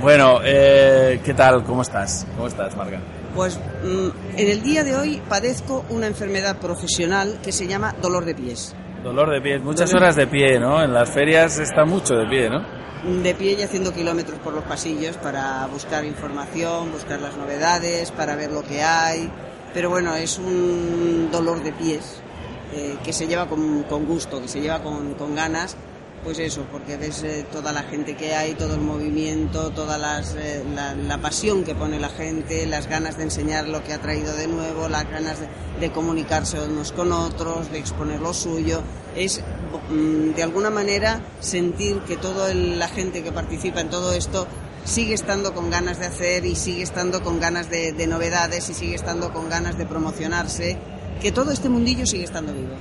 Bueno, 0.00 0.40
eh, 0.44 1.20
¿qué 1.24 1.32
tal? 1.32 1.64
¿Cómo 1.64 1.80
estás? 1.82 2.26
¿Cómo 2.36 2.46
estás 2.46 2.76
Marga? 2.76 3.00
Pues 3.34 3.58
mm, 3.82 4.23
en 4.36 4.50
el 4.50 4.62
día 4.62 4.84
de 4.84 4.96
hoy 4.96 5.22
padezco 5.28 5.84
una 5.90 6.06
enfermedad 6.06 6.58
profesional 6.58 7.38
que 7.42 7.52
se 7.52 7.66
llama 7.66 7.94
dolor 8.00 8.24
de 8.24 8.34
pies. 8.34 8.74
Dolor 9.02 9.30
de 9.30 9.40
pies, 9.40 9.62
muchas 9.62 9.92
horas 9.94 10.16
de 10.16 10.26
pie, 10.26 10.58
¿no? 10.58 10.82
En 10.82 10.92
las 10.92 11.10
ferias 11.10 11.58
está 11.58 11.84
mucho 11.84 12.14
de 12.14 12.26
pie, 12.26 12.48
¿no? 12.48 12.64
De 13.22 13.34
pie 13.34 13.52
y 13.58 13.62
haciendo 13.62 13.92
kilómetros 13.92 14.38
por 14.40 14.54
los 14.54 14.64
pasillos 14.64 15.16
para 15.18 15.66
buscar 15.66 16.04
información, 16.04 16.90
buscar 16.90 17.20
las 17.20 17.36
novedades, 17.36 18.10
para 18.10 18.34
ver 18.34 18.50
lo 18.50 18.62
que 18.62 18.82
hay. 18.82 19.30
Pero 19.74 19.90
bueno, 19.90 20.14
es 20.14 20.38
un 20.38 21.28
dolor 21.30 21.62
de 21.62 21.72
pies 21.72 22.22
eh, 22.72 22.96
que 23.04 23.12
se 23.12 23.26
lleva 23.26 23.46
con, 23.46 23.82
con 23.84 24.06
gusto, 24.06 24.40
que 24.40 24.48
se 24.48 24.60
lleva 24.60 24.82
con, 24.82 25.14
con 25.14 25.34
ganas. 25.34 25.76
Pues 26.24 26.38
eso, 26.38 26.66
porque 26.72 26.96
ves 26.96 27.22
eh, 27.22 27.44
toda 27.52 27.70
la 27.70 27.82
gente 27.82 28.16
que 28.16 28.34
hay, 28.34 28.54
todo 28.54 28.76
el 28.76 28.80
movimiento, 28.80 29.68
toda 29.72 29.98
eh, 30.38 30.64
la, 30.74 30.94
la 30.94 31.18
pasión 31.18 31.64
que 31.64 31.74
pone 31.74 32.00
la 32.00 32.08
gente, 32.08 32.64
las 32.64 32.88
ganas 32.88 33.18
de 33.18 33.24
enseñar 33.24 33.68
lo 33.68 33.84
que 33.84 33.92
ha 33.92 34.00
traído 34.00 34.34
de 34.34 34.48
nuevo, 34.48 34.88
las 34.88 35.04
ganas 35.10 35.38
de, 35.40 35.48
de 35.80 35.92
comunicarse 35.92 36.58
unos 36.58 36.92
con 36.92 37.12
otros, 37.12 37.70
de 37.70 37.78
exponer 37.78 38.20
lo 38.20 38.32
suyo. 38.32 38.80
Es 39.14 39.42
mm, 39.90 40.30
de 40.30 40.42
alguna 40.42 40.70
manera 40.70 41.20
sentir 41.40 41.98
que 42.08 42.16
toda 42.16 42.54
la 42.54 42.88
gente 42.88 43.22
que 43.22 43.30
participa 43.30 43.82
en 43.82 43.90
todo 43.90 44.14
esto 44.14 44.46
sigue 44.84 45.12
estando 45.12 45.52
con 45.52 45.68
ganas 45.68 45.98
de 45.98 46.06
hacer 46.06 46.46
y 46.46 46.56
sigue 46.56 46.84
estando 46.84 47.22
con 47.22 47.38
ganas 47.38 47.68
de, 47.68 47.92
de 47.92 48.06
novedades 48.06 48.70
y 48.70 48.74
sigue 48.74 48.94
estando 48.94 49.30
con 49.30 49.50
ganas 49.50 49.76
de 49.76 49.84
promocionarse, 49.84 50.78
que 51.20 51.32
todo 51.32 51.50
este 51.52 51.68
mundillo 51.68 52.06
sigue 52.06 52.24
estando 52.24 52.54
vivo. 52.54 52.76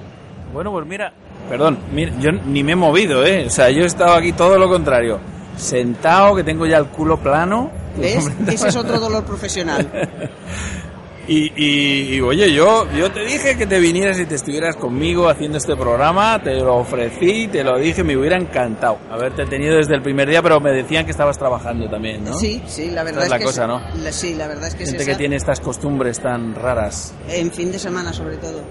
Bueno, 0.54 0.72
pues 0.72 0.86
mira, 0.86 1.14
perdón, 1.50 1.80
mira, 1.94 2.14
yo 2.20 2.32
ni 2.32 2.64
me 2.64 2.74
he 2.74 2.76
movido, 2.76 3.26
¿eh? 3.26 3.46
O 3.48 3.50
sea, 3.50 3.70
yo 3.70 3.84
he 3.84 3.86
estado 3.86 4.14
aquí 4.14 4.32
todo 4.34 4.58
lo 4.58 4.68
contrario. 4.70 5.20
Sentado, 5.58 6.36
que 6.36 6.44
tengo 6.44 6.66
ya 6.66 6.78
el 6.78 6.88
culo 6.88 7.18
plano. 7.18 7.72
¿Ves? 7.98 8.28
Ese 8.48 8.70
es 8.70 8.76
otro 8.76 9.00
dolor 9.00 9.24
profesional. 9.24 9.88
Y, 11.26 11.54
y- 11.56 12.16
y, 12.16 12.20
oye, 12.22 12.52
yo, 12.52 12.86
yo 12.92 13.10
te 13.10 13.22
dije 13.24 13.56
que 13.58 13.66
te 13.66 13.80
vinieras 13.80 14.20
y 14.20 14.26
te 14.26 14.36
estuvieras 14.36 14.76
conmigo 14.76 15.30
haciendo 15.30 15.58
este 15.58 15.74
programa, 15.74 16.42
te 16.44 16.54
lo 16.56 16.76
ofrecí, 16.76 17.48
te 17.48 17.64
lo 17.64 17.78
dije, 17.80 18.04
me 18.04 18.18
hubiera 18.18 18.36
encantado 18.36 18.98
haberte 19.10 19.46
tenido 19.46 19.78
desde 19.78 19.96
el 19.96 20.02
primer 20.02 20.28
día, 20.30 20.42
pero 20.42 20.60
me 20.60 20.72
decían 20.72 21.06
que 21.06 21.12
estabas 21.12 21.38
trabajando 21.38 21.90
también, 21.90 22.26
¿no? 22.26 22.34
Sí, 22.38 22.62
sí, 22.68 22.92
la 22.92 23.04
verdad 23.06 23.22
es 23.22 23.26
es, 23.28 23.30
la 23.32 23.38
que 23.40 23.46
cosa, 23.46 23.62
es- 23.62 23.68
¿no? 23.70 23.82
la- 24.04 24.12
sí, 24.12 24.34
la 24.36 24.48
verdad 24.48 24.68
es 24.68 24.76
que 24.76 24.84
es 24.84 24.90
Gente 24.90 25.06
que 25.06 25.16
tiene 25.16 25.38
estas 25.38 25.62
costumbres 25.62 26.20
tan 26.20 26.56
raras. 26.56 27.14
En 27.30 27.54
fin 27.54 27.72
de 27.72 27.80
semana, 27.80 28.12
sobre 28.12 28.36
todo. 28.36 28.62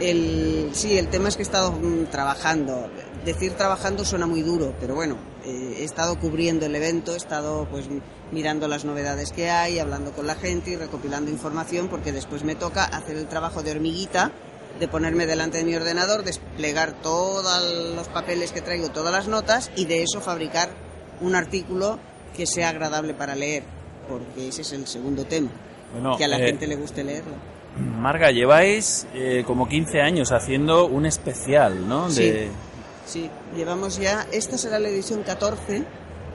El, 0.00 0.70
sí, 0.72 0.98
el 0.98 1.08
tema 1.08 1.28
es 1.28 1.36
que 1.36 1.42
he 1.42 1.46
estado 1.46 1.72
mm, 1.72 2.06
trabajando. 2.06 2.90
Decir 3.24 3.52
trabajando 3.52 4.04
suena 4.04 4.26
muy 4.26 4.42
duro, 4.42 4.74
pero 4.80 4.94
bueno, 4.94 5.16
eh, 5.44 5.76
he 5.78 5.84
estado 5.84 6.18
cubriendo 6.18 6.66
el 6.66 6.74
evento, 6.74 7.14
he 7.14 7.16
estado 7.16 7.66
pues 7.70 7.86
mirando 8.32 8.68
las 8.68 8.84
novedades 8.84 9.32
que 9.32 9.50
hay, 9.50 9.78
hablando 9.78 10.12
con 10.12 10.26
la 10.26 10.34
gente 10.34 10.70
y 10.70 10.76
recopilando 10.76 11.30
información, 11.30 11.88
porque 11.88 12.12
después 12.12 12.44
me 12.44 12.54
toca 12.54 12.84
hacer 12.84 13.16
el 13.16 13.26
trabajo 13.26 13.62
de 13.62 13.70
hormiguita, 13.70 14.32
de 14.78 14.88
ponerme 14.88 15.26
delante 15.26 15.58
de 15.58 15.64
mi 15.64 15.74
ordenador, 15.74 16.24
desplegar 16.24 17.00
todos 17.00 17.94
los 17.94 18.08
papeles 18.08 18.52
que 18.52 18.60
traigo, 18.60 18.90
todas 18.90 19.12
las 19.12 19.28
notas, 19.28 19.70
y 19.76 19.86
de 19.86 20.02
eso 20.02 20.20
fabricar 20.20 20.70
un 21.20 21.36
artículo 21.36 21.98
que 22.36 22.46
sea 22.46 22.70
agradable 22.70 23.14
para 23.14 23.36
leer, 23.36 23.62
porque 24.08 24.48
ese 24.48 24.62
es 24.62 24.72
el 24.72 24.86
segundo 24.86 25.24
tema, 25.24 25.50
Bueno, 25.92 26.16
que 26.16 26.24
a 26.24 26.28
la 26.28 26.38
eh, 26.38 26.46
gente 26.46 26.66
le 26.66 26.76
guste 26.76 27.04
leerlo. 27.04 27.53
Marga, 27.78 28.30
lleváis 28.30 29.06
eh, 29.14 29.42
como 29.46 29.68
15 29.68 30.00
años 30.00 30.30
haciendo 30.32 30.86
un 30.86 31.06
especial, 31.06 31.88
¿no? 31.88 32.10
Sí. 32.10 32.22
De, 32.30 32.50
Sí, 33.06 33.30
llevamos 33.54 33.98
ya, 33.98 34.26
esta 34.32 34.56
será 34.56 34.78
la 34.78 34.88
edición 34.88 35.22
14, 35.24 35.84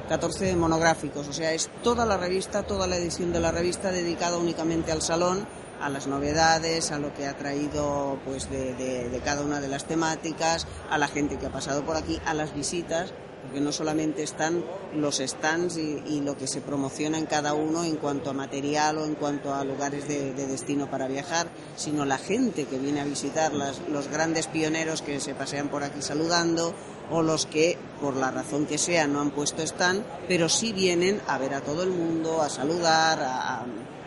14 0.08 0.56
monográficos, 0.56 1.28
o 1.28 1.34
sea, 1.34 1.52
es 1.54 1.68
toda 1.82 2.06
la 2.06 2.16
revista, 2.18 2.62
toda 2.62 2.86
la 2.86 2.96
edición 2.98 3.34
de 3.34 3.40
la 3.40 3.52
revista 3.52 3.92
dedicada 3.92 4.38
únicamente 4.38 4.92
al 4.92 5.02
salón, 5.02 5.48
a 5.82 5.90
las 5.90 6.06
novedades, 6.06 6.92
a 6.92 7.00
lo 7.00 7.12
que 7.16 7.26
ha 7.26 7.36
traído 7.36 8.20
pues 8.24 8.52
de, 8.52 8.76
de- 8.76 9.10
de 9.10 9.20
cada 9.22 9.42
una 9.42 9.62
de 9.62 9.68
las 9.68 9.86
temáticas, 9.86 10.68
a 10.92 11.00
la 11.00 11.08
gente 11.08 11.38
que 11.38 11.48
ha 11.48 11.52
pasado 11.52 11.84
por 11.84 11.96
aquí, 11.98 12.20
a 12.26 12.36
las 12.36 12.54
visitas, 12.54 13.14
porque 13.50 13.62
no 13.62 13.72
solamente 13.72 14.22
están 14.22 14.64
los 14.96 15.18
stands 15.18 15.76
y, 15.78 16.22
lo 16.22 16.38
que 16.38 16.46
se 16.46 16.62
promociona 16.62 17.18
en 17.18 17.26
cada 17.26 17.56
uno 17.56 17.84
en 17.84 17.96
cuanto 17.96 18.30
a 18.30 18.34
material 18.34 19.00
o 19.00 19.06
en 19.06 19.16
cuanto 19.16 19.56
a 19.56 19.64
lugares 19.64 20.08
de, 20.08 20.34
de 20.36 20.46
destino 20.46 20.88
para 20.92 21.08
viajar, 21.08 21.48
sino 21.76 22.06
la 22.06 22.20
gente 22.20 22.66
que 22.66 22.78
viene 22.78 23.02
a 23.02 23.06
visitar, 23.06 23.54
las- 23.54 23.80
los 23.90 24.08
grandes 24.10 24.46
pioneros 24.46 25.02
que 25.02 25.20
se 25.20 25.34
pasean 25.34 25.70
por 25.70 25.84
aquí 25.84 26.04
saludando 26.04 26.76
o 27.10 27.24
los 27.24 27.48
que, 27.48 27.76
por 28.00 28.16
la 28.18 28.30
razón 28.30 28.68
que 28.68 28.78
sea, 28.78 29.08
no 29.08 29.20
han 29.20 29.32
puesto 29.32 29.64
stand, 29.64 30.04
pero 30.28 30.48
sí 30.48 30.72
vienen 30.72 31.20
a 31.26 31.40
ver 31.40 31.56
a 31.56 31.62
todo 31.62 31.82
el 31.82 31.90
mundo, 31.90 32.44
a 32.44 32.50
saludar, 32.50 33.20
a, 33.20 33.66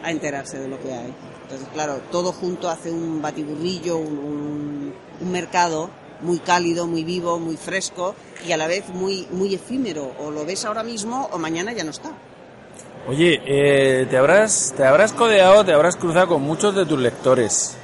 enterarse 0.08 0.58
de 0.60 0.68
lo 0.68 0.80
que 0.80 0.92
hay. 0.92 1.12
Entonces, 1.42 1.66
claro, 1.72 2.00
todo 2.12 2.32
junto 2.32 2.68
hace 2.70 2.92
un 2.92 3.20
batiburrillo, 3.22 3.96
un 3.98 4.92
mercado 5.30 5.90
muy 6.22 6.38
cálido, 6.38 6.86
muy 6.86 7.04
vivo, 7.04 7.38
muy 7.38 7.56
fresco 7.56 8.14
y 8.46 8.52
a 8.52 8.56
la 8.56 8.66
vez 8.66 8.88
muy, 8.88 9.26
muy 9.30 9.54
efímero. 9.54 10.12
O 10.20 10.30
lo 10.30 10.44
ves 10.46 10.64
ahora 10.64 10.82
mismo 10.82 11.28
o 11.32 11.38
mañana 11.38 11.72
ya 11.72 11.84
no 11.84 11.90
está. 11.90 12.10
Oye, 13.08 13.40
eh, 13.46 14.06
te 14.08 14.16
habrás 14.16 14.72
te 14.76 14.84
habrás 14.84 15.12
codeado, 15.12 15.64
te 15.64 15.72
habrás 15.72 15.96
cruzado 15.96 16.28
con 16.28 16.42
muchos 16.42 16.74
de 16.74 16.86
tus 16.86 17.00
lectores, 17.00 17.74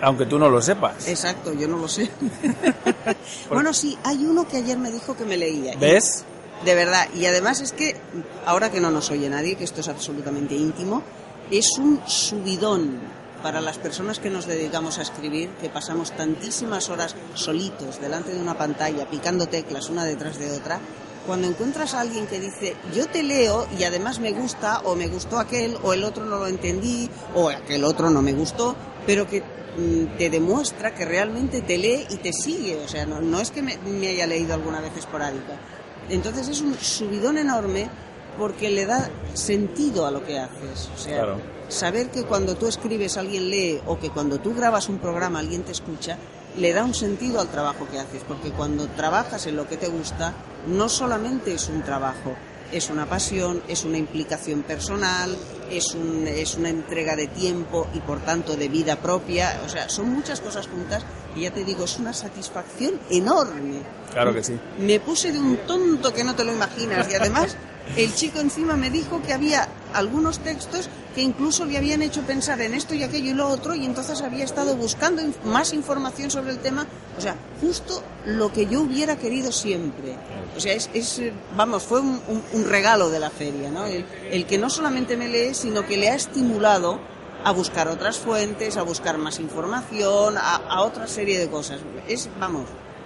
aunque 0.00 0.24
tú 0.26 0.38
no 0.38 0.48
lo 0.48 0.62
sepas. 0.62 1.06
Exacto, 1.06 1.52
yo 1.52 1.68
no 1.68 1.76
lo 1.76 1.86
sé. 1.88 2.10
bueno, 3.50 3.72
sí, 3.74 3.98
hay 4.04 4.24
uno 4.24 4.48
que 4.48 4.56
ayer 4.58 4.78
me 4.78 4.90
dijo 4.90 5.16
que 5.16 5.24
me 5.24 5.36
leía. 5.36 5.74
Y- 5.74 5.78
¿Ves? 5.78 6.24
De 6.64 6.74
verdad, 6.74 7.08
y 7.14 7.26
además 7.26 7.60
es 7.60 7.72
que, 7.72 7.94
ahora 8.46 8.70
que 8.70 8.80
no 8.80 8.90
nos 8.90 9.10
oye 9.10 9.28
nadie, 9.28 9.56
que 9.56 9.64
esto 9.64 9.82
es 9.82 9.88
absolutamente 9.88 10.54
íntimo, 10.54 11.02
es 11.50 11.76
un 11.78 12.00
subidón 12.06 13.00
para 13.44 13.60
las 13.60 13.76
personas 13.76 14.20
que 14.20 14.30
nos 14.30 14.46
dedicamos 14.46 14.98
a 14.98 15.02
escribir, 15.02 15.50
que 15.60 15.68
pasamos 15.68 16.12
tantísimas 16.12 16.88
horas 16.88 17.14
solitos 17.34 18.00
delante 18.00 18.32
de 18.32 18.40
una 18.40 18.56
pantalla, 18.56 19.04
picando 19.10 19.46
teclas 19.46 19.90
una 19.90 20.06
detrás 20.06 20.38
de 20.38 20.50
otra, 20.50 20.80
cuando 21.26 21.46
encuentras 21.46 21.92
a 21.92 22.00
alguien 22.00 22.26
que 22.26 22.40
dice, 22.40 22.74
yo 22.94 23.06
te 23.06 23.22
leo 23.22 23.66
y 23.78 23.84
además 23.84 24.18
me 24.18 24.32
gusta, 24.32 24.80
o 24.84 24.94
me 24.94 25.08
gustó 25.08 25.38
aquel, 25.38 25.76
o 25.82 25.92
el 25.92 26.04
otro 26.04 26.24
no 26.24 26.38
lo 26.38 26.46
entendí, 26.46 27.10
o 27.34 27.50
aquel 27.50 27.84
otro 27.84 28.08
no 28.08 28.22
me 28.22 28.32
gustó, 28.32 28.76
pero 29.06 29.28
que 29.28 29.42
mm, 29.42 30.16
te 30.16 30.30
demuestra 30.30 30.94
que 30.94 31.04
realmente 31.04 31.60
te 31.60 31.76
lee 31.76 32.06
y 32.08 32.16
te 32.16 32.32
sigue, 32.32 32.80
o 32.82 32.88
sea, 32.88 33.04
no, 33.04 33.40
es 33.40 33.50
que 33.50 33.60
me, 33.60 34.08
haya 34.08 34.26
leído 34.26 34.54
alguna 34.54 34.80
vez 34.80 34.96
esporádica. 34.96 35.60
Entonces 36.08 36.48
es 36.48 36.62
un 36.62 36.78
subidón 36.78 37.36
enorme 37.36 37.90
porque 38.38 38.70
le 38.70 38.86
da 38.86 39.10
sentido 39.34 40.06
a 40.06 40.10
lo 40.10 40.24
que 40.24 40.38
haces. 40.38 40.88
Claro. 41.04 41.53
Saber 41.68 42.10
que 42.10 42.24
cuando 42.24 42.56
tú 42.56 42.66
escribes 42.66 43.16
alguien 43.16 43.50
lee 43.50 43.80
o 43.86 43.98
que 43.98 44.10
cuando 44.10 44.38
tú 44.38 44.54
grabas 44.54 44.88
un 44.88 44.98
programa 44.98 45.38
alguien 45.40 45.62
te 45.62 45.72
escucha, 45.72 46.18
le 46.56 46.72
da 46.72 46.84
un 46.84 46.94
sentido 46.94 47.40
al 47.40 47.48
trabajo 47.48 47.86
que 47.90 47.98
haces. 47.98 48.22
Porque 48.26 48.50
cuando 48.50 48.86
trabajas 48.88 49.46
en 49.46 49.56
lo 49.56 49.66
que 49.68 49.76
te 49.76 49.88
gusta, 49.88 50.32
no 50.68 50.88
solamente 50.88 51.52
es 51.54 51.68
un 51.68 51.82
trabajo, 51.82 52.34
es 52.72 52.90
una 52.90 53.06
pasión, 53.06 53.62
es 53.68 53.84
una 53.84 53.98
implicación 53.98 54.62
personal, 54.62 55.36
es, 55.70 55.94
un- 55.94 56.26
es 56.28 56.54
una 56.56 56.68
entrega 56.70 57.16
de 57.16 57.26
tiempo 57.26 57.86
y 57.94 58.00
por 58.00 58.20
tanto 58.20 58.56
de 58.56 58.68
vida 58.68 58.96
propia. 58.96 59.60
O 59.64 59.68
sea, 59.68 59.88
son 59.88 60.10
muchas 60.10 60.40
cosas 60.40 60.68
juntas 60.68 61.02
y 61.36 61.42
ya 61.42 61.50
te 61.52 61.64
digo, 61.64 61.84
es 61.84 61.98
una 61.98 62.12
satisfacción 62.12 63.00
enorme. 63.10 63.80
Claro 64.14 64.32
que 64.32 64.42
sí. 64.42 64.58
Me 64.78 64.98
puse 65.00 65.30
de 65.32 65.38
un 65.38 65.58
tonto 65.66 66.14
que 66.14 66.24
no 66.24 66.34
te 66.34 66.44
lo 66.44 66.52
imaginas 66.52 67.06
y 67.10 67.14
además 67.14 67.56
el 67.96 68.14
chico 68.14 68.38
encima 68.40 68.74
me 68.76 68.88
dijo 68.88 69.20
que 69.22 69.34
había 69.34 69.68
algunos 69.92 70.38
textos 70.38 70.88
que 71.14 71.20
incluso 71.22 71.64
le 71.66 71.76
habían 71.76 72.00
hecho 72.02 72.22
pensar 72.22 72.60
en 72.62 72.74
esto 72.74 72.94
y 72.94 73.02
aquello 73.02 73.30
y 73.30 73.34
lo 73.34 73.48
otro 73.48 73.74
y 73.74 73.84
entonces 73.84 74.22
había 74.22 74.44
estado 74.44 74.74
buscando 74.76 75.22
más 75.44 75.72
información 75.72 76.30
sobre 76.30 76.50
el 76.52 76.58
tema, 76.58 76.86
o 77.16 77.20
sea, 77.20 77.36
justo 77.60 78.02
lo 78.24 78.52
que 78.52 78.66
yo 78.66 78.80
hubiera 78.80 79.16
querido 79.16 79.52
siempre. 79.52 80.16
O 80.56 80.60
sea, 80.60 80.72
es, 80.72 80.90
es, 80.94 81.20
vamos, 81.56 81.82
fue 81.84 82.00
un, 82.00 82.20
un- 82.28 82.42
un 82.52 82.64
regalo 82.68 83.10
de 83.10 83.20
la 83.20 83.30
feria, 83.30 83.70
¿no? 83.70 83.86
El, 83.86 84.04
el 84.30 84.46
que 84.46 84.58
no 84.58 84.70
solamente 84.70 85.16
me 85.16 85.28
lee, 85.28 85.54
sino 85.54 85.86
que 85.86 85.96
le 85.96 86.10
ha 86.10 86.14
estimulado 86.16 86.98
a 87.44 87.52
buscar 87.52 87.86
otras 87.88 88.16
fuentes, 88.18 88.76
a 88.76 88.82
buscar 88.82 89.18
más 89.18 89.38
información, 89.38 90.36
a, 90.38 90.56
a 90.56 90.82
otra 90.82 91.06
serie 91.06 91.38
de 91.38 91.48
cosas. 91.48 91.78
Es, 92.08 92.28
vamos, 92.40 92.64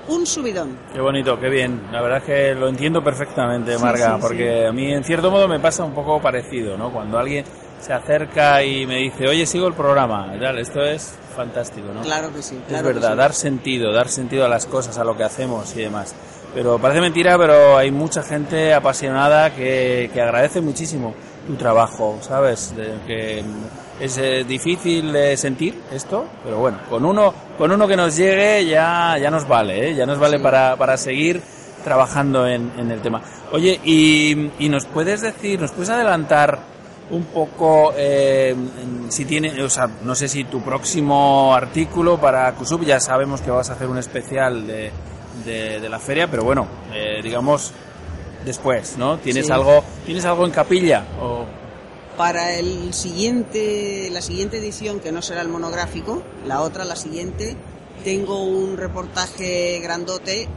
un 0.08 0.26
subidón. 0.26 0.76
Qué 0.92 1.00
bonito, 1.00 1.38
qué 1.38 1.48
bien. 1.48 1.80
La 1.92 2.02
verdad 2.02 2.18
es 2.18 2.24
que 2.24 2.54
lo 2.54 2.68
entiendo 2.68 3.02
perfectamente, 3.02 3.78
Marga, 3.78 4.14
sí, 4.14 4.20
porque 4.20 4.60
sí. 4.62 4.66
a 4.66 4.72
mí 4.72 4.92
en 4.92 5.04
cierto 5.04 5.30
modo 5.30 5.48
me 5.48 5.60
pasa 5.60 5.84
un 5.84 5.92
poco 5.92 6.20
parecido, 6.20 6.76
¿no? 6.76 6.92
Cuando 6.92 7.18
alguien 7.18 7.44
se 7.80 7.92
acerca 7.92 8.62
y 8.62 8.86
me 8.86 8.96
dice, 8.96 9.28
oye, 9.28 9.46
sigo 9.46 9.66
el 9.68 9.74
programa. 9.74 10.32
tal, 10.40 10.58
esto 10.58 10.82
es 10.82 11.14
fantástico, 11.34 11.88
¿no? 11.92 12.02
Claro 12.02 12.32
que 12.34 12.42
sí. 12.42 12.56
Es 12.56 12.62
claro 12.68 12.88
que 12.88 12.94
verdad, 12.94 13.16
dar 13.16 13.32
sentido, 13.32 13.92
dar 13.92 14.08
sentido 14.08 14.44
a 14.44 14.48
las 14.48 14.66
cosas, 14.66 14.98
a 14.98 15.04
lo 15.04 15.16
que 15.16 15.24
hacemos 15.24 15.74
y 15.76 15.82
demás. 15.82 16.14
Pero 16.54 16.78
parece 16.78 17.00
mentira, 17.00 17.36
pero 17.38 17.76
hay 17.76 17.90
mucha 17.90 18.22
gente 18.22 18.74
apasionada 18.74 19.54
que, 19.54 20.10
que 20.12 20.20
agradece 20.20 20.60
muchísimo 20.60 21.14
tu 21.46 21.54
trabajo, 21.56 22.18
¿sabes? 22.20 22.74
De 22.74 22.94
que 23.06 23.44
es 24.00 24.18
eh, 24.18 24.44
difícil 24.46 25.12
de 25.12 25.36
sentir 25.36 25.80
esto, 25.92 26.26
pero 26.44 26.58
bueno, 26.58 26.78
con 26.88 27.04
uno, 27.04 27.34
con 27.56 27.70
uno 27.72 27.86
que 27.88 27.96
nos 27.96 28.16
llegue 28.16 28.66
ya, 28.66 29.16
ya 29.20 29.30
nos 29.30 29.46
vale, 29.48 29.90
¿eh? 29.90 29.94
ya 29.94 30.06
nos 30.06 30.18
vale 30.18 30.36
Sí. 30.38 30.42
para, 30.42 30.76
para 30.76 30.96
seguir 30.96 31.40
trabajando 31.84 32.46
en, 32.46 32.72
en 32.78 32.90
el 32.90 33.00
tema. 33.00 33.22
Oye, 33.52 33.80
y, 33.84 34.50
y 34.58 34.68
nos 34.68 34.84
puedes 34.86 35.20
decir, 35.22 35.60
nos 35.60 35.72
puedes 35.72 35.90
adelantar 35.90 36.58
un 37.10 37.24
poco 37.24 37.92
eh, 37.96 38.54
si 39.08 39.24
tiene, 39.24 39.62
o 39.62 39.70
sea, 39.70 39.88
no 40.04 40.14
sé 40.14 40.28
si 40.28 40.44
tu 40.44 40.60
próximo 40.60 41.54
artículo 41.54 42.18
para 42.18 42.52
Kusub, 42.52 42.84
ya 42.84 43.00
sabemos 43.00 43.40
que 43.40 43.50
vas 43.50 43.70
a 43.70 43.72
hacer 43.72 43.88
un 43.88 43.96
especial 43.96 44.66
de, 44.66 44.90
de, 45.46 45.80
de 45.80 45.88
la 45.88 45.98
feria, 45.98 46.28
pero 46.30 46.44
bueno, 46.44 46.66
eh, 46.92 47.20
digamos 47.22 47.72
después, 48.44 48.96
¿no? 48.98 49.16
¿Tienes 49.18 49.46
Sí. 49.46 49.52
algo, 49.52 49.82
tienes 50.04 50.24
algo 50.26 50.44
en 50.44 50.50
capilla? 50.52 51.04
O... 51.20 51.46
Para 52.18 52.56
el 52.56 52.92
siguiente, 52.94 54.10
la 54.10 54.20
siguiente 54.22 54.58
edición, 54.58 54.98
que 54.98 55.12
no 55.12 55.22
será 55.22 55.40
el 55.40 55.46
monográfico, 55.46 56.24
la 56.44 56.62
otra, 56.62 56.84
la 56.84 56.96
siguiente, 56.96 57.56
tengo 58.02 58.42
un 58.42 58.76
reportaje 58.76 59.78
grandote. 59.78 60.48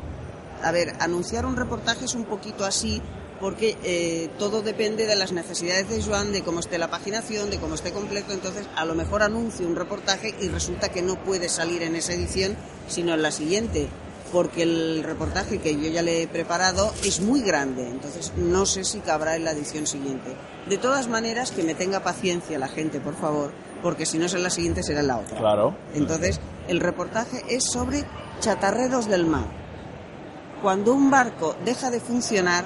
A 0.64 0.72
ver, 0.72 0.96
anunciar 1.00 1.46
un 1.46 1.56
reportaje 1.56 2.06
es 2.06 2.16
un 2.16 2.26
poquito 2.26 2.66
así, 2.66 3.00
porque 3.40 3.78
eh, 3.84 4.32
todo 4.40 4.64
depende 4.64 5.06
de 5.06 5.16
las 5.16 5.34
necesidades 5.34 5.88
de 5.88 6.02
Joan, 6.02 6.32
de 6.32 6.42
cómo 6.42 6.62
esté 6.62 6.80
la 6.80 6.90
paginación, 6.90 7.52
de 7.52 7.60
cómo 7.60 7.76
esté 7.76 7.92
completo. 7.92 8.34
Entonces, 8.34 8.66
a 8.76 8.84
lo 8.84 8.96
mejor 8.96 9.22
anuncio 9.22 9.68
un 9.68 9.76
reportaje 9.76 10.34
y 10.42 10.48
resulta 10.48 10.90
que 10.90 11.04
no 11.04 11.24
puede 11.24 11.48
salir 11.48 11.84
en 11.84 11.96
esa 11.96 12.14
edición, 12.14 12.58
sino 12.88 13.14
en 13.14 13.22
la 13.22 13.30
siguiente 13.30 13.88
porque 14.32 14.64
el 14.64 15.03
reportaje 15.03 15.60
que 15.60 15.76
yo 15.76 15.90
ya 15.90 16.02
le 16.02 16.24
he 16.24 16.28
preparado 16.28 16.94
es 17.03 17.22
muy 17.22 17.41
grande, 17.41 17.88
entonces 17.88 18.34
no 18.38 18.66
sé 18.66 18.84
si 18.84 18.99
cabrá 18.99 19.36
en 19.36 19.44
la 19.44 19.52
edición 19.52 19.88
siguiente. 19.88 20.36
De 20.68 20.78
todas 20.78 21.08
maneras, 21.08 21.52
que 21.52 21.64
me 21.64 21.76
tenga 21.76 22.02
paciencia 22.02 22.60
la 22.60 22.68
gente, 22.68 22.99
por 22.99 23.16
favor, 23.16 23.52
porque 23.82 24.06
si 24.06 24.18
no 24.18 24.26
es 24.26 24.34
en 24.34 24.44
la 24.44 24.49
siguiente 24.49 24.84
será 24.84 25.02
en 25.02 25.08
la 25.08 25.18
otra. 25.18 25.38
Claro. 25.38 25.76
Entonces, 25.94 26.40
el 26.68 26.80
reportaje 26.80 27.44
es 27.49 27.66
sobre 27.66 28.06
chatarreros 28.40 29.08
del 29.08 29.26
mar. 29.26 29.45
Cuando 30.62 30.94
un 30.94 31.10
barco 31.10 31.56
deja 31.66 31.90
de 31.90 31.99
funcionar, 31.99 32.66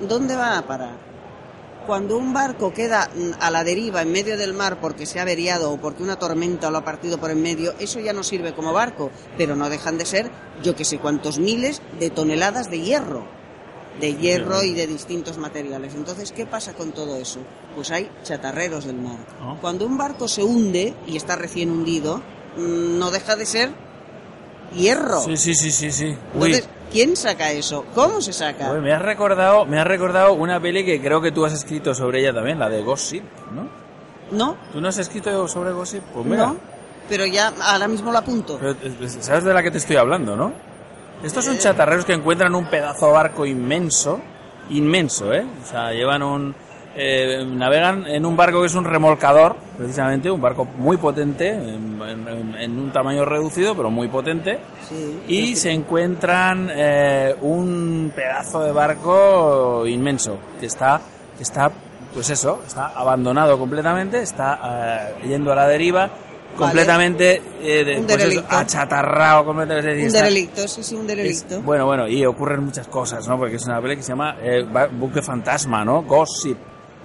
¿dónde 0.00 0.36
va 0.36 0.58
a 0.58 0.66
parar? 0.66 1.13
Cuando 1.86 2.16
un 2.16 2.32
barco 2.32 2.72
queda 2.72 3.10
mm, 3.14 3.32
a 3.40 3.50
la 3.50 3.64
deriva 3.64 4.02
en 4.02 4.12
medio 4.12 4.38
del 4.38 4.54
mar 4.54 4.80
porque 4.80 5.06
se 5.06 5.18
ha 5.18 5.22
averiado 5.22 5.70
o 5.70 5.76
porque 5.78 6.02
una 6.02 6.16
tormenta 6.16 6.70
lo 6.70 6.78
ha 6.78 6.84
partido 6.84 7.18
por 7.18 7.30
en 7.30 7.42
medio, 7.42 7.74
eso 7.78 8.00
ya 8.00 8.12
no 8.12 8.22
sirve 8.22 8.54
como 8.54 8.72
barco, 8.72 9.10
pero 9.36 9.54
no 9.54 9.68
dejan 9.68 9.98
de 9.98 10.06
ser 10.06 10.30
yo 10.62 10.74
que 10.74 10.84
sé 10.84 10.98
cuántos 10.98 11.38
miles 11.38 11.82
de 11.98 12.10
toneladas 12.10 12.70
de 12.70 12.80
hierro, 12.80 13.26
de 14.00 14.14
hierro 14.14 14.62
y 14.62 14.72
de 14.72 14.86
distintos 14.86 15.38
materiales. 15.38 15.94
Entonces, 15.94 16.32
¿qué 16.32 16.46
pasa 16.46 16.72
con 16.72 16.92
todo 16.92 17.16
eso? 17.16 17.40
Pues 17.74 17.90
hay 17.90 18.10
chatarreros 18.22 18.86
del 18.86 18.96
mar. 18.96 19.18
Ah. 19.40 19.56
Cuando 19.60 19.86
un 19.86 19.98
barco 19.98 20.28
se 20.28 20.42
hunde 20.42 20.94
y 21.06 21.16
está 21.16 21.36
recién 21.36 21.70
hundido, 21.70 22.18
mm, 22.56 22.98
no 22.98 23.10
deja 23.10 23.36
de 23.36 23.46
ser 23.46 23.70
hierro. 24.74 25.20
Sí, 25.20 25.36
sí, 25.36 25.54
sí, 25.54 25.70
sí, 25.70 25.90
sí. 25.90 26.16
Entonces, 26.34 26.68
¿quién 26.94 27.16
saca 27.16 27.50
eso? 27.50 27.84
¿Cómo 27.92 28.20
se 28.20 28.32
saca? 28.32 28.70
Uy, 28.70 28.80
me 28.80 28.92
has 28.92 29.02
recordado, 29.02 29.66
me 29.66 29.80
has 29.80 29.86
recordado 29.86 30.32
una 30.34 30.60
peli 30.60 30.84
que 30.84 31.00
creo 31.02 31.20
que 31.20 31.32
tú 31.32 31.44
has 31.44 31.52
escrito 31.52 31.92
sobre 31.92 32.20
ella 32.20 32.32
también, 32.32 32.60
la 32.60 32.68
de 32.68 32.82
Gossip, 32.82 33.24
¿no? 33.52 33.68
No, 34.30 34.56
¿Tú 34.72 34.80
no 34.80 34.88
has 34.88 34.98
escrito 34.98 35.46
sobre 35.48 35.72
Gossip? 35.72 36.02
Pues 36.14 36.24
mira. 36.24 36.46
no, 36.46 36.56
pero 37.08 37.26
ya 37.26 37.52
ahora 37.60 37.88
mismo 37.88 38.12
lo 38.12 38.18
apunto. 38.18 38.58
Pero, 38.58 38.76
eh, 38.80 39.08
¿Sabes 39.08 39.42
de 39.42 39.52
la 39.52 39.62
que 39.62 39.72
te 39.72 39.78
estoy 39.78 39.96
hablando, 39.96 40.36
no? 40.36 40.52
Estos 41.24 41.44
son 41.44 41.58
chatarreros 41.58 42.04
que 42.04 42.12
encuentran 42.12 42.54
un 42.54 42.66
pedazo 42.66 43.06
de 43.06 43.12
barco 43.12 43.44
inmenso, 43.44 44.20
inmenso, 44.70 45.34
¿eh? 45.34 45.44
O 45.62 45.66
sea, 45.66 45.90
llevan 45.90 46.22
un... 46.22 46.54
eh, 46.96 47.44
navegan 47.46 48.06
en 48.06 48.24
un 48.24 48.36
barco 48.36 48.60
que 48.60 48.66
es 48.66 48.74
un 48.74 48.84
remolcador, 48.84 49.56
precisamente, 49.76 50.30
un 50.30 50.40
barco 50.40 50.64
muy 50.64 50.96
potente, 50.96 51.48
en, 51.50 52.00
en- 52.00 52.54
en 52.54 52.78
un 52.78 52.92
tamaño 52.92 53.24
reducido, 53.24 53.74
pero 53.74 53.90
muy 53.90 54.08
potente, 54.08 54.58
Sí. 54.88 55.20
y 55.28 55.56
se 55.56 55.72
encuentran 55.72 56.68
eh, 56.72 57.34
un 57.40 58.12
pedazo 58.14 58.62
de 58.62 58.72
barco 58.72 59.86
inmenso, 59.86 60.38
que 60.60 60.66
está, 60.66 61.00
que 61.36 61.42
está, 61.42 61.70
pues 62.12 62.30
eso, 62.30 62.60
está 62.66 62.86
abandonado 62.88 63.58
completamente, 63.58 64.22
está 64.22 64.60
eh, 65.22 65.26
yendo 65.28 65.50
a 65.52 65.56
la 65.56 65.66
deriva, 65.66 66.10
completamente 66.56 67.42
eh, 67.60 68.00
pues 68.06 68.22
eso, 68.24 68.44
achatarrado 68.48 69.44
completamente. 69.46 69.92
Un 70.02 70.06
está- 70.06 70.18
derelicto, 70.22 70.68
sí, 70.68 70.82
sí, 70.84 70.94
un 70.94 71.06
derelicto. 71.06 71.56
es- 71.56 71.64
bueno, 71.64 71.86
bueno, 71.86 72.06
y 72.06 72.24
ocurren 72.24 72.64
muchas 72.64 72.86
cosas, 72.86 73.26
¿no? 73.26 73.36
Porque 73.36 73.56
es 73.56 73.64
una 73.66 73.76
película 73.80 73.96
que 73.96 74.02
se 74.02 74.08
llama 74.12 74.36
eh, 74.40 74.64
Buque 74.92 75.20
Fantasma, 75.22 75.84
¿no? 75.84 76.02
Gossip, 76.02 76.56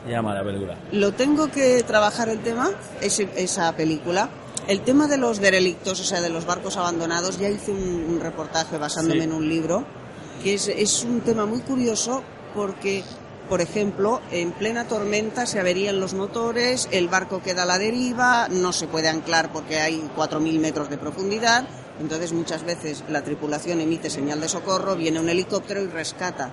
se 0.06 0.12
llama 0.12 0.34
la 0.34 0.44
película. 0.44 0.76
Lo 0.92 1.12
tengo 1.14 1.50
que 1.52 1.84
trabajar 1.84 2.30
el 2.30 2.40
tema, 2.40 2.70
esa 3.02 3.76
película. 3.76 4.30
El 4.68 4.82
tema 4.82 5.08
de 5.08 5.18
los 5.18 5.40
derelictos, 5.40 6.00
o 6.00 6.04
sea, 6.04 6.22
de 6.22 6.30
los 6.30 6.46
barcos 6.46 6.78
abandonados, 6.78 7.40
ya 7.40 7.50
hice 7.50 7.72
un, 7.72 8.06
un 8.08 8.20
reportaje 8.20 8.78
basándome 8.78 9.22
Sí. 9.22 9.26
en 9.26 9.34
un 9.34 9.50
libro, 9.50 9.86
que 10.44 10.54
es, 10.54 10.68
es 10.68 11.04
un 11.04 11.22
tema 11.22 11.46
muy 11.46 11.60
curioso 11.62 12.22
porque, 12.54 13.04
por 13.50 13.62
ejemplo, 13.62 14.22
en 14.32 14.52
plena 14.52 14.88
tormenta 14.88 15.46
se 15.48 15.60
averían 15.60 16.00
los 16.00 16.14
motores, 16.14 16.88
el 16.92 17.08
barco 17.08 17.42
queda 17.42 17.64
a 17.64 17.66
la 17.66 17.80
deriva, 17.80 18.48
no 18.50 18.72
se 18.72 18.88
puede 18.88 19.10
anclar 19.10 19.52
porque 19.52 19.80
hay 19.80 20.08
4.000 20.16 20.60
metros 20.60 20.90
de 20.90 20.98
profundidad, 21.00 21.66
entonces 22.00 22.32
muchas 22.32 22.64
veces 22.64 23.04
la 23.10 23.24
tripulación 23.24 23.82
emite 23.82 24.10
señal 24.12 24.40
de 24.40 24.50
socorro, 24.50 24.96
viene 24.96 25.20
un 25.20 25.30
helicóptero 25.30 25.82
y 25.82 25.88
rescata 25.88 26.52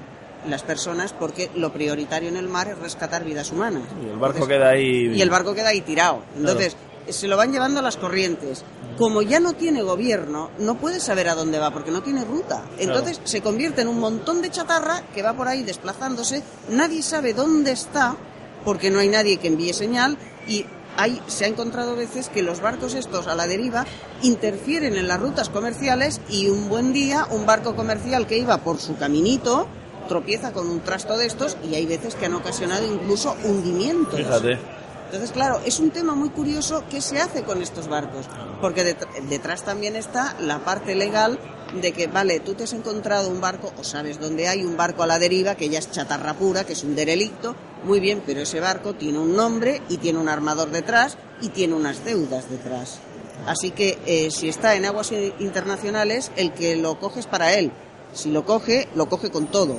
las 0.48 0.62
personas 0.62 1.12
porque 1.12 1.50
lo 1.54 1.72
prioritario 1.72 2.28
en 2.28 2.36
el 2.36 2.48
mar 2.48 2.68
es 2.68 2.78
rescatar 2.78 3.24
vidas 3.24 3.52
humanas. 3.52 3.82
Y 4.02 4.08
el 4.08 4.18
barco 4.18 4.38
Entonces, 4.38 4.56
queda 4.56 4.68
ahí... 4.70 5.12
y 5.14 5.22
el 5.22 5.30
barco 5.30 5.54
queda 5.54 5.70
ahí 5.70 5.80
tirado. 5.80 6.22
Entonces, 6.36 6.76
se 7.08 7.28
lo 7.28 7.36
van 7.36 7.52
llevando 7.52 7.82
las 7.82 7.96
corrientes. 7.96 8.64
Como 8.98 9.22
ya 9.22 9.40
no 9.40 9.52
tiene 9.52 9.82
gobierno, 9.82 10.50
no 10.58 10.76
puede 10.76 11.00
saber 11.00 11.28
a 11.28 11.34
dónde 11.34 11.58
va 11.58 11.70
porque 11.70 11.90
no 11.90 12.02
tiene 12.02 12.24
ruta. 12.24 12.64
Entonces 12.78 13.20
se 13.24 13.42
convierte 13.42 13.82
en 13.82 13.88
un 13.88 14.00
montón 14.00 14.42
de 14.42 14.50
chatarra 14.50 15.02
que 15.14 15.22
va 15.22 15.34
por 15.34 15.48
ahí 15.48 15.62
desplazándose. 15.62 16.42
Nadie 16.70 17.02
sabe 17.02 17.34
dónde 17.34 17.72
está 17.72 18.16
porque 18.64 18.90
no 18.90 18.98
hay 18.98 19.08
nadie 19.08 19.36
que 19.36 19.48
envíe 19.48 19.72
señal 19.72 20.16
y 20.48 20.64
hay, 20.96 21.20
se 21.26 21.44
ha 21.44 21.48
encontrado 21.48 21.94
veces 21.94 22.30
que 22.30 22.42
los 22.42 22.60
barcos 22.60 22.94
estos 22.94 23.26
a 23.26 23.34
la 23.34 23.46
deriva 23.46 23.84
interfieren 24.22 24.96
en 24.96 25.08
las 25.08 25.20
rutas 25.20 25.50
comerciales 25.50 26.22
y 26.30 26.48
un 26.48 26.68
buen 26.70 26.94
día 26.94 27.26
un 27.30 27.44
barco 27.44 27.76
comercial 27.76 28.26
que 28.26 28.38
iba 28.38 28.58
por 28.58 28.78
su 28.78 28.96
caminito 28.96 29.68
tropieza 30.06 30.52
con 30.52 30.68
un 30.68 30.80
trasto 30.80 31.16
de 31.16 31.26
estos 31.26 31.56
y 31.68 31.74
hay 31.74 31.86
veces 31.86 32.14
que 32.14 32.26
han 32.26 32.34
ocasionado 32.34 32.86
incluso 32.86 33.36
hundimientos. 33.44 34.16
Fíjate. 34.16 34.58
Entonces, 35.06 35.30
claro, 35.30 35.60
es 35.64 35.78
un 35.78 35.90
tema 35.90 36.14
muy 36.16 36.30
curioso 36.30 36.82
qué 36.90 37.00
se 37.00 37.20
hace 37.20 37.42
con 37.44 37.62
estos 37.62 37.86
barcos, 37.88 38.26
porque 38.60 38.82
det- 38.84 39.28
detrás 39.28 39.62
también 39.64 39.94
está 39.94 40.34
la 40.40 40.58
parte 40.64 40.96
legal 40.96 41.38
de 41.80 41.92
que, 41.92 42.08
vale, 42.08 42.40
tú 42.40 42.54
te 42.54 42.64
has 42.64 42.72
encontrado 42.72 43.28
un 43.30 43.40
barco 43.40 43.72
o 43.78 43.84
sabes 43.84 44.18
dónde 44.18 44.48
hay 44.48 44.64
un 44.64 44.76
barco 44.76 45.04
a 45.04 45.06
la 45.06 45.18
deriva 45.20 45.54
que 45.54 45.68
ya 45.68 45.78
es 45.78 45.90
chatarra 45.92 46.34
pura, 46.34 46.64
que 46.64 46.72
es 46.72 46.82
un 46.82 46.96
derelicto, 46.96 47.54
muy 47.84 48.00
bien, 48.00 48.20
pero 48.26 48.40
ese 48.40 48.58
barco 48.58 48.94
tiene 48.94 49.18
un 49.20 49.36
nombre 49.36 49.80
y 49.88 49.98
tiene 49.98 50.18
un 50.18 50.28
armador 50.28 50.70
detrás 50.70 51.16
y 51.40 51.50
tiene 51.50 51.74
unas 51.74 52.04
deudas 52.04 52.50
detrás. 52.50 52.98
Así 53.46 53.70
que 53.70 53.98
eh, 54.06 54.30
si 54.32 54.48
está 54.48 54.74
en 54.74 54.86
aguas 54.86 55.12
internacionales, 55.38 56.32
el 56.36 56.52
que 56.52 56.74
lo 56.76 56.98
coge 56.98 57.20
es 57.20 57.26
para 57.26 57.54
él. 57.54 57.70
Si 58.12 58.30
lo 58.30 58.44
coge, 58.44 58.88
lo 58.96 59.08
coge 59.08 59.30
con 59.30 59.46
todo. 59.46 59.76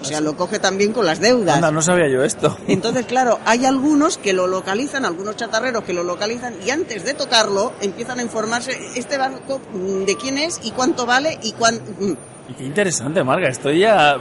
O 0.00 0.04
sea, 0.04 0.20
lo 0.20 0.36
coge 0.36 0.58
también 0.58 0.92
con 0.92 1.04
las 1.04 1.20
deudas. 1.20 1.56
Anda, 1.56 1.70
no 1.70 1.82
sabía 1.82 2.08
yo 2.08 2.24
esto. 2.24 2.56
Entonces, 2.66 3.06
claro, 3.08 3.38
hay 3.44 3.66
algunos 3.66 4.18
que 4.18 4.32
lo 4.32 4.46
localizan, 4.46 5.04
algunos 5.04 5.36
chatarreros 5.36 5.84
que 5.84 5.92
lo 5.92 6.02
localizan 6.02 6.54
y 6.64 6.70
antes 6.70 7.04
de 7.04 7.14
tocarlo 7.14 7.72
empiezan 7.80 8.18
a 8.18 8.22
informarse 8.22 8.78
este 8.96 9.18
barco 9.18 9.60
mm, 9.72 10.04
de 10.04 10.16
quién 10.16 10.38
es 10.38 10.60
y 10.62 10.70
cuánto 10.70 11.06
vale 11.06 11.38
y 11.42 11.52
cuán... 11.52 11.76
mm. 11.76 12.12
Y 12.48 12.54
qué 12.54 12.64
interesante, 12.64 13.22
Marga, 13.22 13.48
estoy 13.48 13.80
ya... 13.80 14.16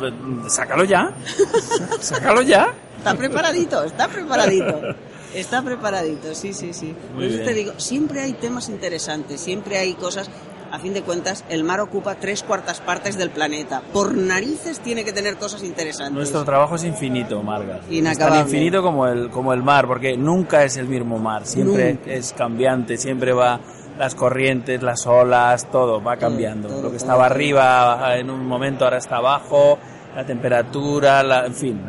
Sácalo 0.47 0.83
ya. 0.83 1.11
Sácalo 1.99 2.43
ya. 2.43 2.71
Está 2.97 3.15
preparadito, 3.15 3.83
está 3.83 4.07
preparadito. 4.07 4.81
Está 5.33 5.61
preparadito, 5.61 6.33
sí, 6.33 6.53
sí, 6.53 6.73
sí. 6.73 6.95
Por 7.13 7.23
eso 7.23 7.43
te 7.43 7.53
digo, 7.53 7.73
siempre 7.77 8.21
hay 8.21 8.33
temas 8.33 8.67
interesantes, 8.67 9.39
siempre 9.39 9.77
hay 9.77 9.93
cosas... 9.93 10.27
A 10.71 10.79
fin 10.79 10.93
de 10.93 11.01
cuentas, 11.01 11.43
el 11.49 11.63
mar 11.63 11.79
ocupa 11.79 12.15
tres 12.15 12.43
cuartas 12.43 12.79
partes 12.79 13.17
del 13.17 13.29
planeta. 13.31 13.81
Por 13.91 14.15
narices 14.15 14.79
tiene 14.79 15.03
que 15.03 15.11
tener 15.11 15.37
cosas 15.37 15.63
interesantes. 15.63 16.13
Nuestro 16.15 16.43
trabajo 16.45 16.75
es 16.75 16.83
infinito, 16.83 17.41
Marga. 17.41 17.79
Es 17.87 17.91
Inacabable. 17.91 18.37
tan 18.41 18.47
infinito 18.47 18.81
como 18.83 19.07
el, 19.07 19.29
como 19.29 19.53
el 19.53 19.63
mar, 19.63 19.87
porque 19.87 20.15
nunca 20.15 20.63
es 20.63 20.77
el 20.77 20.87
mismo 20.87 21.17
mar. 21.17 21.45
Siempre 21.45 21.93
Nunca. 21.93 22.11
es 22.11 22.33
cambiante, 22.33 22.97
siempre 22.97 23.33
va 23.33 23.59
las 23.97 24.15
corrientes, 24.15 24.81
las 24.83 25.05
olas, 25.07 25.69
todo 25.71 26.01
va 26.01 26.17
cambiando. 26.17 26.69
todo, 26.69 26.83
Lo 26.83 26.91
que 26.91 26.97
estaba 26.97 27.25
todo. 27.25 27.33
arriba 27.35 28.15
en 28.17 28.29
un 28.29 28.45
momento 28.45 28.85
ahora 28.85 28.97
está 28.97 29.17
abajo, 29.17 29.77
la 30.15 30.25
temperatura, 30.25 31.21
la, 31.23 31.45
en 31.47 31.53
fin. 31.55 31.81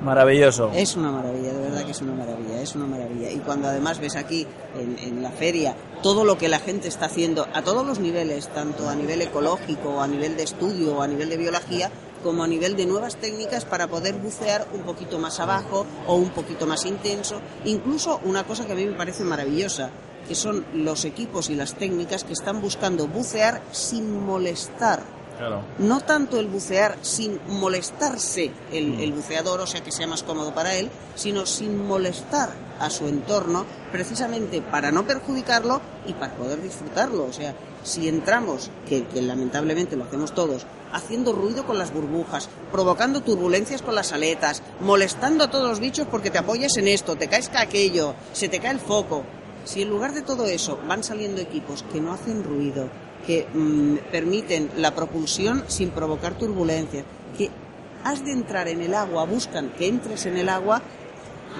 Maravilloso. 0.00 0.70
Es 0.74 0.94
una 0.94 1.10
maravilla, 1.10 1.52
de 1.52 1.60
verdad 1.60 1.84
que 1.84 1.90
es 1.90 2.00
una 2.00 2.14
maravilla, 2.14 2.60
es 2.62 2.74
una 2.76 2.86
maravilla. 2.86 3.30
Y 3.32 3.38
cuando 3.38 3.68
además 3.68 3.98
ves 3.98 4.14
aquí 4.14 4.46
en, 4.76 5.22
la 5.22 5.30
feria 5.30 5.74
todo 6.02 6.24
lo 6.24 6.38
que 6.38 6.48
la 6.48 6.60
gente 6.60 6.86
está 6.86 7.06
haciendo 7.06 7.48
a 7.52 7.62
todos 7.62 7.84
los 7.84 7.98
niveles, 7.98 8.48
tanto 8.48 8.88
a 8.88 8.94
nivel 8.94 9.22
ecológico, 9.22 10.00
a 10.00 10.06
nivel 10.06 10.36
de 10.36 10.44
estudio, 10.44 11.02
a 11.02 11.08
nivel 11.08 11.28
de 11.28 11.36
biología, 11.36 11.90
como 12.22 12.44
a 12.44 12.46
nivel 12.46 12.76
de 12.76 12.86
nuevas 12.86 13.16
técnicas 13.16 13.64
para 13.64 13.88
poder 13.88 14.14
bucear 14.14 14.68
un 14.72 14.82
poquito 14.82 15.18
más 15.18 15.40
abajo 15.40 15.84
o 16.06 16.14
un 16.14 16.30
poquito 16.30 16.66
más 16.66 16.84
intenso. 16.84 17.40
Incluso 17.64 18.20
una 18.24 18.44
cosa 18.44 18.66
que 18.66 18.72
a 18.72 18.76
mí 18.76 18.86
me 18.86 18.92
parece 18.96 19.24
maravillosa, 19.24 19.90
que 20.28 20.36
son 20.36 20.64
los 20.74 21.04
equipos 21.04 21.50
y 21.50 21.56
las 21.56 21.74
técnicas 21.74 22.22
que 22.22 22.34
están 22.34 22.60
buscando 22.60 23.08
bucear 23.08 23.62
sin 23.72 24.24
molestar 24.24 25.17
Claro. 25.38 25.62
no 25.78 26.00
tanto 26.00 26.38
el 26.40 26.48
bucear 26.48 26.98
sin 27.02 27.40
molestarse 27.48 28.50
el, 28.72 29.00
el 29.00 29.12
buceador, 29.12 29.60
o 29.60 29.66
sea 29.66 29.82
que 29.82 29.92
sea 29.92 30.06
más 30.06 30.24
cómodo 30.24 30.52
para 30.52 30.74
él, 30.74 30.90
sino 31.14 31.46
sin 31.46 31.86
molestar 31.86 32.50
a 32.80 32.90
su 32.90 33.08
entorno, 33.08 33.64
precisamente 33.92 34.60
para 34.60 34.90
no 34.90 35.06
perjudicarlo 35.06 35.80
y 36.06 36.12
para 36.14 36.34
poder 36.34 36.62
disfrutarlo. 36.62 37.24
O 37.24 37.32
sea, 37.32 37.54
si 37.82 38.08
entramos, 38.08 38.70
que, 38.88 39.04
que 39.06 39.22
lamentablemente 39.22 39.96
lo 39.96 40.04
hacemos 40.04 40.34
todos, 40.34 40.66
haciendo 40.92 41.32
ruido 41.32 41.66
con 41.66 41.78
las 41.78 41.92
burbujas, 41.92 42.48
provocando 42.72 43.22
turbulencias 43.22 43.82
con 43.82 43.94
las 43.94 44.12
aletas, 44.12 44.62
molestando 44.80 45.44
a 45.44 45.50
todos 45.50 45.68
los 45.68 45.80
bichos 45.80 46.06
porque 46.10 46.30
te 46.30 46.38
apoyas 46.38 46.76
en 46.76 46.88
esto, 46.88 47.16
te 47.16 47.28
caes 47.28 47.48
que 47.48 47.58
aquello, 47.58 48.14
se 48.32 48.48
te 48.48 48.60
cae 48.60 48.72
el 48.72 48.80
foco. 48.80 49.24
Si 49.64 49.82
en 49.82 49.90
lugar 49.90 50.14
de 50.14 50.22
todo 50.22 50.46
eso 50.46 50.78
van 50.88 51.04
saliendo 51.04 51.40
equipos 51.40 51.84
que 51.92 52.00
no 52.00 52.12
hacen 52.12 52.42
ruido, 52.42 52.88
que 53.28 53.46
mm, 53.52 54.10
permiten 54.10 54.70
la 54.78 54.94
propulsión 54.94 55.62
sin 55.68 55.90
provocar 55.90 56.32
turbulencias, 56.38 57.04
que 57.36 57.50
has 58.02 58.24
de 58.24 58.32
entrar 58.32 58.68
en 58.68 58.80
el 58.80 58.94
agua, 58.94 59.26
buscan 59.26 59.68
que 59.76 59.86
entres 59.86 60.24
en 60.24 60.38
el 60.38 60.48
agua, 60.48 60.80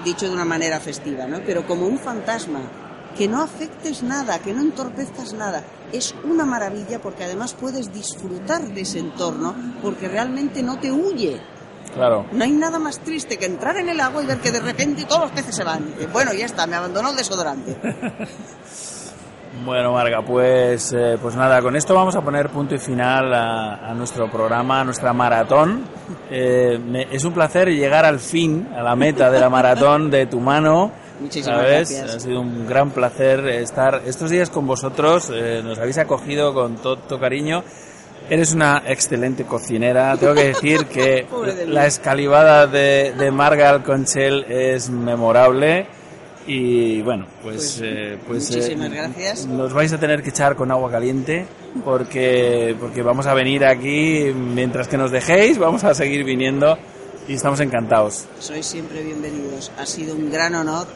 dicho 0.02 0.26
de 0.26 0.32
una 0.32 0.46
manera 0.46 0.80
festiva, 0.80 1.26
¿no? 1.26 1.40
Pero 1.44 1.66
como 1.66 1.86
un 1.86 1.98
fantasma, 1.98 2.60
que 3.18 3.28
no 3.28 3.42
afectes 3.42 4.02
nada, 4.02 4.38
que 4.38 4.54
no 4.54 4.62
entorpezcas 4.62 5.34
nada. 5.34 5.62
Es 5.92 6.14
una 6.24 6.46
maravilla 6.46 7.02
porque 7.02 7.24
además 7.24 7.52
puedes 7.52 7.92
disfrutar 7.92 8.66
de 8.68 8.80
ese 8.80 9.00
entorno 9.00 9.54
porque 9.82 10.08
realmente 10.08 10.62
no 10.62 10.78
te 10.78 10.90
huye. 10.90 11.38
Claro. 11.92 12.24
No 12.32 12.44
hay 12.44 12.52
nada 12.52 12.78
más 12.78 13.00
triste 13.00 13.36
que 13.36 13.44
entrar 13.44 13.76
en 13.76 13.90
el 13.90 14.00
agua 14.00 14.22
y 14.22 14.26
ver 14.26 14.38
que 14.38 14.52
de 14.52 14.60
repente 14.60 15.04
todos 15.04 15.20
los 15.20 15.32
peces 15.32 15.54
se 15.54 15.64
van. 15.64 15.94
Bueno, 16.14 16.32
ya 16.32 16.46
está, 16.46 16.66
me 16.66 16.76
abandonó 16.76 17.10
el 17.10 17.16
desodorante. 17.16 17.76
Bueno, 19.64 19.92
Marga, 19.92 20.22
pues, 20.22 20.92
eh, 20.92 21.18
pues 21.20 21.34
nada, 21.34 21.60
con 21.60 21.74
esto 21.76 21.94
vamos 21.94 22.14
a 22.16 22.20
poner 22.22 22.48
punto 22.48 22.74
y 22.74 22.78
final 22.78 23.34
a, 23.34 23.90
a 23.90 23.94
nuestro 23.94 24.30
programa, 24.30 24.80
a 24.80 24.84
nuestra 24.84 25.12
maratón. 25.12 25.84
Eh, 26.30 26.78
me- 26.82 27.08
es 27.10 27.24
un 27.24 27.32
placer 27.32 27.68
llegar 27.68 28.04
al 28.04 28.18
fin, 28.20 28.68
a 28.76 28.82
la 28.82 28.94
meta 28.96 29.30
de 29.30 29.40
la 29.40 29.50
maratón 29.50 30.10
de 30.10 30.26
tu 30.26 30.40
mano. 30.40 30.92
Muchísimas 31.20 31.58
¿sabes? 31.58 31.90
gracias. 31.90 32.16
Ha 32.16 32.20
sido 32.20 32.40
un 32.40 32.66
gran 32.66 32.90
placer 32.90 33.40
estar 33.48 34.02
estos 34.06 34.30
días 34.30 34.48
con 34.48 34.66
vosotros. 34.66 35.30
eh, 35.34 35.60
nos 35.64 35.78
habéis 35.78 35.98
acogido 35.98 36.54
con 36.54 36.76
todo 36.76 37.18
cariño. 37.18 37.62
Eres 38.30 38.52
una 38.54 38.82
excelente 38.86 39.44
cocinera. 39.44 40.16
Tengo 40.16 40.34
que 40.34 40.44
decir 40.48 40.86
que 40.86 41.26
de 41.56 41.66
la 41.66 41.86
escalivada 41.86 42.66
de, 42.66 43.12
de 43.18 43.30
Marga 43.32 43.70
Alconchel 43.70 44.44
es 44.48 44.88
memorable. 44.88 45.88
Y 46.48 47.02
bueno, 47.02 47.26
pues, 47.42 47.76
Pues, 47.78 47.80
eh, 47.82 48.18
pues, 48.26 48.48
muchísimas 48.48 48.90
eh, 48.90 48.94
gracias. 48.94 49.46
Nos 49.46 49.74
vais 49.74 49.92
a 49.92 50.00
tener 50.00 50.22
que 50.22 50.30
echar 50.30 50.56
con 50.56 50.70
agua 50.70 50.90
caliente 50.90 51.46
porque, 51.84 52.74
porque 52.80 53.02
vamos 53.02 53.26
a 53.26 53.34
venir 53.34 53.66
aquí 53.66 54.32
mientras 54.34 54.88
que 54.88 54.96
nos 54.96 55.10
dejéis, 55.10 55.58
vamos 55.58 55.84
a 55.84 55.92
seguir 55.92 56.24
viniendo 56.24 56.78
y 57.28 57.34
estamos 57.34 57.60
encantados. 57.60 58.24
Sois 58.38 58.64
siempre 58.64 59.02
bienvenidos. 59.02 59.70
Ha 59.78 59.84
sido 59.84 60.14
un 60.14 60.30
gran 60.30 60.54
honor 60.54 60.86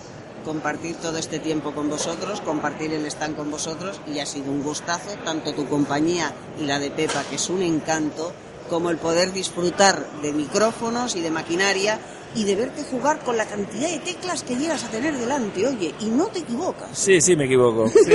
compartir 0.43 0.97
todo 0.97 1.19
este 1.19 1.39
tiempo 1.39 1.73
con 1.73 1.91
vosotros, 1.91 2.41
compartir 2.41 2.91
el 2.95 3.05
stand 3.05 3.37
con 3.37 3.51
vosotros 3.51 4.01
y 4.07 4.21
ha 4.21 4.27
sido 4.27 4.51
un 4.51 4.63
gustazo, 4.63 5.11
tanto 5.23 5.53
tu 5.53 5.69
compañía 5.69 6.33
y 6.59 6.65
la 6.65 6.79
de 6.79 6.91
Pepa, 6.91 7.25
que 7.29 7.37
es 7.37 7.51
un 7.51 7.63
encanto, 7.63 8.33
como 8.71 8.89
el 8.89 8.97
poder 8.97 9.33
disfrutar 9.35 10.07
de 10.23 10.33
micrófonos 10.33 11.15
y 11.15 11.21
de 11.21 11.31
maquinaria 11.31 11.99
y 12.35 12.45
de 12.45 12.57
verte 12.57 12.83
jugar 12.91 13.19
con 13.21 13.37
la 13.37 13.47
cantidad 13.47 13.89
de 13.91 13.99
teclas 13.99 14.43
que 14.43 14.57
llegas 14.57 14.85
a 14.85 14.89
tener 14.89 15.17
delante, 15.17 15.67
oye, 15.67 15.95
y 16.01 16.07
no 16.07 16.27
te 16.27 16.41
equivocas. 16.41 16.89
Sí, 16.93 17.21
sí, 17.21 17.37
me 17.37 17.45
equivoco. 17.45 17.89
sí. 18.05 18.13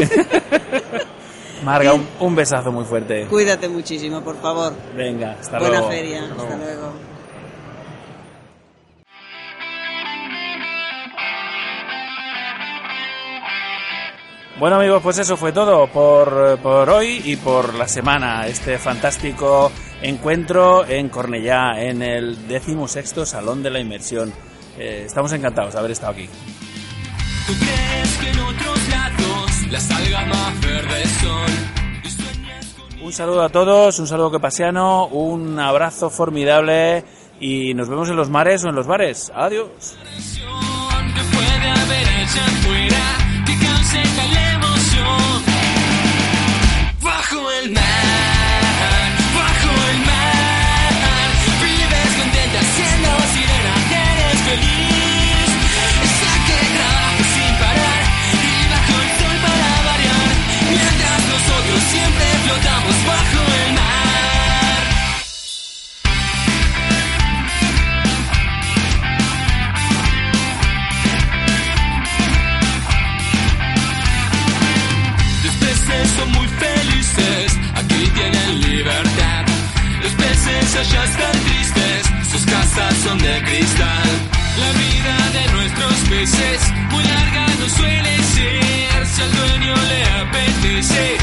Marga, 1.64 1.94
un, 1.94 2.07
un 2.19 2.35
besazo 2.35 2.72
muy 2.72 2.85
fuerte. 2.85 3.26
Cuídate 3.27 3.68
muchísimo, 3.68 4.22
por 4.22 4.39
favor. 4.41 4.73
Venga, 4.95 5.38
hasta 5.39 5.60
Buena 5.60 5.76
luego. 5.80 5.89
feria. 5.89 6.23
Hasta 6.23 6.34
Hasta 6.44 6.56
luego. 6.57 6.81
luego. 6.81 6.94
Bueno 14.60 14.77
amigos, 14.77 15.02
pues 15.03 15.19
eso 15.19 15.38
fue 15.38 15.52
todo 15.52 15.85
por, 15.88 16.57
por 16.60 16.89
hoy 16.89 17.22
y 17.26 17.35
por 17.35 17.76
la 17.76 17.88
semana. 17.88 18.48
Este 18.48 18.80
fantástico 18.80 19.72
encuentro 20.02 20.86
en 20.86 21.10
Cornellá, 21.10 21.82
en 21.82 22.02
el 22.02 22.48
decimosexto 22.48 23.26
Salón 23.26 23.64
de 23.64 23.69
la 23.69 23.80
Inmersión. 23.80 24.34
Eh, 24.78 25.03
estamos 25.06 25.32
encantados 25.34 25.74
de 25.74 25.80
haber 25.80 25.91
estado 25.91 26.14
aquí. 26.14 26.28
¿Tú 27.48 27.53
crees 27.53 28.18
que 28.18 28.30
en 28.30 28.40
otros 28.40 28.90
lados 28.90 29.68
las 29.72 29.91
algas 29.91 30.28
más 30.28 30.61
verdes 30.61 31.10
son? 31.22 31.78
Un 33.02 33.14
saludo 33.14 33.44
a 33.44 33.49
todos, 33.49 33.99
un 33.99 34.07
saludo 34.07 34.32
que 34.32 34.40
paseano, 34.40 35.07
un 35.07 35.57
abrazo 35.60 36.10
formidable 36.10 37.06
y 37.40 37.74
nos 37.74 37.88
vemos 37.88 38.10
en 38.10 38.18
los 38.18 38.30
mares 38.30 38.65
o 38.65 38.69
en 38.69 38.76
los 38.76 38.86
bares. 38.86 39.32
Adiós. 39.34 39.95
Allá 80.88 81.03
están 81.03 81.31
tristes, 81.31 82.01
sus 82.31 82.45
casas 82.45 82.93
son 83.03 83.18
de 83.18 83.41
cristal. 83.43 84.09
La 84.59 84.72
vida 84.72 85.15
de 85.34 85.51
nuestros 85.53 85.93
peces 86.09 86.73
muy 86.91 87.03
larga 87.03 87.45
no 87.59 87.69
suele 87.69 88.18
ser, 88.23 89.05
si 89.05 89.22
al 89.22 89.31
dueño 89.31 89.76
le 89.89 90.03
apetece. 90.22 91.18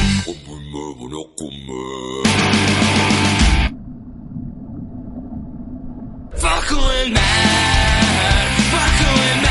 Bajo 6.42 6.92
el 6.92 7.12
mar, 7.12 7.22
bajo 8.72 9.08
el 9.32 9.40
mar, 9.42 9.43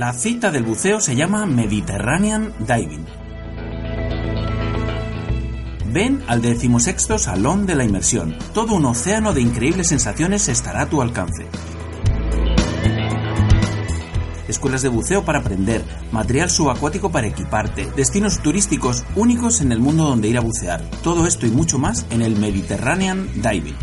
La 0.00 0.14
cita 0.14 0.50
del 0.50 0.62
buceo 0.62 0.98
se 0.98 1.14
llama 1.14 1.44
Mediterranean 1.44 2.54
Diving. 2.60 3.04
Ven 5.92 6.22
al 6.26 6.40
decimosexto 6.40 7.18
Salón 7.18 7.66
de 7.66 7.74
la 7.74 7.84
Inmersión. 7.84 8.34
Todo 8.54 8.76
un 8.76 8.86
océano 8.86 9.34
de 9.34 9.42
increíbles 9.42 9.88
sensaciones 9.88 10.48
estará 10.48 10.80
a 10.80 10.88
tu 10.88 11.02
alcance. 11.02 11.44
Escuelas 14.48 14.80
de 14.80 14.88
buceo 14.88 15.22
para 15.22 15.40
aprender, 15.40 15.84
material 16.12 16.48
subacuático 16.48 17.12
para 17.12 17.26
equiparte, 17.26 17.86
destinos 17.94 18.38
turísticos 18.42 19.04
únicos 19.16 19.60
en 19.60 19.70
el 19.70 19.80
mundo 19.80 20.04
donde 20.04 20.28
ir 20.28 20.38
a 20.38 20.40
bucear. 20.40 20.80
Todo 21.02 21.26
esto 21.26 21.46
y 21.46 21.50
mucho 21.50 21.78
más 21.78 22.06
en 22.08 22.22
el 22.22 22.36
Mediterranean 22.36 23.28
Diving. 23.34 23.76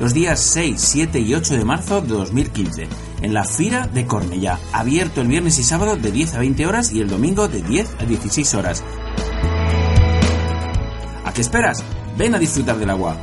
Los 0.00 0.12
días 0.12 0.38
6, 0.40 0.74
7 0.78 1.18
y 1.20 1.34
8 1.34 1.54
de 1.54 1.64
marzo 1.64 2.02
de 2.02 2.08
2015, 2.08 2.88
en 3.24 3.32
la 3.32 3.44
Fira 3.44 3.86
de 3.86 4.06
Cornellá, 4.06 4.58
abierto 4.72 5.22
el 5.22 5.28
viernes 5.28 5.58
y 5.58 5.64
sábado 5.64 5.96
de 5.96 6.12
10 6.12 6.34
a 6.34 6.38
20 6.40 6.66
horas 6.66 6.92
y 6.92 7.00
el 7.00 7.08
domingo 7.08 7.48
de 7.48 7.62
10 7.62 7.96
a 7.98 8.04
16 8.04 8.54
horas. 8.54 8.84
¿A 11.24 11.32
qué 11.32 11.40
esperas? 11.40 11.82
Ven 12.18 12.34
a 12.34 12.38
disfrutar 12.38 12.76
del 12.76 12.90
agua. 12.90 13.16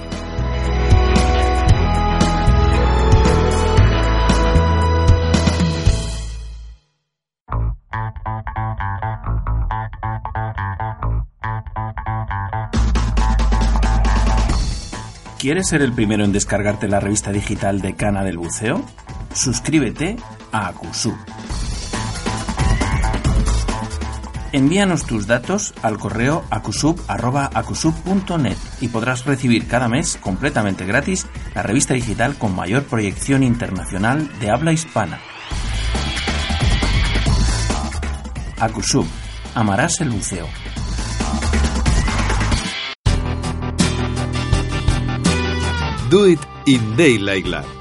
¿Quieres 15.38 15.68
ser 15.68 15.84
el 15.84 15.94
primero 15.94 16.23
en 16.23 16.32
descargarte 16.32 16.88
la 16.88 16.99
revista 16.99 17.32
digital 17.32 17.82
de 17.82 17.95
Cana 17.95 18.23
del 18.23 18.38
Buceo? 18.38 18.84
Suscríbete 19.34 20.18
a 20.52 20.68
Acusub. 20.68 21.16
Envíanos 24.53 25.06
tus 25.06 25.28
datos 25.28 25.74
al 25.82 25.98
correo 25.98 26.44
acusub.acusub.net 26.49 28.58
y 28.82 28.90
podrás 28.90 29.26
recibir 29.26 29.68
cada 29.68 29.88
mes 29.88 30.18
completamente 30.22 30.86
gratis 30.86 31.26
la 31.56 31.64
revista 31.64 31.94
digital 31.94 32.38
con 32.38 32.53
mayor 32.53 32.84
proyección 32.84 33.44
internacional 33.44 34.30
de 34.40 34.52
habla 34.52 34.74
hispana. 34.74 35.22
Acusub. 38.60 39.08
Amarás 39.56 40.02
el 40.02 40.10
buceo. 40.10 40.48
Do 46.10 46.28
It 46.28 46.40
in 46.66 46.98
Daylight. 46.98 47.81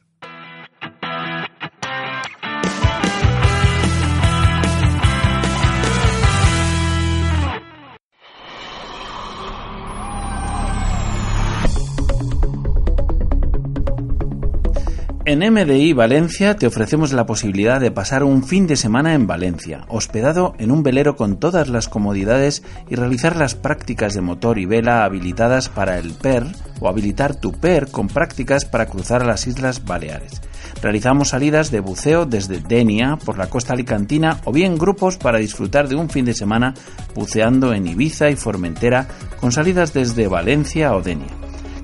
En 15.31 15.39
MDI 15.39 15.93
Valencia 15.93 16.57
te 16.57 16.67
ofrecemos 16.67 17.13
la 17.13 17.25
posibilidad 17.25 17.79
de 17.79 17.89
pasar 17.89 18.25
un 18.25 18.43
fin 18.43 18.67
de 18.67 18.75
semana 18.75 19.13
en 19.13 19.27
Valencia, 19.27 19.85
hospedado 19.87 20.55
en 20.57 20.71
un 20.71 20.83
velero 20.83 21.15
con 21.15 21.39
todas 21.39 21.69
las 21.69 21.87
comodidades 21.87 22.63
y 22.89 22.95
realizar 22.95 23.37
las 23.37 23.55
prácticas 23.55 24.13
de 24.13 24.19
motor 24.19 24.59
y 24.59 24.65
vela 24.65 25.05
habilitadas 25.05 25.69
para 25.69 25.99
el 25.99 26.11
PER 26.11 26.47
o 26.81 26.89
habilitar 26.89 27.33
tu 27.33 27.53
PER 27.53 27.89
con 27.89 28.09
prácticas 28.09 28.65
para 28.65 28.87
cruzar 28.87 29.25
las 29.25 29.47
Islas 29.47 29.85
Baleares. 29.85 30.41
Realizamos 30.81 31.29
salidas 31.29 31.71
de 31.71 31.79
buceo 31.79 32.25
desde 32.25 32.59
Denia 32.59 33.15
por 33.15 33.37
la 33.37 33.47
costa 33.47 33.71
alicantina 33.71 34.41
o 34.43 34.51
bien 34.51 34.77
grupos 34.77 35.15
para 35.15 35.39
disfrutar 35.39 35.87
de 35.87 35.95
un 35.95 36.09
fin 36.09 36.25
de 36.25 36.33
semana 36.33 36.73
buceando 37.15 37.71
en 37.71 37.87
Ibiza 37.87 38.29
y 38.29 38.35
Formentera 38.35 39.07
con 39.39 39.53
salidas 39.53 39.93
desde 39.93 40.27
Valencia 40.27 40.93
o 40.93 41.01
Denia. 41.01 41.31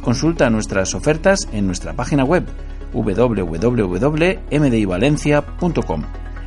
Consulta 0.02 0.49
nuestras 0.49 0.94
ofertas 0.94 1.48
en 1.53 1.65
nuestra 1.65 1.94
página 1.94 2.26
web 2.26 2.45
www.mdivalencia.com. 3.03 6.03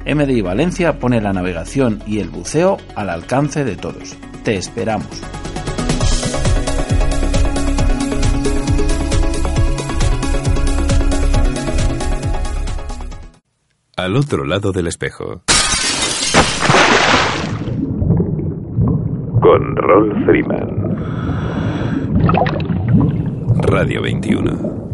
MDI 0.06 0.40
Valencia 0.40 0.98
pone 0.98 1.20
la 1.20 1.32
navegación 1.32 2.02
y 2.06 2.20
el 2.20 2.31
buceo 2.31 2.78
al 2.97 3.10
alcance 3.10 3.64
de 3.64 3.77
todos. 3.77 4.16
Te 4.43 4.56
esperamos. 4.56 5.06
Al 13.97 14.16
otro 14.16 14.44
lado 14.44 14.72
del 14.72 14.86
espejo. 14.86 15.43
Con 19.43 19.77
Rolf 19.77 20.24
Freeman. 20.24 20.97
Radio 23.62 24.02
21. 24.02 24.89